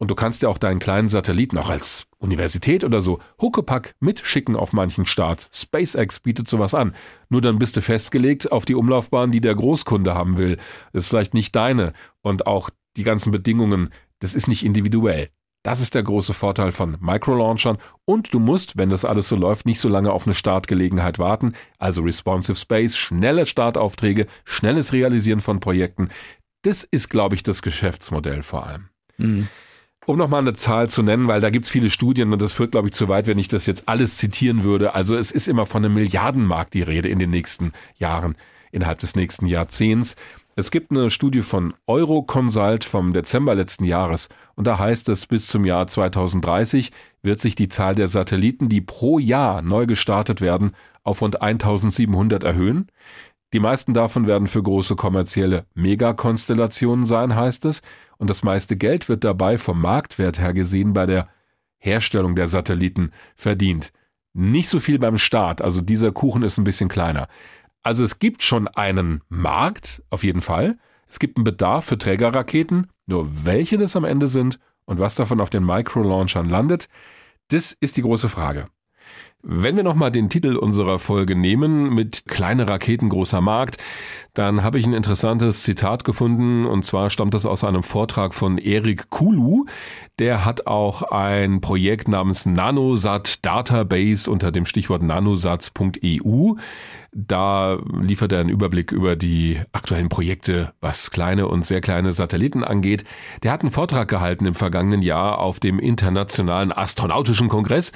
und 0.00 0.10
du 0.10 0.14
kannst 0.14 0.42
ja 0.42 0.48
auch 0.48 0.56
deinen 0.56 0.80
kleinen 0.80 1.10
Satelliten 1.10 1.58
auch 1.58 1.68
als 1.68 2.06
Universität 2.18 2.84
oder 2.84 3.02
so 3.02 3.20
Huckepack 3.40 3.94
mitschicken 4.00 4.56
auf 4.56 4.72
manchen 4.72 5.04
Starts. 5.04 5.50
SpaceX 5.54 6.20
bietet 6.20 6.48
sowas 6.48 6.72
an. 6.72 6.94
Nur 7.28 7.42
dann 7.42 7.58
bist 7.58 7.76
du 7.76 7.82
festgelegt 7.82 8.50
auf 8.50 8.64
die 8.64 8.74
Umlaufbahn, 8.74 9.30
die 9.30 9.42
der 9.42 9.54
Großkunde 9.54 10.14
haben 10.14 10.38
will. 10.38 10.56
Das 10.94 11.04
ist 11.04 11.08
vielleicht 11.08 11.34
nicht 11.34 11.54
deine. 11.54 11.92
Und 12.22 12.46
auch 12.46 12.70
die 12.96 13.02
ganzen 13.02 13.30
Bedingungen, 13.30 13.90
das 14.20 14.34
ist 14.34 14.48
nicht 14.48 14.64
individuell. 14.64 15.28
Das 15.62 15.82
ist 15.82 15.94
der 15.94 16.02
große 16.02 16.32
Vorteil 16.32 16.72
von 16.72 16.96
Microlaunchern 17.00 17.76
und 18.06 18.32
du 18.32 18.38
musst, 18.38 18.78
wenn 18.78 18.88
das 18.88 19.04
alles 19.04 19.28
so 19.28 19.36
läuft, 19.36 19.66
nicht 19.66 19.80
so 19.80 19.90
lange 19.90 20.12
auf 20.12 20.26
eine 20.26 20.32
Startgelegenheit 20.32 21.18
warten, 21.18 21.52
also 21.78 22.00
responsive 22.00 22.56
Space, 22.56 22.96
schnelle 22.96 23.44
Startaufträge, 23.44 24.26
schnelles 24.46 24.94
Realisieren 24.94 25.42
von 25.42 25.60
Projekten. 25.60 26.08
Das 26.62 26.84
ist, 26.84 27.10
glaube 27.10 27.34
ich, 27.34 27.42
das 27.42 27.60
Geschäftsmodell 27.60 28.42
vor 28.42 28.66
allem. 28.66 28.88
Mhm. 29.18 29.48
Um 30.06 30.16
nochmal 30.16 30.40
eine 30.40 30.54
Zahl 30.54 30.88
zu 30.88 31.02
nennen, 31.02 31.28
weil 31.28 31.40
da 31.40 31.50
gibt 31.50 31.66
es 31.66 31.70
viele 31.70 31.90
Studien 31.90 32.32
und 32.32 32.40
das 32.40 32.52
führt, 32.52 32.72
glaube 32.72 32.88
ich, 32.88 32.94
zu 32.94 33.08
weit, 33.08 33.26
wenn 33.26 33.38
ich 33.38 33.48
das 33.48 33.66
jetzt 33.66 33.88
alles 33.88 34.16
zitieren 34.16 34.64
würde. 34.64 34.94
Also 34.94 35.14
es 35.14 35.30
ist 35.30 35.46
immer 35.46 35.66
von 35.66 35.84
einem 35.84 35.94
Milliardenmarkt 35.94 36.74
die 36.74 36.82
Rede 36.82 37.08
in 37.08 37.18
den 37.18 37.30
nächsten 37.30 37.72
Jahren. 37.96 38.34
innerhalb 38.72 39.00
des 39.00 39.16
nächsten 39.16 39.46
Jahrzehnts. 39.46 40.14
Es 40.54 40.70
gibt 40.70 40.90
eine 40.90 41.10
Studie 41.10 41.42
von 41.42 41.74
Euroconsult 41.86 42.84
vom 42.84 43.12
Dezember 43.12 43.54
letzten 43.54 43.84
Jahres 43.84 44.28
und 44.54 44.66
da 44.66 44.78
heißt 44.78 45.08
es, 45.08 45.26
bis 45.26 45.46
zum 45.48 45.64
Jahr 45.64 45.86
2030 45.86 46.92
wird 47.22 47.40
sich 47.40 47.54
die 47.54 47.68
Zahl 47.68 47.94
der 47.94 48.08
Satelliten, 48.08 48.68
die 48.68 48.80
pro 48.80 49.18
Jahr 49.18 49.62
neu 49.62 49.86
gestartet 49.86 50.40
werden, 50.40 50.72
auf 51.02 51.22
rund 51.22 51.40
1700 51.42 52.44
erhöhen. 52.44 52.88
Die 53.52 53.60
meisten 53.60 53.94
davon 53.94 54.26
werden 54.26 54.46
für 54.46 54.62
große 54.62 54.94
kommerzielle 54.94 55.66
Megakonstellationen 55.74 57.04
sein, 57.04 57.34
heißt 57.34 57.64
es, 57.64 57.82
und 58.16 58.30
das 58.30 58.42
meiste 58.42 58.76
Geld 58.76 59.08
wird 59.08 59.24
dabei 59.24 59.58
vom 59.58 59.80
Marktwert 59.80 60.38
her 60.38 60.52
gesehen 60.52 60.92
bei 60.92 61.06
der 61.06 61.28
Herstellung 61.78 62.36
der 62.36 62.46
Satelliten 62.46 63.10
verdient. 63.34 63.92
Nicht 64.32 64.68
so 64.68 64.78
viel 64.78 64.98
beim 64.98 65.18
Start, 65.18 65.62
also 65.62 65.80
dieser 65.80 66.12
Kuchen 66.12 66.42
ist 66.42 66.58
ein 66.58 66.64
bisschen 66.64 66.88
kleiner. 66.88 67.28
Also 67.82 68.04
es 68.04 68.18
gibt 68.18 68.42
schon 68.42 68.68
einen 68.68 69.22
Markt, 69.28 70.02
auf 70.10 70.22
jeden 70.22 70.42
Fall. 70.42 70.78
Es 71.08 71.18
gibt 71.18 71.36
einen 71.36 71.44
Bedarf 71.44 71.86
für 71.86 71.98
Trägerraketen, 71.98 72.86
nur 73.06 73.44
welche 73.44 73.78
das 73.78 73.96
am 73.96 74.04
Ende 74.04 74.28
sind 74.28 74.60
und 74.84 75.00
was 75.00 75.16
davon 75.16 75.40
auf 75.40 75.50
den 75.50 75.64
Micro-Launchern 75.64 76.48
landet, 76.48 76.88
das 77.48 77.72
ist 77.72 77.96
die 77.96 78.02
große 78.02 78.28
Frage. 78.28 78.68
Wenn 79.42 79.74
wir 79.74 79.82
nochmal 79.82 80.10
den 80.10 80.28
Titel 80.28 80.56
unserer 80.56 80.98
Folge 80.98 81.34
nehmen 81.34 81.94
mit 81.94 82.26
kleine 82.26 82.68
Raketen 82.68 83.08
großer 83.08 83.40
Markt, 83.40 83.78
dann 84.34 84.62
habe 84.62 84.78
ich 84.78 84.86
ein 84.86 84.92
interessantes 84.92 85.62
Zitat 85.62 86.04
gefunden 86.04 86.66
und 86.66 86.84
zwar 86.84 87.08
stammt 87.08 87.32
das 87.32 87.46
aus 87.46 87.64
einem 87.64 87.82
Vortrag 87.82 88.34
von 88.34 88.58
Erik 88.58 89.08
Kulu. 89.08 89.64
Der 90.18 90.44
hat 90.44 90.66
auch 90.66 91.02
ein 91.02 91.62
Projekt 91.62 92.06
namens 92.06 92.44
Nanosat 92.44 93.44
Database 93.44 94.30
unter 94.30 94.52
dem 94.52 94.66
Stichwort 94.66 95.02
nanosatz.eu. 95.02 96.52
Da 97.12 97.78
liefert 98.00 98.32
er 98.32 98.40
einen 98.40 98.50
Überblick 98.50 98.92
über 98.92 99.16
die 99.16 99.58
aktuellen 99.72 100.10
Projekte, 100.10 100.72
was 100.80 101.10
kleine 101.10 101.48
und 101.48 101.64
sehr 101.64 101.80
kleine 101.80 102.12
Satelliten 102.12 102.62
angeht. 102.62 103.04
Der 103.42 103.50
hat 103.50 103.62
einen 103.62 103.72
Vortrag 103.72 104.06
gehalten 104.06 104.46
im 104.46 104.54
vergangenen 104.54 105.02
Jahr 105.02 105.38
auf 105.38 105.58
dem 105.58 105.78
Internationalen 105.80 106.70
Astronautischen 106.70 107.48
Kongress 107.48 107.90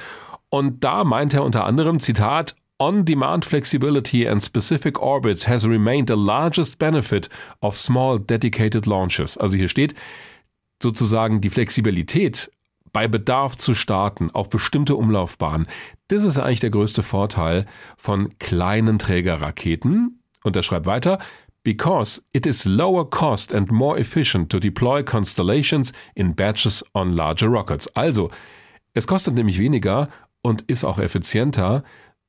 und 0.55 0.84
da 0.84 1.02
meint 1.02 1.34
er 1.34 1.42
unter 1.42 1.64
anderem, 1.64 1.98
Zitat, 1.98 2.55
On-demand 2.78 3.44
flexibility 3.44 4.28
and 4.28 4.40
specific 4.40 5.00
orbits 5.00 5.48
has 5.48 5.66
remained 5.66 6.09
the 6.09 6.14
largest 6.14 6.78
benefit 6.78 7.28
of 7.61 7.76
small 7.76 8.20
dedicated 8.20 8.86
launches. 8.86 9.36
Also 9.36 9.57
hier 9.57 9.68
steht 9.68 9.96
sozusagen 10.80 11.40
die 11.40 11.50
Flexibilität 11.50 12.52
bei 12.92 13.09
Bedarf 13.09 13.57
zu 13.57 13.74
starten 13.74 14.30
auf 14.30 14.48
bestimmte 14.48 14.94
Umlaufbahnen. 14.94 15.66
Das 16.07 16.22
ist 16.22 16.38
eigentlich 16.38 16.61
der 16.61 16.70
größte 16.70 17.02
Vorteil 17.02 17.66
von 17.96 18.38
kleinen 18.38 19.00
Trägerraketen. 19.00 20.20
Und 20.44 20.55
er 20.55 20.62
schreibt 20.62 20.86
weiter, 20.86 21.18
because 21.64 22.22
it 22.32 22.46
is 22.46 22.64
lower 22.64 23.11
cost 23.11 23.52
and 23.52 23.72
more 23.72 23.98
efficient 23.98 24.52
to 24.52 24.61
deploy 24.61 25.02
constellations 25.02 25.92
in 26.14 26.32
batches 26.32 26.84
on 26.94 27.12
larger 27.12 27.48
rockets. 27.48 27.88
Also, 27.96 28.30
es 28.96 29.09
kostet 29.09 29.34
nämlich 29.34 29.59
weniger 29.59 30.09
und 30.45 30.62
ist 30.62 30.84
auch 30.84 30.99
effizienter, 30.99 31.82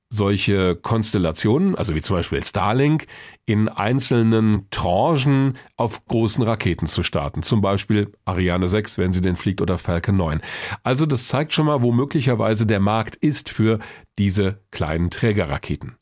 solche 0.09 0.75
Konstellationen, 0.75 1.75
also 1.75 1.95
wie 1.95 2.01
zum 2.01 2.15
Beispiel 2.15 2.43
Starlink, 2.43 3.07
in 3.45 3.67
einzelnen 3.67 4.67
Tranchen 4.71 5.57
auf 5.75 6.05
großen 6.05 6.43
Raketen 6.43 6.87
zu 6.87 7.03
starten. 7.03 7.43
Zum 7.43 7.59
Beispiel 7.61 8.13
Ariane 8.23 8.67
6, 8.67 8.97
wenn 8.97 9.11
sie 9.11 9.21
denn 9.21 9.35
fliegt, 9.35 9.61
oder 9.61 9.77
Falcon 9.77 10.15
9. 10.15 10.41
Also 10.83 11.05
das 11.05 11.27
zeigt 11.27 11.53
schon 11.53 11.65
mal, 11.65 11.81
wo 11.81 11.91
möglicherweise 11.91 12.65
der 12.65 12.79
Markt 12.79 13.17
ist 13.17 13.49
für 13.49 13.79
diese 14.17 14.61
kleinen 14.71 15.09
Trägerraketen. 15.09 15.97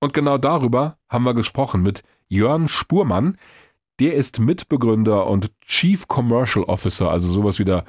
Und 0.00 0.12
genau 0.12 0.38
darüber 0.38 0.98
haben 1.08 1.24
wir 1.24 1.34
gesprochen 1.34 1.82
mit 1.82 2.02
Jörn 2.28 2.68
Spurmann. 2.68 3.36
Der 4.00 4.14
ist 4.14 4.40
Mitbegründer 4.40 5.26
und 5.26 5.52
Chief 5.64 6.08
Commercial 6.08 6.64
Officer, 6.64 7.10
also 7.10 7.28
sowas 7.28 7.58
wie 7.58 7.64
der 7.64 7.84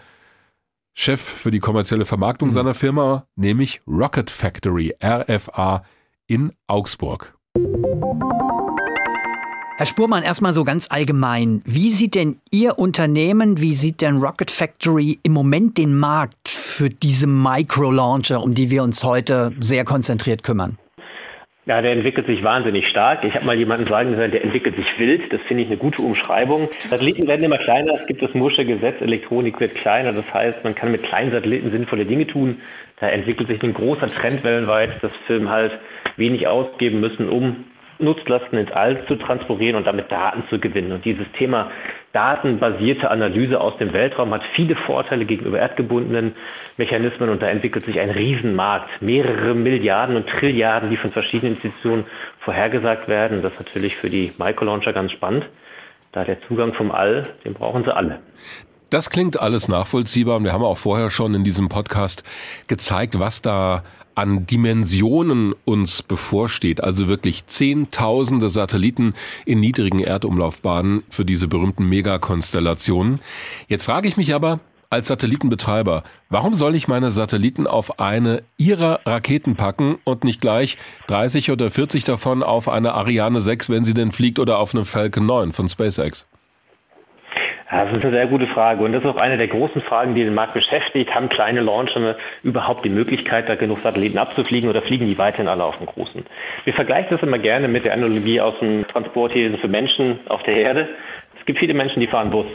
Chef 0.94 1.22
für 1.22 1.52
die 1.52 1.60
kommerzielle 1.60 2.06
Vermarktung 2.06 2.50
mhm. 2.50 2.54
seiner 2.54 2.74
Firma, 2.74 3.26
nämlich 3.36 3.82
Rocket 3.88 4.30
Factory, 4.30 4.94
RFA, 5.04 5.84
in 6.28 6.54
Augsburg. 6.68 7.36
Herr 9.78 9.86
Spurmann, 9.88 10.22
erstmal 10.22 10.54
so 10.54 10.64
ganz 10.64 10.92
allgemein. 10.92 11.64
Wie 11.66 11.92
sieht 11.92 12.14
denn 12.14 12.38
Ihr 12.52 12.78
Unternehmen, 12.78 13.60
wie 13.60 13.74
sieht 13.74 14.02
denn 14.02 14.18
Rocket 14.18 14.52
Factory 14.52 15.20
im 15.24 15.34
Moment 15.34 15.78
den 15.78 15.98
Markt 15.98 16.50
für 16.50 16.92
diese 16.92 17.26
Micro-Launcher, 17.26 18.44
um 18.44 18.54
die 18.54 18.70
wir 18.70 18.84
uns 18.84 19.04
heute 19.04 19.52
sehr 19.60 19.84
konzentriert 19.84 20.44
kümmern? 20.44 20.78
Ja, 21.68 21.80
der 21.80 21.92
entwickelt 21.92 22.26
sich 22.26 22.42
wahnsinnig 22.42 22.88
stark. 22.88 23.24
Ich 23.24 23.36
habe 23.36 23.46
mal 23.46 23.56
jemanden 23.56 23.86
sagen 23.86 24.10
gesagt, 24.10 24.34
der 24.34 24.44
entwickelt 24.44 24.76
sich 24.78 24.88
wild. 24.98 25.32
Das 25.32 25.40
finde 25.42 25.62
ich 25.62 25.70
eine 25.70 25.78
gute 25.78 26.02
Umschreibung. 26.02 26.68
Satelliten 26.90 27.28
werden 27.28 27.44
immer 27.44 27.60
kleiner. 27.60 27.94
Es 27.94 28.08
gibt 28.08 28.24
das 28.24 28.34
Mursche 28.34 28.66
Gesetz, 28.66 29.00
Elektronik 29.00 29.60
wird 29.60 29.76
kleiner. 29.76 30.12
Das 30.12 30.34
heißt, 30.34 30.64
man 30.64 30.74
kann 30.74 30.92
mit 30.92 31.04
kleinen 31.04 31.32
Satelliten 31.32 31.72
sinnvolle 31.72 32.06
Dinge 32.06 32.26
tun. 32.26 32.62
Da 33.00 33.10
entwickelt 33.10 33.48
sich 33.48 33.62
ein 33.62 33.76
großer 33.76 34.08
Trend 34.08 34.44
weltweit, 34.44 35.04
dass 35.04 35.12
Firmen 35.28 35.52
halt 35.52 35.74
wenig 36.18 36.48
ausgeben 36.48 37.00
müssen, 37.00 37.30
um 37.30 37.66
Nutzlasten 38.00 38.58
ins 38.58 38.72
All 38.72 39.06
zu 39.06 39.16
transportieren 39.16 39.76
und 39.76 39.86
damit 39.86 40.12
Daten 40.12 40.44
zu 40.50 40.58
gewinnen. 40.58 40.92
Und 40.92 41.06
dieses 41.06 41.32
Thema 41.38 41.70
datenbasierte 42.14 43.10
Analyse 43.10 43.60
aus 43.60 43.78
dem 43.78 43.94
Weltraum 43.94 44.34
hat 44.34 44.42
viele 44.56 44.76
Vorteile 44.76 45.26
gegenüber 45.26 45.60
erdgebundenen 45.60 46.36
Mechanismen 46.78 47.30
und 47.30 47.42
da 47.42 47.48
entwickelt 47.48 47.86
sich 47.86 48.00
ein 48.00 48.10
Riesenmarkt. 48.10 49.02
Mehrere 49.02 49.54
Milliarden 49.54 50.16
und 50.16 50.28
Trilliarden, 50.28 50.90
die 50.90 50.98
von 50.98 51.12
verschiedenen 51.12 51.56
Institutionen 51.56 52.06
vorhergesagt 52.40 53.08
werden. 53.08 53.42
Das 53.42 53.54
ist 53.54 53.60
natürlich 53.60 53.96
für 53.96 54.10
die 54.10 54.32
Microlauncher 54.38 54.94
ganz 54.94 55.12
spannend. 55.12 55.46
Da 56.12 56.26
der 56.26 56.42
Zugang 56.48 56.74
vom 56.74 56.92
All, 56.92 57.30
den 57.46 57.54
brauchen 57.54 57.84
sie 57.86 57.96
alle. 57.96 58.20
Das 58.90 59.10
klingt 59.10 59.40
alles 59.40 59.70
nachvollziehbar 59.70 60.36
und 60.36 60.44
wir 60.44 60.52
haben 60.52 60.66
auch 60.66 60.78
vorher 60.78 61.10
schon 61.12 61.34
in 61.34 61.46
diesem 61.46 61.70
Podcast 61.70 62.26
gezeigt, 62.68 63.18
was 63.20 63.42
da 63.42 63.84
an 64.16 64.46
Dimensionen 64.46 65.54
uns 65.66 66.02
bevorsteht. 66.04 66.84
Also 66.84 67.08
wirklich 67.08 67.48
Zehntausende 67.48 68.50
Satelliten 68.50 69.14
in 69.46 69.60
niedrigen 69.60 70.00
Erdumlaufbahnen 70.00 71.04
für 71.10 71.26
diese 71.26 71.48
berühmten 71.48 71.88
Megakonstellationen. 71.88 73.20
Jetzt 73.68 73.84
frage 73.84 74.08
ich 74.08 74.18
mich 74.18 74.34
aber, 74.34 74.60
als 74.92 75.08
Satellitenbetreiber, 75.08 76.04
warum 76.30 76.54
soll 76.54 76.76
ich 76.76 76.90
meine 76.90 77.12
Satelliten 77.12 77.66
auf 77.66 78.00
eine 78.02 78.44
ihrer 78.58 79.00
Raketen 79.06 79.56
packen 79.56 79.98
und 80.04 80.26
nicht 80.26 80.42
gleich 80.42 80.78
30 81.08 81.50
oder 81.50 81.72
40 81.72 82.04
davon 82.04 82.44
auf 82.44 82.68
eine 82.68 82.94
Ariane 82.94 83.40
6, 83.40 83.70
wenn 83.70 83.86
sie 83.86 83.94
denn 83.94 84.12
fliegt, 84.12 84.38
oder 84.38 84.60
auf 84.60 84.76
eine 84.76 84.84
Falcon 84.84 85.26
9 85.26 85.54
von 85.54 85.70
SpaceX? 85.70 86.26
Das 87.72 87.90
ist 87.90 88.04
eine 88.04 88.12
sehr 88.12 88.28
gute 88.28 88.48
Frage 88.48 88.84
und 88.84 88.92
das 88.92 89.02
ist 89.02 89.10
auch 89.10 89.16
eine 89.16 89.38
der 89.38 89.48
großen 89.48 89.82
Fragen, 89.82 90.14
die 90.14 90.26
den 90.26 90.34
Markt 90.34 90.54
beschäftigt. 90.54 91.16
Haben 91.16 91.30
kleine 91.30 91.62
Launcher 91.62 92.18
überhaupt 92.44 92.84
die 92.84 92.90
Möglichkeit, 92.90 93.48
da 93.48 93.56
genug 93.56 93.80
Satelliten 93.80 94.18
abzufliegen 94.18 94.70
oder 94.70 94.82
fliegen 94.82 95.08
die 95.08 95.18
weiterhin 95.18 95.48
alle 95.48 95.64
auf 95.64 95.78
dem 95.78 95.86
großen? 95.86 96.26
Wir 96.66 96.74
vergleichen 96.74 97.08
das 97.12 97.24
immer 97.24 97.40
gerne 97.40 97.70
mit 97.70 97.86
der 97.86 97.94
Analogie 97.94 98.42
aus 98.42 98.60
dem 98.60 98.86
Transport 98.88 99.32
hier 99.32 99.58
für 99.58 99.70
Menschen 99.70 100.20
auf 100.28 100.44
der 100.44 100.58
Erde. 100.58 100.90
Es 101.40 101.46
gibt 101.46 101.60
viele 101.60 101.74
Menschen, 101.74 102.02
die 102.02 102.08
fahren 102.08 102.30
Bus. 102.30 102.46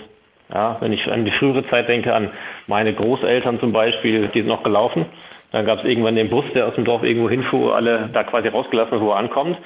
Ja, 0.52 0.76
wenn 0.80 0.92
ich 0.92 1.10
an 1.10 1.24
die 1.24 1.32
frühere 1.32 1.64
Zeit 1.64 1.88
denke, 1.88 2.14
an 2.14 2.28
meine 2.66 2.92
Großeltern 2.92 3.58
zum 3.58 3.72
Beispiel, 3.72 4.28
die 4.28 4.40
sind 4.40 4.48
noch 4.48 4.62
gelaufen. 4.62 5.06
Dann 5.50 5.64
gab 5.64 5.78
es 5.78 5.88
irgendwann 5.88 6.14
den 6.14 6.28
Bus, 6.28 6.44
der 6.52 6.66
aus 6.66 6.74
dem 6.74 6.84
Dorf 6.84 7.02
irgendwo 7.02 7.30
hinfuhr, 7.30 7.74
alle 7.74 8.10
da 8.12 8.22
quasi 8.22 8.48
rausgelassen, 8.48 9.00
wo 9.00 9.12
er 9.12 9.16
ankommt. 9.16 9.56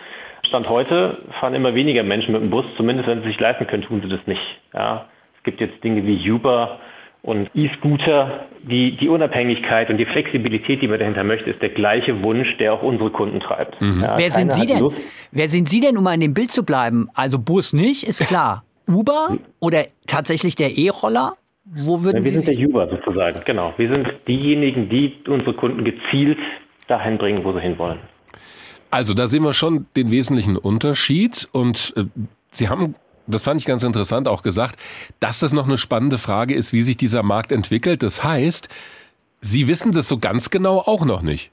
Stand 0.47 0.69
heute 0.69 1.19
fahren 1.41 1.55
immer 1.55 1.75
weniger 1.75 2.05
Menschen 2.05 2.33
mit 2.33 2.41
dem 2.41 2.51
Bus, 2.51 2.65
zumindest 2.77 3.09
wenn 3.09 3.23
sie 3.23 3.29
sich 3.29 3.41
leisten 3.41 3.67
können, 3.67 3.83
tun 3.83 4.01
sie 4.01 4.09
das 4.09 4.25
nicht. 4.27 4.41
Ja, 4.73 5.07
es 5.41 5.45
gibt 5.45 5.61
jetzt 5.63 5.83
Dinge 5.83 6.07
wie 6.07 6.31
Uber 6.31 6.79
und 7.23 7.49
E-Scooter. 7.55 8.47
Die, 8.63 8.93
die 8.93 9.09
Unabhängigkeit 9.09 9.89
und 9.89 9.97
die 9.97 10.05
Flexibilität, 10.05 10.83
die 10.83 10.89
man 10.89 10.99
dahinter 10.99 11.25
möchte, 11.25 11.49
ist 11.49 11.63
der 11.63 11.71
gleiche 11.71 12.23
Wunsch, 12.23 12.59
der 12.59 12.75
auch 12.75 12.83
unsere 12.83 13.09
Kunden 13.09 13.41
treibt. 13.41 13.81
Mhm. 13.81 14.03
Ja, 14.03 14.19
wer 14.19 14.31
sind 14.31 14.53
Sie 14.53 14.67
denn? 14.67 14.81
Lust. 14.81 14.99
Wer 15.33 15.49
sind 15.49 15.71
Sie 15.71 15.81
denn, 15.81 15.97
um 15.97 16.05
mal 16.05 16.13
in 16.13 16.21
dem 16.21 16.35
Bild 16.35 16.53
zu 16.53 16.63
bleiben? 16.63 17.09
Also 17.15 17.39
Bus 17.39 17.73
nicht, 17.73 18.03
ist 18.03 18.21
klar. 18.27 18.65
Uber 18.87 19.39
oder 19.61 19.87
tatsächlich 20.07 20.57
der 20.57 20.77
E-Roller? 20.77 21.37
Wo 21.65 22.03
würden 22.03 22.19
ja, 22.19 22.25
wir 22.25 22.33
Sie 22.33 22.45
sind 22.45 22.59
der 22.59 22.69
Uber 22.69 22.89
sozusagen, 22.91 23.41
genau. 23.47 23.73
Wir 23.79 23.89
sind 23.89 24.13
diejenigen, 24.29 24.91
die 24.91 25.15
unsere 25.27 25.55
Kunden 25.55 25.85
gezielt 25.85 26.39
dahin 26.87 27.17
bringen, 27.17 27.45
wo 27.45 27.53
sie 27.55 27.61
hinwollen. 27.61 27.99
Also 28.91 29.15
da 29.15 29.27
sehen 29.27 29.45
wir 29.45 29.55
schon 29.55 29.87
den 29.97 30.11
wesentlichen 30.11 30.59
Unterschied 30.59 31.49
und 31.53 31.95
äh, 31.97 32.05
Sie 32.51 32.69
haben 32.69 32.97
das 33.27 33.43
fand 33.43 33.61
ich 33.61 33.67
ganz 33.67 33.83
interessant, 33.83 34.29
auch 34.29 34.43
gesagt, 34.43 34.77
dass 35.21 35.41
das 35.41 35.53
noch 35.53 35.67
eine 35.67 35.79
spannende 35.79 36.19
Frage 36.19 36.55
ist, 36.55 36.73
wie 36.73 36.83
sich 36.83 36.97
dieser 36.97 37.23
Markt 37.23 37.53
entwickelt. 37.53 38.03
Das 38.03 38.25
heißt, 38.25 38.69
Sie 39.43 39.69
wissen 39.69 39.93
das 39.93 40.07
so 40.07 40.19
ganz 40.19 40.51
genau 40.51 40.81
auch 40.81 41.07
noch 41.07 41.23
nicht. 41.23 41.51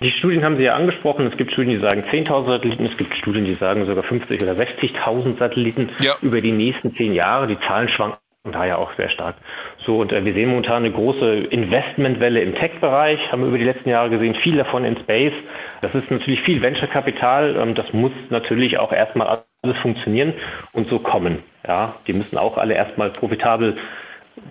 Die 0.00 0.10
Studien 0.12 0.44
haben 0.44 0.56
Sie 0.56 0.64
ja 0.64 0.74
angesprochen. 0.74 1.26
Es 1.26 1.36
gibt 1.36 1.52
Studien, 1.52 1.74
die 1.74 1.80
sagen 1.80 2.02
10.000 2.02 2.44
Satelliten. 2.44 2.86
Es 2.86 2.96
gibt 2.96 3.14
Studien, 3.16 3.44
die 3.44 3.54
sagen 3.54 3.84
sogar 3.84 4.04
50.000 4.04 4.42
oder 4.42 4.52
60.000 4.52 5.38
Satelliten 5.38 5.90
ja. 6.00 6.14
über 6.22 6.40
die 6.40 6.52
nächsten 6.52 6.92
zehn 6.92 7.12
Jahre. 7.12 7.46
Die 7.46 7.58
Zahlen 7.60 7.88
schwanken 7.88 8.18
daher 8.44 8.78
auch 8.78 8.94
sehr 8.96 9.10
stark. 9.10 9.36
So, 9.86 10.00
und 10.00 10.12
äh, 10.12 10.24
wir 10.24 10.34
sehen 10.34 10.50
momentan 10.50 10.84
eine 10.84 10.92
große 10.92 11.44
Investmentwelle 11.50 12.40
im 12.40 12.56
Tech-Bereich, 12.56 13.30
haben 13.30 13.42
wir 13.42 13.48
über 13.48 13.58
die 13.58 13.64
letzten 13.64 13.88
Jahre 13.88 14.10
gesehen, 14.10 14.34
viel 14.34 14.56
davon 14.56 14.84
in 14.84 15.00
Space. 15.00 15.32
Das 15.80 15.94
ist 15.94 16.10
natürlich 16.10 16.42
viel 16.42 16.60
Venture-Kapital. 16.60 17.56
Ähm, 17.56 17.76
das 17.76 17.92
muss 17.92 18.10
natürlich 18.28 18.78
auch 18.78 18.92
erstmal 18.92 19.28
alles 19.62 19.78
funktionieren 19.78 20.34
und 20.72 20.88
so 20.88 20.98
kommen. 20.98 21.38
Ja, 21.66 21.94
die 22.08 22.14
müssen 22.14 22.36
auch 22.36 22.58
alle 22.58 22.74
erstmal 22.74 23.10
profitabel 23.10 23.76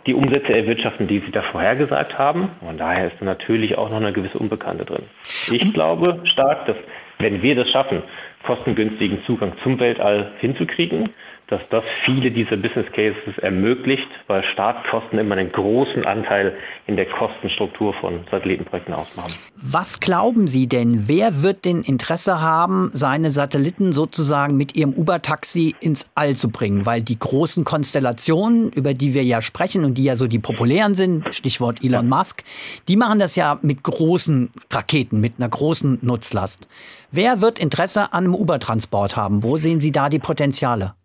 die 0.07 0.13
Umsätze 0.13 0.53
erwirtschaften, 0.53 1.07
die 1.07 1.19
sie 1.19 1.31
da 1.31 1.41
vorhergesagt 1.41 2.17
haben. 2.17 2.49
Und 2.61 2.79
daher 2.79 3.07
ist 3.07 3.17
da 3.19 3.25
natürlich 3.25 3.77
auch 3.77 3.89
noch 3.89 3.97
eine 3.97 4.13
gewisse 4.13 4.39
Unbekannte 4.39 4.85
drin. 4.85 5.03
Ich 5.51 5.73
glaube 5.73 6.21
stark, 6.23 6.65
dass 6.65 6.77
wenn 7.19 7.41
wir 7.41 7.55
das 7.55 7.69
schaffen, 7.69 8.03
kostengünstigen 8.43 9.23
Zugang 9.25 9.53
zum 9.63 9.79
Weltall 9.79 10.31
hinzukriegen, 10.39 11.09
dass 11.47 11.61
das 11.69 11.83
viele 12.03 12.31
dieser 12.31 12.57
Business 12.57 12.87
Cases 12.93 13.37
ermöglicht, 13.41 14.07
weil 14.27 14.43
Startkosten 14.53 15.19
immer 15.19 15.35
einen 15.35 15.51
großen 15.51 16.05
Anteil 16.05 16.57
in 16.87 16.95
der 16.95 17.05
Kostenstruktur 17.05 17.93
von 17.95 18.21
Satellitenprojekten 18.31 18.93
ausmachen. 18.93 19.33
Was 19.55 19.99
glauben 19.99 20.47
Sie 20.47 20.67
denn, 20.67 21.07
wer 21.07 21.43
wird 21.43 21.65
denn 21.65 21.83
Interesse 21.83 22.41
haben, 22.41 22.89
seine 22.93 23.31
Satelliten 23.31 23.93
sozusagen 23.93 24.57
mit 24.57 24.75
ihrem 24.75 24.93
Uber-Taxi 24.93 25.75
ins 25.79 26.11
All 26.15 26.35
zu 26.35 26.49
bringen? 26.49 26.85
Weil 26.85 27.01
die 27.01 27.19
großen 27.19 27.63
Konstellationen, 27.63 28.71
über 28.71 28.93
die 28.93 29.13
wir 29.13 29.23
ja 29.23 29.41
sprechen 29.41 29.85
und 29.85 29.97
die 29.97 30.03
ja 30.03 30.15
so 30.15 30.27
die 30.27 30.39
populären 30.39 30.95
sind, 30.95 31.33
Stichwort 31.33 31.83
Elon 31.83 32.09
Musk, 32.09 32.43
die 32.87 32.97
machen 32.97 33.19
das 33.19 33.35
ja 33.35 33.59
mit 33.61 33.83
großen 33.83 34.51
Raketen, 34.71 35.19
mit 35.19 35.33
einer 35.37 35.49
großen 35.49 35.99
Nutzlast. 36.01 36.67
Wer 37.11 37.41
wird 37.41 37.59
Interesse 37.59 38.13
an 38.13 38.25
einem 38.25 38.35
Uber-Transport 38.35 39.15
haben? 39.15 39.43
Wo 39.43 39.57
sehen 39.57 39.79
Sie 39.79 39.91
da 39.91 40.09
die 40.09 40.19
Potenziale? 40.19 40.95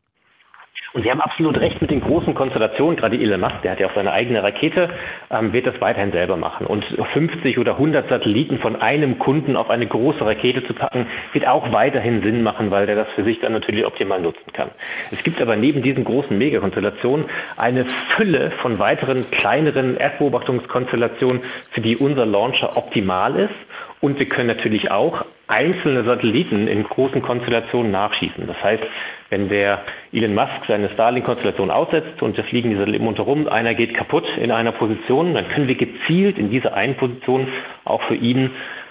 Und 0.93 1.05
Sie 1.05 1.11
haben 1.11 1.20
absolut 1.20 1.57
recht 1.61 1.80
mit 1.80 1.93
den 1.93 2.01
großen 2.01 2.34
Konstellationen, 2.34 2.97
gerade 2.97 3.16
Elon 3.16 3.41
Musk, 3.41 3.62
der 3.62 3.72
hat 3.72 3.80
ja 3.80 3.86
auch 3.86 3.95
seine 3.95 4.11
eigene 4.11 4.43
Rakete, 4.43 4.91
ähm, 5.30 5.53
wird 5.53 5.66
das 5.66 5.80
weiterhin 5.80 6.11
selber 6.11 6.36
machen. 6.36 6.66
Und 6.66 6.84
50 6.84 7.59
oder 7.59 7.72
100 7.72 8.09
Satelliten 8.09 8.59
von 8.59 8.74
einem 8.74 9.18
Kunden 9.20 9.57
auf 9.57 9.70
eine 9.70 9.86
große 9.86 10.24
Rakete 10.24 10.66
zu 10.66 10.74
packen, 10.74 11.07
wird 11.32 11.47
auch 11.47 11.72
weiterhin 11.72 12.22
Sinn 12.22 12.43
machen, 12.43 12.72
weil 12.72 12.86
der 12.86 12.97
das 12.97 13.09
für 13.14 13.22
sich 13.22 13.38
dann 13.38 13.53
natürlich 13.53 13.86
optimal 13.86 14.20
nutzen 14.20 14.53
kann. 14.53 14.70
Es 15.12 15.22
gibt 15.22 15.41
aber 15.41 15.55
neben 15.55 15.82
diesen 15.82 16.03
großen 16.03 16.36
Megakonstellationen 16.36 17.26
eine 17.57 17.84
Fülle 18.16 18.51
von 18.51 18.80
weiteren 18.80 19.30
kleineren 19.30 19.97
Erdbeobachtungskonstellationen, 19.97 21.43
für 21.70 21.80
die 21.80 21.97
unser 21.97 22.26
Launcher 22.26 22.76
optimal 22.76 23.36
ist. 23.36 23.55
Und 24.01 24.18
wir 24.18 24.26
können 24.26 24.48
natürlich 24.48 24.90
auch 24.90 25.24
einzelne 25.46 26.05
Satelliten 26.05 26.68
in 26.68 26.84
großen 26.84 27.20
Konstellationen 27.20 27.92
nachschießen. 27.92 28.46
Das 28.46 28.57
heißt, 28.62 28.82
wenn 29.28 29.48
der 29.48 29.82
Elon 30.12 30.34
Musk 30.34 30.64
seine 30.66 30.88
Starlink-Konstellation 30.88 31.70
aussetzt 31.70 32.22
und 32.22 32.38
da 32.38 32.42
fliegen 32.42 32.70
die 32.70 32.76
Satelliten 32.76 33.07
rundherum, 33.07 33.46
einer 33.46 33.74
geht 33.74 33.94
kaputt 33.94 34.24
in 34.40 34.53
einer 34.53 34.72
Position, 34.72 35.34
dann 35.34 35.48
können 35.48 35.68
wir 35.68 35.74
gezielt 35.74 36.38
in 36.38 36.51
dieser 36.51 36.74
einen 36.74 36.96
Position 36.96 37.48
auch 37.84 38.03
für 38.05 38.14
ihn 38.14 38.51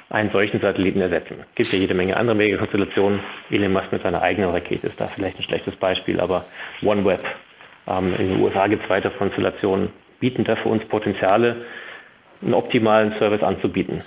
einen 0.09 0.31
solchen 0.31 0.59
Satelliten 0.59 1.01
ersetzen. 1.01 1.37
Es 1.39 1.55
gibt 1.55 1.73
ja 1.73 1.79
jede 1.79 1.93
Menge 1.93 2.17
andere 2.17 2.35
Megakonstellationen. 2.35 3.19
Elon 3.49 3.73
Musk 3.73 3.91
mit 3.91 4.03
seiner 4.03 4.21
eigenen 4.21 4.49
Rakete 4.51 4.87
ist 4.87 5.01
da 5.01 5.07
vielleicht 5.07 5.39
ein 5.39 5.43
schlechtes 5.43 5.75
Beispiel, 5.75 6.19
aber 6.19 6.43
OneWeb 6.83 7.23
ähm, 7.87 8.13
in 8.17 8.29
den 8.29 8.41
USA 8.41 8.67
gibt 8.67 8.83
es 8.83 8.89
weitere 8.89 9.15
Konstellationen, 9.15 9.89
bieten 10.19 10.43
da 10.43 10.55
für 10.55 10.69
uns 10.69 10.83
Potenziale, 10.85 11.65
einen 12.41 12.53
optimalen 12.53 13.13
Service 13.19 13.43
anzubieten. 13.43 14.01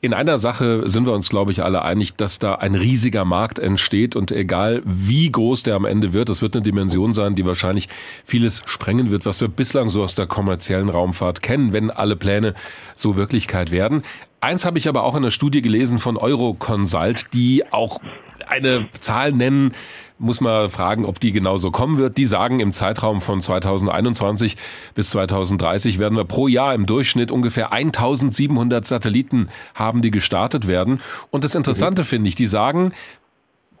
In 0.00 0.14
einer 0.14 0.38
Sache 0.38 0.86
sind 0.86 1.06
wir 1.06 1.12
uns, 1.12 1.28
glaube 1.28 1.50
ich, 1.50 1.64
alle 1.64 1.82
einig, 1.82 2.14
dass 2.14 2.38
da 2.38 2.54
ein 2.54 2.76
riesiger 2.76 3.24
Markt 3.24 3.58
entsteht 3.58 4.14
und 4.14 4.30
egal 4.30 4.80
wie 4.84 5.28
groß 5.32 5.64
der 5.64 5.74
am 5.74 5.84
Ende 5.84 6.12
wird, 6.12 6.28
es 6.28 6.40
wird 6.40 6.54
eine 6.54 6.62
Dimension 6.62 7.12
sein, 7.12 7.34
die 7.34 7.44
wahrscheinlich 7.44 7.88
vieles 8.24 8.62
sprengen 8.66 9.10
wird, 9.10 9.26
was 9.26 9.40
wir 9.40 9.48
bislang 9.48 9.90
so 9.90 10.04
aus 10.04 10.14
der 10.14 10.28
kommerziellen 10.28 10.88
Raumfahrt 10.88 11.42
kennen, 11.42 11.72
wenn 11.72 11.90
alle 11.90 12.14
Pläne 12.14 12.54
so 12.94 13.16
Wirklichkeit 13.16 13.72
werden. 13.72 14.04
Eins 14.40 14.64
habe 14.64 14.78
ich 14.78 14.88
aber 14.88 15.02
auch 15.02 15.16
in 15.16 15.24
der 15.24 15.32
Studie 15.32 15.62
gelesen 15.62 15.98
von 15.98 16.16
Euroconsult, 16.16 17.34
die 17.34 17.64
auch 17.72 18.00
eine 18.46 18.88
Zahl 19.00 19.32
nennen, 19.32 19.74
muss 20.18 20.40
man 20.40 20.70
fragen, 20.70 21.04
ob 21.04 21.20
die 21.20 21.32
genauso 21.32 21.70
kommen 21.70 21.98
wird. 21.98 22.18
Die 22.18 22.26
sagen, 22.26 22.60
im 22.60 22.72
Zeitraum 22.72 23.20
von 23.20 23.40
2021 23.40 24.56
bis 24.94 25.10
2030 25.10 25.98
werden 25.98 26.16
wir 26.16 26.24
pro 26.24 26.48
Jahr 26.48 26.74
im 26.74 26.86
Durchschnitt 26.86 27.30
ungefähr 27.30 27.72
1700 27.72 28.86
Satelliten 28.86 29.48
haben, 29.74 30.02
die 30.02 30.10
gestartet 30.10 30.66
werden. 30.66 31.00
Und 31.30 31.44
das 31.44 31.54
Interessante 31.54 32.02
mhm. 32.02 32.06
finde 32.06 32.28
ich, 32.28 32.34
die 32.34 32.46
sagen, 32.46 32.92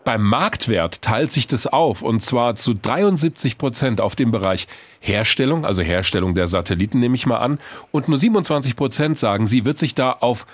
beim 0.04 0.22
Marktwert 0.22 1.02
teilt 1.02 1.32
sich 1.32 1.48
das 1.48 1.66
auf 1.66 2.00
und 2.00 2.22
zwar 2.22 2.54
zu 2.54 2.72
73 2.72 3.58
Prozent 3.58 4.00
auf 4.00 4.16
dem 4.16 4.30
Bereich 4.30 4.66
Herstellung, 5.00 5.66
also 5.66 5.82
Herstellung 5.82 6.34
der 6.34 6.46
Satelliten 6.46 6.98
nehme 6.98 7.14
ich 7.14 7.26
mal 7.26 7.36
an, 7.36 7.58
und 7.90 8.08
nur 8.08 8.16
27 8.16 8.74
Prozent 8.74 9.18
sagen 9.18 9.46
sie, 9.46 9.66
wird 9.66 9.78
sich 9.78 9.94
da 9.94 10.12
auf 10.12 10.46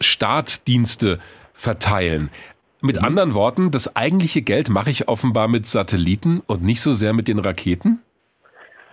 Startdienste 0.00 1.20
verteilen. 1.52 2.30
Mit 2.86 3.00
mhm. 3.00 3.04
anderen 3.04 3.34
Worten, 3.34 3.70
das 3.72 3.96
eigentliche 3.96 4.42
Geld 4.42 4.70
mache 4.70 4.90
ich 4.90 5.08
offenbar 5.08 5.48
mit 5.48 5.66
Satelliten 5.66 6.40
und 6.46 6.62
nicht 6.62 6.80
so 6.80 6.92
sehr 6.92 7.12
mit 7.12 7.26
den 7.26 7.40
Raketen? 7.40 7.98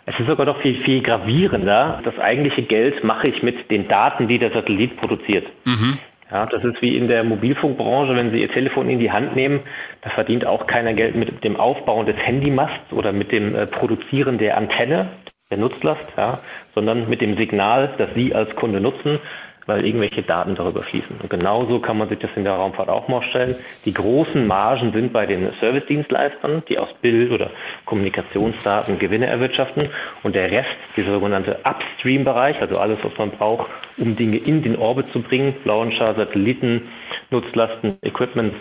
Es 0.05 0.19
ist 0.19 0.27
sogar 0.27 0.45
noch 0.45 0.59
viel, 0.61 0.83
viel 0.83 1.01
gravierender. 1.01 2.01
Das 2.03 2.17
eigentliche 2.17 2.63
Geld 2.63 3.03
mache 3.03 3.29
ich 3.29 3.41
mit 3.43 3.69
den 3.71 3.87
Daten, 3.87 4.27
die 4.27 4.39
der 4.39 4.51
Satellit 4.51 4.97
produziert. 4.97 5.45
Mhm. 5.63 5.97
Ja, 6.29 6.47
das 6.47 6.65
ist 6.65 6.81
wie 6.81 6.97
in 6.97 7.07
der 7.07 7.23
Mobilfunkbranche, 7.23 8.15
wenn 8.15 8.31
Sie 8.31 8.41
Ihr 8.41 8.51
Telefon 8.51 8.89
in 8.89 8.99
die 8.99 9.11
Hand 9.11 9.35
nehmen, 9.35 9.59
da 10.01 10.09
verdient 10.09 10.45
auch 10.45 10.65
keiner 10.65 10.93
Geld 10.93 11.15
mit 11.15 11.43
dem 11.43 11.55
Aufbauen 11.57 12.07
des 12.07 12.17
Handymasts 12.17 12.91
oder 12.91 13.11
mit 13.11 13.31
dem 13.31 13.53
äh, 13.53 13.67
Produzieren 13.67 14.39
der 14.39 14.57
Antenne, 14.57 15.09
der 15.51 15.59
Nutzlast, 15.59 16.05
ja, 16.17 16.39
sondern 16.73 17.07
mit 17.07 17.21
dem 17.21 17.37
Signal, 17.37 17.93
das 17.99 18.09
Sie 18.15 18.33
als 18.33 18.53
Kunde 18.55 18.81
nutzen 18.81 19.19
weil 19.65 19.85
irgendwelche 19.85 20.23
Daten 20.23 20.55
darüber 20.55 20.83
fließen. 20.83 21.17
Und 21.21 21.29
genauso 21.29 21.79
kann 21.79 21.97
man 21.97 22.09
sich 22.09 22.19
das 22.19 22.31
in 22.35 22.43
der 22.43 22.53
Raumfahrt 22.53 22.89
auch 22.89 23.07
mal 23.07 23.21
stellen. 23.29 23.55
Die 23.85 23.93
großen 23.93 24.45
Margen 24.45 24.91
sind 24.93 25.13
bei 25.13 25.25
den 25.25 25.51
Service-Dienstleistern, 25.59 26.63
die 26.67 26.77
aus 26.77 26.89
Bild- 27.01 27.31
oder 27.31 27.49
Kommunikationsdaten 27.85 28.99
Gewinne 28.99 29.27
erwirtschaften. 29.27 29.89
Und 30.23 30.35
der 30.35 30.51
Rest, 30.51 30.69
dieser 30.97 31.13
sogenannte 31.13 31.59
Upstream-Bereich, 31.63 32.59
also 32.61 32.79
alles, 32.79 32.99
was 33.03 33.17
man 33.17 33.31
braucht, 33.31 33.69
um 33.97 34.15
Dinge 34.15 34.37
in 34.37 34.61
den 34.61 34.75
Orbit 34.75 35.07
zu 35.11 35.21
bringen, 35.21 35.55
Launcher, 35.65 36.15
Satelliten, 36.15 36.89
Nutzlasten, 37.31 37.95
Equipment, 38.01 38.53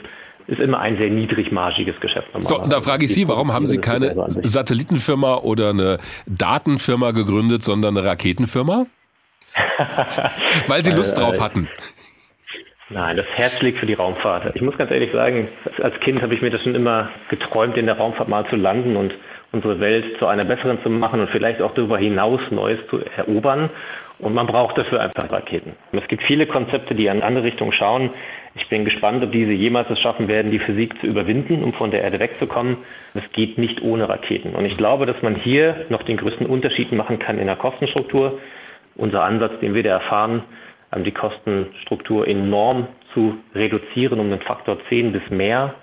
ist 0.46 0.60
immer 0.60 0.80
ein 0.80 0.96
sehr 0.98 1.10
niedrigmargiges 1.10 2.00
Geschäft. 2.00 2.28
So, 2.40 2.58
da 2.58 2.80
frage 2.80 3.04
ich 3.04 3.14
Sie, 3.14 3.28
warum 3.28 3.52
haben 3.52 3.66
Sie 3.66 3.78
keine 3.78 4.26
Satellitenfirma 4.42 5.36
oder 5.36 5.70
eine 5.70 5.98
Datenfirma 6.26 7.12
gegründet, 7.12 7.62
sondern 7.62 7.96
eine 7.96 8.06
Raketenfirma? 8.06 8.86
Weil 10.66 10.84
sie 10.84 10.92
Lust 10.92 11.18
drauf 11.18 11.40
hatten. 11.40 11.68
Nein, 12.92 13.16
das 13.16 13.26
Herz 13.34 13.56
schlägt 13.56 13.78
für 13.78 13.86
die 13.86 13.94
Raumfahrt. 13.94 14.54
Ich 14.54 14.60
muss 14.60 14.76
ganz 14.76 14.90
ehrlich 14.90 15.12
sagen, 15.12 15.48
als 15.80 15.98
Kind 16.00 16.20
habe 16.20 16.34
ich 16.34 16.42
mir 16.42 16.50
das 16.50 16.62
schon 16.62 16.74
immer 16.74 17.10
geträumt, 17.30 17.76
in 17.78 17.86
der 17.86 17.96
Raumfahrt 17.96 18.28
mal 18.28 18.46
zu 18.48 18.56
landen 18.56 18.96
und 18.96 19.14
unsere 19.52 19.80
Welt 19.80 20.18
zu 20.18 20.26
einer 20.26 20.44
besseren 20.44 20.82
zu 20.82 20.90
machen 20.90 21.20
und 21.20 21.30
vielleicht 21.30 21.62
auch 21.62 21.74
darüber 21.74 21.98
hinaus 21.98 22.40
Neues 22.50 22.80
zu 22.90 23.00
erobern. 23.16 23.70
Und 24.18 24.34
man 24.34 24.46
braucht 24.46 24.78
dafür 24.78 25.00
einfach 25.00 25.30
Raketen. 25.32 25.72
Es 25.92 26.06
gibt 26.08 26.22
viele 26.22 26.46
Konzepte, 26.46 26.94
die 26.94 27.06
in 27.06 27.22
andere 27.22 27.44
Richtungen 27.44 27.72
schauen. 27.72 28.10
Ich 28.54 28.68
bin 28.68 28.84
gespannt, 28.84 29.24
ob 29.24 29.32
diese 29.32 29.52
jemals 29.52 29.90
es 29.90 29.98
schaffen 29.98 30.28
werden, 30.28 30.50
die 30.50 30.58
Physik 30.58 30.98
zu 31.00 31.06
überwinden, 31.06 31.62
um 31.62 31.72
von 31.72 31.90
der 31.90 32.02
Erde 32.02 32.20
wegzukommen. 32.20 32.76
Es 33.14 33.24
geht 33.32 33.58
nicht 33.58 33.82
ohne 33.82 34.08
Raketen. 34.08 34.54
Und 34.54 34.64
ich 34.64 34.76
glaube, 34.76 35.06
dass 35.06 35.20
man 35.22 35.34
hier 35.34 35.86
noch 35.88 36.02
den 36.02 36.18
größten 36.18 36.46
Unterschied 36.46 36.92
machen 36.92 37.18
kann 37.18 37.38
in 37.38 37.46
der 37.46 37.56
Kostenstruktur 37.56 38.38
unser 38.96 39.22
Ansatz, 39.22 39.52
den 39.60 39.74
wir 39.74 39.82
da 39.82 39.90
erfahren, 39.90 40.42
ähm, 40.94 41.04
die 41.04 41.12
Kostenstruktur 41.12 42.26
enorm 42.26 42.88
zu 43.14 43.38
reduzieren 43.54 44.20
um 44.20 44.30
den 44.30 44.40
Faktor 44.40 44.78
10 44.88 45.12
bis 45.12 45.22
mehr, 45.30 45.74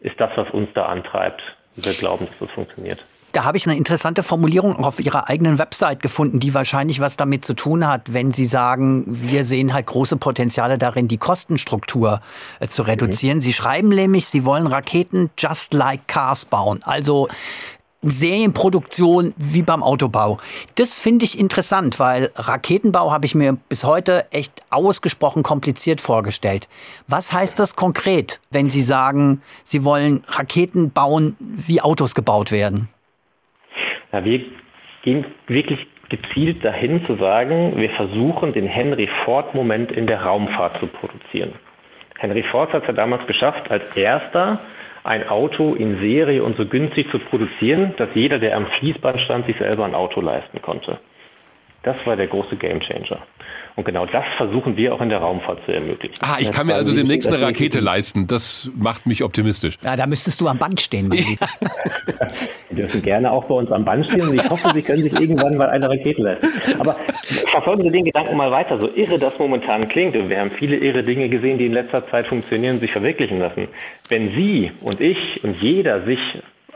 ist 0.00 0.18
das, 0.18 0.30
was 0.36 0.50
uns 0.50 0.68
da 0.74 0.86
antreibt. 0.86 1.42
Wir 1.76 1.92
glauben, 1.94 2.26
dass 2.26 2.38
das 2.38 2.50
funktioniert. 2.50 3.04
Da 3.32 3.44
habe 3.44 3.56
ich 3.56 3.66
eine 3.66 3.78
interessante 3.78 4.22
Formulierung 4.22 4.84
auf 4.84 5.00
Ihrer 5.00 5.30
eigenen 5.30 5.58
Website 5.58 6.02
gefunden, 6.02 6.38
die 6.38 6.52
wahrscheinlich 6.52 7.00
was 7.00 7.16
damit 7.16 7.46
zu 7.46 7.54
tun 7.54 7.86
hat, 7.86 8.12
wenn 8.12 8.30
Sie 8.30 8.44
sagen, 8.44 9.04
wir 9.06 9.44
sehen 9.44 9.72
halt 9.72 9.86
große 9.86 10.18
Potenziale 10.18 10.76
darin, 10.76 11.08
die 11.08 11.16
Kostenstruktur 11.16 12.20
äh, 12.60 12.66
zu 12.66 12.82
reduzieren. 12.82 13.38
Mhm. 13.38 13.40
Sie 13.40 13.54
schreiben 13.54 13.88
nämlich, 13.88 14.26
Sie 14.26 14.44
wollen 14.44 14.66
Raketen 14.66 15.30
just 15.38 15.72
like 15.72 16.06
cars 16.08 16.44
bauen. 16.44 16.80
Also 16.84 17.28
Serienproduktion 18.02 19.32
wie 19.36 19.62
beim 19.62 19.82
Autobau. 19.82 20.38
Das 20.74 20.98
finde 20.98 21.24
ich 21.24 21.38
interessant, 21.38 22.00
weil 22.00 22.30
Raketenbau 22.34 23.12
habe 23.12 23.26
ich 23.26 23.34
mir 23.34 23.56
bis 23.68 23.84
heute 23.84 24.26
echt 24.32 24.62
ausgesprochen 24.70 25.42
kompliziert 25.42 26.00
vorgestellt. 26.00 26.68
Was 27.06 27.32
heißt 27.32 27.58
das 27.60 27.76
konkret, 27.76 28.40
wenn 28.50 28.68
Sie 28.68 28.82
sagen, 28.82 29.42
Sie 29.62 29.84
wollen 29.84 30.24
Raketen 30.28 30.90
bauen, 30.90 31.36
wie 31.38 31.80
Autos 31.80 32.14
gebaut 32.14 32.50
werden? 32.50 32.88
Ja, 34.12 34.24
wir 34.24 34.40
gehen 35.02 35.24
wirklich 35.46 35.86
gezielt 36.08 36.64
dahin 36.64 37.04
zu 37.04 37.16
sagen, 37.16 37.72
wir 37.76 37.88
versuchen 37.90 38.52
den 38.52 38.66
Henry 38.66 39.08
Ford-Moment 39.24 39.90
in 39.92 40.06
der 40.06 40.22
Raumfahrt 40.22 40.78
zu 40.78 40.86
produzieren. 40.86 41.52
Henry 42.18 42.42
Ford 42.42 42.72
hat 42.72 42.82
es 42.82 42.88
ja 42.88 42.92
damals 42.92 43.26
geschafft, 43.26 43.70
als 43.70 43.84
erster 43.96 44.60
ein 45.04 45.28
Auto 45.28 45.74
in 45.74 46.00
Serie 46.00 46.42
und 46.42 46.56
so 46.56 46.66
günstig 46.66 47.10
zu 47.10 47.18
produzieren, 47.18 47.94
dass 47.96 48.08
jeder, 48.14 48.38
der 48.38 48.56
am 48.56 48.66
Fließband 48.66 49.20
stand, 49.20 49.46
sich 49.46 49.56
selber 49.58 49.84
ein 49.84 49.94
Auto 49.94 50.20
leisten 50.20 50.62
konnte. 50.62 50.98
Das 51.82 51.96
war 52.06 52.16
der 52.16 52.28
große 52.28 52.56
Gamechanger. 52.56 53.18
Und 53.74 53.84
genau 53.84 54.04
das 54.04 54.24
versuchen 54.36 54.76
wir 54.76 54.94
auch 54.94 55.00
in 55.00 55.08
der 55.08 55.18
Raumfahrt 55.18 55.64
zu 55.64 55.72
ermöglichen. 55.72 56.14
Ah, 56.20 56.36
ich 56.38 56.50
kann 56.50 56.66
mir 56.66 56.74
also 56.74 56.94
demnächst 56.94 57.28
eine 57.28 57.40
Rakete 57.40 57.80
leisten. 57.80 58.26
Das 58.26 58.70
macht 58.76 59.06
mich 59.06 59.24
optimistisch. 59.24 59.78
Ja, 59.82 59.96
da 59.96 60.06
müsstest 60.06 60.40
du 60.42 60.48
am 60.48 60.58
Band 60.58 60.80
stehen. 60.80 61.10
Sie 61.10 61.38
dürfen 62.70 63.02
gerne 63.02 63.30
auch 63.30 63.44
bei 63.44 63.54
uns 63.54 63.72
am 63.72 63.84
Band 63.84 64.10
stehen 64.10 64.28
und 64.28 64.34
ich 64.34 64.50
hoffe, 64.50 64.70
Sie 64.74 64.82
können 64.82 65.02
sich 65.02 65.18
irgendwann 65.18 65.56
mal 65.56 65.70
eine 65.70 65.88
Rakete 65.88 66.20
leisten. 66.20 66.80
Aber 66.80 66.96
verfolgen 67.46 67.84
Sie 67.84 67.90
den 67.90 68.04
Gedanken 68.04 68.36
mal 68.36 68.50
weiter. 68.50 68.78
So 68.78 68.90
irre 68.94 69.18
das 69.18 69.38
momentan 69.38 69.88
klingt, 69.88 70.16
und 70.16 70.28
wir 70.28 70.38
haben 70.38 70.50
viele 70.50 70.76
irre 70.76 71.02
Dinge 71.02 71.30
gesehen, 71.30 71.56
die 71.56 71.66
in 71.66 71.72
letzter 71.72 72.06
Zeit 72.10 72.26
funktionieren 72.26 72.74
und 72.74 72.80
sich 72.80 72.92
verwirklichen 72.92 73.38
lassen. 73.38 73.68
Wenn 74.08 74.34
Sie 74.34 74.70
und 74.82 75.00
ich 75.00 75.42
und 75.44 75.60
jeder 75.62 76.04
sich 76.04 76.20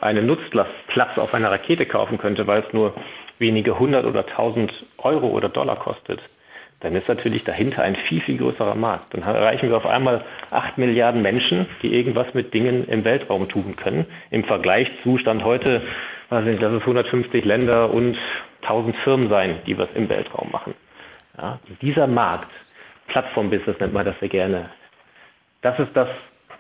einen 0.01 0.27
Nutzlastplatz 0.27 1.19
auf 1.19 1.35
einer 1.35 1.51
Rakete 1.51 1.85
kaufen 1.85 2.17
könnte, 2.17 2.47
weil 2.47 2.63
es 2.63 2.73
nur 2.73 2.95
wenige 3.39 3.79
hundert 3.79 4.07
oder 4.07 4.25
tausend 4.25 4.73
Euro 4.99 5.29
oder 5.29 5.51
Dollar 5.51 5.77
kostet, 5.77 6.21
dann 6.81 6.95
ist 6.95 7.09
natürlich 7.09 7.45
dahinter 7.45 7.83
ein 7.83 7.97
viel, 8.09 8.21
viel 8.21 8.37
größerer 8.37 8.75
Markt. 8.75 9.15
Dann 9.15 9.23
erreichen 9.23 9.69
wir 9.71 9.77
auf 9.77 9.87
einmal 9.87 10.25
acht 10.51 10.77
Milliarden 10.79 11.23
Menschen, 11.23 11.67
die 11.83 11.95
irgendwas 11.95 12.35
mit 12.35 12.53
Dingen 12.53 12.87
im 12.89 13.05
Weltraum 13.05 13.49
tun 13.49 13.77
können. 13.77 14.07
Im 14.31 14.45
Vergleich 14.45 14.89
zu 15.03 15.17
Stand 15.19 15.43
heute, 15.43 15.83
weiß 16.29 16.45
nicht, 16.45 16.61
lass 16.61 16.73
es 16.73 16.83
150 16.83 17.45
Länder 17.45 17.91
und 17.93 18.19
1000 18.63 18.97
Firmen 18.97 19.29
sein, 19.29 19.61
die 19.67 19.79
was 19.79 19.89
im 19.95 20.09
Weltraum 20.09 20.51
machen. 20.51 20.75
Ja, 21.39 21.59
dieser 21.81 22.07
Markt, 22.07 22.51
Plattform-Business 23.09 23.79
nennt 23.81 23.93
man 23.93 24.05
das 24.05 24.19
sehr 24.21 24.29
gerne, 24.29 24.65
das 25.63 25.79
ist 25.79 25.97
das, 25.97 26.09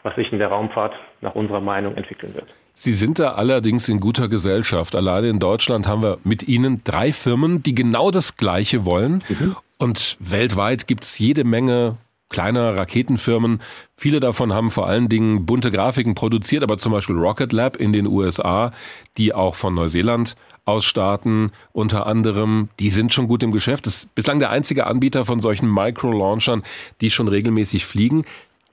was 0.02 0.14
sich 0.14 0.32
in 0.32 0.38
der 0.38 0.48
Raumfahrt 0.48 0.94
nach 1.20 1.34
unserer 1.34 1.60
Meinung 1.60 1.96
entwickeln 1.96 2.34
wird. 2.34 2.48
Sie 2.78 2.92
sind 2.92 3.18
da 3.18 3.32
allerdings 3.32 3.88
in 3.88 4.00
guter 4.00 4.28
Gesellschaft. 4.28 4.94
Alleine 4.94 5.30
in 5.30 5.38
Deutschland 5.38 5.88
haben 5.88 6.02
wir 6.02 6.18
mit 6.24 6.46
Ihnen 6.46 6.82
drei 6.84 7.14
Firmen, 7.14 7.62
die 7.62 7.74
genau 7.74 8.10
das 8.10 8.36
Gleiche 8.36 8.84
wollen. 8.84 9.24
Mhm. 9.28 9.56
Und 9.78 10.18
weltweit 10.20 10.86
gibt's 10.86 11.18
jede 11.18 11.44
Menge 11.44 11.96
kleiner 12.28 12.76
Raketenfirmen. 12.76 13.60
Viele 13.96 14.20
davon 14.20 14.52
haben 14.52 14.70
vor 14.70 14.86
allen 14.86 15.08
Dingen 15.08 15.46
bunte 15.46 15.70
Grafiken 15.70 16.14
produziert, 16.14 16.62
aber 16.62 16.76
zum 16.76 16.92
Beispiel 16.92 17.16
Rocket 17.16 17.52
Lab 17.52 17.76
in 17.76 17.94
den 17.94 18.06
USA, 18.06 18.72
die 19.16 19.32
auch 19.32 19.54
von 19.54 19.74
Neuseeland 19.74 20.36
aus 20.66 20.84
starten, 20.84 21.52
unter 21.72 22.06
anderem, 22.06 22.68
die 22.78 22.90
sind 22.90 23.14
schon 23.14 23.28
gut 23.28 23.42
im 23.42 23.52
Geschäft. 23.52 23.86
Das 23.86 23.98
ist 23.98 24.14
bislang 24.14 24.38
der 24.38 24.50
einzige 24.50 24.86
Anbieter 24.86 25.24
von 25.24 25.40
solchen 25.40 25.72
Micro-Launchern, 25.72 26.62
die 27.00 27.10
schon 27.10 27.28
regelmäßig 27.28 27.86
fliegen. 27.86 28.24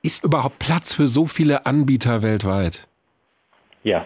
Ist 0.02 0.26
überhaupt 0.26 0.60
Platz 0.60 0.94
für 0.96 1.08
so 1.08 1.26
viele 1.28 1.66
Anbieter 1.66 2.22
weltweit? 2.22 2.88
Ja, 3.84 4.06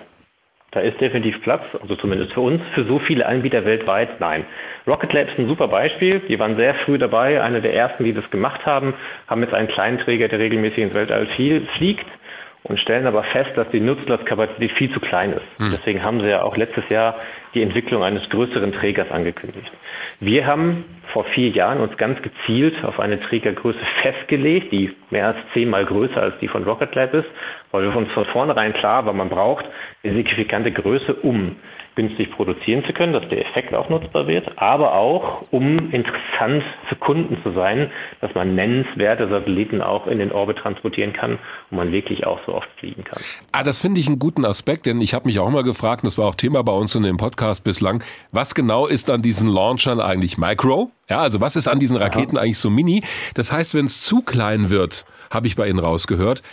da 0.72 0.82
ist 0.82 1.00
definitiv 1.00 1.42
Platz, 1.42 1.64
also 1.82 1.96
zumindest 1.96 2.34
für 2.34 2.42
uns, 2.42 2.62
für 2.74 2.84
so 2.84 3.00
viele 3.00 3.26
Anbieter 3.26 3.64
weltweit, 3.64 4.20
nein. 4.20 4.46
Rocket 4.86 5.14
Lab 5.14 5.30
ist 5.30 5.40
ein 5.40 5.48
super 5.48 5.70
Beispiel. 5.70 6.20
Die 6.20 6.38
waren 6.40 6.56
sehr 6.56 6.76
früh 6.76 6.98
dabei, 6.98 7.42
eine 7.42 7.62
der 7.62 7.74
ersten, 7.74 8.04
die 8.04 8.14
das 8.14 8.30
gemacht 8.30 8.66
haben, 8.66 8.94
haben 9.28 9.42
jetzt 9.42 9.54
einen 9.54 9.70
kleinen 9.70 9.98
Träger, 10.00 10.28
der 10.28 10.40
regelmäßig 10.40 10.80
ins 10.80 10.94
Weltall 10.94 11.28
fliegt 11.78 12.06
und 12.64 12.80
stellen 12.80 13.08
aber 13.08 13.24
fest, 13.24 13.52
dass 13.56 13.70
die 13.70 13.80
Nutzlastkapazität 13.80 14.72
viel 14.74 14.92
zu 14.92 15.00
klein 15.00 15.34
ist. 15.34 15.46
Hm. 15.58 15.72
Deswegen 15.72 16.04
haben 16.04 16.22
sie 16.22 16.30
ja 16.30 16.42
auch 16.42 16.58
letztes 16.58 16.90
Jahr 16.90 17.16
die 17.54 17.62
Entwicklung 17.62 18.04
eines 18.04 18.30
größeren 18.30 18.74
Trägers 18.74 19.10
angekündigt. 19.10 19.72
Wir 20.20 20.46
haben 20.46 20.84
vor 21.14 21.26
vier 21.26 21.50
Jahren 21.50 21.80
uns 21.80 21.96
ganz 21.98 22.22
gezielt 22.22 22.84
auf 22.84 23.00
eine 23.00 23.20
Trägergröße 23.20 23.80
festgelegt, 24.02 24.72
die 24.72 24.96
mehr 25.10 25.28
als 25.28 25.38
zehnmal 25.54 25.86
größer 25.86 26.22
als 26.22 26.36
die 26.40 26.48
von 26.48 26.64
Rocket 26.64 26.94
Lab 26.96 27.14
ist, 27.14 27.28
weil 27.72 27.84
wir 27.84 27.96
uns 27.96 28.12
von 28.12 28.26
vornherein 28.26 28.74
klar 28.74 29.06
war, 29.06 29.14
man 29.14 29.30
braucht 29.30 29.66
eine 30.04 30.14
signifikante 30.14 30.72
Größe, 30.72 31.14
um 31.14 31.56
günstig 31.98 32.32
produzieren 32.32 32.86
zu 32.86 32.94
können, 32.94 33.12
dass 33.12 33.28
der 33.28 33.42
Effekt 33.42 33.74
auch 33.74 33.90
nutzbar 33.90 34.28
wird, 34.28 34.58
aber 34.58 34.94
auch, 34.94 35.46
um 35.52 35.92
interessant 35.92 36.64
für 36.88 36.96
Kunden 36.96 37.38
zu 37.44 37.52
sein, 37.52 37.92
dass 38.22 38.34
man 38.36 38.54
nennenswerte 38.56 39.28
Satelliten 39.28 39.82
auch 39.82 40.06
in 40.06 40.20
den 40.20 40.32
Orbit 40.32 40.60
transportieren 40.60 41.12
kann 41.12 41.40
und 41.72 41.78
man 41.78 41.92
wirklich 41.92 42.26
auch 42.26 42.40
so 42.46 42.54
oft 42.54 42.70
fliegen 42.78 43.04
kann. 43.04 43.22
Ah, 43.52 43.64
das 43.64 43.80
finde 43.80 44.00
ich 44.00 44.08
einen 44.08 44.20
guten 44.20 44.46
Aspekt, 44.46 44.86
denn 44.86 45.02
ich 45.02 45.16
habe 45.16 45.26
mich 45.26 45.40
auch 45.40 45.50
mal 45.50 45.64
gefragt, 45.64 46.06
das 46.06 46.20
war 46.20 46.28
auch 46.28 46.36
Thema 46.36 46.64
bei 46.64 46.72
uns 46.72 46.94
in 46.94 47.02
dem 47.02 47.18
Podcast 47.18 47.64
bislang, 47.64 48.04
was 48.32 48.54
genau 48.54 48.86
ist 48.86 49.10
an 49.10 49.24
diesen 49.24 49.48
Launchern 49.48 50.00
eigentlich 50.00 50.38
Micro? 50.38 50.92
Ja, 51.10 51.22
also 51.22 51.42
was 51.42 51.56
ist 51.56 51.68
an 51.68 51.80
diesen 51.80 51.98
Raketen 51.98 52.36
ja. 52.36 52.44
eigentlich 52.44 52.60
so 52.60 52.70
mini? 52.70 53.04
Das 53.34 53.52
heißt, 53.52 53.74
wenn 53.74 53.86
es 53.86 54.02
zu 54.02 54.22
klein 54.22 54.70
wird, 54.70 55.06
habe 55.32 55.48
ich 55.48 55.56
bei 55.56 55.68
Ihnen 55.68 55.80
rausgehört, 55.80 56.44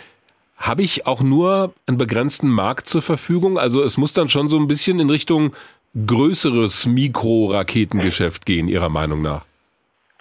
habe 0.57 0.83
ich 0.83 1.05
auch 1.05 1.21
nur 1.21 1.73
einen 1.87 1.97
begrenzten 1.97 2.49
Markt 2.49 2.87
zur 2.87 3.01
Verfügung? 3.01 3.57
Also 3.57 3.83
es 3.83 3.97
muss 3.97 4.13
dann 4.13 4.29
schon 4.29 4.47
so 4.47 4.57
ein 4.57 4.67
bisschen 4.67 4.99
in 4.99 5.09
Richtung 5.09 5.53
größeres 5.95 6.87
Mikroraketengeschäft 6.87 8.45
gehen, 8.45 8.67
Ihrer 8.67 8.89
Meinung 8.89 9.21
nach? 9.21 9.45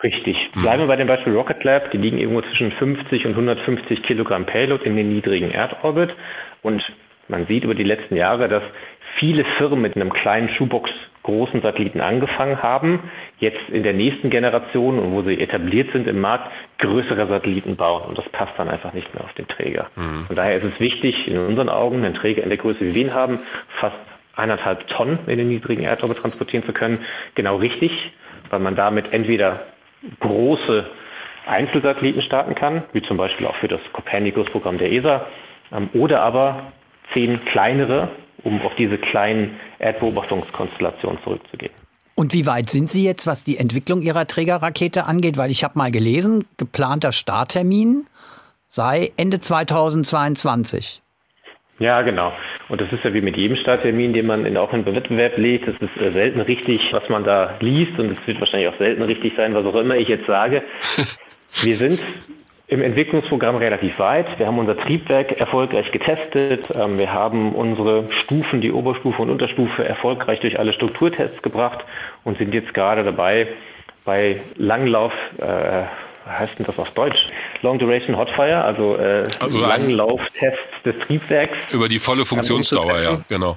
Richtig. 0.02 0.36
Hm. 0.52 0.62
Bleiben 0.62 0.82
wir 0.82 0.86
bei 0.86 0.96
dem 0.96 1.08
Beispiel 1.08 1.34
Rocket 1.34 1.64
Lab. 1.64 1.90
Die 1.90 1.98
liegen 1.98 2.18
irgendwo 2.18 2.42
zwischen 2.42 2.72
50 2.72 3.26
und 3.26 3.32
150 3.32 4.02
Kilogramm 4.02 4.44
Payload 4.46 4.84
in 4.84 4.96
den 4.96 5.08
niedrigen 5.08 5.50
Erdorbit. 5.50 6.14
Und 6.62 6.82
man 7.28 7.46
sieht 7.46 7.64
über 7.64 7.74
die 7.74 7.84
letzten 7.84 8.16
Jahre, 8.16 8.48
dass 8.48 8.62
viele 9.18 9.44
Firmen 9.56 9.80
mit 9.80 9.96
einem 9.96 10.12
kleinen 10.12 10.50
Schuhbox 10.50 10.90
großen 11.24 11.62
Satelliten 11.62 12.00
angefangen 12.00 12.62
haben, 12.62 13.00
jetzt 13.38 13.68
in 13.70 13.82
der 13.82 13.94
nächsten 13.94 14.30
Generation 14.30 14.98
und 14.98 15.12
wo 15.12 15.22
sie 15.22 15.40
etabliert 15.40 15.90
sind 15.92 16.06
im 16.06 16.20
Markt, 16.20 16.52
größere 16.78 17.26
Satelliten 17.26 17.76
bauen. 17.76 18.02
Und 18.02 18.18
das 18.18 18.28
passt 18.28 18.52
dann 18.56 18.68
einfach 18.68 18.92
nicht 18.92 19.12
mehr 19.14 19.24
auf 19.24 19.32
den 19.32 19.48
Träger. 19.48 19.88
Mhm. 19.96 20.26
Von 20.26 20.36
daher 20.36 20.56
ist 20.56 20.64
es 20.64 20.78
wichtig, 20.80 21.26
in 21.26 21.38
unseren 21.38 21.68
Augen, 21.68 22.04
einen 22.04 22.14
Träger 22.14 22.42
in 22.42 22.50
der 22.50 22.58
Größe, 22.58 22.80
wie 22.80 22.94
wir 22.94 23.02
ihn 23.02 23.14
haben, 23.14 23.40
fast 23.80 23.96
eineinhalb 24.36 24.86
Tonnen 24.88 25.18
in 25.26 25.38
den 25.38 25.48
niedrigen 25.48 25.82
Erdorbit 25.82 26.18
transportieren 26.18 26.64
zu 26.66 26.72
können. 26.72 26.98
Genau 27.34 27.56
richtig, 27.56 28.12
weil 28.50 28.60
man 28.60 28.76
damit 28.76 29.12
entweder 29.12 29.60
große 30.20 30.84
Einzelsatelliten 31.46 32.22
starten 32.22 32.54
kann, 32.54 32.82
wie 32.92 33.02
zum 33.02 33.16
Beispiel 33.16 33.46
auch 33.46 33.56
für 33.56 33.68
das 33.68 33.80
Copernicus-Programm 33.92 34.78
der 34.78 34.92
ESA, 34.92 35.26
ähm, 35.72 35.88
oder 35.94 36.22
aber 36.22 36.72
zehn 37.12 37.44
kleinere, 37.44 38.10
um 38.44 38.62
auf 38.62 38.72
diese 38.76 38.98
kleinen 38.98 39.58
Erdbeobachtungskonstellationen 39.78 41.18
zurückzugehen. 41.24 41.72
Und 42.14 42.32
wie 42.32 42.46
weit 42.46 42.70
sind 42.70 42.88
Sie 42.88 43.04
jetzt, 43.04 43.26
was 43.26 43.42
die 43.42 43.58
Entwicklung 43.58 44.00
Ihrer 44.02 44.26
Trägerrakete 44.26 45.06
angeht? 45.06 45.36
Weil 45.36 45.50
ich 45.50 45.64
habe 45.64 45.76
mal 45.76 45.90
gelesen, 45.90 46.44
geplanter 46.56 47.10
Starttermin 47.10 48.06
sei 48.68 49.12
Ende 49.16 49.40
2022. 49.40 51.00
Ja, 51.80 52.02
genau. 52.02 52.32
Und 52.68 52.80
das 52.80 52.92
ist 52.92 53.04
ja 53.04 53.12
wie 53.14 53.20
mit 53.20 53.36
jedem 53.36 53.56
Starttermin, 53.56 54.12
den 54.12 54.26
man 54.26 54.46
in, 54.46 54.56
auch 54.56 54.72
in 54.72 54.84
den 54.84 54.94
Wettbewerb 54.94 55.36
legt. 55.38 55.66
Es 55.66 55.76
ist 55.80 55.96
äh, 55.96 56.12
selten 56.12 56.40
richtig, 56.40 56.80
was 56.92 57.08
man 57.08 57.24
da 57.24 57.56
liest 57.58 57.98
und 57.98 58.12
es 58.12 58.26
wird 58.26 58.38
wahrscheinlich 58.38 58.68
auch 58.68 58.78
selten 58.78 59.02
richtig 59.02 59.34
sein, 59.36 59.54
was 59.54 59.66
auch 59.66 59.74
immer 59.74 59.96
ich 59.96 60.08
jetzt 60.08 60.26
sage. 60.26 60.62
Wir 61.62 61.76
sind 61.76 62.00
im 62.74 62.82
Entwicklungsprogramm 62.82 63.54
relativ 63.54 64.00
weit. 64.00 64.26
Wir 64.36 64.48
haben 64.48 64.58
unser 64.58 64.76
Triebwerk 64.76 65.38
erfolgreich 65.38 65.92
getestet. 65.92 66.68
Ähm, 66.74 66.98
wir 66.98 67.12
haben 67.12 67.52
unsere 67.52 68.10
Stufen, 68.10 68.60
die 68.60 68.72
Oberstufe 68.72 69.22
und 69.22 69.30
Unterstufe, 69.30 69.84
erfolgreich 69.84 70.40
durch 70.40 70.58
alle 70.58 70.72
Strukturtests 70.72 71.40
gebracht 71.40 71.84
und 72.24 72.36
sind 72.36 72.52
jetzt 72.52 72.74
gerade 72.74 73.04
dabei, 73.04 73.46
bei 74.04 74.40
Langlauf, 74.56 75.12
äh, 75.38 75.84
heißt 76.28 76.58
denn 76.58 76.66
das 76.66 76.78
auf 76.80 76.90
Deutsch? 76.90 77.28
Long 77.62 77.78
Duration 77.78 78.18
Hotfire, 78.18 78.64
also, 78.64 78.96
äh, 78.96 79.24
also 79.38 79.60
Langlauftest 79.60 80.58
des 80.84 80.98
Triebwerks. 81.06 81.56
Über 81.70 81.88
die 81.88 82.00
volle 82.00 82.24
Funktionsdauer, 82.24 83.00
ja, 83.00 83.20
genau. 83.28 83.56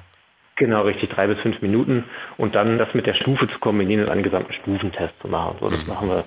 Genau, 0.54 0.82
richtig, 0.82 1.10
drei 1.10 1.26
bis 1.26 1.40
fünf 1.40 1.60
Minuten 1.60 2.04
und 2.36 2.54
dann 2.54 2.78
das 2.78 2.94
mit 2.94 3.06
der 3.06 3.14
Stufe 3.14 3.48
zu 3.48 3.58
kombinieren 3.58 4.04
und 4.04 4.10
einen 4.10 4.22
gesamten 4.22 4.52
Stufentest 4.52 5.14
zu 5.20 5.28
machen. 5.28 5.56
So, 5.60 5.70
das 5.70 5.84
mhm. 5.86 5.92
machen 5.92 6.08
wir 6.08 6.24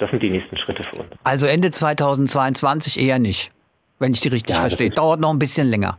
das 0.00 0.10
sind 0.10 0.22
die 0.22 0.30
nächsten 0.30 0.56
Schritte 0.56 0.82
für 0.82 1.02
uns. 1.02 1.10
Also 1.22 1.46
Ende 1.46 1.70
2022 1.70 2.98
eher 3.00 3.18
nicht, 3.18 3.52
wenn 3.98 4.12
ich 4.12 4.20
Sie 4.20 4.30
richtig 4.30 4.56
ja, 4.56 4.62
verstehe. 4.62 4.90
Dauert 4.90 5.20
noch 5.20 5.30
ein 5.30 5.38
bisschen 5.38 5.68
länger. 5.68 5.98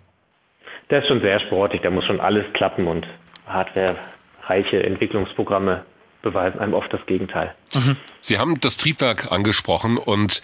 Das 0.90 1.03
ist 1.03 1.07
schon 1.07 1.22
sehr 1.22 1.40
sportlich, 1.40 1.82
da 1.82 1.90
muss 1.90 2.03
schon 2.06 2.19
alles 2.19 2.44
klappen 2.53 2.88
und 2.88 3.07
hardwarereiche 3.48 4.84
Entwicklungsprogramme 4.84 5.86
beweisen 6.22 6.60
einem 6.60 6.73
oft 6.73 6.91
das 6.91 7.06
Gegenteil. 7.06 7.53
Mhm. 7.73 7.95
Sie 8.19 8.38
haben 8.38 8.60
das 8.60 8.78
Triebwerk 8.78 9.32
angesprochen 9.32 9.98
und 9.98 10.41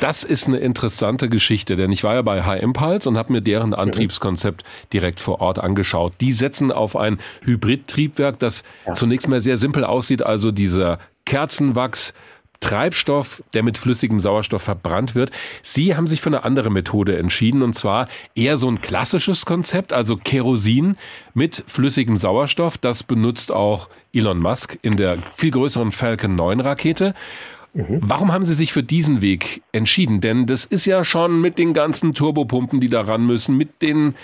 das 0.00 0.24
ist 0.24 0.46
eine 0.46 0.58
interessante 0.58 1.28
Geschichte, 1.28 1.76
denn 1.76 1.90
ich 1.92 2.04
war 2.04 2.14
ja 2.14 2.22
bei 2.22 2.44
High 2.44 2.62
Impulse 2.62 3.08
und 3.08 3.18
habe 3.18 3.32
mir 3.32 3.40
deren 3.40 3.70
mhm. 3.70 3.74
Antriebskonzept 3.74 4.62
direkt 4.92 5.20
vor 5.20 5.40
Ort 5.40 5.58
angeschaut. 5.58 6.14
Die 6.20 6.32
setzen 6.32 6.70
auf 6.70 6.96
ein 6.96 7.18
Hybrid-Triebwerk, 7.44 8.38
das 8.38 8.62
ja. 8.86 8.92
zunächst 8.92 9.28
mal 9.28 9.40
sehr 9.40 9.56
simpel 9.56 9.84
aussieht, 9.84 10.22
also 10.22 10.52
dieser 10.52 10.98
Kerzenwachs, 11.26 12.14
Treibstoff, 12.64 13.42
der 13.52 13.62
mit 13.62 13.76
flüssigem 13.76 14.18
Sauerstoff 14.18 14.62
verbrannt 14.62 15.14
wird. 15.14 15.30
Sie 15.62 15.96
haben 15.96 16.06
sich 16.06 16.22
für 16.22 16.30
eine 16.30 16.44
andere 16.44 16.70
Methode 16.70 17.18
entschieden 17.18 17.62
und 17.62 17.74
zwar 17.74 18.08
eher 18.34 18.56
so 18.56 18.70
ein 18.70 18.80
klassisches 18.80 19.44
Konzept, 19.44 19.92
also 19.92 20.16
Kerosin 20.16 20.96
mit 21.34 21.62
flüssigem 21.66 22.16
Sauerstoff. 22.16 22.78
Das 22.78 23.02
benutzt 23.02 23.52
auch 23.52 23.90
Elon 24.14 24.38
Musk 24.38 24.78
in 24.80 24.96
der 24.96 25.18
viel 25.30 25.50
größeren 25.50 25.92
Falcon 25.92 26.36
9 26.36 26.60
Rakete. 26.60 27.14
Mhm. 27.74 27.98
Warum 28.00 28.32
haben 28.32 28.46
Sie 28.46 28.54
sich 28.54 28.72
für 28.72 28.82
diesen 28.82 29.20
Weg 29.20 29.62
entschieden? 29.72 30.22
Denn 30.22 30.46
das 30.46 30.64
ist 30.64 30.86
ja 30.86 31.04
schon 31.04 31.42
mit 31.42 31.58
den 31.58 31.74
ganzen 31.74 32.14
Turbopumpen, 32.14 32.80
die 32.80 32.88
da 32.88 33.02
ran 33.02 33.26
müssen, 33.26 33.58
mit 33.58 33.82
den 33.82 34.14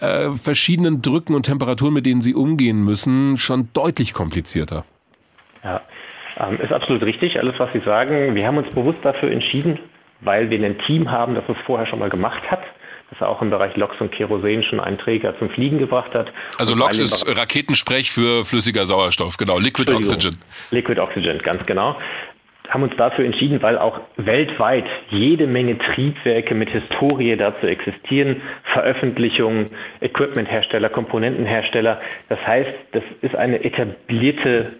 äh, 0.00 0.32
verschiedenen 0.32 1.00
Drücken 1.00 1.34
und 1.34 1.44
Temperaturen, 1.44 1.94
mit 1.94 2.04
denen 2.04 2.20
sie 2.20 2.34
umgehen 2.34 2.84
müssen, 2.84 3.38
schon 3.38 3.70
deutlich 3.72 4.12
komplizierter. 4.12 4.84
Ja, 5.64 5.80
ähm, 6.38 6.60
ist 6.60 6.72
absolut 6.72 7.02
richtig, 7.02 7.38
alles 7.38 7.54
was 7.58 7.72
Sie 7.72 7.80
sagen. 7.80 8.34
Wir 8.34 8.46
haben 8.46 8.58
uns 8.58 8.72
bewusst 8.74 9.04
dafür 9.04 9.30
entschieden, 9.30 9.78
weil 10.20 10.50
wir 10.50 10.64
ein 10.64 10.78
Team 10.86 11.10
haben, 11.10 11.34
das 11.34 11.44
es 11.48 11.56
vorher 11.64 11.86
schon 11.86 11.98
mal 11.98 12.10
gemacht 12.10 12.42
hat 12.50 12.62
das 13.10 13.22
auch 13.22 13.40
im 13.40 13.50
Bereich 13.50 13.76
LOX 13.76 14.00
und 14.00 14.10
Kerosin 14.10 14.64
schon 14.64 14.80
einen 14.80 14.98
Träger 14.98 15.38
zum 15.38 15.48
Fliegen 15.50 15.78
gebracht 15.78 16.12
hat. 16.14 16.32
Also 16.58 16.74
LOX 16.74 16.98
ist 16.98 17.38
Raketensprech 17.38 18.10
für 18.10 18.44
flüssiger 18.44 18.84
Sauerstoff, 18.84 19.36
genau, 19.36 19.58
Liquid 19.58 19.92
Oxygen. 19.92 20.36
Liquid 20.72 21.00
Oxygen, 21.00 21.38
ganz 21.38 21.64
genau 21.66 21.96
haben 22.68 22.82
uns 22.82 22.96
dafür 22.96 23.24
entschieden, 23.24 23.62
weil 23.62 23.78
auch 23.78 24.00
weltweit 24.16 24.86
jede 25.10 25.46
Menge 25.46 25.78
Triebwerke 25.78 26.54
mit 26.54 26.68
Historie 26.70 27.36
dazu 27.36 27.66
existieren, 27.66 28.42
Veröffentlichungen, 28.72 29.66
Equipmenthersteller, 30.00 30.88
Komponentenhersteller. 30.88 32.00
Das 32.28 32.44
heißt, 32.46 32.70
das 32.92 33.04
ist 33.22 33.36
eine 33.36 33.62
etablierte 33.64 34.72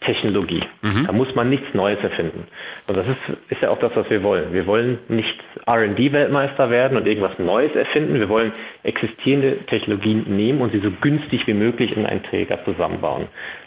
Technologie. 0.00 0.62
Mhm. 0.82 1.06
Da 1.06 1.12
muss 1.12 1.34
man 1.34 1.50
nichts 1.50 1.74
Neues 1.74 1.98
erfinden. 2.02 2.46
Und 2.86 2.96
das 2.96 3.06
ist, 3.06 3.18
ist 3.48 3.62
ja 3.62 3.70
auch 3.70 3.78
das, 3.78 3.92
was 3.94 4.08
wir 4.10 4.22
wollen. 4.22 4.52
Wir 4.52 4.66
wollen 4.66 4.98
nicht 5.08 5.38
RD-Weltmeister 5.68 6.70
werden 6.70 6.96
und 6.96 7.06
irgendwas 7.06 7.38
Neues 7.38 7.74
erfinden. 7.74 8.14
Wir 8.14 8.28
wollen 8.28 8.52
existierende 8.84 9.58
Technologien 9.66 10.24
nehmen 10.28 10.60
und 10.60 10.72
sie 10.72 10.80
so 10.80 10.90
günstig 11.00 11.46
wie 11.46 11.54
möglich 11.54 11.96
in 11.96 12.06
einen 12.06 12.22
Träger 12.22 12.64
zusammenbauen. 12.64 13.26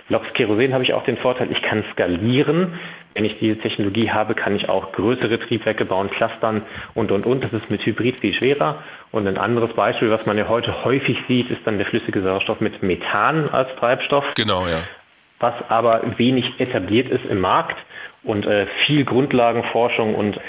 Lox 0.09 0.33
Kerosin 0.33 0.73
habe 0.73 0.83
ich 0.83 0.93
auch 0.93 1.03
den 1.03 1.17
Vorteil, 1.17 1.51
ich 1.51 1.61
kann 1.61 1.83
skalieren. 1.93 2.79
Wenn 3.13 3.25
ich 3.25 3.37
diese 3.39 3.57
Technologie 3.57 4.09
habe, 4.09 4.35
kann 4.35 4.55
ich 4.55 4.69
auch 4.69 4.93
größere 4.93 5.37
Triebwerke 5.39 5.83
bauen, 5.83 6.09
clustern 6.11 6.61
und, 6.93 7.11
und, 7.11 7.25
und. 7.25 7.43
Das 7.43 7.51
ist 7.51 7.69
mit 7.69 7.85
Hybrid 7.85 8.19
viel 8.21 8.33
schwerer. 8.33 8.83
Und 9.11 9.27
ein 9.27 9.37
anderes 9.37 9.73
Beispiel, 9.73 10.09
was 10.09 10.25
man 10.25 10.37
ja 10.37 10.47
heute 10.47 10.85
häufig 10.85 11.17
sieht, 11.27 11.51
ist 11.51 11.61
dann 11.65 11.77
der 11.77 11.87
flüssige 11.87 12.21
Sauerstoff 12.21 12.61
mit 12.61 12.81
Methan 12.81 13.49
als 13.49 13.69
Treibstoff. 13.75 14.33
Genau, 14.35 14.65
ja. 14.65 14.79
Was 15.41 15.53
aber 15.67 16.01
wenig 16.17 16.45
etabliert 16.59 17.09
ist 17.09 17.25
im 17.25 17.41
Markt 17.41 17.77
und 18.23 18.45
äh, 18.45 18.67
viel 18.85 19.03
Grundlagenforschung 19.03 20.15
und 20.15 20.39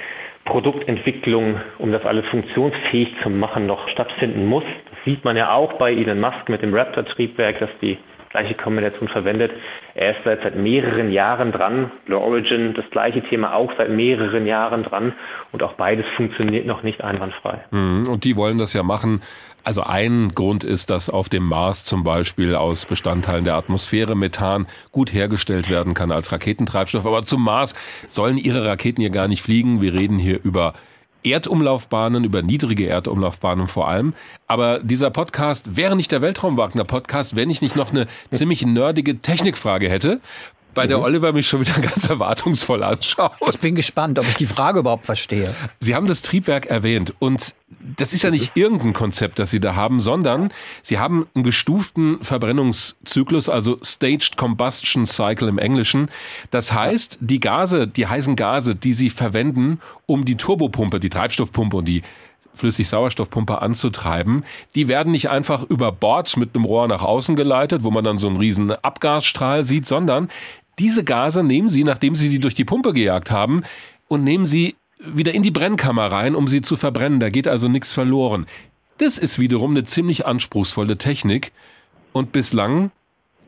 Produktentwicklung, 0.45 1.61
um 1.79 1.93
das 1.93 2.05
alles 2.05 2.27
funktionsfähig 2.27 3.15
zu 3.23 3.31
machen, 3.31 3.67
noch 3.67 3.89
stattfinden 3.89 4.47
muss. 4.47 4.65
Das 4.91 4.99
sieht 5.05 5.25
man 5.25 5.37
ja 5.37 5.53
auch 5.53 5.75
bei 5.75 5.93
Elon 5.93 6.21
Musk 6.21 6.49
mit 6.49 6.63
dem 6.63 6.75
Raptor-Triebwerk, 6.75 7.59
dass 7.61 7.71
die 7.81 7.99
gleiche 8.33 8.55
Kombination 8.55 9.09
verwendet. 9.09 9.53
Er 9.95 10.13
ist 10.13 10.25
seit, 10.25 10.43
seit 10.43 10.57
mehreren 10.57 11.13
Jahren 11.13 11.53
dran. 11.53 11.93
Blue 12.07 12.19
Origin, 12.19 12.75
das 12.75 12.89
gleiche 12.91 13.23
Thema 13.23 13.55
auch 13.55 13.71
seit 13.77 13.91
mehreren 13.91 14.47
Jahren 14.47 14.83
dran. 14.83 15.13
Und 15.53 15.63
auch 15.63 15.75
beides 15.75 16.07
funktioniert 16.17 16.67
noch 16.67 16.83
nicht 16.83 17.05
einwandfrei. 17.05 17.61
Mhm. 17.71 18.09
Und 18.09 18.25
die 18.25 18.37
wollen 18.37 18.59
das 18.59 18.73
ja 18.73 18.83
machen. 18.83 19.21
Also 19.65 19.83
ein 19.83 20.31
Grund 20.35 20.65
ist, 20.65 20.91
dass 20.91 21.09
auf 21.09 21.29
dem 21.29 21.45
Mars 21.45 21.85
zum 21.85 22.03
Beispiel 22.03 22.55
aus 22.55 22.87
Bestandteilen 22.87 23.45
der 23.45 23.55
Atmosphäre 23.55 24.17
Methan 24.17 24.67
gut 24.91 25.13
hergestellt 25.13 25.69
werden 25.69 25.95
kann 25.95 26.11
als 26.11 26.33
Raketentreibstoff. 26.33 27.07
Aber 27.07 27.23
zum 27.25 27.45
Mars 27.45 27.75
sollen 28.09 28.39
ihre 28.39 28.67
Raketen 28.67 29.01
hier 29.01 29.11
gar 29.11 29.29
nicht 29.29 29.43
fliegen. 29.43 29.81
Wir 29.81 29.95
reden 29.95 30.19
hier 30.19 30.41
über 30.43 30.75
Erdumlaufbahnen, 31.25 32.25
über 32.25 32.43
niedrige 32.43 32.87
Erdumlaufbahnen 32.87 33.69
vor 33.69 33.89
allem. 33.89 34.15
Aber 34.49 34.81
dieser 34.81 35.11
Podcast 35.11 35.77
wäre 35.77 35.95
nicht 35.95 36.11
der 36.11 36.23
Weltraumwagner-Podcast, 36.23 37.37
wenn 37.37 37.49
ich 37.49 37.63
nicht 37.63 37.77
noch 37.77 37.91
eine 37.91 38.09
ziemlich 38.33 38.67
nerdige 38.67 39.19
Technikfrage 39.19 39.89
hätte 39.89 40.21
bei 40.75 40.87
der 40.87 40.99
mhm. 40.99 41.05
Oliver 41.05 41.33
mich 41.33 41.49
schon 41.49 41.61
wieder 41.61 41.81
ganz 41.81 42.09
erwartungsvoll 42.09 42.83
anschaut. 42.83 43.33
Ich 43.51 43.59
bin 43.59 43.75
gespannt, 43.75 44.19
ob 44.19 44.27
ich 44.27 44.37
die 44.37 44.47
Frage 44.47 44.81
überhaupt 44.81 45.07
verstehe. 45.07 45.55
Sie 45.81 45.95
haben 45.95 46.07
das 46.07 46.23
Triebwerk 46.23 46.67
erwähnt 46.67 47.15
und 47.19 47.55
das 47.97 48.13
ist 48.13 48.23
ja 48.23 48.31
nicht 48.31 48.53
irgendein 48.55 48.93
Konzept, 48.93 49.39
das 49.39 49.51
Sie 49.51 49.61
da 49.61 49.75
haben, 49.75 50.01
sondern 50.01 50.53
Sie 50.83 50.99
haben 50.99 51.27
einen 51.35 51.45
gestuften 51.45 52.23
Verbrennungszyklus, 52.23 53.49
also 53.49 53.79
Staged 53.83 54.37
Combustion 54.37 55.07
Cycle 55.07 55.49
im 55.49 55.59
Englischen. 55.59 56.09
Das 56.51 56.73
heißt, 56.73 57.19
die 57.21 57.41
Gase, 57.41 57.89
die 57.89 58.07
heißen 58.07 58.37
Gase, 58.37 58.75
die 58.75 58.93
Sie 58.93 59.11
verwenden, 59.11 59.81
um 60.07 60.25
die 60.25 60.37
Turbopumpe, 60.37 61.01
die 61.01 61.11
Treibstoffpumpe 61.11 61.79
und 61.79 61.89
die 61.89 62.03
Flüssig-Sauerstoffpumpe 62.55 63.63
anzutreiben, 63.63 64.45
die 64.75 64.89
werden 64.89 65.11
nicht 65.11 65.31
einfach 65.31 65.65
über 65.65 65.91
Bord 65.91 66.37
mit 66.37 66.55
einem 66.55 66.65
Rohr 66.65 66.87
nach 66.87 67.03
außen 67.03 67.35
geleitet, 67.35 67.83
wo 67.83 67.91
man 67.91 68.05
dann 68.05 68.19
so 68.19 68.29
einen 68.29 68.37
riesen 68.37 68.71
Abgasstrahl 68.71 69.65
sieht, 69.65 69.87
sondern 69.87 70.29
diese 70.79 71.05
Gase 71.05 71.43
nehmen 71.43 71.69
Sie, 71.69 71.85
nachdem 71.85 72.15
Sie 72.15 72.29
die 72.29 72.39
durch 72.39 72.55
die 72.55 72.65
Pumpe 72.65 72.93
gejagt 72.93 73.31
haben, 73.31 73.63
und 74.13 74.25
nehmen 74.25 74.45
sie 74.45 74.77
wieder 74.99 75.33
in 75.33 75.43
die 75.43 75.51
Brennkammer 75.51 76.07
rein, 76.07 76.37
um 76.37 76.47
sie 76.47 76.61
zu 76.61 76.77
verbrennen. 76.77 77.19
Da 77.19 77.31
geht 77.31 77.49
also 77.49 77.69
nichts 77.69 77.93
verloren. 77.93 78.47
Das 78.99 79.19
ist 79.19 79.41
wiederum 79.41 79.71
eine 79.71 79.85
ziemlich 79.85 80.27
anspruchsvolle 80.27 80.99
Technik. 80.99 81.51
Und 82.13 82.31
bislang 82.31 82.91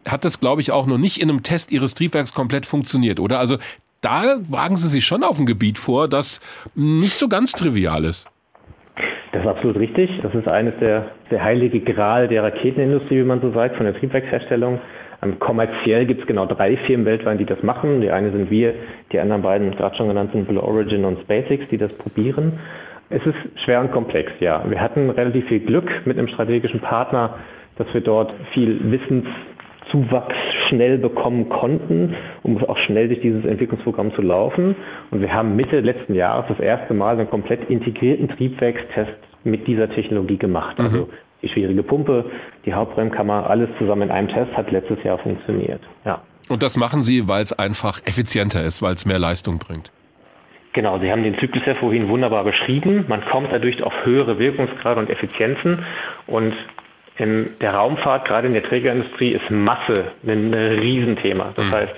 hat 0.06 0.24
das, 0.24 0.40
glaube 0.40 0.62
ich, 0.62 0.72
auch 0.72 0.86
noch 0.86 0.98
nicht 0.98 1.20
in 1.20 1.28
einem 1.28 1.42
Test 1.42 1.70
Ihres 1.70 1.94
Triebwerks 1.94 2.32
komplett 2.32 2.64
funktioniert, 2.64 3.20
oder? 3.20 3.38
Also 3.38 3.58
da 4.00 4.38
wagen 4.48 4.76
Sie 4.76 4.88
sich 4.88 5.04
schon 5.04 5.22
auf 5.22 5.38
ein 5.38 5.46
Gebiet 5.46 5.78
vor, 5.78 6.08
das 6.08 6.40
nicht 6.74 7.14
so 7.14 7.28
ganz 7.28 7.52
trivial 7.52 8.04
ist. 8.04 8.26
Das 9.32 9.42
ist 9.42 9.48
absolut 9.48 9.76
richtig. 9.76 10.10
Das 10.22 10.34
ist 10.34 10.48
eines 10.48 10.74
der, 10.80 11.10
der 11.30 11.42
heilige 11.42 11.80
Gral 11.80 12.26
der 12.28 12.42
Raketenindustrie, 12.42 13.18
wie 13.18 13.24
man 13.24 13.42
so 13.42 13.52
sagt, 13.52 13.76
von 13.76 13.84
der 13.84 13.94
Triebwerksherstellung. 13.94 14.80
Ähm, 15.24 15.38
kommerziell 15.38 16.06
gibt 16.06 16.22
es 16.22 16.26
genau 16.26 16.46
drei 16.46 16.76
Firmen 16.76 17.06
weltweit, 17.06 17.40
die 17.40 17.44
das 17.44 17.62
machen. 17.62 18.00
Die 18.00 18.10
eine 18.10 18.30
sind 18.30 18.50
wir, 18.50 18.74
die 19.12 19.18
anderen 19.18 19.42
beiden, 19.42 19.70
gerade 19.72 19.96
schon 19.96 20.08
genannt 20.08 20.30
sind 20.32 20.46
Blue 20.46 20.62
Origin 20.62 21.04
und 21.04 21.20
SpaceX, 21.20 21.64
die 21.70 21.78
das 21.78 21.92
probieren. 21.94 22.58
Es 23.10 23.24
ist 23.26 23.36
schwer 23.64 23.80
und 23.80 23.92
komplex, 23.92 24.32
ja. 24.40 24.64
Wir 24.68 24.80
hatten 24.80 25.10
relativ 25.10 25.46
viel 25.46 25.60
Glück 25.60 25.90
mit 26.04 26.18
einem 26.18 26.28
strategischen 26.28 26.80
Partner, 26.80 27.38
dass 27.76 27.92
wir 27.92 28.00
dort 28.00 28.32
viel 28.52 28.80
Wissenszuwachs 28.90 30.34
schnell 30.68 30.98
bekommen 30.98 31.48
konnten, 31.48 32.14
um 32.42 32.62
auch 32.64 32.78
schnell 32.78 33.08
durch 33.08 33.20
dieses 33.20 33.44
Entwicklungsprogramm 33.44 34.14
zu 34.14 34.22
laufen. 34.22 34.74
Und 35.10 35.20
wir 35.20 35.32
haben 35.32 35.54
Mitte 35.54 35.80
letzten 35.80 36.14
Jahres 36.14 36.46
das 36.48 36.60
erste 36.60 36.94
Mal 36.94 37.18
einen 37.18 37.28
komplett 37.28 37.68
integrierten 37.68 38.28
Triebwerkstest 38.28 39.12
mit 39.44 39.66
dieser 39.66 39.90
Technologie 39.90 40.38
gemacht. 40.38 40.80
Also 40.80 41.02
mhm 41.02 41.08
die 41.44 41.48
schwierige 41.50 41.82
Pumpe, 41.82 42.24
die 42.64 42.72
Hauptbremkammer, 42.72 43.48
alles 43.48 43.68
zusammen 43.78 44.02
in 44.02 44.10
einem 44.10 44.28
Test 44.28 44.52
hat 44.56 44.70
letztes 44.70 45.02
Jahr 45.04 45.18
funktioniert. 45.18 45.80
Ja. 46.04 46.22
Und 46.48 46.62
das 46.62 46.76
machen 46.76 47.02
Sie, 47.02 47.28
weil 47.28 47.42
es 47.42 47.52
einfach 47.52 48.00
effizienter 48.04 48.62
ist, 48.62 48.82
weil 48.82 48.94
es 48.94 49.06
mehr 49.06 49.18
Leistung 49.18 49.58
bringt. 49.58 49.90
Genau, 50.74 50.98
Sie 50.98 51.10
haben 51.10 51.22
den 51.22 51.38
Zyklus 51.38 51.64
ja 51.66 51.74
vorhin 51.76 52.08
wunderbar 52.08 52.44
beschrieben. 52.44 53.04
Man 53.08 53.24
kommt 53.24 53.52
dadurch 53.52 53.82
auf 53.82 53.92
höhere 54.04 54.38
Wirkungsgrade 54.38 54.98
und 54.98 55.08
Effizienzen. 55.08 55.84
Und 56.26 56.52
in 57.16 57.50
der 57.60 57.74
Raumfahrt, 57.74 58.26
gerade 58.26 58.48
in 58.48 58.54
der 58.54 58.64
Trägerindustrie, 58.64 59.30
ist 59.30 59.50
Masse 59.50 60.06
ein 60.26 60.52
Riesenthema. 60.52 61.52
Das 61.54 61.66
mhm. 61.66 61.72
heißt, 61.72 61.94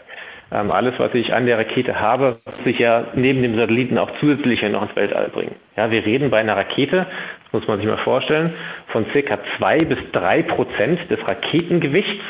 ähm, 0.53 0.71
alles, 0.71 0.95
was 0.99 1.13
ich 1.15 1.33
an 1.33 1.47
der 1.47 1.59
Rakete 1.59 1.99
habe, 1.99 2.35
muss 2.45 2.67
ich 2.67 2.79
ja 2.79 3.07
neben 3.15 3.43
dem 3.43 3.57
Satelliten 3.57 3.99
auch 3.99 4.11
zusätzlich 4.21 4.63
noch 4.63 4.83
ins 4.83 4.95
Weltall 4.95 5.29
bringen. 5.29 5.57
Ja, 5.77 5.91
wir 5.91 6.05
reden 6.05 6.31
bei 6.31 6.39
einer 6.39 6.57
Rakete, 6.57 7.07
muss 7.53 7.67
man 7.67 7.79
sich 7.79 7.87
mal 7.87 7.99
vorstellen, 7.99 8.55
von 8.89 9.07
circa 9.13 9.39
zwei 9.57 9.85
bis 9.85 9.99
drei 10.13 10.43
Prozent 10.43 11.11
des 11.11 11.27
Raketengewichts, 11.27 12.25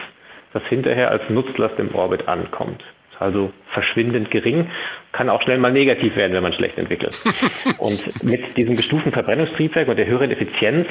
das 0.53 0.63
hinterher 0.65 1.11
als 1.11 1.23
Nutzlast 1.29 1.79
im 1.79 1.95
Orbit 1.95 2.29
ankommt. 2.29 2.83
Also 3.19 3.51
verschwindend 3.69 4.31
gering, 4.31 4.71
kann 5.13 5.31
auch 5.31 5.43
schnell 5.43 5.59
mal 5.59 5.73
negativ 5.73 6.17
werden, 6.17 6.35
wenn 6.35 6.43
man 6.43 6.53
schlecht 6.53 6.77
entwickelt. 6.77 7.23
und 7.79 8.25
mit 8.25 8.57
diesem 8.57 8.77
gestuften 8.77 9.13
Verbrennungstriebwerk 9.13 9.89
und 9.89 9.97
der 9.97 10.07
höheren 10.07 10.31
Effizienz 10.31 10.87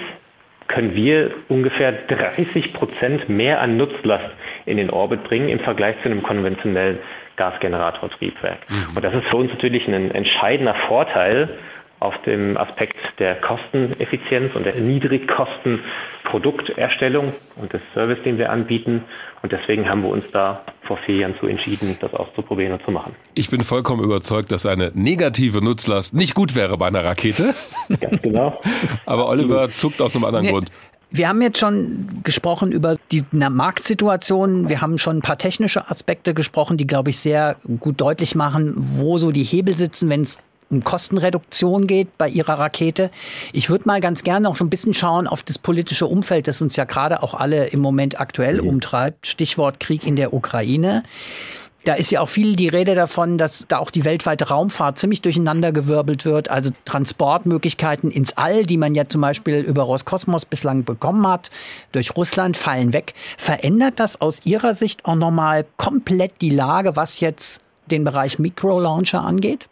können 0.68 0.95
wir 0.95 1.31
ungefähr 1.47 1.91
30 1.91 2.73
Prozent 2.73 3.30
mehr 3.30 3.61
an 3.61 3.77
Nutzlast 3.77 4.26
in 4.65 4.77
den 4.77 4.89
Orbit 4.89 5.23
bringen 5.23 5.49
im 5.49 5.60
Vergleich 5.60 5.95
zu 6.02 6.10
einem 6.10 6.23
konventionellen 6.23 6.97
Gasgeneratortriebwerk. 7.35 8.57
Mhm. 8.69 8.95
Und 8.95 9.03
das 9.03 9.14
ist 9.14 9.27
für 9.27 9.38
uns 9.38 9.52
natürlich 9.52 9.88
ein 9.88 10.11
entscheidender 10.11 10.73
Vorteil 10.88 11.49
auf 12.06 12.15
dem 12.22 12.56
Aspekt 12.56 12.95
der 13.18 13.41
Kosteneffizienz 13.41 14.56
und 14.56 14.64
der 14.65 14.76
Niedrigkostenprodukterstellung 14.76 17.34
und 17.56 17.73
des 17.73 17.82
Service, 17.95 18.19
den 18.23 18.38
wir 18.38 18.52
anbieten. 18.52 19.03
Und 19.41 19.52
deswegen 19.52 19.90
haben 19.90 20.03
wir 20.03 20.10
uns 20.10 20.26
da 20.32 20.61
vor 20.84 20.98
vier 20.98 21.15
Jahren 21.15 21.34
zu 21.40 21.48
entschieden, 21.48 21.98
das 21.99 22.14
auszuprobieren 22.14 22.73
und 22.73 22.86
zu 22.86 22.91
machen. 22.91 23.15
Ich 23.34 23.49
bin 23.49 23.61
vollkommen 23.61 24.03
überzeugt, 24.03 24.52
dass 24.52 24.68
eine 24.68 24.91
negative 24.94 25.65
Nutzlast 25.65 26.14
nicht 26.14 26.36
gut 26.36 26.56
wäre 26.56 26.77
bei 26.77 26.86
einer 26.88 27.03
Rakete. 27.03 27.56
Ganz 27.99 28.22
genau. 28.22 28.61
Aber 29.07 29.27
Oliver 29.27 29.72
zuckt 29.72 29.99
aus 29.99 30.15
einem 30.15 30.26
anderen 30.26 30.45
nee. 30.45 30.52
Grund. 30.52 30.69
Wir 31.10 31.27
haben 31.30 31.41
jetzt 31.41 31.57
schon 31.60 32.22
gesprochen 32.23 32.72
über 32.72 32.95
die 33.11 33.23
Marktsituation. 33.32 34.69
Wir 34.69 34.82
haben 34.82 34.99
schon 34.99 35.18
ein 35.18 35.22
paar 35.22 35.38
technische 35.38 35.90
Aspekte 35.90 36.36
gesprochen, 36.36 36.77
die, 36.77 36.86
glaube 36.86 37.10
ich, 37.10 37.18
sehr 37.19 37.56
gut 37.80 37.99
deutlich 38.02 38.36
machen, 38.36 38.76
wo 38.98 39.18
so 39.18 39.32
die 39.32 39.44
Hebel 39.44 39.76
sitzen, 39.77 40.10
wenn 40.10 40.22
es 40.22 40.45
um 40.70 40.84
Kostenreduktion 40.84 41.88
geht 41.88 42.18
bei 42.18 42.28
Ihrer 42.28 42.60
Rakete. 42.60 43.12
Ich 43.54 43.70
würde 43.70 43.86
mal 43.86 44.02
ganz 44.02 44.24
gerne 44.24 44.46
noch 44.46 44.58
so 44.58 44.66
ein 44.66 44.70
bisschen 44.70 44.94
schauen 44.94 45.28
auf 45.28 45.44
das 45.44 45.58
politische 45.58 46.08
Umfeld, 46.08 46.48
das 46.48 46.62
uns 46.62 46.76
ja 46.76 46.86
gerade 46.86 47.24
auch 47.24 47.34
alle 47.34 47.68
im 47.68 47.80
Moment 47.80 48.20
aktuell 48.20 48.62
mhm. 48.62 48.70
umtreibt. 48.70 49.28
Stichwort 49.28 49.80
Krieg 49.80 50.06
in 50.06 50.16
der 50.16 50.34
Ukraine. 50.34 51.04
Da 51.86 51.94
ist 51.94 52.10
ja 52.10 52.22
auch 52.22 52.30
viel 52.30 52.56
die 52.56 52.68
Rede 52.68 52.96
davon, 52.96 53.38
dass 53.38 53.68
da 53.68 53.78
auch 53.78 53.92
die 53.92 54.06
weltweite 54.06 54.48
Raumfahrt 54.48 54.98
ziemlich 54.98 55.22
durcheinandergewirbelt 55.22 56.26
wird. 56.26 56.50
Also 56.50 56.72
Transportmöglichkeiten 56.86 58.10
ins 58.10 58.36
All, 58.38 58.64
die 58.64 58.78
man 58.78 58.96
ja 58.96 59.08
zum 59.08 59.22
Beispiel 59.22 59.60
über 59.60 59.84
Roskosmos 59.84 60.46
bislang 60.46 60.84
bekommen 60.84 61.28
hat, 61.28 61.52
durch 61.92 62.16
Russland 62.18 62.58
fallen 62.58 62.92
weg. 62.92 63.14
Verändert 63.38 64.00
das 64.00 64.20
aus 64.20 64.48
Ihrer 64.48 64.74
Sicht 64.74 65.06
auch 65.06 65.14
nochmal 65.14 65.66
komplett 65.78 66.42
die 66.42 66.50
Lage, 66.50 66.96
was 66.96 67.20
jetzt 67.20 67.62
den 67.92 68.04
Bereich 68.04 68.40
Micro-Launcher 68.40 69.22
angeht? 69.22 69.68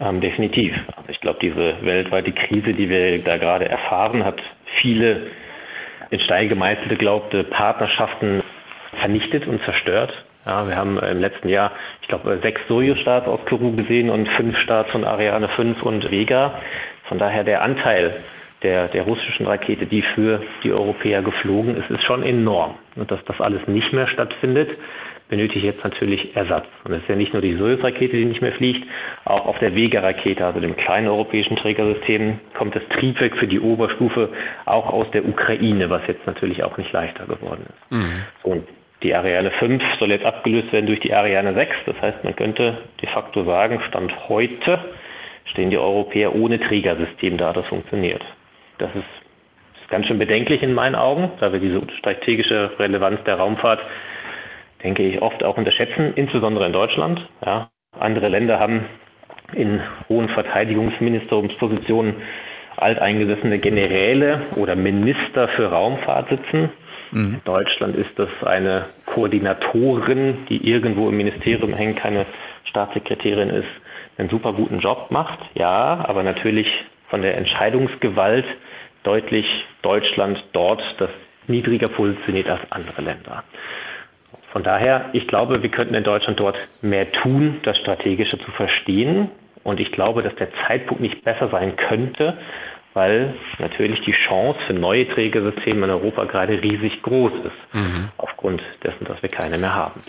Ähm, 0.00 0.20
definitiv. 0.20 0.74
Also 0.96 1.08
ich 1.10 1.20
glaube, 1.20 1.38
diese 1.42 1.74
weltweite 1.82 2.32
Krise, 2.32 2.72
die 2.72 2.88
wir 2.88 3.18
da 3.22 3.36
gerade 3.36 3.68
erfahren, 3.68 4.24
hat 4.24 4.40
viele 4.80 5.28
in 6.10 6.20
Stein 6.20 6.48
gemeißelte 6.48 6.96
glaubte 6.96 7.44
Partnerschaften 7.44 8.42
vernichtet 9.00 9.46
und 9.46 9.62
zerstört. 9.64 10.12
Ja, 10.46 10.66
wir 10.66 10.76
haben 10.76 10.98
im 10.98 11.20
letzten 11.20 11.48
Jahr, 11.48 11.72
ich 12.00 12.08
glaube, 12.08 12.38
sechs 12.42 12.60
Soyuz-Starts 12.68 13.26
aus 13.26 13.40
Kourou 13.46 13.72
gesehen 13.72 14.08
und 14.08 14.28
fünf 14.28 14.56
Starts 14.60 14.90
von 14.92 15.04
Ariane 15.04 15.48
5 15.48 15.82
und 15.82 16.10
Vega. 16.10 16.54
Von 17.04 17.18
daher 17.18 17.44
der 17.44 17.62
Anteil 17.62 18.22
der, 18.62 18.88
der 18.88 19.02
russischen 19.02 19.46
Rakete, 19.46 19.86
die 19.86 20.02
für 20.02 20.40
die 20.64 20.72
Europäer 20.72 21.22
geflogen 21.22 21.76
ist, 21.76 21.90
ist 21.90 22.04
schon 22.04 22.22
enorm. 22.22 22.76
Und 22.96 23.10
dass 23.10 23.22
das 23.26 23.40
alles 23.40 23.66
nicht 23.66 23.92
mehr 23.92 24.08
stattfindet, 24.08 24.70
benötigt 25.28 25.64
jetzt 25.64 25.84
natürlich 25.84 26.34
Ersatz. 26.34 26.66
Und 26.84 26.92
es 26.92 27.02
ist 27.02 27.08
ja 27.08 27.16
nicht 27.16 27.32
nur 27.32 27.42
die 27.42 27.54
Soyuz-Rakete, 27.54 28.16
die 28.16 28.24
nicht 28.24 28.40
mehr 28.40 28.52
fliegt, 28.52 28.86
auch 29.24 29.46
auf 29.46 29.58
der 29.58 29.74
Vega-Rakete, 29.74 30.44
also 30.44 30.60
dem 30.60 30.76
kleinen 30.76 31.08
europäischen 31.08 31.56
Trägersystem, 31.56 32.40
kommt 32.54 32.74
das 32.74 32.82
Triebwerk 32.88 33.36
für 33.36 33.46
die 33.46 33.60
Oberstufe 33.60 34.30
auch 34.64 34.86
aus 34.86 35.10
der 35.12 35.26
Ukraine, 35.26 35.90
was 35.90 36.02
jetzt 36.06 36.26
natürlich 36.26 36.62
auch 36.64 36.76
nicht 36.78 36.92
leichter 36.92 37.26
geworden 37.26 37.66
ist. 37.68 37.92
Mhm. 37.92 38.22
Und 38.42 38.68
die 39.02 39.14
Ariane 39.14 39.50
5 39.52 39.82
soll 39.98 40.10
jetzt 40.10 40.24
abgelöst 40.24 40.72
werden 40.72 40.86
durch 40.86 41.00
die 41.00 41.14
Ariane 41.14 41.54
6. 41.54 41.76
Das 41.86 42.00
heißt, 42.00 42.24
man 42.24 42.34
könnte 42.34 42.78
de 43.00 43.08
facto 43.08 43.44
sagen, 43.44 43.80
Stand 43.88 44.12
heute 44.28 44.80
stehen 45.44 45.70
die 45.70 45.78
Europäer 45.78 46.34
ohne 46.34 46.58
Trägersystem 46.58 47.36
da, 47.36 47.52
das 47.52 47.66
funktioniert. 47.66 48.22
Das 48.78 48.90
ist, 48.90 49.04
ist 49.80 49.88
ganz 49.88 50.06
schön 50.06 50.18
bedenklich 50.18 50.62
in 50.62 50.74
meinen 50.74 50.96
Augen, 50.96 51.30
da 51.38 51.52
wir 51.52 51.60
diese 51.60 51.80
strategische 51.98 52.72
Relevanz 52.78 53.22
der 53.24 53.36
Raumfahrt 53.36 53.80
denke 54.82 55.02
ich, 55.02 55.20
oft 55.22 55.42
auch 55.44 55.56
unterschätzen, 55.56 56.12
insbesondere 56.14 56.66
in 56.66 56.72
Deutschland. 56.72 57.26
Ja. 57.44 57.70
Andere 57.98 58.28
Länder 58.28 58.60
haben 58.60 58.84
in 59.54 59.80
hohen 60.08 60.28
Verteidigungsministeriumspositionen 60.28 62.16
alteingesessene 62.76 63.58
Generäle 63.58 64.42
oder 64.56 64.76
Minister 64.76 65.48
für 65.48 65.70
Raumfahrt 65.70 66.28
sitzen. 66.28 66.70
Mhm. 67.10 67.34
In 67.34 67.40
Deutschland 67.44 67.96
ist 67.96 68.18
das 68.18 68.28
eine 68.44 68.86
Koordinatorin, 69.06 70.46
die 70.48 70.68
irgendwo 70.68 71.08
im 71.08 71.16
Ministerium 71.16 71.72
hängt, 71.72 71.98
keine 71.98 72.26
Staatssekretärin 72.64 73.50
ist, 73.50 73.68
einen 74.16 74.28
super 74.28 74.52
guten 74.52 74.78
Job 74.80 75.10
macht. 75.10 75.38
Ja, 75.54 76.04
aber 76.06 76.22
natürlich 76.22 76.68
von 77.08 77.22
der 77.22 77.36
Entscheidungsgewalt 77.36 78.44
deutlich 79.02 79.46
Deutschland 79.82 80.42
dort 80.52 80.82
das 80.98 81.10
niedriger 81.46 81.88
positioniert 81.88 82.48
als 82.48 82.60
andere 82.70 83.02
Länder. 83.02 83.42
Von 84.52 84.62
daher, 84.62 85.06
ich 85.12 85.26
glaube, 85.26 85.62
wir 85.62 85.70
könnten 85.70 85.94
in 85.94 86.04
Deutschland 86.04 86.40
dort 86.40 86.56
mehr 86.80 87.10
tun, 87.12 87.60
das 87.64 87.76
Strategische 87.78 88.38
zu 88.38 88.50
verstehen. 88.50 89.30
Und 89.64 89.80
ich 89.80 89.92
glaube, 89.92 90.22
dass 90.22 90.34
der 90.36 90.48
Zeitpunkt 90.66 91.02
nicht 91.02 91.22
besser 91.22 91.48
sein 91.50 91.76
könnte, 91.76 92.38
weil 92.94 93.34
natürlich 93.58 94.00
die 94.06 94.14
Chance 94.26 94.58
für 94.66 94.72
neue 94.72 95.06
Trägersysteme 95.08 95.84
in 95.84 95.90
Europa 95.90 96.24
gerade 96.24 96.62
riesig 96.62 97.02
groß 97.02 97.32
ist, 97.44 97.74
mhm. 97.74 98.08
aufgrund 98.16 98.62
dessen, 98.82 99.04
dass 99.04 99.22
wir 99.22 99.28
keine 99.28 99.58
mehr 99.58 99.74
haben. 99.74 100.00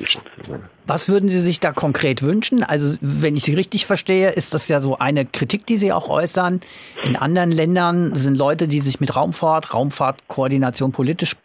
Was 0.88 1.10
würden 1.10 1.28
Sie 1.28 1.40
sich 1.40 1.60
da 1.60 1.72
konkret 1.72 2.24
wünschen? 2.24 2.64
Also 2.64 2.98
wenn 3.02 3.36
ich 3.36 3.44
Sie 3.44 3.54
richtig 3.54 3.86
verstehe, 3.86 4.30
ist 4.30 4.54
das 4.54 4.70
ja 4.70 4.80
so 4.80 4.98
eine 4.98 5.26
Kritik, 5.26 5.66
die 5.68 5.78
Sie 5.78 5.92
auch 5.92 6.10
äußern. 6.10 6.62
In 7.04 7.16
anderen 7.16 7.52
Ländern 7.52 8.16
sind 8.16 8.36
Leute, 8.36 8.68
die 8.68 8.80
sich 8.80 9.00
mit 9.00 9.16
Raumfahrt, 9.16 9.74
Raumfahrtkoordination 9.74 10.92
politisch 10.92 11.36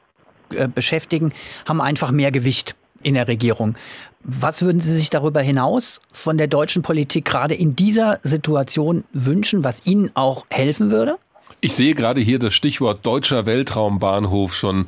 äh, 0.56 0.68
beschäftigen, 0.68 1.32
haben 1.66 1.80
einfach 1.80 2.12
mehr 2.12 2.30
Gewicht 2.30 2.76
in 3.04 3.14
der 3.14 3.28
Regierung. 3.28 3.76
Was 4.24 4.62
würden 4.62 4.80
Sie 4.80 4.94
sich 4.94 5.10
darüber 5.10 5.40
hinaus 5.40 6.00
von 6.10 6.38
der 6.38 6.46
deutschen 6.46 6.82
Politik 6.82 7.24
gerade 7.24 7.54
in 7.54 7.76
dieser 7.76 8.18
Situation 8.22 9.04
wünschen, 9.12 9.62
was 9.62 9.86
Ihnen 9.86 10.10
auch 10.14 10.46
helfen 10.50 10.90
würde? 10.90 11.18
Ich 11.60 11.74
sehe 11.74 11.94
gerade 11.94 12.20
hier 12.20 12.38
das 12.38 12.54
Stichwort 12.54 13.06
deutscher 13.06 13.46
Weltraumbahnhof 13.46 14.54
schon 14.54 14.86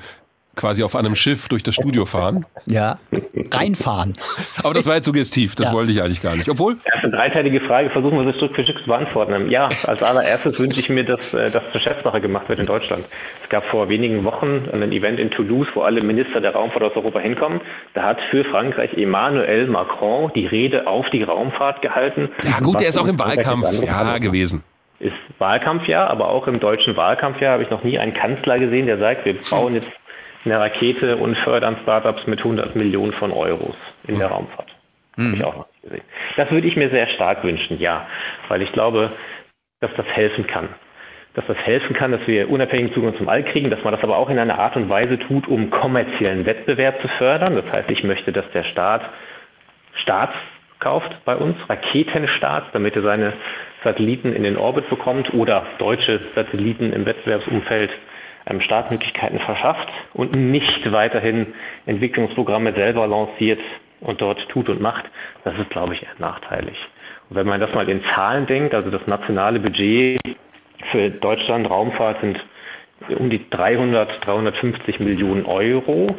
quasi 0.56 0.82
auf 0.82 0.96
einem 0.96 1.14
Schiff 1.14 1.48
durch 1.48 1.62
das 1.62 1.74
Studio 1.74 2.06
fahren. 2.06 2.46
Ja, 2.66 2.98
reinfahren. 3.52 4.14
Aber 4.64 4.74
das 4.74 4.86
war 4.86 4.96
jetzt 4.96 5.04
suggestiv, 5.04 5.54
das 5.54 5.68
ja. 5.68 5.72
wollte 5.72 5.92
ich 5.92 6.02
eigentlich 6.02 6.22
gar 6.22 6.34
nicht. 6.34 6.48
Obwohl. 6.48 6.76
Das 6.84 6.96
ist 6.96 7.04
eine 7.04 7.16
dreiteilige 7.16 7.60
Frage, 7.60 7.90
versuchen 7.90 8.18
wir 8.18 8.24
das 8.24 8.36
Stück 8.36 8.54
für 8.54 8.64
Stück 8.64 8.78
zu 8.80 8.86
beantworten. 8.86 9.50
Ja, 9.50 9.68
als 9.86 10.02
allererstes 10.02 10.58
wünsche 10.58 10.80
ich 10.80 10.88
mir, 10.88 11.04
dass 11.04 11.34
äh, 11.34 11.50
das 11.50 11.62
zur 11.72 11.80
Chefsache 11.80 12.20
gemacht 12.20 12.48
wird 12.48 12.58
in 12.58 12.66
Deutschland. 12.66 13.04
Es 13.44 13.48
gab 13.48 13.64
vor 13.64 13.88
wenigen 13.88 14.24
Wochen 14.24 14.68
ein 14.72 14.92
Event 14.92 15.20
in 15.20 15.30
Toulouse, 15.30 15.68
wo 15.74 15.82
alle 15.82 16.02
Minister 16.02 16.40
der 16.40 16.52
Raumfahrt 16.52 16.82
aus 16.82 16.96
Europa 16.96 17.20
hinkommen. 17.20 17.60
Da 17.94 18.02
hat 18.02 18.18
für 18.30 18.44
Frankreich 18.44 18.94
Emmanuel 18.94 19.66
Macron 19.66 20.32
die 20.34 20.46
Rede 20.46 20.86
auf 20.86 21.08
die 21.10 21.22
Raumfahrt 21.22 21.82
gehalten. 21.82 22.30
Ja 22.42 22.58
gut, 22.60 22.80
der 22.80 22.88
ist 22.88 22.98
auch 22.98 23.06
im 23.06 23.18
Wahlkampf 23.18 23.82
ja, 23.82 24.18
gewesen 24.18 24.62
ist 24.98 25.12
Wahlkampfjahr, 25.38 26.08
aber 26.08 26.28
auch 26.28 26.46
im 26.46 26.58
deutschen 26.58 26.96
Wahlkampfjahr 26.96 27.52
habe 27.52 27.62
ich 27.62 27.70
noch 27.70 27.84
nie 27.84 27.98
einen 27.98 28.14
Kanzler 28.14 28.58
gesehen, 28.58 28.86
der 28.86 28.98
sagt, 28.98 29.26
wir 29.26 29.36
bauen 29.50 29.74
jetzt 29.74 29.90
eine 30.46 30.58
Rakete 30.58 31.16
und 31.16 31.36
fördern 31.38 31.76
Startups 31.82 32.26
mit 32.26 32.38
100 32.38 32.76
Millionen 32.76 33.12
von 33.12 33.32
Euros 33.32 33.76
in 34.06 34.18
der 34.18 34.28
Raumfahrt. 34.28 34.74
Mhm. 35.16 35.26
Habe 35.26 35.36
ich 35.36 35.44
auch 35.44 35.56
noch 35.56 35.66
nicht 35.66 35.82
gesehen. 35.82 36.04
Das 36.36 36.50
würde 36.50 36.66
ich 36.66 36.76
mir 36.76 36.90
sehr 36.90 37.08
stark 37.08 37.44
wünschen, 37.44 37.78
ja, 37.78 38.06
weil 38.48 38.62
ich 38.62 38.72
glaube, 38.72 39.10
dass 39.80 39.90
das 39.96 40.06
helfen 40.06 40.46
kann. 40.46 40.68
Dass 41.34 41.46
das 41.46 41.58
helfen 41.58 41.94
kann, 41.94 42.12
dass 42.12 42.26
wir 42.26 42.48
unabhängigen 42.48 42.94
Zugang 42.94 43.16
zum 43.16 43.28
All 43.28 43.44
kriegen, 43.44 43.68
dass 43.70 43.84
man 43.84 43.92
das 43.92 44.02
aber 44.02 44.16
auch 44.16 44.30
in 44.30 44.38
einer 44.38 44.58
Art 44.58 44.76
und 44.76 44.88
Weise 44.88 45.18
tut, 45.18 45.46
um 45.48 45.68
kommerziellen 45.70 46.46
Wettbewerb 46.46 47.00
zu 47.02 47.08
fördern. 47.08 47.56
Das 47.56 47.70
heißt, 47.70 47.90
ich 47.90 48.04
möchte, 48.04 48.32
dass 48.32 48.50
der 48.52 48.64
Staat 48.64 49.02
Staats 49.94 50.34
kauft 50.78 51.24
bei 51.24 51.36
uns, 51.36 51.56
Raketenstarts, 51.68 52.68
damit 52.72 52.96
er 52.96 53.02
seine 53.02 53.32
Satelliten 53.82 54.34
in 54.34 54.42
den 54.42 54.56
Orbit 54.56 54.88
bekommt 54.90 55.32
oder 55.32 55.66
deutsche 55.78 56.20
Satelliten 56.34 56.92
im 56.92 57.06
Wettbewerbsumfeld 57.06 57.90
ähm, 58.46 58.60
Startmöglichkeiten 58.60 59.38
verschafft 59.40 59.88
und 60.14 60.34
nicht 60.34 60.92
weiterhin 60.92 61.48
Entwicklungsprogramme 61.86 62.72
selber 62.72 63.06
lanciert 63.06 63.60
und 64.00 64.20
dort 64.20 64.48
tut 64.48 64.68
und 64.68 64.80
macht, 64.80 65.04
das 65.44 65.54
ist, 65.58 65.70
glaube 65.70 65.94
ich, 65.94 66.02
eher 66.02 66.14
nachteilig. 66.18 66.76
Und 67.28 67.36
wenn 67.36 67.46
man 67.46 67.60
das 67.60 67.74
mal 67.74 67.88
in 67.88 68.02
Zahlen 68.14 68.46
denkt, 68.46 68.74
also 68.74 68.90
das 68.90 69.06
nationale 69.06 69.58
Budget 69.58 70.20
für 70.90 71.10
Deutschland 71.10 71.68
Raumfahrt 71.68 72.24
sind 72.24 72.40
um 73.18 73.30
die 73.30 73.48
300, 73.50 74.26
350 74.26 75.00
Millionen 75.00 75.44
Euro. 75.44 76.16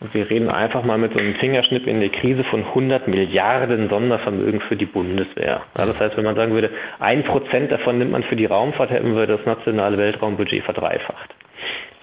Und 0.00 0.12
wir 0.12 0.28
reden 0.28 0.50
einfach 0.50 0.84
mal 0.84 0.98
mit 0.98 1.12
so 1.12 1.18
einem 1.18 1.34
Fingerschnipp 1.36 1.86
in 1.86 2.00
der 2.00 2.10
Krise 2.10 2.44
von 2.44 2.64
100 2.64 3.08
Milliarden 3.08 3.88
Sondervermögen 3.88 4.60
für 4.60 4.76
die 4.76 4.86
Bundeswehr. 4.86 5.62
Ja, 5.78 5.86
das 5.86 5.98
heißt, 5.98 6.16
wenn 6.16 6.24
man 6.24 6.34
sagen 6.34 6.52
würde, 6.52 6.70
ein 6.98 7.24
Prozent 7.24 7.72
davon 7.72 7.98
nimmt 7.98 8.10
man 8.10 8.22
für 8.24 8.36
die 8.36 8.46
Raumfahrt, 8.46 8.90
hätten 8.90 9.16
wir 9.16 9.26
das 9.26 9.44
nationale 9.46 9.96
Weltraumbudget 9.96 10.64
verdreifacht. 10.64 11.34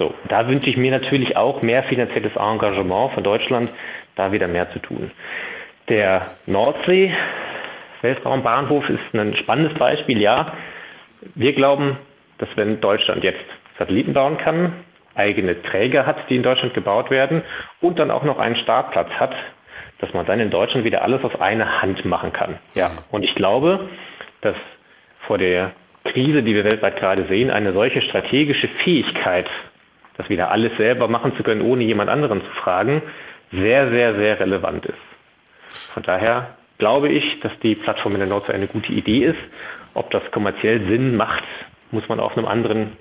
So, 0.01 0.15
da 0.29 0.47
wünsche 0.47 0.67
ich 0.67 0.77
mir 0.77 0.89
natürlich 0.89 1.37
auch 1.37 1.61
mehr 1.61 1.83
finanzielles 1.83 2.35
Engagement 2.35 3.13
von 3.13 3.23
Deutschland, 3.23 3.69
da 4.15 4.31
wieder 4.31 4.47
mehr 4.47 4.67
zu 4.71 4.79
tun. 4.79 5.11
Der 5.89 6.31
Nordsee 6.47 7.13
Weltraumbahnhof 8.01 8.89
ist 8.89 9.13
ein 9.13 9.35
spannendes 9.35 9.77
Beispiel, 9.77 10.19
ja. 10.19 10.53
Wir 11.35 11.53
glauben, 11.53 11.99
dass 12.39 12.49
wenn 12.55 12.81
Deutschland 12.81 13.23
jetzt 13.23 13.45
Satelliten 13.77 14.13
bauen 14.13 14.39
kann, 14.39 14.73
eigene 15.13 15.61
Träger 15.61 16.07
hat, 16.07 16.17
die 16.31 16.37
in 16.37 16.41
Deutschland 16.41 16.73
gebaut 16.73 17.11
werden 17.11 17.43
und 17.79 17.99
dann 17.99 18.09
auch 18.09 18.23
noch 18.23 18.39
einen 18.39 18.55
Startplatz 18.55 19.11
hat, 19.19 19.35
dass 19.99 20.11
man 20.15 20.25
dann 20.25 20.39
in 20.39 20.49
Deutschland 20.49 20.83
wieder 20.83 21.03
alles 21.03 21.23
auf 21.23 21.39
eine 21.41 21.79
Hand 21.79 22.05
machen 22.05 22.33
kann. 22.33 22.57
Ja, 22.73 23.03
und 23.11 23.21
ich 23.21 23.35
glaube, 23.35 23.87
dass 24.41 24.55
vor 25.27 25.37
der 25.37 25.73
Krise, 26.05 26.41
die 26.41 26.55
wir 26.55 26.63
weltweit 26.63 26.97
gerade 26.97 27.27
sehen, 27.27 27.51
eine 27.51 27.71
solche 27.71 28.01
strategische 28.01 28.67
Fähigkeit 28.67 29.47
das 30.21 30.29
wieder 30.29 30.51
alles 30.51 30.75
selber 30.77 31.07
machen 31.07 31.35
zu 31.35 31.43
können, 31.43 31.61
ohne 31.61 31.83
jemand 31.83 32.09
anderen 32.09 32.41
zu 32.41 32.51
fragen, 32.61 33.01
sehr, 33.51 33.89
sehr, 33.89 34.15
sehr 34.15 34.39
relevant 34.39 34.85
ist. 34.85 34.97
Von 35.93 36.03
daher 36.03 36.55
glaube 36.77 37.09
ich, 37.09 37.39
dass 37.41 37.51
die 37.61 37.75
Plattform 37.75 38.13
in 38.13 38.19
der 38.19 38.29
Nordsee 38.29 38.53
eine 38.53 38.67
gute 38.67 38.91
Idee 38.91 39.25
ist. 39.25 39.39
Ob 39.93 40.09
das 40.11 40.23
kommerziell 40.31 40.87
Sinn 40.87 41.15
macht, 41.15 41.43
muss 41.91 42.07
man 42.07 42.19
auf 42.19 42.37
einem 42.37 42.47
anderen 42.47 42.93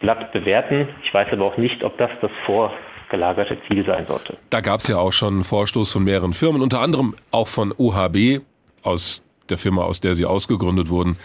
Blatt 0.00 0.32
bewerten. 0.32 0.88
Ich 1.04 1.12
weiß 1.12 1.28
aber 1.32 1.44
auch 1.44 1.56
nicht, 1.56 1.84
ob 1.84 1.98
das 1.98 2.10
das 2.22 2.30
vorgelagerte 2.46 3.58
Ziel 3.68 3.84
sein 3.84 4.06
sollte. 4.06 4.38
Da 4.48 4.60
gab 4.60 4.80
es 4.80 4.88
ja 4.88 4.98
auch 4.98 5.12
schon 5.12 5.34
einen 5.34 5.44
Vorstoß 5.44 5.92
von 5.92 6.04
mehreren 6.04 6.32
Firmen, 6.32 6.62
unter 6.62 6.80
anderem 6.80 7.14
auch 7.30 7.48
von 7.48 7.72
OHB, 7.76 8.40
aus 8.82 9.22
der 9.50 9.58
Firma, 9.58 9.82
aus 9.82 10.00
der 10.00 10.14
sie 10.14 10.24
ausgegründet 10.24 10.88
wurden, 10.88 11.18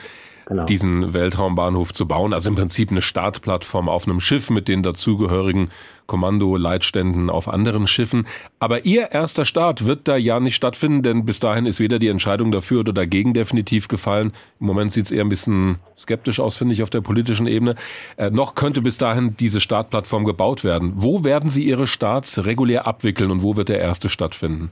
genau. 0.45 0.65
diesen 0.65 1.13
Weltraumbahnhof 1.13 1.93
zu 1.93 2.07
bauen. 2.07 2.33
Also 2.33 2.49
im 2.49 2.55
Prinzip 2.55 2.91
eine 2.91 3.01
Startplattform 3.01 3.89
auf 3.89 4.07
einem 4.07 4.19
Schiff 4.19 4.49
mit 4.49 4.67
den 4.67 4.83
dazugehörigen 4.83 5.69
Kommandoleitständen 6.07 7.29
auf 7.29 7.47
anderen 7.47 7.87
Schiffen. 7.87 8.27
Aber 8.59 8.85
Ihr 8.85 9.11
erster 9.11 9.45
Start 9.45 9.85
wird 9.85 10.07
da 10.07 10.15
ja 10.15 10.39
nicht 10.39 10.55
stattfinden, 10.55 11.01
denn 11.01 11.25
bis 11.25 11.39
dahin 11.39 11.65
ist 11.65 11.79
weder 11.79 11.97
die 11.99 12.09
Entscheidung 12.09 12.51
dafür 12.51 12.81
oder 12.81 12.93
dagegen 12.93 13.33
definitiv 13.33 13.87
gefallen. 13.87 14.31
Im 14.59 14.67
Moment 14.67 14.93
sieht 14.93 15.05
es 15.05 15.11
eher 15.11 15.25
ein 15.25 15.29
bisschen 15.29 15.77
skeptisch 15.97 16.39
aus, 16.39 16.57
finde 16.57 16.73
ich, 16.73 16.83
auf 16.83 16.89
der 16.89 17.01
politischen 17.01 17.47
Ebene. 17.47 17.75
Äh, 18.17 18.29
noch 18.29 18.55
könnte 18.55 18.81
bis 18.81 18.97
dahin 18.97 19.35
diese 19.37 19.61
Startplattform 19.61 20.25
gebaut 20.25 20.63
werden. 20.63 20.93
Wo 20.95 21.23
werden 21.23 21.49
Sie 21.49 21.63
Ihre 21.63 21.87
Starts 21.87 22.45
regulär 22.45 22.87
abwickeln 22.87 23.31
und 23.31 23.41
wo 23.41 23.55
wird 23.55 23.69
der 23.69 23.79
erste 23.79 24.09
stattfinden? 24.09 24.71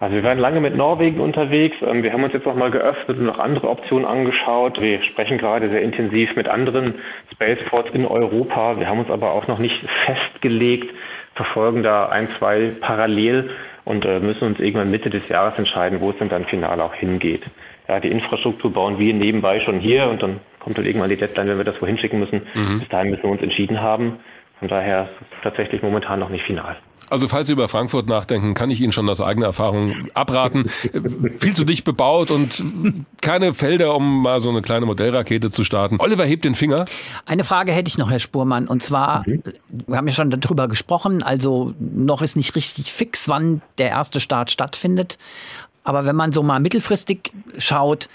Also 0.00 0.14
wir 0.14 0.22
waren 0.22 0.38
lange 0.38 0.60
mit 0.60 0.76
Norwegen 0.76 1.20
unterwegs. 1.20 1.76
Ähm, 1.82 2.02
wir 2.02 2.12
haben 2.12 2.22
uns 2.22 2.32
jetzt 2.32 2.46
nochmal 2.46 2.70
geöffnet 2.70 3.18
und 3.18 3.26
noch 3.26 3.38
andere 3.38 3.68
Optionen 3.68 4.06
angeschaut. 4.06 4.80
Wir 4.80 5.02
sprechen 5.02 5.38
gerade 5.38 5.68
sehr 5.70 5.82
intensiv 5.82 6.36
mit 6.36 6.48
anderen 6.48 6.94
Spaceports 7.32 7.90
in 7.92 8.06
Europa. 8.06 8.78
Wir 8.78 8.88
haben 8.88 9.00
uns 9.00 9.10
aber 9.10 9.32
auch 9.32 9.48
noch 9.48 9.58
nicht 9.58 9.84
festgelegt, 10.06 10.94
verfolgen 11.34 11.82
da 11.82 12.06
ein, 12.06 12.28
zwei 12.28 12.72
parallel 12.80 13.50
und 13.84 14.04
äh, 14.04 14.20
müssen 14.20 14.44
uns 14.44 14.60
irgendwann 14.60 14.90
Mitte 14.90 15.10
des 15.10 15.28
Jahres 15.28 15.58
entscheiden, 15.58 16.00
wo 16.00 16.10
es 16.10 16.18
denn 16.18 16.28
dann 16.28 16.44
final 16.44 16.80
auch 16.80 16.94
hingeht. 16.94 17.42
Ja, 17.88 17.98
die 17.98 18.08
Infrastruktur 18.08 18.72
bauen 18.72 18.98
wir 18.98 19.14
nebenbei 19.14 19.60
schon 19.60 19.80
hier 19.80 20.08
und 20.08 20.22
dann 20.22 20.40
kommt 20.60 20.78
dann 20.78 20.84
irgendwann 20.84 21.08
die 21.08 21.16
Deadline, 21.16 21.48
wenn 21.48 21.58
wir 21.58 21.64
das 21.64 21.80
wohin 21.80 21.98
schicken 21.98 22.20
müssen. 22.20 22.42
Mhm. 22.54 22.80
Bis 22.80 22.88
dahin 22.88 23.10
müssen 23.10 23.22
wir 23.22 23.30
uns 23.30 23.42
entschieden 23.42 23.80
haben. 23.80 24.20
Von 24.58 24.68
daher 24.68 25.04
ist 25.04 25.32
es 25.32 25.42
tatsächlich 25.42 25.82
momentan 25.82 26.20
noch 26.20 26.28
nicht 26.28 26.44
final. 26.44 26.76
Also 27.10 27.28
falls 27.28 27.46
Sie 27.46 27.52
über 27.52 27.68
Frankfurt 27.68 28.06
nachdenken, 28.06 28.54
kann 28.54 28.70
ich 28.70 28.80
Ihnen 28.80 28.92
schon 28.92 29.08
aus 29.08 29.20
eigener 29.20 29.46
Erfahrung 29.46 30.08
abraten. 30.14 30.68
Viel 31.38 31.54
zu 31.54 31.64
dicht 31.64 31.84
bebaut 31.84 32.30
und 32.30 32.64
keine 33.20 33.54
Felder, 33.54 33.94
um 33.94 34.22
mal 34.22 34.40
so 34.40 34.50
eine 34.50 34.62
kleine 34.62 34.86
Modellrakete 34.86 35.50
zu 35.50 35.64
starten. 35.64 35.96
Oliver 35.98 36.24
hebt 36.24 36.44
den 36.44 36.54
Finger. 36.54 36.86
Eine 37.26 37.44
Frage 37.44 37.72
hätte 37.72 37.88
ich 37.88 37.98
noch, 37.98 38.10
Herr 38.10 38.18
Spurmann. 38.18 38.68
Und 38.68 38.82
zwar, 38.82 39.24
mhm. 39.26 39.42
wir 39.68 39.96
haben 39.96 40.08
ja 40.08 40.14
schon 40.14 40.30
darüber 40.30 40.68
gesprochen, 40.68 41.22
also 41.22 41.74
noch 41.78 42.22
ist 42.22 42.36
nicht 42.36 42.54
richtig 42.56 42.92
fix, 42.92 43.28
wann 43.28 43.62
der 43.78 43.88
erste 43.88 44.20
Start 44.20 44.50
stattfindet. 44.50 45.18
Aber 45.84 46.04
wenn 46.04 46.16
man 46.16 46.32
so 46.32 46.42
mal 46.42 46.60
mittelfristig 46.60 47.32
schaut, 47.56 48.08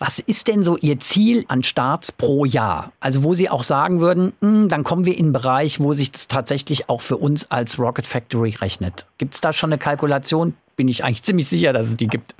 was 0.00 0.18
ist 0.18 0.48
denn 0.48 0.64
so 0.64 0.78
Ihr 0.78 0.98
Ziel 0.98 1.44
an 1.48 1.62
Starts 1.62 2.10
pro 2.10 2.46
Jahr? 2.46 2.90
Also 3.00 3.22
wo 3.22 3.34
Sie 3.34 3.50
auch 3.50 3.62
sagen 3.62 4.00
würden, 4.00 4.32
mh, 4.40 4.48
hm, 4.48 4.68
dann 4.70 4.82
kommen 4.82 5.04
wir 5.04 5.16
in 5.16 5.26
einen 5.26 5.32
Bereich, 5.34 5.78
wo 5.78 5.92
sich 5.92 6.10
das 6.10 6.26
tatsächlich 6.26 6.88
auch 6.88 7.02
für 7.02 7.18
uns 7.18 7.50
als 7.50 7.78
Rocket 7.78 8.06
Factory 8.06 8.56
rechnet. 8.58 9.06
Gibt 9.18 9.34
es 9.34 9.42
da 9.42 9.52
schon 9.52 9.70
eine 9.70 9.78
Kalkulation? 9.78 10.54
Bin 10.74 10.88
ich 10.88 11.04
eigentlich 11.04 11.22
ziemlich 11.22 11.48
sicher, 11.48 11.74
dass 11.74 11.88
es 11.88 11.96
die 11.98 12.06
gibt. 12.06 12.34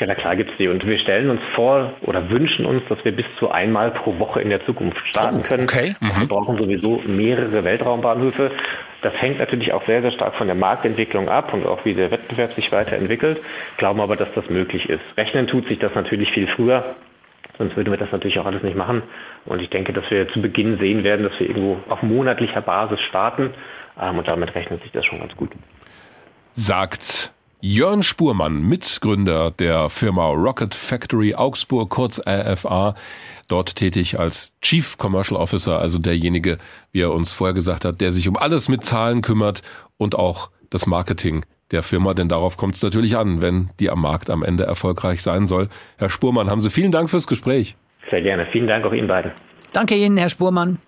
Ja, 0.00 0.06
na 0.06 0.14
klar 0.14 0.36
gibt 0.36 0.50
es 0.50 0.56
die. 0.56 0.68
Und 0.68 0.84
wir 0.86 0.98
stellen 0.98 1.30
uns 1.30 1.40
vor 1.54 1.92
oder 2.02 2.28
wünschen 2.30 2.66
uns, 2.66 2.82
dass 2.88 3.04
wir 3.04 3.12
bis 3.12 3.26
zu 3.38 3.50
einmal 3.50 3.90
pro 3.90 4.18
Woche 4.18 4.40
in 4.40 4.50
der 4.50 4.64
Zukunft 4.64 4.98
starten 5.08 5.40
oh, 5.40 5.46
können. 5.46 5.64
Okay. 5.64 5.94
Mhm. 6.00 6.20
Wir 6.20 6.28
brauchen 6.28 6.56
sowieso 6.56 7.02
mehrere 7.06 7.64
Weltraumbahnhöfe. 7.64 8.50
Das 9.02 9.20
hängt 9.20 9.38
natürlich 9.38 9.72
auch 9.72 9.84
sehr, 9.86 10.00
sehr 10.00 10.12
stark 10.12 10.34
von 10.34 10.46
der 10.46 10.56
Marktentwicklung 10.56 11.28
ab 11.28 11.52
und 11.52 11.66
auch 11.66 11.84
wie 11.84 11.92
der 11.92 12.10
Wettbewerb 12.10 12.50
sich 12.50 12.72
weiterentwickelt. 12.72 13.40
Glauben 13.76 14.00
aber, 14.00 14.16
dass 14.16 14.32
das 14.32 14.48
möglich 14.48 14.88
ist. 14.88 15.02
Rechnen 15.16 15.46
tut 15.46 15.68
sich 15.68 15.78
das 15.78 15.94
natürlich 15.94 16.30
viel 16.32 16.46
früher. 16.46 16.94
Sonst 17.58 17.76
würden 17.76 17.92
wir 17.92 17.98
das 17.98 18.10
natürlich 18.10 18.38
auch 18.38 18.46
alles 18.46 18.62
nicht 18.62 18.76
machen. 18.76 19.02
Und 19.44 19.60
ich 19.60 19.70
denke, 19.70 19.92
dass 19.92 20.10
wir 20.10 20.28
zu 20.28 20.40
Beginn 20.40 20.78
sehen 20.78 21.04
werden, 21.04 21.22
dass 21.22 21.38
wir 21.38 21.48
irgendwo 21.48 21.78
auf 21.88 22.02
monatlicher 22.02 22.62
Basis 22.62 23.00
starten. 23.02 23.50
Ähm, 24.00 24.18
und 24.18 24.26
damit 24.26 24.54
rechnet 24.54 24.82
sich 24.82 24.92
das 24.92 25.04
schon 25.04 25.18
ganz 25.20 25.36
gut. 25.36 25.50
Sagt 26.54 27.33
Jörn 27.66 28.02
Spurmann, 28.02 28.68
Mitgründer 28.68 29.50
der 29.50 29.88
Firma 29.88 30.28
Rocket 30.28 30.74
Factory 30.74 31.34
Augsburg, 31.34 31.88
kurz 31.88 32.20
RFA, 32.20 32.94
dort 33.48 33.76
tätig 33.76 34.18
als 34.20 34.52
Chief 34.60 34.98
Commercial 34.98 35.40
Officer, 35.40 35.78
also 35.78 35.98
derjenige, 35.98 36.58
wie 36.92 37.00
er 37.00 37.12
uns 37.14 37.32
vorher 37.32 37.54
gesagt 37.54 37.86
hat, 37.86 38.02
der 38.02 38.12
sich 38.12 38.28
um 38.28 38.36
alles 38.36 38.68
mit 38.68 38.84
Zahlen 38.84 39.22
kümmert 39.22 39.62
und 39.96 40.14
auch 40.14 40.50
das 40.68 40.86
Marketing 40.86 41.46
der 41.70 41.82
Firma, 41.82 42.12
denn 42.12 42.28
darauf 42.28 42.58
kommt 42.58 42.74
es 42.74 42.82
natürlich 42.82 43.16
an, 43.16 43.40
wenn 43.40 43.70
die 43.80 43.88
am 43.88 44.02
Markt 44.02 44.28
am 44.28 44.42
Ende 44.42 44.64
erfolgreich 44.64 45.22
sein 45.22 45.46
soll. 45.46 45.70
Herr 45.96 46.10
Spurmann, 46.10 46.50
haben 46.50 46.60
Sie 46.60 46.68
vielen 46.68 46.92
Dank 46.92 47.08
fürs 47.08 47.26
Gespräch. 47.26 47.76
Sehr 48.10 48.20
gerne. 48.20 48.46
Vielen 48.52 48.66
Dank 48.66 48.84
auch 48.84 48.92
Ihnen 48.92 49.08
beiden. 49.08 49.32
Danke 49.72 49.94
Ihnen, 49.96 50.18
Herr 50.18 50.28
Spurmann. 50.28 50.80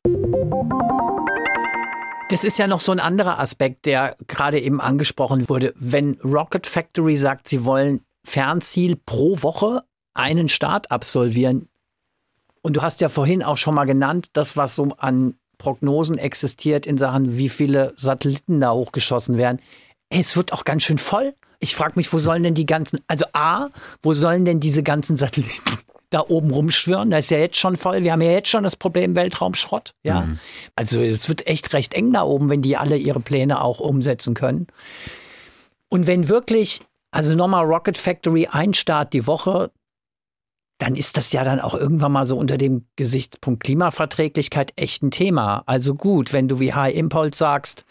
Das 2.29 2.43
ist 2.43 2.59
ja 2.59 2.67
noch 2.67 2.81
so 2.81 2.91
ein 2.91 2.99
anderer 2.99 3.39
Aspekt, 3.39 3.87
der 3.87 4.17
gerade 4.27 4.61
eben 4.61 4.81
angesprochen 4.81 5.49
wurde. 5.49 5.73
Wenn 5.77 6.19
Rocket 6.25 6.67
Factory 6.67 7.17
sagt, 7.17 7.47
sie 7.47 7.65
wollen 7.65 8.01
Fernziel 8.25 8.97
pro 8.97 9.43
Woche 9.43 9.85
einen 10.13 10.49
Start 10.49 10.91
absolvieren, 10.91 11.69
und 12.63 12.77
du 12.77 12.83
hast 12.83 13.01
ja 13.01 13.09
vorhin 13.09 13.45
auch 13.45 13.57
schon 13.59 13.77
mal 13.77 13.85
genannt, 13.85 14.31
das, 14.33 14.57
was 14.57 14.75
so 14.75 14.89
an 14.99 15.37
Prognosen 15.57 16.19
existiert 16.19 16.85
in 16.85 16.99
Sachen, 16.99 17.37
wie 17.37 17.49
viele 17.49 17.95
Satelliten 17.97 18.61
da 18.61 18.73
hochgeschossen 18.73 19.39
werden. 19.39 19.63
Es 20.09 20.37
wird 20.37 20.53
auch 20.53 20.65
ganz 20.65 20.83
schön 20.83 20.99
voll. 20.99 21.33
Ich 21.61 21.77
frage 21.77 21.93
mich, 21.95 22.13
wo 22.13 22.19
sollen 22.19 22.43
denn 22.43 22.55
die 22.55 22.67
ganzen, 22.67 22.99
also 23.07 23.25
A, 23.35 23.69
wo 24.03 24.15
sollen 24.15 24.45
denn 24.45 24.59
diese 24.59 24.83
ganzen 24.83 25.17
Satelliten 25.17 25.79
da 26.11 26.21
oben 26.21 26.51
rumschwirren. 26.51 27.11
Das 27.11 27.27
ist 27.27 27.31
ja 27.31 27.39
jetzt 27.39 27.57
schon 27.57 27.77
voll. 27.77 28.03
Wir 28.03 28.13
haben 28.13 28.23
ja 28.23 28.31
jetzt 28.31 28.49
schon 28.49 28.65
das 28.65 28.77
Problem 28.77 29.17
Weltraumschrott. 29.17 29.95
Ja. 30.03 30.23
Mhm. 30.23 30.39
Also 30.77 31.01
es 31.03 31.29
wird 31.29 31.47
echt 31.47 31.73
recht 31.73 31.95
eng 31.95 32.13
da 32.13 32.23
oben, 32.23 32.49
wenn 32.49 32.63
die 32.63 32.77
alle 32.77 32.97
ihre 32.97 33.21
Pläne 33.21 33.61
auch 33.61 33.81
umsetzen 33.81 34.35
können. 34.35 34.67
Und 35.89 36.07
wenn 36.07 36.29
wirklich, 36.29 36.83
also 37.11 37.35
nochmal 37.35 37.65
Rocket 37.65 37.99
Factory 37.99 38.49
ein 38.51 38.75
Start 38.75 39.13
die 39.13 39.27
Woche, 39.27 39.71
dann 40.79 40.95
ist 40.95 41.17
das 41.17 41.33
ja 41.33 41.43
dann 41.43 41.61
auch 41.61 41.75
irgendwann 41.75 42.13
mal 42.13 42.27
so 42.27 42.37
unter 42.37 42.59
dem 42.59 42.87
Gesichtspunkt 42.97 43.65
Klimaverträglichkeit 43.65 44.73
echt 44.77 45.03
ein 45.03 45.11
Thema. 45.11 45.63
Also 45.67 45.95
gut, 45.95 46.33
wenn 46.33 46.49
du 46.49 46.61
wie 46.61 46.75
High 46.75 46.95
Impulse 46.95 47.39
sagst, 47.39 47.85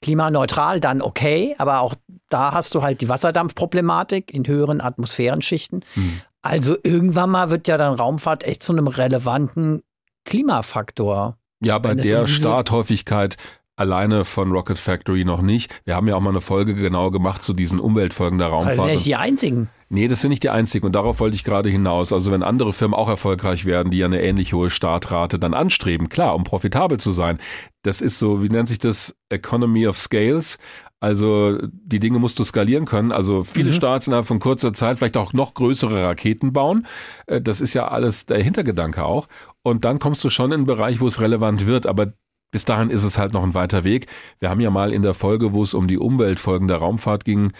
klimaneutral, 0.00 0.80
dann 0.80 1.02
okay, 1.02 1.54
aber 1.58 1.80
auch 1.80 1.94
da 2.28 2.52
hast 2.52 2.74
du 2.74 2.82
halt 2.82 3.00
die 3.00 3.08
Wasserdampfproblematik 3.08 4.32
in 4.32 4.46
höheren 4.46 4.80
Atmosphärenschichten. 4.80 5.84
Mhm. 5.94 6.20
Also 6.42 6.76
irgendwann 6.82 7.30
mal 7.30 7.50
wird 7.50 7.68
ja 7.68 7.76
dann 7.76 7.94
Raumfahrt 7.94 8.44
echt 8.44 8.62
zu 8.62 8.72
einem 8.72 8.86
relevanten 8.86 9.82
Klimafaktor. 10.24 11.38
Ja, 11.62 11.78
bei 11.78 11.94
der 11.94 12.20
um 12.20 12.26
Starthäufigkeit 12.26 13.36
alleine 13.80 14.24
von 14.24 14.52
Rocket 14.52 14.78
Factory 14.78 15.24
noch 15.24 15.42
nicht. 15.42 15.74
Wir 15.84 15.96
haben 15.96 16.06
ja 16.06 16.14
auch 16.14 16.20
mal 16.20 16.30
eine 16.30 16.42
Folge 16.42 16.74
genau 16.74 17.10
gemacht 17.10 17.42
zu 17.42 17.54
diesen 17.54 17.80
Umweltfolgen 17.80 18.38
der 18.38 18.48
Raumfahrt. 18.48 18.76
Das 18.76 18.82
sind 18.82 18.88
ja 18.88 18.94
nicht 18.94 19.06
die 19.06 19.16
einzigen. 19.16 19.68
Nee, 19.88 20.06
das 20.06 20.20
sind 20.20 20.30
nicht 20.30 20.44
die 20.44 20.50
einzigen 20.50 20.86
und 20.86 20.94
darauf 20.94 21.18
wollte 21.18 21.34
ich 21.34 21.42
gerade 21.42 21.68
hinaus. 21.68 22.12
Also 22.12 22.30
wenn 22.30 22.44
andere 22.44 22.72
Firmen 22.72 22.94
auch 22.94 23.08
erfolgreich 23.08 23.64
werden, 23.64 23.90
die 23.90 23.98
ja 23.98 24.06
eine 24.06 24.22
ähnlich 24.22 24.52
hohe 24.52 24.70
Startrate 24.70 25.38
dann 25.38 25.54
anstreben, 25.54 26.08
klar, 26.08 26.36
um 26.36 26.44
profitabel 26.44 27.00
zu 27.00 27.10
sein. 27.10 27.38
Das 27.82 28.00
ist 28.00 28.18
so, 28.18 28.42
wie 28.42 28.50
nennt 28.50 28.68
sich 28.68 28.78
das? 28.78 29.16
Economy 29.30 29.88
of 29.88 29.96
Scales. 29.96 30.58
Also 31.00 31.58
die 31.72 31.98
Dinge 31.98 32.18
musst 32.18 32.38
du 32.38 32.44
skalieren 32.44 32.84
können. 32.84 33.10
Also 33.10 33.42
viele 33.42 33.70
mhm. 33.70 33.74
Starts 33.74 34.06
innerhalb 34.06 34.26
von 34.26 34.38
kurzer 34.38 34.74
Zeit, 34.74 34.98
vielleicht 34.98 35.16
auch 35.16 35.32
noch 35.32 35.54
größere 35.54 36.04
Raketen 36.04 36.52
bauen. 36.52 36.86
Äh, 37.26 37.40
das 37.40 37.62
ist 37.62 37.72
ja 37.72 37.88
alles 37.88 38.26
der 38.26 38.42
Hintergedanke 38.42 39.02
auch. 39.04 39.26
Und 39.62 39.86
dann 39.86 39.98
kommst 39.98 40.22
du 40.22 40.28
schon 40.28 40.50
in 40.52 40.58
einen 40.58 40.66
Bereich, 40.66 41.00
wo 41.00 41.06
es 41.06 41.20
relevant 41.20 41.66
wird. 41.66 41.86
Aber 41.86 42.12
bis 42.50 42.64
dahin 42.64 42.90
ist 42.90 43.04
es 43.04 43.18
halt 43.18 43.32
noch 43.32 43.42
ein 43.42 43.54
weiter 43.54 43.84
Weg. 43.84 44.06
Wir 44.38 44.50
haben 44.50 44.60
ja 44.60 44.70
mal 44.70 44.92
in 44.92 45.02
der 45.02 45.14
Folge, 45.14 45.52
wo 45.52 45.62
es 45.62 45.74
um 45.74 45.86
die 45.86 45.98
Umweltfolgen 45.98 46.68
der 46.68 46.78
Raumfahrt 46.78 47.24
ging, 47.24 47.52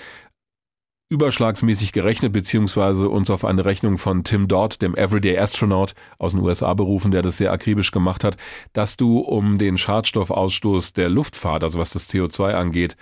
überschlagsmäßig 1.11 1.93
gerechnet, 1.93 2.33
beziehungsweise 2.33 3.09
uns 3.09 3.31
auf 3.31 3.45
eine 3.45 3.65
Rechnung 3.65 3.99
von 3.99 4.23
Tim 4.23 4.47
Dodd, 4.47 4.81
dem 4.81 4.95
Everyday 4.95 5.37
Astronaut 5.39 5.95
aus 6.19 6.33
den 6.33 6.41
USA 6.41 6.73
berufen, 6.75 7.11
der 7.11 7.23
das 7.23 7.37
sehr 7.37 7.53
akribisch 7.53 7.91
gemacht 7.91 8.23
hat, 8.23 8.37
dass 8.73 8.97
du 8.97 9.19
um 9.19 9.59
den 9.59 9.77
Schadstoffausstoß 9.77 10.93
der 10.93 11.09
Luftfahrt, 11.09 11.65
also 11.65 11.81
was 11.81 11.91
das 11.91 12.09
CO2 12.09 12.53
angeht, 12.55 12.97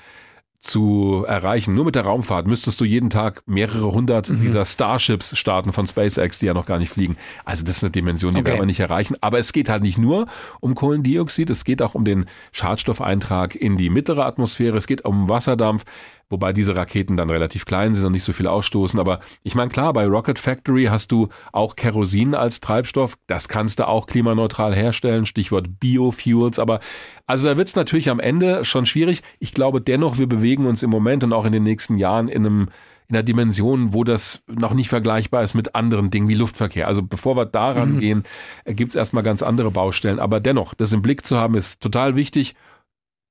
zu 0.59 1.25
erreichen. 1.27 1.75
Nur 1.75 1.85
mit 1.85 1.95
der 1.95 2.03
Raumfahrt 2.03 2.47
müsstest 2.47 2.81
du 2.81 2.85
jeden 2.85 3.11
Tag 3.11 3.43
mehrere 3.47 3.93
hundert 3.93 4.29
mhm. 4.29 4.41
dieser 4.41 4.65
Starships 4.65 5.39
starten 5.39 5.73
von 5.73 5.87
SpaceX, 5.87 6.41
die 6.41 6.47
ja 6.47 6.55
noch 6.55 6.67
gar 6.67 6.79
nicht 6.79 6.91
fliegen. 6.91 7.17
Also 7.45 7.65
das 7.65 7.77
ist 7.77 7.85
eine 7.85 7.93
Dimension, 7.93 8.35
die 8.35 8.41
okay. 8.41 8.51
werden 8.51 8.63
wir 8.63 8.67
nicht 8.67 8.81
erreichen. 8.81 9.17
Aber 9.21 9.39
es 9.39 9.53
geht 9.53 9.69
halt 9.69 9.83
nicht 9.83 9.99
nur 9.99 10.27
um 10.61 10.75
Kohlendioxid, 10.75 11.49
es 11.51 11.65
geht 11.65 11.81
auch 11.81 11.95
um 11.95 12.05
den 12.05 12.27
Schadstoffeintrag 12.53 13.55
in 13.55 13.77
die 13.77 13.89
mittlere 13.89 14.27
Atmosphäre, 14.27 14.77
es 14.77 14.89
geht 14.89 15.05
um 15.05 15.29
Wasserdampf 15.29 15.85
wobei 16.31 16.53
diese 16.53 16.77
Raketen 16.77 17.17
dann 17.17 17.31
relativ 17.31 17.65
klein 17.65 17.95
sind 17.95 18.05
und 18.05 18.13
nicht 18.13 18.25
so 18.25 18.33
viel 18.33 18.47
ausstoßen. 18.47 19.01
Aber 19.01 19.21
ich 19.43 19.55
meine, 19.55 19.71
klar, 19.71 19.93
bei 19.93 20.07
Rocket 20.07 20.39
Factory 20.39 20.87
hast 20.87 21.13
du 21.13 21.29
auch 21.53 21.77
Kerosin 21.77 22.35
als 22.35 22.61
Treibstoff. 22.61 23.17
Das 23.27 23.49
kannst 23.49 23.79
du 23.79 23.89
auch 23.89 24.07
klimaneutral 24.07 24.75
herstellen, 24.75 25.27
Stichwort 25.27 25.81
Biofuels. 25.81 26.59
Aber 26.59 26.81
also 27.27 27.47
da 27.47 27.57
wird 27.57 27.69
es 27.69 27.77
natürlich 27.77 28.11
am 28.11 28.21
Ende 28.21 28.65
schon 28.65 28.87
schwierig. 28.87 29.23
Ich 29.39 29.55
glaube 29.55 29.81
dennoch, 29.81 30.19
wir 30.19 30.27
bewegen 30.27 30.67
uns 30.67 30.83
im 30.83 30.91
Moment 30.91 31.25
und 31.25 31.33
auch 31.33 31.45
in 31.45 31.53
den 31.53 31.63
nächsten 31.63 31.97
Jahren 31.97 32.29
in 32.29 32.47
einem 32.47 32.69
in 33.09 33.17
einer 33.17 33.23
Dimension, 33.23 33.95
wo 33.95 34.05
das 34.05 34.43
noch 34.47 34.75
nicht 34.75 34.91
vergleichbar 34.91 35.43
ist 35.43 35.55
mit 35.55 35.75
anderen 35.75 36.11
Dingen 36.11 36.29
wie 36.29 36.35
Luftverkehr. 36.35 36.87
Also 36.87 37.03
bevor 37.03 37.37
wir 37.37 37.47
daran 37.47 37.95
mhm. 37.95 38.01
gehen, 38.01 38.23
gibt 38.67 38.91
es 38.91 38.97
erstmal 38.97 39.23
ganz 39.23 39.43
andere 39.43 39.71
Baustellen. 39.71 40.21
Aber 40.21 40.41
dennoch, 40.41 40.75
das 40.75 40.93
im 40.93 41.01
Blick 41.01 41.25
zu 41.25 41.39
haben, 41.39 41.55
ist 41.55 41.81
total 41.81 42.17
wichtig. 42.17 42.55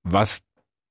Was 0.03 0.41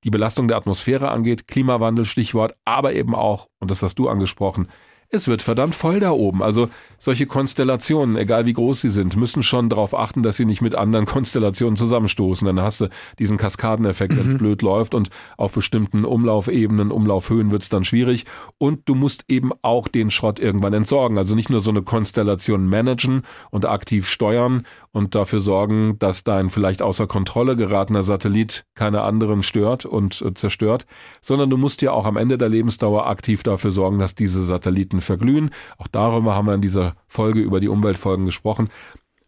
die 0.04 0.10
Belastung 0.10 0.48
der 0.48 0.56
Atmosphäre 0.56 1.10
angeht, 1.10 1.48
Klimawandel 1.48 2.04
Stichwort, 2.04 2.54
aber 2.64 2.94
eben 2.94 3.14
auch, 3.14 3.48
und 3.58 3.70
das 3.70 3.82
hast 3.82 3.98
du 3.98 4.08
angesprochen, 4.08 4.68
es 5.08 5.28
wird 5.28 5.42
verdammt 5.42 5.74
voll 5.74 6.00
da 6.00 6.10
oben. 6.10 6.42
Also 6.42 6.68
solche 6.98 7.26
Konstellationen, 7.26 8.16
egal 8.16 8.46
wie 8.46 8.52
groß 8.52 8.80
sie 8.80 8.90
sind, 8.90 9.16
müssen 9.16 9.42
schon 9.42 9.68
darauf 9.68 9.96
achten, 9.96 10.22
dass 10.22 10.36
sie 10.36 10.44
nicht 10.44 10.62
mit 10.62 10.74
anderen 10.74 11.06
Konstellationen 11.06 11.76
zusammenstoßen. 11.76 12.46
Dann 12.46 12.60
hast 12.60 12.80
du 12.80 12.88
diesen 13.18 13.36
Kaskadeneffekt, 13.36 14.14
mhm. 14.14 14.18
wenn 14.18 14.26
es 14.26 14.36
blöd 14.36 14.62
läuft 14.62 14.94
und 14.94 15.10
auf 15.36 15.52
bestimmten 15.52 16.04
Umlaufebenen, 16.04 16.90
Umlaufhöhen 16.90 17.50
wird 17.50 17.62
es 17.62 17.68
dann 17.68 17.84
schwierig. 17.84 18.24
Und 18.58 18.88
du 18.88 18.94
musst 18.94 19.24
eben 19.28 19.52
auch 19.62 19.88
den 19.88 20.10
Schrott 20.10 20.40
irgendwann 20.40 20.72
entsorgen. 20.72 21.18
Also 21.18 21.34
nicht 21.34 21.50
nur 21.50 21.60
so 21.60 21.70
eine 21.70 21.82
Konstellation 21.82 22.66
managen 22.66 23.22
und 23.50 23.64
aktiv 23.64 24.08
steuern 24.08 24.66
und 24.96 25.14
dafür 25.14 25.40
sorgen, 25.40 25.98
dass 25.98 26.24
dein 26.24 26.48
vielleicht 26.48 26.80
außer 26.80 27.06
Kontrolle 27.06 27.54
geratener 27.54 28.02
Satellit 28.02 28.64
keine 28.74 29.02
anderen 29.02 29.42
stört 29.42 29.84
und 29.84 30.22
äh, 30.22 30.32
zerstört, 30.32 30.86
sondern 31.20 31.50
du 31.50 31.58
musst 31.58 31.82
ja 31.82 31.92
auch 31.92 32.06
am 32.06 32.16
Ende 32.16 32.38
der 32.38 32.48
Lebensdauer 32.48 33.06
aktiv 33.06 33.42
dafür 33.42 33.70
sorgen, 33.70 33.98
dass 33.98 34.14
diese 34.14 34.42
Satelliten 34.42 35.02
verglühen. 35.02 35.50
Auch 35.76 35.86
darüber 35.86 36.34
haben 36.34 36.46
wir 36.46 36.54
in 36.54 36.62
dieser 36.62 36.94
Folge 37.08 37.40
über 37.40 37.60
die 37.60 37.68
Umweltfolgen 37.68 38.24
gesprochen. 38.24 38.70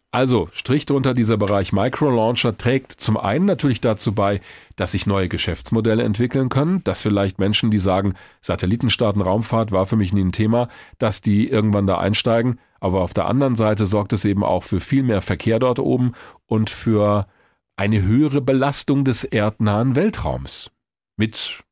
Also, 0.09 0.49
Strich 0.53 0.87
drunter, 0.87 1.13
dieser 1.13 1.37
Bereich 1.37 1.71
Microlauncher 1.71 2.57
trägt 2.57 2.93
zum 2.93 3.15
einen 3.15 3.45
natürlich 3.45 3.79
dazu 3.79 4.13
bei, 4.13 4.41
dass 4.75 4.93
sich 4.93 5.05
neue 5.05 5.29
Geschäftsmodelle 5.29 6.01
entwickeln 6.01 6.49
können, 6.49 6.83
dass 6.83 7.03
vielleicht 7.03 7.37
Menschen, 7.37 7.69
die 7.69 7.77
sagen, 7.77 8.15
Satellitenstarten 8.41 9.21
Raumfahrt 9.21 9.71
war 9.71 9.85
für 9.85 9.97
mich 9.97 10.13
nie 10.13 10.23
ein 10.23 10.31
Thema, 10.31 10.67
dass 10.97 11.21
die 11.21 11.47
irgendwann 11.47 11.85
da 11.85 11.99
einsteigen. 11.99 12.57
Aber 12.79 13.01
auf 13.01 13.13
der 13.13 13.27
anderen 13.27 13.55
Seite 13.55 13.85
sorgt 13.85 14.13
es 14.13 14.25
eben 14.25 14.43
auch 14.43 14.63
für 14.63 14.79
viel 14.79 15.03
mehr 15.03 15.21
Verkehr 15.21 15.59
dort 15.59 15.79
oben 15.79 16.13
und 16.45 16.69
für 16.69 17.27
eine 17.75 18.01
höhere 18.01 18.41
Belastung 18.41 19.05
des 19.05 19.23
erdnahen 19.23 19.95
Weltraums. 19.95 20.71
Mit 21.17 21.63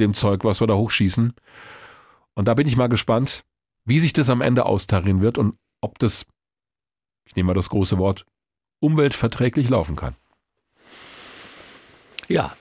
dem 0.00 0.14
Zeug, 0.14 0.44
was 0.44 0.60
wir 0.60 0.66
da 0.66 0.74
hochschießen. 0.74 1.32
Und 2.34 2.48
da 2.48 2.54
bin 2.54 2.66
ich 2.66 2.76
mal 2.76 2.88
gespannt, 2.88 3.44
wie 3.84 4.00
sich 4.00 4.12
das 4.12 4.30
am 4.30 4.40
Ende 4.40 4.66
austarieren 4.66 5.20
wird 5.20 5.38
und 5.38 5.54
ob 5.80 5.98
das 5.98 6.26
ich 7.26 7.36
nehme 7.36 7.48
mal 7.48 7.54
das 7.54 7.68
große 7.68 7.98
Wort, 7.98 8.24
umweltverträglich 8.80 9.68
laufen 9.68 9.96
kann. 9.96 10.14
Ja. 12.28 12.56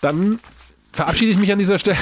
Dann 0.00 0.38
verabschiede 0.92 1.32
ich 1.32 1.38
mich 1.38 1.52
an 1.52 1.58
dieser 1.58 1.78
Stelle. 1.78 1.98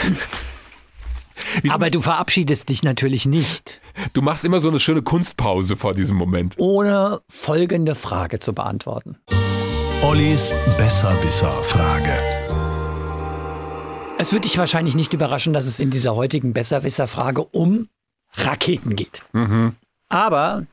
Aber 1.68 1.90
du 1.90 2.00
verabschiedest 2.00 2.68
dich 2.68 2.82
natürlich 2.82 3.26
nicht. 3.26 3.80
Du 4.12 4.22
machst 4.22 4.44
immer 4.44 4.60
so 4.60 4.68
eine 4.68 4.80
schöne 4.80 5.02
Kunstpause 5.02 5.76
vor 5.76 5.94
diesem 5.94 6.16
Moment. 6.16 6.54
Ohne 6.58 7.20
folgende 7.28 7.94
Frage 7.94 8.38
zu 8.38 8.54
beantworten. 8.54 9.16
Ollis 10.02 10.52
Besserwisser-Frage. 10.76 12.12
Es 14.18 14.32
wird 14.32 14.44
dich 14.44 14.56
wahrscheinlich 14.58 14.94
nicht 14.94 15.12
überraschen, 15.12 15.52
dass 15.52 15.66
es 15.66 15.80
in 15.80 15.90
dieser 15.90 16.14
heutigen 16.14 16.52
Besserwisser-Frage 16.52 17.44
um 17.44 17.88
Raketen 18.32 18.96
geht. 18.96 19.22
Mhm. 19.32 19.76
Aber 20.08 20.66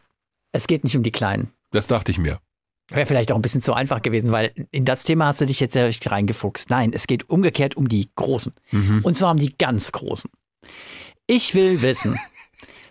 es 0.52 0.68
geht 0.68 0.84
nicht 0.84 0.96
um 0.96 1.04
die 1.04 1.12
Kleinen. 1.12 1.52
Das 1.72 1.88
dachte 1.88 2.12
ich 2.12 2.18
mir. 2.18 2.40
Wäre 2.90 3.06
vielleicht 3.06 3.32
auch 3.32 3.36
ein 3.36 3.42
bisschen 3.42 3.62
zu 3.62 3.74
einfach 3.74 4.02
gewesen, 4.02 4.32
weil 4.32 4.52
in 4.72 4.86
das 4.86 5.04
Thema 5.04 5.28
hast 5.28 5.42
du 5.42 5.46
dich 5.46 5.60
jetzt 5.60 5.76
ja 5.76 5.86
richtig 5.86 6.12
reingefuchst. 6.12 6.70
Nein, 6.70 6.92
es 6.94 7.08
geht 7.08 7.30
umgekehrt 7.30 7.76
um 7.76 7.88
die 7.88 8.10
Großen. 8.16 8.54
Mhm. 8.72 9.00
Und 9.04 9.16
zwar 9.16 9.32
um 9.32 9.38
die 9.38 9.58
ganz 9.58 9.92
Großen. 9.92 10.30
Ich 11.28 11.56
will 11.56 11.82
wissen, 11.82 12.20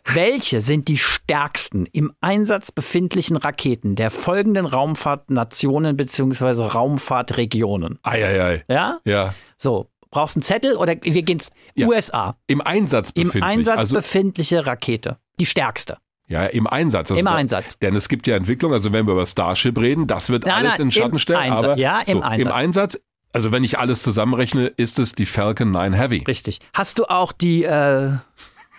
welche 0.05 0.61
sind 0.61 0.89
die 0.89 0.99
stärksten 0.99 1.87
im 1.87 2.13
Einsatz 2.21 2.73
befindlichen 2.73 3.37
Raketen 3.37 3.95
der 3.95 4.11
folgenden 4.11 4.67
Raumfahrtnationen 4.67 5.97
bzw. 5.97 6.63
Raumfahrtregionen? 6.63 7.99
Eieiei. 8.03 8.65
Ja? 8.69 9.01
Ja. 9.05 9.35
So, 9.57 9.89
brauchst 10.11 10.37
du 10.37 10.39
einen 10.39 10.43
Zettel 10.43 10.77
oder 10.77 10.97
wir 11.01 11.23
gehen 11.23 11.41
ja. 11.75 11.87
USA. 11.87 12.35
Im 12.47 12.61
Einsatz 12.61 13.13
befindlich. 13.13 13.43
Im 13.43 13.49
Einsatz 13.49 13.79
also, 13.79 13.97
befindliche 13.97 14.67
Rakete. 14.67 15.19
Die 15.39 15.47
stärkste. 15.47 15.99
Ja, 16.29 16.47
im 16.47 16.67
Einsatz. 16.67 17.11
Also 17.11 17.21
Im 17.21 17.27
da, 17.27 17.35
Einsatz. 17.35 17.79
Denn 17.79 17.95
es 17.95 18.09
gibt 18.09 18.27
ja 18.27 18.37
Entwicklung, 18.37 18.73
also 18.73 18.93
wenn 18.93 19.07
wir 19.07 19.13
über 19.13 19.27
Starship 19.27 19.79
reden, 19.79 20.07
das 20.07 20.31
wird 20.31 20.47
nein, 20.47 20.55
alles 20.55 20.79
nein, 20.79 20.83
in 20.83 20.93
Schatten 20.93 21.19
stellen. 21.19 21.41
Einsatz, 21.41 21.65
aber 21.65 21.79
ja, 21.79 22.01
im 22.01 22.07
so, 22.07 22.21
Einsatz. 22.23 22.47
Im 22.47 22.53
Einsatz, 22.53 23.03
also 23.33 23.53
wenn 23.53 23.65
ich 23.65 23.79
alles 23.79 24.03
zusammenrechne, 24.03 24.67
ist 24.67 24.99
es 24.99 25.15
die 25.15 25.27
Falcon 25.27 25.71
9 25.71 25.93
Heavy. 25.93 26.25
Richtig. 26.27 26.61
Hast 26.75 26.99
du 26.99 27.05
auch 27.07 27.33
die, 27.33 27.65
äh, 27.65 28.13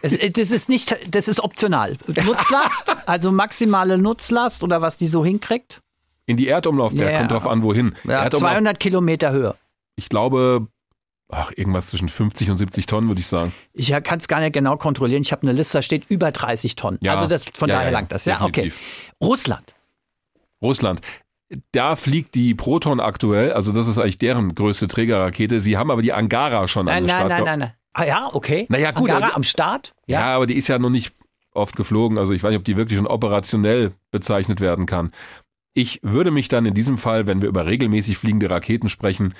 es, 0.01 0.17
das 0.33 0.51
ist 0.51 0.69
nicht, 0.69 0.95
das 1.09 1.27
ist 1.27 1.39
optional. 1.39 1.97
Nutzlast, 2.07 2.95
also 3.05 3.31
maximale 3.31 3.97
Nutzlast 3.97 4.61
oder 4.61 4.81
was 4.81 4.97
die 4.97 5.07
so 5.07 5.23
hinkriegt? 5.23 5.79
In 6.25 6.37
die 6.37 6.47
Erdumlaufbahn, 6.47 7.07
ja, 7.07 7.17
kommt 7.17 7.31
drauf 7.31 7.47
an, 7.47 7.63
wohin. 7.63 7.95
Ja, 8.03 8.29
200 8.29 8.79
Kilometer 8.79 9.31
Höhe. 9.31 9.55
Ich 9.95 10.09
glaube, 10.09 10.67
ach, 11.29 11.51
irgendwas 11.55 11.87
zwischen 11.87 12.09
50 12.09 12.49
und 12.49 12.57
70 12.57 12.85
Tonnen, 12.85 13.07
würde 13.07 13.21
ich 13.21 13.27
sagen. 13.27 13.53
Ich 13.73 13.91
kann 14.03 14.19
es 14.19 14.27
gar 14.27 14.39
nicht 14.39 14.53
genau 14.53 14.77
kontrollieren. 14.77 15.21
Ich 15.21 15.31
habe 15.31 15.43
eine 15.43 15.53
Liste, 15.53 15.77
da 15.77 15.81
steht 15.81 16.09
über 16.09 16.31
30 16.31 16.75
Tonnen. 16.75 16.99
Ja, 17.01 17.13
also 17.13 17.27
das, 17.27 17.45
von 17.53 17.69
ja, 17.69 17.77
daher 17.77 17.91
langt 17.91 18.11
das. 18.11 18.25
Ja, 18.25 18.41
okay. 18.41 18.71
Russland. 19.21 19.73
Russland. 20.61 21.01
Da 21.71 21.95
fliegt 21.95 22.35
die 22.35 22.55
Proton 22.55 22.99
aktuell, 22.99 23.53
also 23.53 23.71
das 23.71 23.87
ist 23.87 23.97
eigentlich 23.97 24.17
deren 24.17 24.55
größte 24.55 24.87
Trägerrakete. 24.87 25.59
Sie 25.59 25.77
haben 25.77 25.91
aber 25.91 26.01
die 26.01 26.13
Angara 26.13 26.67
schon 26.67 26.85
nein, 26.85 27.03
an 27.03 27.07
der 27.07 27.17
Nein, 27.19 27.27
nein, 27.27 27.43
nein, 27.43 27.59
nein. 27.59 27.73
Ah 27.93 28.05
ja, 28.05 28.29
okay. 28.33 28.65
Naja, 28.69 28.91
gut. 28.91 29.09
Angara 29.09 29.29
die, 29.29 29.35
am 29.35 29.43
Start? 29.43 29.93
Ja. 30.07 30.19
ja, 30.19 30.35
aber 30.35 30.47
die 30.47 30.55
ist 30.55 30.67
ja 30.67 30.79
noch 30.79 30.89
nicht 30.89 31.13
oft 31.53 31.75
geflogen. 31.75 32.17
Also 32.17 32.33
ich 32.33 32.43
weiß 32.43 32.49
nicht, 32.49 32.59
ob 32.59 32.65
die 32.65 32.77
wirklich 32.77 32.97
schon 32.97 33.07
operationell 33.07 33.93
bezeichnet 34.11 34.59
werden 34.61 34.85
kann. 34.85 35.11
Ich 35.75 35.99
würde 36.03 36.31
mich 36.31 36.47
dann 36.47 36.65
in 36.65 36.73
diesem 36.73 36.97
Fall, 36.97 37.27
wenn 37.27 37.41
wir 37.41 37.49
über 37.49 37.65
regelmäßig 37.65 38.17
fliegende 38.17 38.49
Raketen 38.49 38.89
sprechen, 38.89 39.33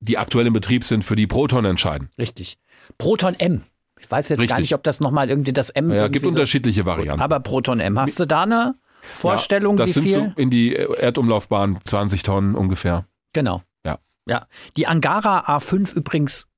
die 0.00 0.18
aktuell 0.18 0.46
im 0.46 0.52
Betrieb 0.52 0.84
sind, 0.84 1.04
für 1.04 1.16
die 1.16 1.26
Proton 1.26 1.64
entscheiden. 1.64 2.10
Richtig. 2.18 2.58
Proton 2.98 3.34
M. 3.38 3.62
Ich 3.98 4.10
weiß 4.10 4.28
jetzt 4.28 4.38
Richtig. 4.38 4.50
gar 4.50 4.60
nicht, 4.60 4.74
ob 4.74 4.82
das 4.82 5.00
nochmal 5.00 5.30
irgendwie 5.30 5.52
das 5.52 5.70
M. 5.70 5.90
Ja, 5.90 6.08
gibt 6.08 6.26
unterschiedliche 6.26 6.82
so, 6.82 6.86
Varianten. 6.86 7.22
Aber 7.22 7.40
Proton 7.40 7.80
M. 7.80 7.98
Hast 7.98 8.20
du 8.20 8.26
da 8.26 8.42
eine 8.42 8.74
Vorstellung, 9.14 9.78
ja, 9.78 9.84
das 9.84 9.88
wie 9.88 9.92
sind 9.92 10.02
viel? 10.04 10.14
So 10.14 10.32
in 10.36 10.50
die 10.50 10.74
Erdumlaufbahn 10.74 11.78
20 11.84 12.22
Tonnen 12.22 12.54
ungefähr. 12.54 13.06
Genau. 13.32 13.62
Ja. 13.84 13.98
Ja. 14.28 14.46
Die 14.76 14.86
Angara 14.86 15.56
A5 15.56 15.94
übrigens 15.94 16.48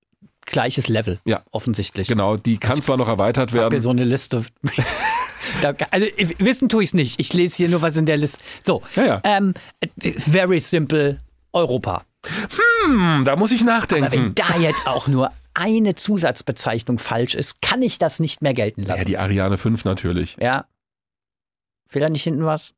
gleiches 0.45 0.89
Level. 0.89 1.19
Ja. 1.25 1.43
Offensichtlich. 1.51 2.09
Genau. 2.09 2.37
Die 2.37 2.59
kann 2.59 2.81
zwar 2.81 2.97
noch 2.97 3.09
erweitert 3.09 3.53
werden. 3.53 3.73
Ich 3.73 3.77
habe 3.77 3.81
so 3.81 3.91
eine 3.91 4.05
Liste. 4.05 4.45
Also 5.91 6.07
wissen 6.39 6.69
tue 6.69 6.83
ich 6.83 6.91
es 6.91 6.95
nicht. 6.95 7.21
Ich 7.21 7.33
lese 7.33 7.57
hier 7.57 7.69
nur 7.69 7.81
was 7.81 7.97
in 7.97 8.05
der 8.05 8.17
Liste. 8.17 8.39
So, 8.65 8.83
ja, 8.97 9.05
ja. 9.05 9.21
Ähm, 9.23 9.55
very 10.01 10.59
simple 10.59 11.21
Europa. 11.53 12.03
Hm, 12.85 13.25
da 13.25 13.37
muss 13.37 13.53
ich 13.53 13.65
nachdenken. 13.65 14.07
Aber 14.07 14.13
wenn 14.13 14.35
da 14.35 14.59
jetzt 14.59 14.89
auch 14.89 15.07
nur 15.07 15.31
eine 15.55 15.95
Zusatzbezeichnung 15.95 16.99
falsch 16.99 17.35
ist, 17.35 17.63
kann 17.63 17.81
ich 17.83 17.99
das 17.99 18.21
nicht 18.21 18.43
mehr 18.43 18.55
gelten 18.55 18.83
lassen. 18.83 18.99
Ja, 18.99 19.05
die 19.05 19.19
Ariane 19.19 19.57
5 19.57 19.85
natürlich. 19.85 20.37
Ja. 20.41 20.67
Fehlt 21.97 22.05
da 22.05 22.11
nicht 22.11 22.25
hinten 22.25 22.45
was? 22.45 22.75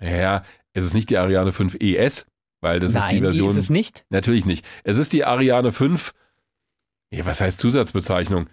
Ja, 0.00 0.44
es 0.72 0.84
ist 0.84 0.94
nicht 0.94 1.10
die 1.10 1.18
Ariane 1.18 1.50
5 1.50 1.74
ES, 1.80 2.24
weil 2.60 2.78
das 2.78 2.92
Nein, 2.92 3.02
ist 3.02 3.10
die 3.10 3.20
Version. 3.20 3.48
Die 3.48 3.50
ist 3.50 3.56
es 3.56 3.68
nicht? 3.68 4.04
Natürlich 4.10 4.46
nicht. 4.46 4.64
Es 4.84 4.96
ist 4.96 5.12
die 5.12 5.24
Ariane 5.24 5.72
5. 5.72 6.14
Ja, 7.10 7.26
was 7.26 7.40
heißt 7.40 7.58
Zusatzbezeichnung? 7.58 8.48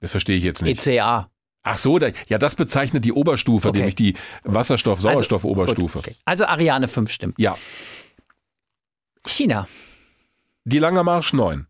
Das 0.00 0.12
verstehe 0.12 0.38
ich 0.38 0.44
jetzt 0.44 0.62
nicht. 0.62 0.86
ECA. 0.86 1.30
Ach 1.62 1.76
so, 1.76 1.98
da, 1.98 2.08
ja, 2.28 2.38
das 2.38 2.56
bezeichnet 2.56 3.04
die 3.04 3.12
Oberstufe, 3.12 3.68
okay. 3.68 3.80
nämlich 3.80 3.96
die 3.96 4.14
Wasserstoff-Sauerstoff-Oberstufe. 4.44 5.98
Also, 5.98 6.08
okay. 6.08 6.16
also 6.24 6.46
Ariane 6.46 6.88
5 6.88 7.10
stimmt. 7.10 7.38
Ja. 7.38 7.58
China. 9.26 9.68
Die 10.64 10.78
Langer 10.78 11.02
Marsch 11.02 11.34
9. 11.34 11.66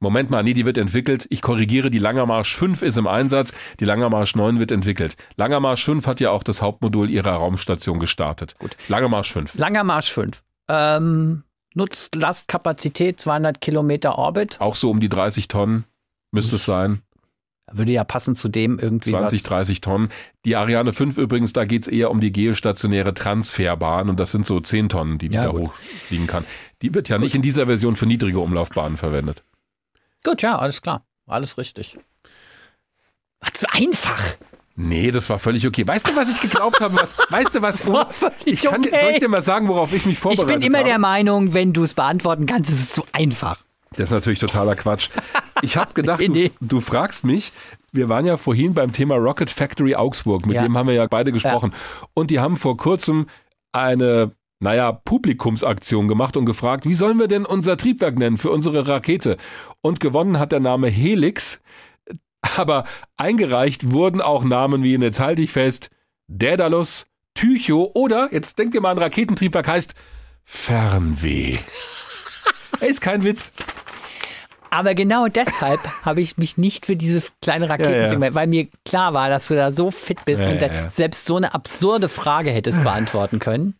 Moment 0.00 0.30
mal, 0.30 0.44
nee, 0.44 0.54
die 0.54 0.64
wird 0.64 0.78
entwickelt. 0.78 1.26
Ich 1.30 1.42
korrigiere, 1.42 1.90
die 1.90 1.98
Langer 1.98 2.24
Marsch 2.24 2.54
5 2.56 2.82
ist 2.82 2.96
im 2.98 3.08
Einsatz, 3.08 3.52
die 3.80 3.84
Langer 3.84 4.10
Marsch 4.10 4.36
9 4.36 4.60
wird 4.60 4.70
entwickelt. 4.70 5.16
Langer 5.36 5.58
Marsch 5.58 5.84
5 5.84 6.06
hat 6.06 6.20
ja 6.20 6.30
auch 6.30 6.44
das 6.44 6.62
Hauptmodul 6.62 7.10
ihrer 7.10 7.32
Raumstation 7.32 7.98
gestartet. 7.98 8.54
Gut. 8.58 8.76
Langer 8.86 9.08
Marsch 9.08 9.32
5. 9.32 9.58
Langer 9.58 9.82
Marsch 9.82 10.12
5. 10.12 10.42
Ähm, 10.68 11.42
Nutzlastkapazität 11.74 13.20
200 13.20 13.60
Kilometer 13.60 14.18
Orbit. 14.18 14.60
Auch 14.60 14.76
so 14.76 14.90
um 14.90 15.00
die 15.00 15.08
30 15.08 15.48
Tonnen 15.48 15.84
müsste 16.30 16.56
es 16.56 16.64
sein. 16.64 17.02
Würde 17.70 17.92
ja 17.92 18.04
passen 18.04 18.34
zu 18.34 18.48
dem 18.48 18.78
irgendwie 18.78 19.10
20, 19.10 19.40
was. 19.40 19.48
30 19.48 19.80
Tonnen. 19.80 20.08
Die 20.44 20.56
Ariane 20.56 20.92
5 20.92 21.18
übrigens, 21.18 21.52
da 21.52 21.64
geht 21.64 21.82
es 21.82 21.88
eher 21.88 22.10
um 22.10 22.20
die 22.20 22.32
geostationäre 22.32 23.12
Transferbahn 23.12 24.08
und 24.08 24.18
das 24.18 24.30
sind 24.30 24.46
so 24.46 24.60
10 24.60 24.88
Tonnen, 24.88 25.18
die 25.18 25.28
die 25.28 25.34
ja, 25.34 25.44
da 25.44 25.50
gut. 25.50 25.70
hochfliegen 25.70 26.26
kann. 26.26 26.44
Die 26.82 26.94
wird 26.94 27.08
ja 27.08 27.16
gut. 27.16 27.24
nicht 27.24 27.34
in 27.34 27.42
dieser 27.42 27.66
Version 27.66 27.96
für 27.96 28.06
niedrige 28.06 28.38
Umlaufbahnen 28.38 28.96
verwendet. 28.96 29.42
Gut, 30.24 30.42
ja, 30.42 30.58
alles 30.58 30.82
klar. 30.82 31.04
Alles 31.26 31.58
richtig. 31.58 31.98
War 33.40 33.52
zu 33.52 33.66
einfach. 33.72 34.22
Nee, 34.80 35.10
das 35.10 35.28
war 35.28 35.40
völlig 35.40 35.66
okay. 35.66 35.86
Weißt 35.86 36.08
du, 36.08 36.14
was 36.14 36.30
ich 36.30 36.40
geglaubt 36.40 36.80
habe? 36.80 36.96
Was, 36.96 37.18
weißt 37.30 37.54
du, 37.54 37.62
was? 37.62 37.86
War 37.86 38.08
völlig 38.08 38.46
ich 38.46 38.62
kann, 38.62 38.80
okay. 38.80 38.96
Soll 39.00 39.10
ich 39.10 39.18
dir 39.18 39.28
mal 39.28 39.42
sagen, 39.42 39.68
worauf 39.68 39.92
ich 39.92 40.06
mich 40.06 40.18
vorbereitet 40.18 40.44
habe? 40.44 40.52
Ich 40.52 40.58
bin 40.60 40.66
immer 40.66 40.78
habe? 40.78 40.88
der 40.88 40.98
Meinung, 40.98 41.52
wenn 41.52 41.72
du 41.72 41.82
es 41.82 41.94
beantworten 41.94 42.46
kannst, 42.46 42.70
ist 42.70 42.80
es 42.80 42.92
zu 42.92 43.04
einfach. 43.12 43.64
Das 43.92 44.10
ist 44.10 44.12
natürlich 44.12 44.38
totaler 44.38 44.76
Quatsch. 44.76 45.08
Ich 45.62 45.76
habe 45.76 45.94
gedacht, 45.94 46.20
du, 46.26 46.50
du, 46.60 46.80
fragst 46.80 47.24
mich. 47.24 47.52
Wir 47.90 48.08
waren 48.08 48.26
ja 48.26 48.36
vorhin 48.36 48.74
beim 48.74 48.92
Thema 48.92 49.16
Rocket 49.16 49.50
Factory 49.50 49.96
Augsburg, 49.96 50.46
mit 50.46 50.54
ja. 50.54 50.62
dem 50.62 50.76
haben 50.76 50.86
wir 50.86 50.94
ja 50.94 51.06
beide 51.06 51.32
gesprochen. 51.32 51.72
Ja. 51.72 52.08
Und 52.14 52.30
die 52.30 52.38
haben 52.38 52.56
vor 52.56 52.76
kurzem 52.76 53.26
eine 53.72 54.30
naja, 54.60 54.92
Publikumsaktion 54.92 56.08
gemacht 56.08 56.36
und 56.36 56.46
gefragt, 56.46 56.84
wie 56.84 56.94
sollen 56.94 57.18
wir 57.18 57.28
denn 57.28 57.46
unser 57.46 57.76
Triebwerk 57.76 58.18
nennen 58.18 58.38
für 58.38 58.50
unsere 58.50 58.88
Rakete? 58.88 59.36
Und 59.80 60.00
gewonnen 60.00 60.38
hat 60.38 60.52
der 60.52 60.60
Name 60.60 60.88
Helix. 60.88 61.60
Aber 62.56 62.84
eingereicht 63.16 63.92
wurden 63.92 64.20
auch 64.20 64.44
Namen 64.44 64.82
wie, 64.82 64.96
jetzt 64.96 65.20
halte 65.20 65.42
ich 65.42 65.52
fest, 65.52 65.90
Daedalus, 66.28 67.06
Tycho 67.34 67.90
oder, 67.94 68.28
jetzt 68.32 68.58
denkt 68.58 68.74
ihr 68.74 68.80
mal 68.80 68.90
an 68.90 68.98
Raketentriebwerk, 68.98 69.68
heißt 69.68 69.94
Fernweh. 70.44 71.58
ist 72.80 73.00
kein 73.00 73.22
Witz. 73.22 73.52
Aber 74.70 74.94
genau 74.94 75.28
deshalb 75.28 75.80
habe 76.04 76.20
ich 76.20 76.36
mich 76.36 76.58
nicht 76.58 76.86
für 76.86 76.96
dieses 76.96 77.32
kleine 77.42 77.68
Raketensegment, 77.68 78.22
ja, 78.22 78.28
ja. 78.30 78.34
weil 78.34 78.46
mir 78.46 78.68
klar 78.84 79.14
war, 79.14 79.28
dass 79.28 79.48
du 79.48 79.54
da 79.54 79.70
so 79.70 79.90
fit 79.90 80.24
bist 80.24 80.42
ja, 80.42 80.50
und 80.50 80.90
selbst 80.90 81.26
so 81.26 81.36
eine 81.36 81.54
absurde 81.54 82.08
Frage 82.08 82.50
hättest 82.50 82.82
beantworten 82.82 83.38
können. 83.38 83.74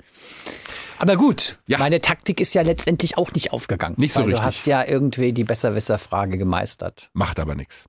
Aber 0.99 1.17
gut, 1.17 1.59
meine 1.69 2.01
Taktik 2.01 2.41
ist 2.41 2.55
ja 2.55 2.63
letztendlich 2.63 3.17
auch 3.17 3.33
nicht 3.33 3.53
aufgegangen. 3.53 3.95
Nicht 3.99 4.13
so 4.13 4.23
richtig. 4.23 4.41
Du 4.41 4.45
hast 4.45 4.67
ja 4.67 4.85
irgendwie 4.85 5.33
die 5.33 5.45
Besserwisser-Frage 5.45 6.39
gemeistert. 6.39 7.11
Macht 7.13 7.39
aber 7.39 7.55
nichts. 7.55 7.89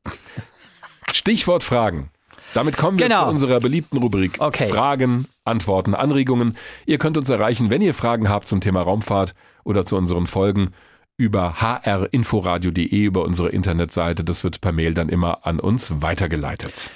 Stichwort 1.11 1.63
Fragen. 1.63 2.11
Damit 2.53 2.77
kommen 2.77 2.97
wir 2.97 3.07
genau. 3.07 3.25
zu 3.25 3.29
unserer 3.29 3.59
beliebten 3.59 3.97
Rubrik 3.97 4.37
okay. 4.39 4.67
Fragen, 4.67 5.25
Antworten, 5.43 5.93
Anregungen. 5.93 6.57
Ihr 6.85 6.97
könnt 6.97 7.17
uns 7.17 7.29
erreichen, 7.29 7.69
wenn 7.69 7.81
ihr 7.81 7.93
Fragen 7.93 8.29
habt 8.29 8.47
zum 8.47 8.61
Thema 8.61 8.81
Raumfahrt 8.81 9.33
oder 9.63 9.85
zu 9.85 9.97
unseren 9.97 10.25
Folgen 10.25 10.71
über 11.17 11.61
hrinforadio.de 11.61 12.85
über 12.85 13.23
unsere 13.23 13.49
Internetseite. 13.49 14.23
Das 14.23 14.43
wird 14.43 14.61
per 14.61 14.71
Mail 14.71 14.93
dann 14.93 15.09
immer 15.09 15.45
an 15.45 15.59
uns 15.59 16.01
weitergeleitet. 16.01 16.91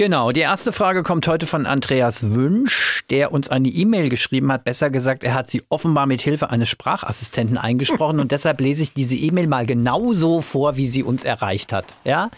Genau, 0.00 0.32
die 0.32 0.40
erste 0.40 0.72
Frage 0.72 1.02
kommt 1.02 1.28
heute 1.28 1.46
von 1.46 1.66
Andreas 1.66 2.30
Wünsch, 2.30 3.04
der 3.10 3.32
uns 3.32 3.50
eine 3.50 3.68
E-Mail 3.68 4.08
geschrieben 4.08 4.50
hat. 4.50 4.64
Besser 4.64 4.88
gesagt, 4.88 5.22
er 5.24 5.34
hat 5.34 5.50
sie 5.50 5.62
offenbar 5.68 6.06
mit 6.06 6.22
Hilfe 6.22 6.48
eines 6.48 6.70
Sprachassistenten 6.70 7.58
eingesprochen 7.58 8.18
und 8.20 8.32
deshalb 8.32 8.62
lese 8.62 8.82
ich 8.82 8.94
diese 8.94 9.14
E-Mail 9.14 9.46
mal 9.46 9.66
genauso 9.66 10.40
vor, 10.40 10.78
wie 10.78 10.88
sie 10.88 11.02
uns 11.02 11.26
erreicht 11.26 11.74
hat. 11.74 11.84
Ja? 12.04 12.30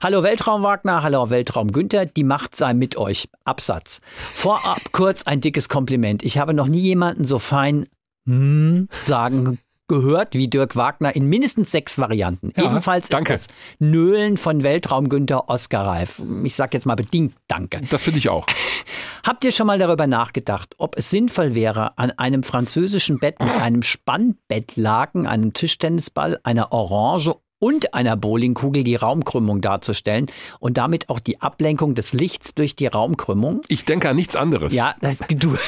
Hallo 0.00 0.22
Weltraum 0.22 0.62
Wagner, 0.62 1.02
hallo 1.02 1.28
Weltraum 1.28 1.72
Günther, 1.72 2.06
die 2.06 2.22
Macht 2.22 2.54
sei 2.54 2.72
mit 2.72 2.96
euch. 2.96 3.28
Absatz. 3.44 4.00
Vorab 4.32 4.92
kurz 4.92 5.26
ein 5.26 5.40
dickes 5.40 5.68
Kompliment. 5.68 6.22
Ich 6.22 6.38
habe 6.38 6.54
noch 6.54 6.68
nie 6.68 6.82
jemanden 6.82 7.24
so 7.24 7.40
fein 7.40 7.88
hm 8.26 8.88
sagen 9.00 9.58
gehört 9.92 10.32
wie 10.34 10.48
Dirk 10.48 10.74
Wagner 10.74 11.14
in 11.14 11.26
mindestens 11.26 11.70
sechs 11.70 11.98
Varianten. 11.98 12.50
Ja, 12.56 12.64
Ebenfalls 12.64 13.10
danke. 13.10 13.34
ist 13.34 13.50
das 13.50 13.56
Nölen 13.78 14.38
von 14.38 14.62
Weltraum 14.62 15.10
Günther 15.10 15.50
Oscar 15.50 15.86
Reif. 15.86 16.22
Ich 16.44 16.56
sage 16.56 16.70
jetzt 16.72 16.86
mal 16.86 16.94
bedingt 16.94 17.34
Danke. 17.46 17.82
Das 17.90 18.02
finde 18.02 18.18
ich 18.18 18.30
auch. 18.30 18.46
Habt 19.26 19.44
ihr 19.44 19.52
schon 19.52 19.66
mal 19.66 19.78
darüber 19.78 20.06
nachgedacht, 20.06 20.74
ob 20.78 20.96
es 20.96 21.10
sinnvoll 21.10 21.54
wäre, 21.54 21.98
an 21.98 22.10
einem 22.12 22.42
französischen 22.42 23.18
Bett 23.18 23.36
mit 23.38 23.52
einem 23.60 23.82
Spannbettlaken, 23.82 25.26
einem 25.26 25.52
Tischtennisball, 25.52 26.40
einer 26.42 26.72
Orange 26.72 27.34
und 27.58 27.92
einer 27.92 28.16
Bowlingkugel 28.16 28.84
die 28.84 28.96
Raumkrümmung 28.96 29.60
darzustellen 29.60 30.26
und 30.58 30.78
damit 30.78 31.10
auch 31.10 31.20
die 31.20 31.42
Ablenkung 31.42 31.94
des 31.94 32.14
Lichts 32.14 32.54
durch 32.54 32.76
die 32.76 32.86
Raumkrümmung? 32.86 33.60
Ich 33.68 33.84
denke 33.84 34.08
an 34.08 34.16
nichts 34.16 34.36
anderes. 34.36 34.72
Ja, 34.72 34.94
das, 35.02 35.18
du, 35.28 35.58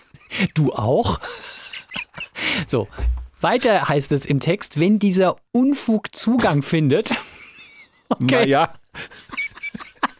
du 0.54 0.72
auch? 0.72 1.20
So, 2.66 2.88
weiter 3.44 3.88
heißt 3.88 4.10
es 4.10 4.26
im 4.26 4.40
Text, 4.40 4.80
wenn 4.80 4.98
dieser 4.98 5.36
Unfug 5.52 6.14
Zugang 6.16 6.62
findet. 6.62 7.12
Okay. 8.10 8.34
Naja. 8.40 8.74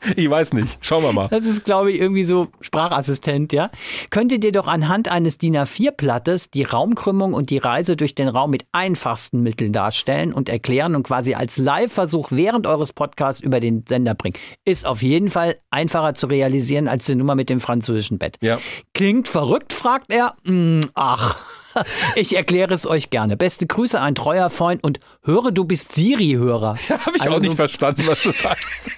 Ich 0.17 0.29
weiß 0.29 0.53
nicht. 0.53 0.79
Schauen 0.81 1.03
wir 1.03 1.13
mal. 1.13 1.29
Das 1.29 1.45
ist, 1.45 1.65
glaube 1.65 1.93
ich, 1.93 2.01
irgendwie 2.01 2.25
so 2.25 2.49
Sprachassistent, 2.61 3.53
ja. 3.53 3.71
Könntet 4.11 4.45
ihr 4.45 4.53
doch 4.53 4.67
anhand 4.67 5.11
eines 5.11 5.39
DIN 5.39 5.57
A4-Blattes 5.57 6.51
die 6.51 6.63
Raumkrümmung 6.63 7.35
und 7.35 7.51
die 7.51 7.59
Reise 7.59 7.97
durch 7.97 8.15
den 8.15 8.29
Raum 8.29 8.51
mit 8.51 8.65
einfachsten 8.73 9.43
Mitteln 9.43 9.73
darstellen 9.73 10.33
und 10.33 10.49
erklären 10.49 10.95
und 10.95 11.05
quasi 11.05 11.35
als 11.35 11.59
Live-Versuch 11.59 12.29
während 12.31 12.67
eures 12.67 12.93
Podcasts 12.93 13.43
über 13.43 13.61
den 13.61 13.85
Sender 13.89 14.15
bringen. 14.15 14.37
Ist 14.65 14.87
auf 14.87 15.03
jeden 15.03 15.29
Fall 15.29 15.57
einfacher 15.71 16.15
zu 16.15 16.27
realisieren 16.27 16.89
als 16.89 17.07
die 17.07 17.15
Nummer 17.15 17.35
mit 17.35 17.51
dem 17.51 17.61
französischen 17.61 18.19
Bett. 18.19 18.37
Ja. 18.41 18.59
Klingt 18.93 19.29
verrückt, 19.29 19.73
fragt 19.73 20.13
er. 20.13 20.35
Hm, 20.45 20.81
ach. 20.95 21.37
Ich 22.15 22.37
erkläre 22.37 22.73
es 22.73 22.87
euch 22.87 23.11
gerne. 23.11 23.37
Beste 23.37 23.67
Grüße, 23.67 24.01
ein 24.01 24.15
treuer 24.15 24.49
Freund 24.49 24.85
und 24.85 25.01
höre, 25.25 25.51
du 25.51 25.65
bist 25.65 25.93
Siri-Hörer. 25.93 26.79
Ja, 26.89 27.05
Habe 27.05 27.17
ich 27.17 27.23
also, 27.23 27.37
auch 27.37 27.41
nicht 27.41 27.57
verstanden, 27.57 28.07
was 28.07 28.23
das 28.23 28.45
heißt. 28.45 28.91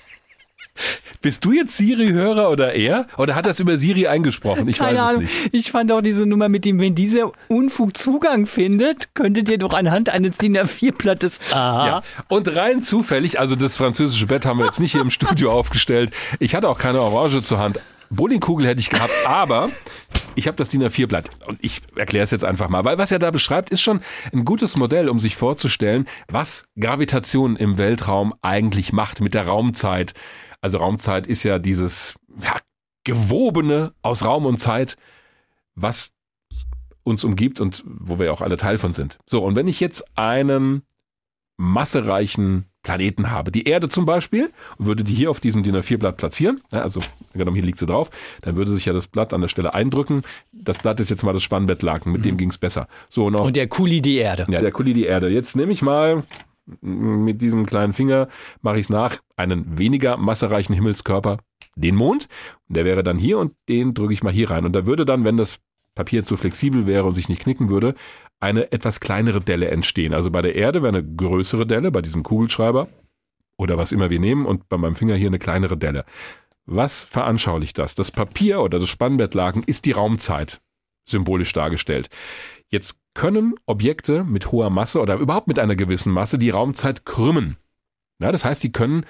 Bist 1.23 1.45
du 1.45 1.53
jetzt 1.53 1.77
Siri-Hörer 1.77 2.51
oder 2.51 2.75
er? 2.75 3.07
Oder 3.17 3.35
hat 3.35 3.47
er 3.47 3.51
es 3.51 3.61
über 3.61 3.77
Siri 3.77 4.07
eingesprochen? 4.07 4.69
Ich 4.69 4.79
Keine 4.79 4.99
weiß 4.99 5.07
Ahnung. 5.07 5.25
es 5.25 5.43
nicht. 5.45 5.55
Ich 5.55 5.71
fand 5.73 5.91
auch 5.93 6.01
diese 6.01 6.27
Nummer 6.27 6.49
mit 6.49 6.65
dem, 6.65 6.81
wenn 6.81 6.95
dieser 6.95 7.33
Unfug 7.49 7.97
Zugang 7.97 8.47
findet, 8.47 9.15
könntet 9.15 9.49
ihr 9.49 9.59
doch 9.59 9.73
anhand 9.73 10.11
eines 10.11 10.39
DIN 10.39 10.57
A4-Blattes. 10.57 11.41
Aha. 11.53 11.87
Ja. 11.87 12.03
Und 12.29 12.55
rein 12.55 12.83
zufällig, 12.83 13.41
also 13.41 13.57
das 13.57 13.77
französische 13.77 14.27
Bett 14.27 14.47
haben 14.47 14.59
wir 14.59 14.67
jetzt 14.67 14.81
nicht 14.81 14.93
hier 14.93 15.01
im 15.01 15.11
Studio 15.11 15.53
aufgestellt. 15.53 16.13
Ich 16.39 16.55
hatte 16.55 16.69
auch 16.69 16.79
keine 16.79 17.01
Orange 17.01 17.43
zur 17.43 17.59
Hand. 17.59 17.81
Bowlingkugel 18.11 18.67
hätte 18.67 18.81
ich 18.81 18.91
gehabt, 18.91 19.13
aber 19.27 19.69
ich 20.37 20.47
habe 20.47 20.57
das 20.57 20.69
DIN 20.69 20.85
A4-Blatt 20.85 21.31
und 21.47 21.59
ich 21.63 21.81
erkläre 21.97 22.25
es 22.25 22.31
jetzt 22.31 22.45
einfach 22.45 22.69
mal, 22.69 22.85
weil 22.85 22.99
was 22.99 23.11
er 23.11 23.19
da 23.19 23.31
beschreibt, 23.31 23.71
ist 23.71 23.81
schon 23.81 24.01
ein 24.33 24.45
gutes 24.45 24.77
Modell, 24.77 25.09
um 25.09 25.19
sich 25.19 25.35
vorzustellen, 25.35 26.07
was 26.29 26.65
Gravitation 26.79 27.57
im 27.57 27.79
Weltraum 27.79 28.35
eigentlich 28.43 28.93
macht 28.93 29.21
mit 29.21 29.35
der 29.35 29.47
Raumzeit. 29.47 30.15
Also 30.61 30.79
Raumzeit 30.79 31.27
ist 31.27 31.43
ja 31.43 31.59
dieses 31.59 32.15
ja, 32.43 32.57
gewobene 33.05 33.93
aus 34.03 34.25
Raum 34.25 34.47
und 34.47 34.59
Zeit, 34.59 34.97
was 35.75 36.13
uns 37.05 37.23
umgibt 37.25 37.61
und 37.61 37.85
wo 37.87 38.19
wir 38.19 38.33
auch 38.33 38.41
alle 38.41 38.57
Teil 38.57 38.79
von 38.79 38.93
sind. 38.93 39.19
So, 39.27 39.45
und 39.45 39.55
wenn 39.55 39.69
ich 39.69 39.79
jetzt 39.81 40.05
einen 40.17 40.83
massereichen 41.57 42.67
Planeten 42.83 43.31
habe, 43.31 43.51
die 43.51 43.65
Erde 43.65 43.89
zum 43.89 44.05
Beispiel, 44.05 44.51
und 44.79 44.87
würde 44.87 45.05
die 45.05 45.15
hier 45.15 45.31
auf 45.31 45.41
diesem 45.41 45.63
DIN 45.63 45.77
A4-Blatt 45.77 46.17
platzieren, 46.17 46.61
ja, 46.73 46.83
also 46.83 47.01
genommen 47.33 47.57
hier 47.57 47.65
liegt 47.65 47.79
sie 47.79 47.87
drauf, 47.87 48.11
dann 48.43 48.57
würde 48.57 48.71
sich 48.71 48.85
ja 48.85 48.93
das 48.93 49.07
Blatt 49.09 49.33
an 49.33 49.41
der 49.41 49.49
Stelle 49.49 49.75
eindrücken. 49.75 50.23
Das 50.53 50.79
Blatt 50.79 51.01
ist 51.01 51.11
jetzt 51.11 51.23
mal 51.23 51.33
das 51.33 51.43
Spannbettlaken, 51.43 52.13
mit 52.13 52.21
mhm. 52.21 52.25
dem 52.25 52.37
ging's 52.37 52.59
besser. 52.59 52.89
So, 53.09 53.27
und, 53.27 53.35
und 53.35 53.57
der 53.57 53.69
Kuli 53.69 54.03
die 54.03 54.17
Erde. 54.17 54.47
Ja, 54.49 54.61
der 54.61 54.73
Kuli 54.73 54.95
die 54.95 55.05
Erde. 55.05 55.29
Jetzt 55.29 55.57
nehme 55.57 55.73
ich 55.73 55.83
mal 55.83 56.23
mit 56.81 57.43
diesem 57.43 57.67
kleinen 57.67 57.93
Finger, 57.93 58.29
mache 58.63 58.77
ich 58.77 58.87
es 58.87 58.91
nach, 58.91 59.19
einen 59.37 59.79
weniger 59.79 60.17
massereichen 60.17 60.75
Himmelskörper, 60.75 61.39
den 61.77 61.95
Mond. 61.95 62.29
Der 62.69 62.85
wäre 62.85 63.03
dann 63.03 63.19
hier 63.19 63.39
und 63.39 63.55
den 63.69 63.95
drücke 63.95 64.13
ich 64.13 64.23
mal 64.23 64.33
hier 64.33 64.51
rein. 64.51 64.65
Und 64.65 64.73
da 64.73 64.87
würde 64.87 65.05
dann, 65.05 65.25
wenn 65.25 65.37
das 65.37 65.61
Papier 65.95 66.25
zu 66.25 66.37
flexibel 66.37 66.87
wäre 66.87 67.05
und 67.05 67.15
sich 67.15 67.29
nicht 67.29 67.43
knicken 67.43 67.71
würde, 67.71 67.95
eine 68.39 68.71
etwas 68.73 69.01
kleinere 69.01 69.41
Delle 69.41 69.69
entstehen. 69.71 70.13
Also 70.13 70.31
bei 70.31 70.43
der 70.43 70.55
Erde 70.55 70.83
wäre 70.83 70.97
eine 70.97 71.05
größere 71.05 71.67
Delle, 71.67 71.91
bei 71.91 72.03
diesem 72.03 72.23
Kugelschreiber 72.23 72.89
oder 73.57 73.79
was 73.79 73.93
immer 73.93 74.11
wir 74.11 74.21
nehmen 74.21 74.45
und 74.45 74.69
bei 74.69 74.77
meinem 74.77 74.97
Finger 74.97 75.15
hier 75.15 75.29
eine 75.29 75.39
kleinere 75.39 75.77
Delle. 75.77 76.05
Was 76.67 77.03
veranschaulicht 77.03 77.79
das? 77.79 77.95
Das 77.95 78.11
Papier 78.11 78.61
oder 78.61 78.79
das 78.79 78.89
Spannbettlaken 78.89 79.63
ist 79.63 79.87
die 79.87 79.93
Raumzeit 79.93 80.61
symbolisch 81.09 81.53
dargestellt. 81.53 82.09
Jetzt 82.69 82.99
können 83.17 83.55
Objekte 83.65 84.25
mit 84.25 84.53
hoher 84.53 84.69
Masse 84.69 85.01
oder 85.01 85.17
überhaupt 85.17 85.49
mit 85.49 85.59
einer 85.59 85.75
gewissen 85.75 86.13
Masse 86.13 86.37
die 86.37 86.51
Raumzeit 86.51 87.07
krümmen. 87.07 87.57
Ja, 88.21 88.31
das 88.31 88.45
heißt, 88.45 88.63
die 88.63 88.73
können 88.73 89.07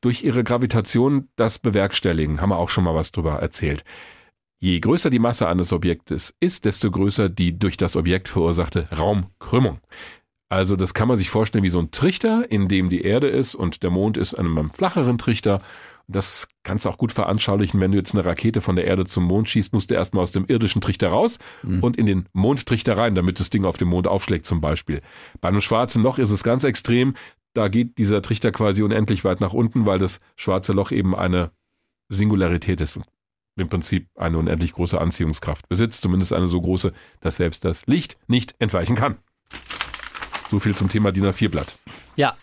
durch 0.00 0.24
ihre 0.24 0.42
Gravitation 0.42 1.28
das 1.36 1.60
bewerkstelligen. 1.60 2.40
Haben 2.40 2.50
wir 2.50 2.58
auch 2.58 2.70
schon 2.70 2.82
mal 2.82 2.96
was 2.96 3.12
drüber 3.12 3.34
erzählt. 3.34 3.84
Je 4.58 4.80
größer 4.80 5.10
die 5.10 5.20
Masse 5.20 5.46
eines 5.46 5.72
Objektes 5.72 6.34
ist, 6.40 6.64
desto 6.64 6.90
größer 6.90 7.28
die 7.28 7.56
durch 7.56 7.76
das 7.76 7.94
Objekt 7.94 8.28
verursachte 8.28 8.88
Raumkrümmung. 8.90 9.78
Also 10.48 10.74
das 10.74 10.92
kann 10.92 11.06
man 11.06 11.16
sich 11.16 11.30
vorstellen 11.30 11.64
wie 11.64 11.68
so 11.68 11.78
ein 11.78 11.92
Trichter, 11.92 12.50
in 12.50 12.66
dem 12.66 12.88
die 12.88 13.02
Erde 13.02 13.28
ist 13.28 13.54
und 13.54 13.84
der 13.84 13.90
Mond 13.90 14.16
ist 14.16 14.34
an 14.34 14.46
einem 14.46 14.70
flacheren 14.70 15.18
Trichter. 15.18 15.58
Das 16.08 16.48
kannst 16.62 16.84
du 16.84 16.88
auch 16.88 16.98
gut 16.98 17.12
veranschaulichen, 17.12 17.80
wenn 17.80 17.90
du 17.90 17.98
jetzt 17.98 18.14
eine 18.14 18.24
Rakete 18.24 18.60
von 18.60 18.76
der 18.76 18.84
Erde 18.84 19.06
zum 19.06 19.24
Mond 19.24 19.48
schießt, 19.48 19.72
musst 19.72 19.90
du 19.90 19.94
erstmal 19.94 20.22
aus 20.22 20.32
dem 20.32 20.46
irdischen 20.46 20.80
Trichter 20.80 21.08
raus 21.08 21.38
mhm. 21.62 21.82
und 21.82 21.96
in 21.96 22.06
den 22.06 22.28
Mondtrichter 22.32 22.96
rein, 22.96 23.14
damit 23.14 23.40
das 23.40 23.50
Ding 23.50 23.64
auf 23.64 23.76
dem 23.76 23.88
Mond 23.88 24.06
aufschlägt 24.06 24.46
zum 24.46 24.60
Beispiel. 24.60 25.02
Bei 25.40 25.48
einem 25.48 25.60
schwarzen 25.60 26.02
Loch 26.02 26.18
ist 26.18 26.30
es 26.30 26.44
ganz 26.44 26.62
extrem. 26.64 27.14
Da 27.54 27.68
geht 27.68 27.98
dieser 27.98 28.22
Trichter 28.22 28.52
quasi 28.52 28.82
unendlich 28.82 29.24
weit 29.24 29.40
nach 29.40 29.52
unten, 29.52 29.86
weil 29.86 29.98
das 29.98 30.20
schwarze 30.36 30.72
Loch 30.72 30.92
eben 30.92 31.16
eine 31.16 31.50
Singularität 32.08 32.80
ist 32.80 33.00
im 33.56 33.68
Prinzip 33.68 34.08
eine 34.16 34.38
unendlich 34.38 34.72
große 34.72 35.00
Anziehungskraft 35.00 35.68
besitzt, 35.68 36.02
zumindest 36.02 36.32
eine 36.32 36.46
so 36.46 36.60
große, 36.60 36.92
dass 37.20 37.36
selbst 37.36 37.64
das 37.64 37.86
Licht 37.86 38.16
nicht 38.26 38.54
entweichen 38.58 38.96
kann. 38.96 39.16
So 40.48 40.60
viel 40.60 40.74
zum 40.74 40.88
Thema 40.88 41.10
DIN 41.10 41.24
A4-Blatt. 41.24 41.76
Ja, 42.16 42.36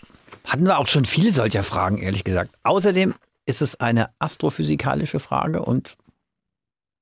hatten 0.44 0.66
wir 0.66 0.80
auch 0.80 0.88
schon 0.88 1.06
viele 1.06 1.32
solcher 1.32 1.64
Fragen, 1.64 2.00
ehrlich 2.00 2.24
gesagt. 2.24 2.54
Außerdem 2.64 3.14
ist 3.46 3.62
es 3.62 3.80
eine 3.80 4.10
astrophysikalische 4.20 5.20
Frage 5.20 5.62
und 5.64 5.96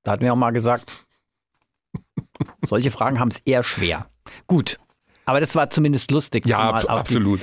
da 0.03 0.11
hatten 0.11 0.23
wir 0.23 0.33
auch 0.33 0.37
mal 0.37 0.51
gesagt, 0.51 1.05
solche 2.61 2.91
Fragen 2.91 3.19
haben 3.19 3.29
es 3.29 3.39
eher 3.39 3.63
schwer. 3.63 4.09
Gut, 4.47 4.77
aber 5.25 5.39
das 5.39 5.55
war 5.55 5.69
zumindest 5.69 6.11
lustig. 6.11 6.45
Ja, 6.45 6.71
absolut. 6.71 7.41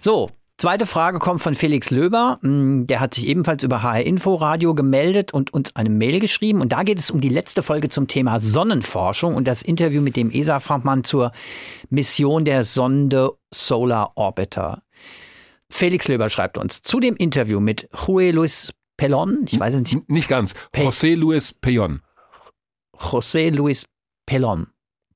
So, 0.00 0.30
Zweite 0.58 0.86
Frage 0.86 1.18
kommt 1.18 1.40
von 1.40 1.54
Felix 1.54 1.90
Löber. 1.90 2.38
Hm, 2.42 2.86
der 2.86 3.00
hat 3.00 3.14
sich 3.14 3.26
ebenfalls 3.26 3.64
über 3.64 3.82
HR 3.82 4.04
Info 4.04 4.36
Radio 4.36 4.76
gemeldet 4.76 5.34
und 5.34 5.52
uns 5.52 5.74
eine 5.74 5.90
Mail 5.90 6.20
geschrieben. 6.20 6.60
Und 6.60 6.70
da 6.70 6.84
geht 6.84 7.00
es 7.00 7.10
um 7.10 7.20
die 7.20 7.30
letzte 7.30 7.64
Folge 7.64 7.88
zum 7.88 8.06
Thema 8.06 8.38
Sonnenforschung 8.38 9.34
und 9.34 9.48
das 9.48 9.62
Interview 9.62 10.00
mit 10.02 10.14
dem 10.14 10.30
ESA-Fachmann 10.30 11.02
zur 11.02 11.32
Mission 11.90 12.44
der 12.44 12.62
Sonde 12.62 13.32
Solar 13.50 14.12
Orbiter. 14.14 14.82
Felix 15.72 16.06
Löber 16.06 16.28
schreibt 16.28 16.58
uns 16.58 16.82
zu 16.82 17.00
dem 17.00 17.16
Interview 17.16 17.58
mit 17.58 17.88
José 17.92 18.30
Luis 18.30 18.72
Pelon. 18.98 19.46
Ich 19.48 19.58
weiß 19.58 19.74
nicht. 19.74 20.08
Nicht 20.08 20.28
ganz. 20.28 20.54
José 20.76 21.16
Luis 21.16 21.54
Peyon. 21.54 22.02
José 22.96 23.50
Luis 23.50 23.86
Pelon. 24.26 24.66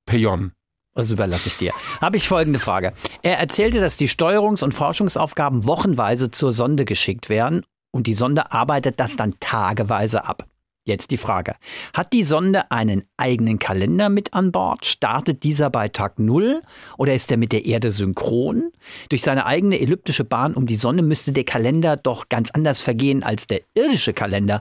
Peyon. 0.06 0.52
Also 0.94 1.14
überlasse 1.14 1.48
ich 1.48 1.58
dir. 1.58 1.72
Habe 2.00 2.16
ich 2.16 2.26
folgende 2.26 2.58
Frage. 2.58 2.94
Er 3.22 3.38
erzählte, 3.38 3.80
dass 3.80 3.98
die 3.98 4.08
Steuerungs- 4.08 4.64
und 4.64 4.72
Forschungsaufgaben 4.72 5.66
wochenweise 5.66 6.30
zur 6.30 6.52
Sonde 6.52 6.86
geschickt 6.86 7.28
werden 7.28 7.62
und 7.92 8.06
die 8.06 8.14
Sonde 8.14 8.50
arbeitet 8.50 8.98
das 8.98 9.14
dann 9.14 9.38
tageweise 9.38 10.24
ab. 10.24 10.48
Jetzt 10.86 11.10
die 11.10 11.16
Frage. 11.16 11.56
Hat 11.94 12.12
die 12.12 12.22
Sonde 12.22 12.70
einen 12.70 13.02
eigenen 13.16 13.58
Kalender 13.58 14.08
mit 14.08 14.34
an 14.34 14.52
Bord? 14.52 14.86
Startet 14.86 15.42
dieser 15.42 15.68
bei 15.68 15.88
Tag 15.88 16.20
Null 16.20 16.62
oder 16.96 17.12
ist 17.12 17.28
er 17.32 17.38
mit 17.38 17.50
der 17.50 17.66
Erde 17.66 17.90
synchron? 17.90 18.70
Durch 19.08 19.22
seine 19.22 19.46
eigene 19.46 19.80
elliptische 19.80 20.22
Bahn 20.22 20.54
um 20.54 20.66
die 20.66 20.76
Sonne 20.76 21.02
müsste 21.02 21.32
der 21.32 21.42
Kalender 21.42 21.96
doch 21.96 22.28
ganz 22.28 22.52
anders 22.52 22.80
vergehen 22.80 23.24
als 23.24 23.48
der 23.48 23.62
irdische 23.74 24.12
Kalender. 24.12 24.60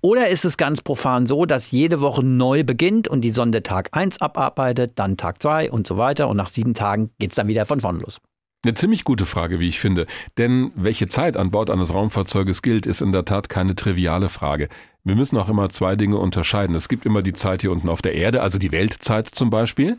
Oder 0.00 0.28
ist 0.28 0.46
es 0.46 0.56
ganz 0.56 0.80
profan 0.80 1.26
so, 1.26 1.44
dass 1.44 1.70
jede 1.70 2.00
Woche 2.00 2.22
neu 2.22 2.64
beginnt 2.64 3.06
und 3.06 3.20
die 3.20 3.30
Sonde 3.30 3.62
Tag 3.62 3.90
1 3.92 4.22
abarbeitet, 4.22 4.92
dann 4.94 5.18
Tag 5.18 5.42
2 5.42 5.70
und 5.70 5.86
so 5.86 5.98
weiter 5.98 6.28
und 6.28 6.38
nach 6.38 6.48
sieben 6.48 6.72
Tagen 6.72 7.10
geht 7.18 7.32
es 7.32 7.36
dann 7.36 7.48
wieder 7.48 7.66
von 7.66 7.80
vorn 7.80 8.00
los? 8.00 8.20
Eine 8.64 8.74
ziemlich 8.74 9.04
gute 9.04 9.24
Frage, 9.24 9.60
wie 9.60 9.68
ich 9.68 9.78
finde. 9.78 10.06
Denn 10.36 10.72
welche 10.74 11.06
Zeit 11.06 11.36
an 11.36 11.52
Bord 11.52 11.70
eines 11.70 11.94
Raumfahrzeuges 11.94 12.60
gilt, 12.62 12.86
ist 12.86 13.00
in 13.00 13.12
der 13.12 13.24
Tat 13.24 13.48
keine 13.48 13.76
triviale 13.76 14.28
Frage. 14.28 14.68
Wir 15.08 15.16
müssen 15.16 15.38
auch 15.38 15.48
immer 15.48 15.70
zwei 15.70 15.96
Dinge 15.96 16.18
unterscheiden. 16.18 16.76
Es 16.76 16.88
gibt 16.88 17.06
immer 17.06 17.22
die 17.22 17.32
Zeit 17.32 17.62
hier 17.62 17.72
unten 17.72 17.88
auf 17.88 18.02
der 18.02 18.14
Erde, 18.14 18.42
also 18.42 18.58
die 18.58 18.72
Weltzeit 18.72 19.26
zum 19.26 19.48
Beispiel, 19.48 19.98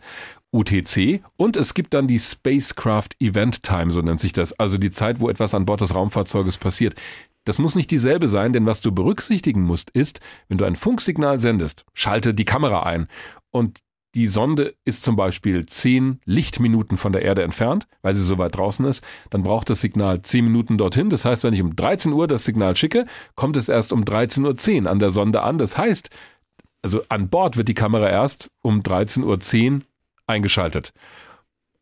UTC, 0.52 1.22
und 1.36 1.58
es 1.58 1.74
gibt 1.74 1.96
dann 1.96 2.08
die 2.08 2.20
Spacecraft 2.20 3.10
Event 3.20 3.64
Time, 3.64 3.90
so 3.90 4.02
nennt 4.02 4.20
sich 4.20 4.34
das, 4.34 4.54
also 4.60 4.78
die 4.78 4.92
Zeit, 4.92 5.20
wo 5.20 5.28
etwas 5.28 5.56
an 5.56 5.66
Bord 5.66 5.82
des 5.82 5.96
Raumfahrzeuges 5.96 6.60
passiert. 6.60 6.94
Das 7.44 7.58
muss 7.58 7.74
nicht 7.74 7.90
dieselbe 7.90 8.30
sein, 8.30 8.54
denn 8.54 8.68
was 8.68 8.82
du 8.82 8.92
berücksichtigen 8.92 9.64
musst, 9.64 9.90
ist, 9.90 10.20
wenn 10.48 10.60
du 10.60 10.66
ein 10.66 10.76
Funksignal 10.76 11.40
sendest, 11.40 11.86
schalte 11.94 12.36
die 12.36 12.46
Kamera 12.46 12.84
ein 12.84 13.08
und 13.50 13.80
die 14.16 14.28
Sonde 14.28 14.76
ist 14.86 15.04
zum 15.04 15.16
Beispiel 15.16 15.66
zehn 15.66 16.20
Lichtminuten 16.26 16.98
von 16.98 17.14
der 17.14 17.22
Erde 17.22 17.44
entfernt, 17.44 17.88
weil 18.02 18.16
sie 18.16 18.24
so 18.24 18.38
weit 18.38 18.58
draußen 18.58 18.86
ist, 18.86 19.04
dann 19.30 19.44
braucht 19.44 19.70
das 19.70 19.82
Signal 19.82 20.22
zehn 20.24 20.46
Minuten 20.46 20.78
dorthin. 20.78 21.10
Das 21.10 21.26
heißt, 21.26 21.44
wenn 21.44 21.54
ich 21.54 21.62
um 21.62 21.76
13 21.76 22.12
Uhr 22.14 22.28
das 22.28 22.44
Signal 22.44 22.76
schicke, 22.76 23.06
kommt 23.36 23.56
es 23.56 23.70
erst 23.70 23.94
um 23.94 24.04
13.10 24.04 24.84
Uhr 24.84 24.92
an 24.92 25.00
der 25.00 25.12
Sonde 25.12 25.44
an. 25.44 25.58
Das 25.58 25.78
heißt, 25.78 26.10
also 26.82 27.04
an 27.10 27.30
Bord 27.30 27.58
wird 27.58 27.68
die 27.68 27.74
Kamera 27.74 28.10
erst 28.10 28.50
um 28.62 28.82
13.10 28.82 29.74
Uhr 29.74 29.80
eingeschaltet. 30.26 30.94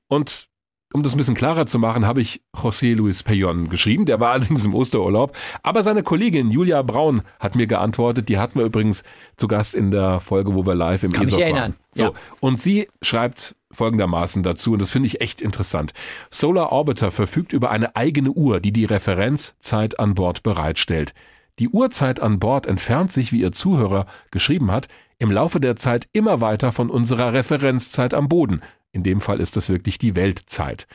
Und 0.07 0.47
um 0.93 1.03
das 1.03 1.13
ein 1.13 1.17
bisschen 1.17 1.35
klarer 1.35 1.65
zu 1.65 1.79
machen, 1.79 2.05
habe 2.05 2.21
ich 2.21 2.41
José 2.55 2.95
Luis 2.95 3.23
Peyon 3.23 3.69
geschrieben. 3.69 4.05
Der 4.05 4.19
war 4.19 4.31
allerdings 4.33 4.65
im 4.65 4.73
Osterurlaub. 4.73 5.35
Aber 5.63 5.83
seine 5.83 6.03
Kollegin 6.03 6.49
Julia 6.49 6.81
Braun 6.81 7.21
hat 7.39 7.55
mir 7.55 7.67
geantwortet. 7.67 8.29
Die 8.29 8.37
hatten 8.37 8.59
wir 8.59 8.65
übrigens 8.65 9.03
zu 9.35 9.47
Gast 9.47 9.75
in 9.75 9.91
der 9.91 10.19
Folge, 10.19 10.55
wo 10.55 10.65
wir 10.65 10.75
live 10.75 11.03
im 11.03 11.11
Kann 11.11 11.25
ESOC 11.25 11.37
mich 11.37 11.43
erinnern. 11.43 11.61
waren. 11.61 11.75
So. 11.93 12.03
Ja. 12.03 12.11
Und 12.39 12.61
sie 12.61 12.87
schreibt 13.01 13.55
folgendermaßen 13.71 14.43
dazu, 14.43 14.73
und 14.73 14.81
das 14.81 14.91
finde 14.91 15.07
ich 15.07 15.21
echt 15.21 15.41
interessant. 15.41 15.93
Solar 16.31 16.71
Orbiter 16.71 17.11
verfügt 17.11 17.53
über 17.53 17.69
eine 17.69 17.95
eigene 17.95 18.31
Uhr, 18.31 18.59
die 18.59 18.71
die 18.71 18.85
Referenzzeit 18.85 19.99
an 19.99 20.15
Bord 20.15 20.41
bereitstellt. 20.41 21.13
Die 21.59 21.69
Uhrzeit 21.69 22.21
an 22.21 22.39
Bord 22.39 22.65
entfernt 22.65 23.11
sich, 23.11 23.31
wie 23.31 23.41
ihr 23.41 23.51
Zuhörer 23.51 24.05
geschrieben 24.31 24.71
hat, 24.71 24.87
im 25.19 25.31
Laufe 25.31 25.59
der 25.59 25.75
Zeit 25.75 26.07
immer 26.13 26.39
weiter 26.39 26.71
von 26.71 26.89
unserer 26.89 27.33
Referenzzeit 27.33 28.13
am 28.13 28.29
Boden. 28.29 28.61
In 28.97 29.03
dem 29.03 29.21
Fall 29.21 29.39
ist 29.39 29.55
das 29.55 29.69
wirklich 29.69 29.99
die 29.99 30.15
Weltzeit. 30.15 30.87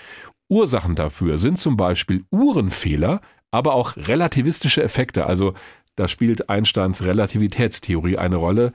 Ursachen 0.49 0.97
dafür 0.97 1.39
sind 1.39 1.61
zum 1.61 1.77
Beispiel 1.77 2.24
Uhrenfehler, 2.33 3.20
aber 3.53 3.74
auch 3.74 3.97
relativistische 3.97 4.83
Effekte. 4.83 5.24
Also 5.24 5.55
da 5.95 6.09
spielt 6.09 6.51
Einsteins 6.51 7.05
Relativitätstheorie 7.05 8.19
eine 8.19 8.35
Rolle. 8.35 8.73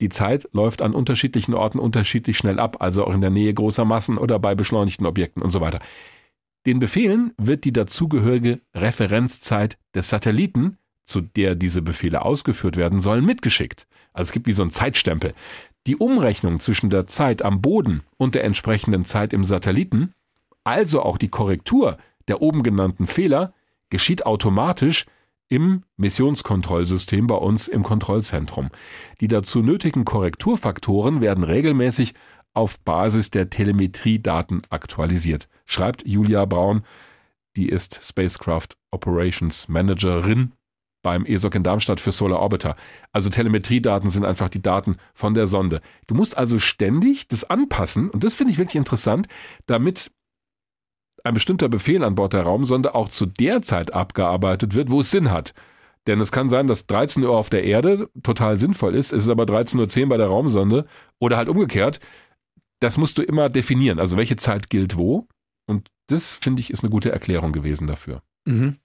Die 0.00 0.08
Zeit 0.08 0.48
läuft 0.50 0.82
an 0.82 0.92
unterschiedlichen 0.92 1.54
Orten 1.54 1.78
unterschiedlich 1.78 2.36
schnell 2.36 2.58
ab, 2.58 2.78
also 2.80 3.06
auch 3.06 3.14
in 3.14 3.20
der 3.20 3.30
Nähe 3.30 3.54
großer 3.54 3.84
Massen 3.84 4.18
oder 4.18 4.40
bei 4.40 4.56
beschleunigten 4.56 5.06
Objekten 5.06 5.40
und 5.40 5.52
so 5.52 5.60
weiter. 5.60 5.78
Den 6.66 6.80
Befehlen 6.80 7.32
wird 7.38 7.64
die 7.64 7.72
dazugehörige 7.72 8.60
Referenzzeit 8.74 9.78
des 9.94 10.08
Satelliten, 10.08 10.78
zu 11.04 11.20
der 11.20 11.54
diese 11.54 11.80
Befehle 11.80 12.22
ausgeführt 12.22 12.76
werden 12.76 13.00
sollen, 13.00 13.24
mitgeschickt. 13.24 13.86
Also 14.12 14.30
es 14.30 14.32
gibt 14.32 14.48
wie 14.48 14.52
so 14.52 14.62
einen 14.62 14.72
Zeitstempel. 14.72 15.32
Die 15.86 15.96
Umrechnung 15.96 16.60
zwischen 16.60 16.88
der 16.88 17.06
Zeit 17.06 17.42
am 17.42 17.60
Boden 17.60 18.02
und 18.16 18.34
der 18.34 18.44
entsprechenden 18.44 19.04
Zeit 19.04 19.32
im 19.32 19.44
Satelliten, 19.44 20.14
also 20.64 21.02
auch 21.02 21.18
die 21.18 21.28
Korrektur 21.28 21.98
der 22.26 22.40
oben 22.40 22.62
genannten 22.62 23.06
Fehler, 23.06 23.52
geschieht 23.90 24.24
automatisch 24.24 25.04
im 25.48 25.82
Missionskontrollsystem 25.98 27.26
bei 27.26 27.34
uns 27.34 27.68
im 27.68 27.82
Kontrollzentrum. 27.82 28.70
Die 29.20 29.28
dazu 29.28 29.62
nötigen 29.62 30.06
Korrekturfaktoren 30.06 31.20
werden 31.20 31.44
regelmäßig 31.44 32.14
auf 32.54 32.80
Basis 32.80 33.30
der 33.30 33.50
Telemetriedaten 33.50 34.62
aktualisiert, 34.70 35.48
schreibt 35.66 36.06
Julia 36.06 36.46
Braun, 36.46 36.84
die 37.56 37.68
ist 37.68 38.00
Spacecraft 38.02 38.68
Operations 38.90 39.68
Managerin 39.68 40.52
beim 41.04 41.24
ESOC 41.24 41.54
in 41.54 41.62
Darmstadt 41.62 42.00
für 42.00 42.10
Solar 42.10 42.40
Orbiter. 42.40 42.74
Also 43.12 43.30
Telemetriedaten 43.30 44.10
sind 44.10 44.24
einfach 44.24 44.48
die 44.48 44.62
Daten 44.62 44.96
von 45.14 45.34
der 45.34 45.46
Sonde. 45.46 45.80
Du 46.08 46.16
musst 46.16 46.36
also 46.36 46.58
ständig 46.58 47.28
das 47.28 47.44
anpassen 47.44 48.10
und 48.10 48.24
das 48.24 48.34
finde 48.34 48.52
ich 48.52 48.58
wirklich 48.58 48.74
interessant, 48.74 49.28
damit 49.66 50.10
ein 51.22 51.34
bestimmter 51.34 51.68
Befehl 51.68 52.02
an 52.02 52.16
Bord 52.16 52.32
der 52.32 52.42
Raumsonde 52.42 52.94
auch 52.94 53.08
zu 53.08 53.26
der 53.26 53.62
Zeit 53.62 53.94
abgearbeitet 53.94 54.74
wird, 54.74 54.90
wo 54.90 55.00
es 55.00 55.12
Sinn 55.12 55.30
hat. 55.30 55.54
Denn 56.06 56.20
es 56.20 56.32
kann 56.32 56.50
sein, 56.50 56.66
dass 56.66 56.86
13 56.86 57.22
Uhr 57.22 57.36
auf 57.36 57.48
der 57.48 57.64
Erde 57.64 58.10
total 58.22 58.58
sinnvoll 58.58 58.94
ist, 58.94 59.12
es 59.12 59.24
ist 59.24 59.28
aber 59.28 59.44
13.10 59.44 60.02
Uhr 60.02 60.08
bei 60.08 60.16
der 60.16 60.26
Raumsonde 60.26 60.86
oder 61.18 61.36
halt 61.36 61.48
umgekehrt. 61.48 62.00
Das 62.80 62.98
musst 62.98 63.16
du 63.16 63.22
immer 63.22 63.48
definieren, 63.48 64.00
also 64.00 64.16
welche 64.16 64.36
Zeit 64.36 64.68
gilt 64.68 64.96
wo. 64.96 65.28
Und 65.66 65.88
das, 66.08 66.36
finde 66.36 66.60
ich, 66.60 66.70
ist 66.70 66.82
eine 66.82 66.90
gute 66.90 67.12
Erklärung 67.12 67.52
gewesen 67.52 67.86
dafür. 67.86 68.22
Mhm. 68.44 68.76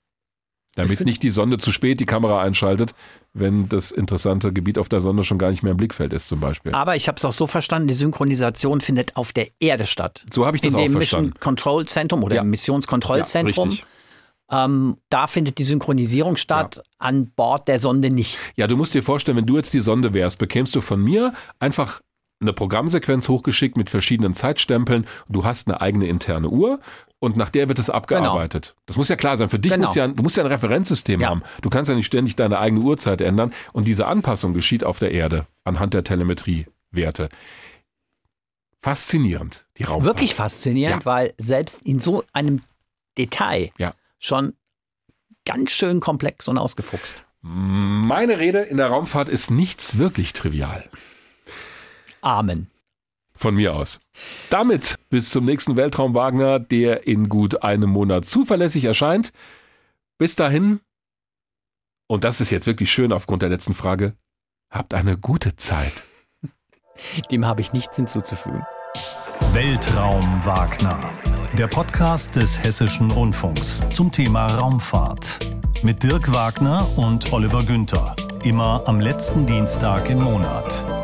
Damit 0.76 1.02
nicht 1.02 1.24
die 1.24 1.32
Sonde 1.32 1.58
zu 1.58 1.72
spät 1.72 2.00
die 2.00 2.06
Kamera 2.06 2.42
einschaltet, 2.42 2.94
wenn 3.34 3.68
das 3.70 3.92
interessante 3.92 4.54
Gebiet 4.54 4.78
auf 4.78 4.88
der 4.88 5.02
Sonde 5.02 5.24
schon 5.24 5.38
gar 5.38 5.50
nicht 5.50 5.64
mehr 5.64 5.72
im 5.72 5.78
Blickfeld 5.78 6.14
ist, 6.14 6.28
zum 6.28 6.40
Beispiel. 6.40 6.74
Aber 6.74 6.96
ich 6.96 7.08
habe 7.08 7.18
es 7.18 7.26
auch 7.26 7.34
so 7.34 7.48
verstanden, 7.48 7.88
die 7.88 7.94
Synchronisation 7.94 8.80
findet 8.80 9.16
auf 9.16 9.34
der 9.34 9.48
Erde 9.60 9.86
statt. 9.86 10.26
So 10.32 10.46
habe 10.46 10.56
ich 10.58 10.62
das 10.62 10.74
in 10.74 10.80
auch 10.80 10.84
dem 10.84 10.92
verstanden. 10.94 11.28
Mission 11.30 11.40
Control 11.40 11.86
Zentrum 11.86 12.24
oder 12.24 12.36
Ja. 12.36 12.42
im 12.44 12.50
Missionskontrollzentrum. 12.52 13.72
Ja, 14.52 14.66
ähm, 14.66 14.98
da 15.10 15.28
findet 15.28 15.58
die 15.58 15.64
Synchronisierung 15.64 16.36
statt, 16.36 16.82
an 16.98 17.32
Bord 17.36 17.68
der 17.68 17.80
Sonde 17.80 18.10
nicht. 18.10 18.38
Ja, 18.56 18.68
du 18.68 18.78
musst 18.78 18.94
dir 18.94 19.04
vorstellen, 19.04 19.38
wenn 19.38 19.46
du 19.46 19.58
jetzt 19.58 19.74
die 19.74 19.82
Sonde 19.82 20.14
wärst, 20.14 20.38
bekämst 20.38 20.76
du 20.76 20.82
von 20.82 21.04
mir 21.04 21.34
einfach 21.60 22.02
eine 22.42 22.54
Programmsequenz 22.54 23.28
hochgeschickt 23.28 23.76
mit 23.76 23.90
verschiedenen 23.90 24.34
Zeitstempeln. 24.34 25.06
Du 25.28 25.44
hast 25.44 25.68
eine 25.68 25.82
eigene 25.82 26.08
interne 26.08 26.50
Uhr 26.50 26.80
und 27.20 27.36
nach 27.38 27.50
der 27.50 27.68
wird 27.68 27.80
es 27.80 27.90
abgearbeitet. 27.90 28.76
Das 28.86 28.96
muss 28.98 29.10
ja 29.10 29.16
klar 29.16 29.36
sein. 29.38 29.50
Für 29.50 29.60
dich 29.60 29.74
Genau. 29.74 29.86
musst 29.88 29.96
ja, 29.96 30.08
du 30.08 30.24
musst 30.24 30.38
ja 30.38 30.44
ein 30.44 30.52
Referenzsystem 30.52 31.20
Ja. 31.22 31.30
haben. 31.30 31.44
Du 31.62 31.70
kannst 31.70 31.90
ja 31.90 31.96
nicht 31.96 32.06
ständig 32.06 32.36
deine 32.36 32.60
eigene 32.60 32.82
Uhrzeit 32.82 33.22
ändern 33.22 33.54
und 33.74 33.88
diese 33.88 34.08
Anpassung 34.08 34.54
geschieht 34.54 34.84
auf 34.84 35.00
der 35.00 35.12
Erde 35.12 35.46
anhand 35.64 35.94
der 35.94 36.04
Telemetriewerte. 36.04 37.30
Faszinierend, 38.80 39.66
die 39.78 39.84
Raumfahrt. 39.84 40.06
Wirklich 40.06 40.36
faszinierend, 40.36 41.04
Ja. 41.04 41.06
weil 41.12 41.34
selbst 41.38 41.82
in 41.82 42.00
so 42.00 42.24
einem 42.32 42.62
Detail 43.18 43.72
Ja. 43.78 43.94
schon 44.20 44.54
ganz 45.46 45.72
schön 45.72 46.00
komplex 46.00 46.48
und 46.48 46.58
ausgefuchst. 46.58 47.26
Meine 47.42 48.40
Rede 48.40 48.60
in 48.62 48.78
der 48.78 48.88
Raumfahrt 48.88 49.28
ist 49.30 49.50
nichts 49.52 49.98
wirklich 49.98 50.32
trivial. 50.34 50.90
Amen. 52.22 52.68
Von 53.40 53.56
mir 53.56 53.74
aus. 53.74 54.02
Damit 54.50 54.96
bis 55.10 55.30
zum 55.30 55.46
nächsten 55.46 55.78
Weltraum 55.78 56.14
Wagner, 56.14 56.60
der 56.60 57.08
in 57.08 57.30
gut 57.30 57.64
einem 57.64 57.90
Monat 57.90 58.26
zuverlässig 58.26 58.84
erscheint. 58.84 59.32
Bis 60.18 60.36
dahin, 60.36 60.82
und 62.10 62.26
das 62.26 62.42
ist 62.42 62.50
jetzt 62.50 62.68
wirklich 62.68 62.92
schön 62.92 63.14
aufgrund 63.14 63.42
der 63.42 63.48
letzten 63.48 63.74
Frage, 63.74 64.14
habt 64.70 64.94
eine 64.94 65.18
gute 65.18 65.56
Zeit. 65.56 66.04
Dem 67.32 67.46
habe 67.46 67.62
ich 67.62 67.72
nichts 67.72 67.96
hinzuzufügen. 67.96 68.66
Weltraum 69.54 70.46
Wagner. 70.46 71.00
Der 71.58 71.68
Podcast 71.68 72.36
des 72.36 72.62
Hessischen 72.62 73.10
Rundfunks 73.10 73.86
zum 73.94 74.12
Thema 74.12 74.48
Raumfahrt. 74.48 75.40
Mit 75.82 76.04
Dirk 76.04 76.34
Wagner 76.34 76.86
und 76.98 77.32
Oliver 77.32 77.64
Günther. 77.64 78.18
Immer 78.44 78.84
am 78.86 79.00
letzten 79.00 79.46
Dienstag 79.46 80.10
im 80.10 80.22
Monat. 80.22 80.99